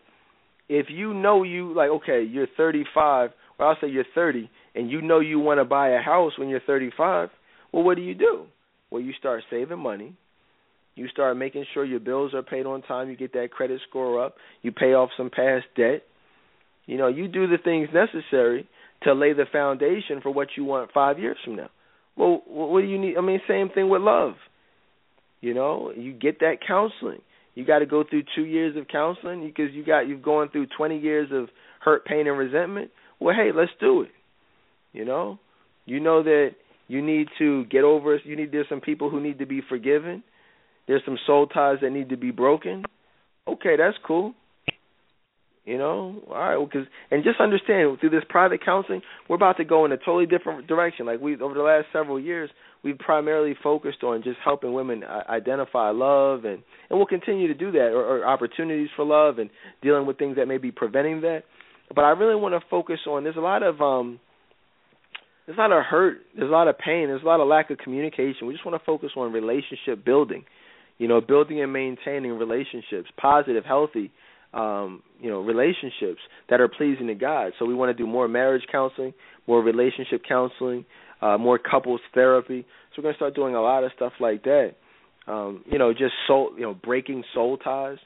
if 0.69 0.87
you 0.89 1.15
know 1.15 1.43
you 1.43 1.73
like 1.75 1.91
okay, 1.91 2.23
you're 2.23 2.49
35, 2.57 3.31
or 3.59 3.67
I'll 3.67 3.77
say 3.81 3.89
you're 3.89 4.05
30, 4.15 4.51
and 4.79 4.91
you 4.91 5.03
know 5.03 5.21
you 5.21 5.39
want 5.39 5.61
to 5.61 5.65
buy 5.65 5.91
a 5.91 6.01
house 6.01 6.33
when 6.39 6.49
you're 6.49 6.61
35. 6.61 7.29
Well, 7.73 7.83
what 7.83 7.97
do 7.97 8.03
you 8.03 8.15
do? 8.15 8.47
Well, 8.91 9.03
you 9.03 9.13
start 9.19 9.43
saving 9.51 9.79
money 9.79 10.15
you 10.99 11.07
start 11.09 11.37
making 11.37 11.65
sure 11.73 11.85
your 11.85 12.01
bills 12.01 12.35
are 12.35 12.43
paid 12.43 12.67
on 12.67 12.83
time. 12.83 13.09
You 13.09 13.17
get 13.17 13.33
that 13.35 13.53
credit 13.53 13.81
score 13.89 14.23
up. 14.23 14.35
You 14.63 14.73
pay 14.73 14.95
off 14.95 15.11
some 15.17 15.31
past 15.31 15.67
debt. 15.77 16.03
You 16.87 16.99
know, 16.99 17.07
you 17.07 17.29
do 17.29 17.47
the 17.47 17.59
things 17.63 17.89
necessary 17.95 18.69
to 19.05 19.15
lay 19.15 19.33
the 19.33 19.45
foundation 19.51 20.21
for 20.21 20.33
what 20.33 20.49
you 20.57 20.65
want 20.65 20.91
five 20.93 21.21
years 21.21 21.37
from 21.45 21.55
now. 21.55 21.71
Well, 22.17 22.43
what 22.49 22.81
do 22.81 22.89
you 22.89 22.99
need? 22.99 23.17
I 23.17 23.21
mean, 23.21 23.41
same 23.47 23.69
thing 23.69 23.89
with 23.89 24.03
love. 24.03 24.35
You 25.41 25.55
know, 25.55 25.93
you 25.97 26.13
get 26.13 26.41
that 26.41 26.57
counseling. 26.67 27.21
You 27.55 27.65
got 27.65 27.79
to 27.79 27.87
go 27.87 28.03
through 28.09 28.25
two 28.35 28.45
years 28.45 28.77
of 28.77 28.89
counseling 28.89 29.47
because 29.47 29.73
you 29.73 29.85
got 29.85 30.09
you've 30.09 30.23
gone 30.23 30.49
through 30.51 30.67
20 30.77 30.99
years 30.99 31.29
of 31.33 31.49
hurt, 31.81 32.05
pain, 32.07 32.27
and 32.27 32.37
resentment. 32.37 32.91
Well, 33.21 33.37
hey, 33.37 33.51
let's 33.55 33.71
do 33.79 34.03
it. 34.03 34.11
You 34.93 35.05
know, 35.05 35.39
you 35.85 36.01
know 36.01 36.23
that 36.23 36.51
you 36.87 37.03
need 37.03 37.29
to 37.39 37.65
get 37.67 37.85
over. 37.85 38.19
You 38.25 38.37
need 38.37 38.53
there's 38.53 38.69
some 38.69 38.81
people 38.81 39.11
who 39.11 39.21
need 39.21 39.39
to 39.39 39.47
be 39.47 39.61
forgiven 39.69 40.23
there's 40.89 41.03
some 41.05 41.19
soul 41.27 41.47
ties 41.47 41.79
that 41.83 41.91
need 41.91 42.09
to 42.09 42.17
be 42.17 42.33
broken. 42.33 42.85
Okay, 43.47 43.77
that's 43.77 43.97
cool. 44.05 44.35
You 45.65 45.77
know, 45.77 46.23
all 46.29 46.35
right. 46.35 46.59
Because 46.59 46.89
and 47.11 47.23
just 47.23 47.41
understand 47.41 48.01
through 48.01 48.09
this 48.09 48.25
private 48.27 48.65
counseling, 48.65 49.03
we're 49.29 49.37
about 49.37 49.59
to 49.59 49.65
go 49.65 49.85
in 49.85 49.93
a 49.93 49.99
totally 49.99 50.25
different 50.25 50.67
direction. 50.67 51.05
Like 51.05 51.21
we 51.21 51.39
over 51.39 51.53
the 51.53 51.61
last 51.61 51.87
several 51.93 52.19
years, 52.19 52.49
we've 52.83 52.99
primarily 52.99 53.55
focused 53.63 54.03
on 54.03 54.23
just 54.23 54.39
helping 54.43 54.73
women 54.73 55.05
identify 55.05 55.91
love, 55.91 56.47
and 56.47 56.63
and 56.89 56.99
we'll 56.99 57.07
continue 57.07 57.49
to 57.49 57.55
do 57.55 57.71
that, 57.73 57.91
or, 57.93 58.21
or 58.21 58.27
opportunities 58.27 58.89
for 58.97 59.05
love, 59.05 59.39
and 59.39 59.51
dealing 59.83 60.07
with 60.07 60.17
things 60.17 60.37
that 60.37 60.49
may 60.49 60.57
be 60.57 60.73
preventing 60.73 61.21
that. 61.21 61.43
But 61.95 62.05
I 62.05 62.11
really 62.11 62.41
want 62.41 62.55
to 62.55 62.67
focus 62.71 63.01
on. 63.07 63.25
There's 63.25 63.37
a 63.37 63.41
lot 63.41 63.63
of 63.63 63.83
um, 63.83 64.21
there's 65.49 65.59
a 65.59 65.61
lot 65.61 65.73
of 65.73 65.83
hurt, 65.83 66.19
there's 66.37 66.49
a 66.49 66.53
lot 66.53 66.69
of 66.69 66.79
pain, 66.79 67.09
there's 67.09 67.25
a 67.25 67.27
lot 67.27 67.41
of 67.41 67.49
lack 67.49 67.71
of 67.71 67.79
communication. 67.79 68.47
We 68.47 68.53
just 68.53 68.65
want 68.65 68.79
to 68.79 68.85
focus 68.85 69.11
on 69.17 69.33
relationship 69.33 70.05
building 70.05 70.45
you 70.99 71.07
know, 71.07 71.21
building 71.21 71.63
and 71.63 71.73
maintaining 71.73 72.33
relationships, 72.33 73.09
positive, 73.17 73.65
healthy, 73.65 74.11
um, 74.53 75.03
you 75.21 75.31
know, 75.31 75.41
relationships 75.41 76.21
that 76.51 76.61
are 76.61 76.69
pleasing 76.69 77.07
to 77.07 77.15
God. 77.15 77.53
So 77.59 77.65
we 77.65 77.75
want 77.75 77.97
to 77.97 78.03
do 78.03 78.07
more 78.07 78.29
marriage 78.29 78.65
counseling, 78.71 79.15
more 79.47 79.63
relationship 79.63 80.23
counseling, 80.29 80.85
uh, 81.23 81.39
more 81.39 81.59
couples 81.59 82.01
therapy. 82.15 82.67
So 82.91 82.95
we're 82.99 83.03
going 83.05 83.15
to 83.15 83.19
start 83.19 83.35
doing 83.35 83.55
a 83.55 83.63
lot 83.63 83.85
of 83.85 83.93
stuff 83.95 84.13
like 84.21 84.43
that. 84.45 84.73
Um, 85.27 85.63
you 85.71 85.79
know, 85.79 85.93
just 85.93 86.15
soul, 86.27 86.53
you 86.57 86.63
know, 86.63 86.75
breaking 86.75 87.23
soul 87.35 87.59
ties. 87.59 87.99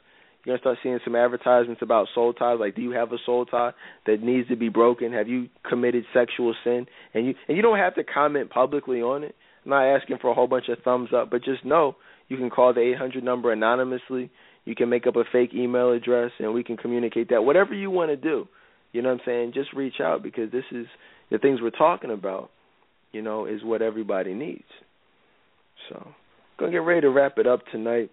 You're 0.45 0.57
gonna 0.57 0.61
start 0.61 0.79
seeing 0.83 0.99
some 1.05 1.15
advertisements 1.15 1.83
about 1.83 2.09
soul 2.15 2.33
ties. 2.33 2.59
Like, 2.59 2.75
do 2.75 2.83
you 2.83 2.91
have 2.93 3.13
a 3.13 3.19
soul 3.25 3.47
tie 3.47 3.73
that 4.07 4.23
needs 4.23 4.49
to 4.49 4.57
be 4.57 4.69
broken? 4.69 5.13
Have 5.13 5.29
you 5.29 5.49
committed 5.69 6.05
sexual 6.13 6.55
sin? 6.65 6.87
And 7.15 7.27
you 7.27 7.35
and 7.47 7.57
you 7.57 7.63
don't 7.63 7.79
have 7.79 7.95
to 7.95 8.05
comment 8.05 8.51
publicly 8.51 9.03
on 9.03 9.23
it. 9.23 9.37
I'm 9.65 9.71
not 9.71 9.85
asking 9.85 10.19
for 10.21 10.31
a 10.31 10.35
whole 10.35 10.49
bunch 10.49 10.69
of 10.69 10.79
thumbs 10.83 11.11
up, 11.15 11.31
but 11.31 11.45
just 11.45 11.65
know 11.65 11.97
you 12.29 12.37
can 12.37 12.51
call 12.51 12.75
the 12.75 12.81
800 12.81 13.23
number 13.23 13.53
anonymously. 13.53 14.31
You 14.65 14.75
can 14.75 14.89
make 14.89 15.07
up 15.07 15.17
a 15.17 15.25
fake 15.31 15.51
email 15.55 15.93
address 15.93 16.33
and 16.39 16.53
we 16.53 16.65
can 16.65 16.77
communicate 16.77 17.31
that. 17.31 17.43
Whatever 17.43 17.75
you 17.75 17.91
want 17.91 18.11
to 18.11 18.17
do, 18.17 18.49
you 18.93 19.03
know 19.03 19.11
what 19.11 19.21
I'm 19.21 19.27
saying? 19.27 19.53
Just 19.55 19.73
reach 19.73 20.01
out 20.01 20.23
because 20.23 20.51
this 20.51 20.65
is 20.73 20.87
the 21.31 21.39
things 21.39 21.61
we're 21.61 21.71
talking 21.71 22.11
about. 22.11 22.51
You 23.13 23.23
know, 23.23 23.47
is 23.47 23.63
what 23.63 23.83
everybody 23.83 24.33
needs. 24.33 24.65
So, 25.89 26.09
gonna 26.59 26.73
get 26.73 26.79
ready 26.79 27.03
to 27.03 27.11
wrap 27.11 27.37
it 27.37 27.47
up 27.47 27.61
tonight. 27.71 28.11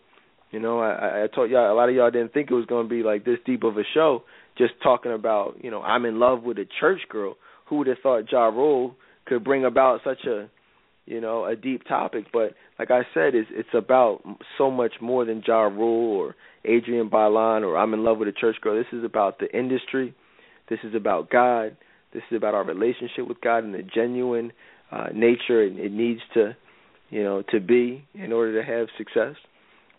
You 0.51 0.59
know, 0.59 0.79
I, 0.79 1.23
I 1.23 1.27
told 1.33 1.51
y'all 1.51 1.71
a 1.71 1.75
lot 1.75 1.89
of 1.89 1.95
y'all 1.95 2.11
didn't 2.11 2.33
think 2.33 2.49
it 2.49 2.55
was 2.55 2.65
gonna 2.65 2.87
be 2.87 3.03
like 3.03 3.25
this 3.25 3.37
deep 3.45 3.63
of 3.63 3.77
a 3.77 3.83
show. 3.93 4.23
Just 4.57 4.73
talking 4.81 5.13
about, 5.13 5.55
you 5.61 5.71
know, 5.71 5.81
I'm 5.81 6.05
in 6.05 6.19
love 6.19 6.43
with 6.43 6.57
a 6.57 6.65
church 6.79 7.01
girl. 7.09 7.35
Who 7.67 7.77
would 7.77 7.87
have 7.87 7.99
thought 8.01 8.31
Ja 8.31 8.47
Rule 8.47 8.95
could 9.25 9.43
bring 9.43 9.63
about 9.63 10.01
such 10.03 10.25
a, 10.25 10.49
you 11.05 11.21
know, 11.21 11.45
a 11.45 11.55
deep 11.55 11.83
topic? 11.87 12.25
But 12.33 12.55
like 12.79 12.89
I 12.89 13.01
said, 13.13 13.35
it's 13.35 13.49
it's 13.51 13.69
about 13.73 14.21
so 14.57 14.71
much 14.71 14.93
more 15.01 15.23
than 15.23 15.43
Ja 15.45 15.61
Rule 15.61 16.17
or 16.17 16.35
Adrienne 16.65 17.09
Bailon 17.09 17.61
or 17.61 17.77
I'm 17.77 17.93
in 17.93 18.03
love 18.03 18.17
with 18.17 18.27
a 18.27 18.33
church 18.33 18.57
girl. 18.61 18.75
This 18.75 18.97
is 18.97 19.05
about 19.05 19.39
the 19.39 19.55
industry. 19.55 20.15
This 20.69 20.79
is 20.83 20.95
about 20.95 21.29
God. 21.29 21.77
This 22.13 22.23
is 22.31 22.37
about 22.37 22.55
our 22.55 22.63
relationship 22.63 23.27
with 23.27 23.39
God 23.41 23.63
and 23.63 23.73
the 23.73 23.83
genuine 23.83 24.51
uh, 24.91 25.07
nature 25.13 25.63
it, 25.63 25.77
it 25.77 25.91
needs 25.91 26.21
to, 26.33 26.55
you 27.11 27.23
know, 27.23 27.43
to 27.51 27.59
be 27.59 28.03
in 28.15 28.31
order 28.31 28.59
to 28.59 28.67
have 28.67 28.87
success. 28.97 29.35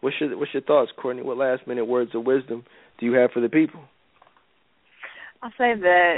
What's 0.00 0.16
your 0.20 0.36
What's 0.38 0.52
your 0.54 0.62
thoughts, 0.62 0.92
Courtney? 1.00 1.22
What 1.22 1.36
last 1.36 1.66
minute 1.66 1.84
words 1.84 2.12
of 2.14 2.24
wisdom 2.24 2.64
do 2.98 3.06
you 3.06 3.12
have 3.14 3.30
for 3.32 3.40
the 3.40 3.48
people? 3.48 3.80
I'll 5.42 5.50
say 5.50 5.74
that 5.74 6.16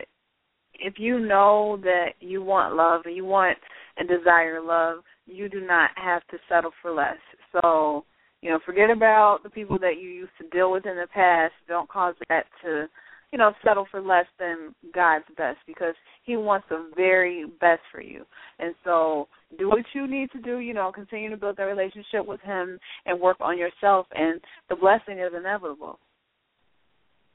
if 0.74 0.94
you 0.98 1.20
know 1.20 1.78
that 1.82 2.14
you 2.20 2.42
want 2.42 2.74
love 2.74 3.02
and 3.04 3.14
you 3.14 3.24
want 3.24 3.58
and 3.96 4.08
desire 4.08 4.60
love, 4.60 4.98
you 5.26 5.48
do 5.48 5.60
not 5.60 5.90
have 5.96 6.26
to 6.30 6.38
settle 6.48 6.72
for 6.80 6.92
less. 6.92 7.18
So, 7.52 8.04
you 8.40 8.50
know, 8.50 8.58
forget 8.64 8.90
about 8.90 9.40
the 9.44 9.50
people 9.50 9.78
that 9.78 10.00
you 10.00 10.08
used 10.08 10.32
to 10.40 10.48
deal 10.48 10.72
with 10.72 10.86
in 10.86 10.96
the 10.96 11.06
past. 11.12 11.52
Don't 11.68 11.88
cause 11.88 12.14
that 12.28 12.46
to, 12.64 12.86
you 13.32 13.38
know, 13.38 13.52
settle 13.64 13.86
for 13.90 14.00
less 14.00 14.26
than 14.38 14.74
God's 14.94 15.24
best 15.36 15.58
because 15.66 15.94
He 16.24 16.36
wants 16.36 16.66
the 16.68 16.90
very 16.94 17.46
best 17.60 17.80
for 17.90 18.00
you. 18.00 18.24
And 18.58 18.74
so, 18.84 19.26
do 19.58 19.68
what 19.68 19.84
you 19.94 20.06
need 20.06 20.30
to 20.32 20.40
do. 20.40 20.58
You 20.58 20.74
know, 20.74 20.92
continue 20.94 21.30
to 21.30 21.36
build 21.36 21.56
that 21.56 21.64
relationship 21.64 22.26
with 22.26 22.40
Him 22.42 22.78
and 23.06 23.20
work 23.20 23.38
on 23.40 23.58
yourself, 23.58 24.06
and 24.14 24.40
the 24.68 24.76
blessing 24.76 25.18
is 25.18 25.32
inevitable. 25.36 25.98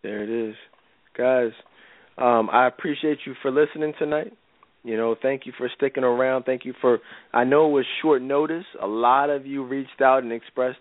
There 0.04 0.24
it 0.24 0.50
is, 0.50 0.56
guys. 1.18 1.52
Um, 2.18 2.50
I 2.52 2.68
appreciate 2.68 3.20
you 3.26 3.34
for 3.42 3.52
listening 3.52 3.94
tonight. 4.00 4.34
You 4.84 4.96
know, 4.96 5.16
thank 5.22 5.46
you 5.46 5.54
for 5.58 5.70
sticking 5.76 6.04
around. 6.04 6.44
Thank 6.44 6.64
you 6.64 6.74
for. 6.80 7.00
I 7.34 7.44
know 7.44 7.68
it 7.68 7.74
was 7.74 7.86
short 8.02 8.22
notice. 8.22 8.64
A 8.82 8.88
lot 8.88 9.30
of 9.30 9.46
you 9.46 9.66
reached 9.66 10.02
out 10.02 10.24
and 10.24 10.32
expressed 10.32 10.80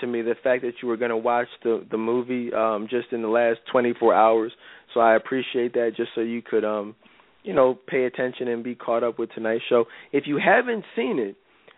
to 0.00 0.06
me 0.06 0.22
the 0.22 0.34
fact 0.42 0.62
that 0.62 0.74
you 0.82 0.88
were 0.88 0.96
going 0.96 1.10
to 1.10 1.16
watch 1.16 1.48
the 1.62 1.86
the 1.90 1.98
movie 1.98 2.52
um, 2.52 2.86
just 2.90 3.12
in 3.12 3.22
the 3.22 3.28
last 3.28 3.60
24 3.70 4.14
hours. 4.14 4.52
So 4.94 5.00
I 5.00 5.16
appreciate 5.16 5.74
that. 5.74 5.92
Just 5.96 6.10
so 6.14 6.20
you 6.20 6.42
could, 6.42 6.64
um, 6.64 6.94
you 7.42 7.54
know, 7.54 7.78
pay 7.86 8.04
attention 8.04 8.48
and 8.48 8.62
be 8.64 8.74
caught 8.74 9.02
up 9.02 9.18
with 9.18 9.30
tonight's 9.32 9.64
show. 9.68 9.84
If 10.12 10.24
you 10.26 10.38
haven't 10.42 10.84
seen 10.94 11.18
it, 11.18 11.36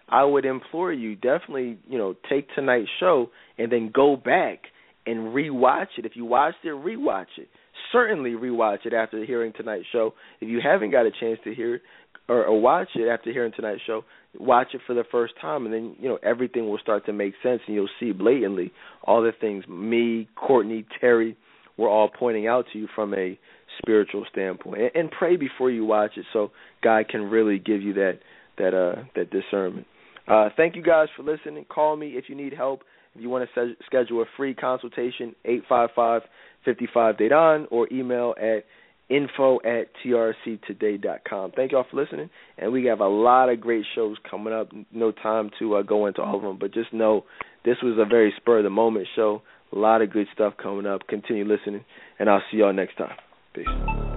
I 0.08 0.24
would 0.24 0.44
implore 0.44 0.92
you 0.92 1.14
definitely, 1.16 1.78
you 1.88 1.98
know, 1.98 2.14
take 2.30 2.48
tonight's 2.54 2.88
show 3.00 3.30
and 3.58 3.70
then 3.70 3.90
go 3.94 4.16
back 4.16 4.60
and 5.06 5.34
rewatch 5.34 5.98
it. 5.98 6.06
If 6.06 6.12
you 6.14 6.24
watched 6.24 6.64
it, 6.64 6.68
rewatch 6.68 7.26
it 7.36 7.48
certainly 7.92 8.30
rewatch 8.30 8.84
it 8.84 8.92
after 8.92 9.24
hearing 9.24 9.52
tonight's 9.52 9.86
show. 9.92 10.14
If 10.40 10.48
you 10.48 10.60
haven't 10.62 10.90
got 10.90 11.06
a 11.06 11.10
chance 11.10 11.38
to 11.44 11.54
hear 11.54 11.76
it 11.76 11.82
or, 12.28 12.44
or 12.44 12.60
watch 12.60 12.88
it 12.94 13.08
after 13.08 13.32
hearing 13.32 13.52
tonight's 13.54 13.82
show, 13.86 14.04
watch 14.38 14.68
it 14.74 14.80
for 14.86 14.94
the 14.94 15.04
first 15.10 15.34
time, 15.40 15.64
and 15.64 15.74
then 15.74 15.96
you 15.98 16.08
know 16.08 16.18
everything 16.22 16.68
will 16.68 16.78
start 16.78 17.06
to 17.06 17.12
make 17.12 17.34
sense, 17.42 17.60
and 17.66 17.74
you'll 17.74 17.88
see 17.98 18.12
blatantly 18.12 18.72
all 19.04 19.22
the 19.22 19.32
things 19.38 19.66
me, 19.68 20.28
Courtney, 20.36 20.84
Terry, 21.00 21.36
we're 21.76 21.88
all 21.88 22.08
pointing 22.08 22.46
out 22.46 22.66
to 22.72 22.78
you 22.78 22.88
from 22.94 23.14
a 23.14 23.38
spiritual 23.80 24.24
standpoint. 24.30 24.82
And, 24.82 24.90
and 24.94 25.10
pray 25.10 25.36
before 25.36 25.70
you 25.70 25.84
watch 25.84 26.12
it, 26.16 26.26
so 26.32 26.50
God 26.82 27.08
can 27.08 27.22
really 27.22 27.58
give 27.58 27.82
you 27.82 27.94
that 27.94 28.20
that 28.58 28.74
uh 28.74 29.02
that 29.14 29.30
discernment. 29.30 29.86
Uh, 30.26 30.50
thank 30.56 30.76
you 30.76 30.82
guys 30.82 31.08
for 31.16 31.22
listening. 31.22 31.64
Call 31.68 31.96
me 31.96 32.08
if 32.10 32.24
you 32.28 32.34
need 32.34 32.52
help. 32.52 32.82
If 33.14 33.22
you 33.22 33.30
want 33.30 33.48
to 33.54 33.74
schedule 33.86 34.20
a 34.22 34.26
free 34.36 34.54
consultation, 34.54 35.34
eight 35.44 35.62
five 35.68 35.88
five 35.96 36.22
55 36.64 37.16
Dedan 37.16 37.66
or 37.70 37.88
email 37.92 38.34
at 38.38 38.64
info 39.08 39.58
at 39.64 39.88
trctoday.com. 40.04 41.52
Thank 41.56 41.72
y'all 41.72 41.86
for 41.90 41.96
listening, 42.00 42.30
and 42.58 42.72
we 42.72 42.84
have 42.86 43.00
a 43.00 43.08
lot 43.08 43.48
of 43.48 43.60
great 43.60 43.84
shows 43.94 44.16
coming 44.30 44.52
up. 44.52 44.68
No 44.92 45.12
time 45.12 45.50
to 45.58 45.76
uh, 45.76 45.82
go 45.82 46.06
into 46.06 46.22
all 46.22 46.36
of 46.36 46.42
them, 46.42 46.58
but 46.58 46.74
just 46.74 46.92
know 46.92 47.24
this 47.64 47.76
was 47.82 47.98
a 47.98 48.08
very 48.08 48.32
spur 48.36 48.58
of 48.58 48.64
the 48.64 48.70
moment 48.70 49.06
show. 49.16 49.42
A 49.72 49.76
lot 49.76 50.02
of 50.02 50.12
good 50.12 50.26
stuff 50.32 50.54
coming 50.62 50.86
up. 50.86 51.06
Continue 51.08 51.44
listening, 51.44 51.84
and 52.18 52.28
I'll 52.28 52.42
see 52.50 52.58
y'all 52.58 52.72
next 52.72 52.96
time. 52.96 53.16
Peace. 53.54 54.07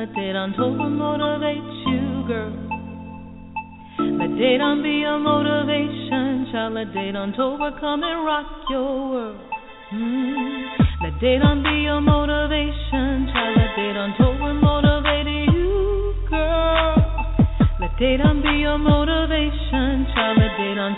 Let 0.00 0.14
don't 0.14 0.58
over 0.58 0.88
motivate 0.88 1.60
you, 1.84 2.24
girl. 2.26 2.56
Let 4.16 4.32
don't 4.56 4.82
be 4.82 5.04
your 5.04 5.18
motivation, 5.18 6.48
child. 6.50 6.72
Let 6.72 6.94
they 6.94 7.12
don't 7.12 7.38
overcome 7.38 8.02
and 8.02 8.24
rock 8.24 8.46
your 8.70 9.10
world. 9.10 9.40
Mm. 9.92 10.64
Let 11.02 11.20
don't 11.20 11.62
be 11.62 11.84
your 11.84 12.00
motivation, 12.00 13.28
child. 13.28 13.58
Let 13.58 13.76
they 13.76 13.92
don't 13.92 14.18
over 14.24 14.54
motivate 14.54 15.52
you, 15.52 16.14
girl. 16.30 16.96
Let 17.78 17.90
they 18.00 18.16
don't 18.16 18.40
be 18.40 18.56
your 18.56 18.78
motivation, 18.78 20.06
child. 20.16 20.38
Let 20.38 20.56
they 20.56 20.74
don't 20.80 20.96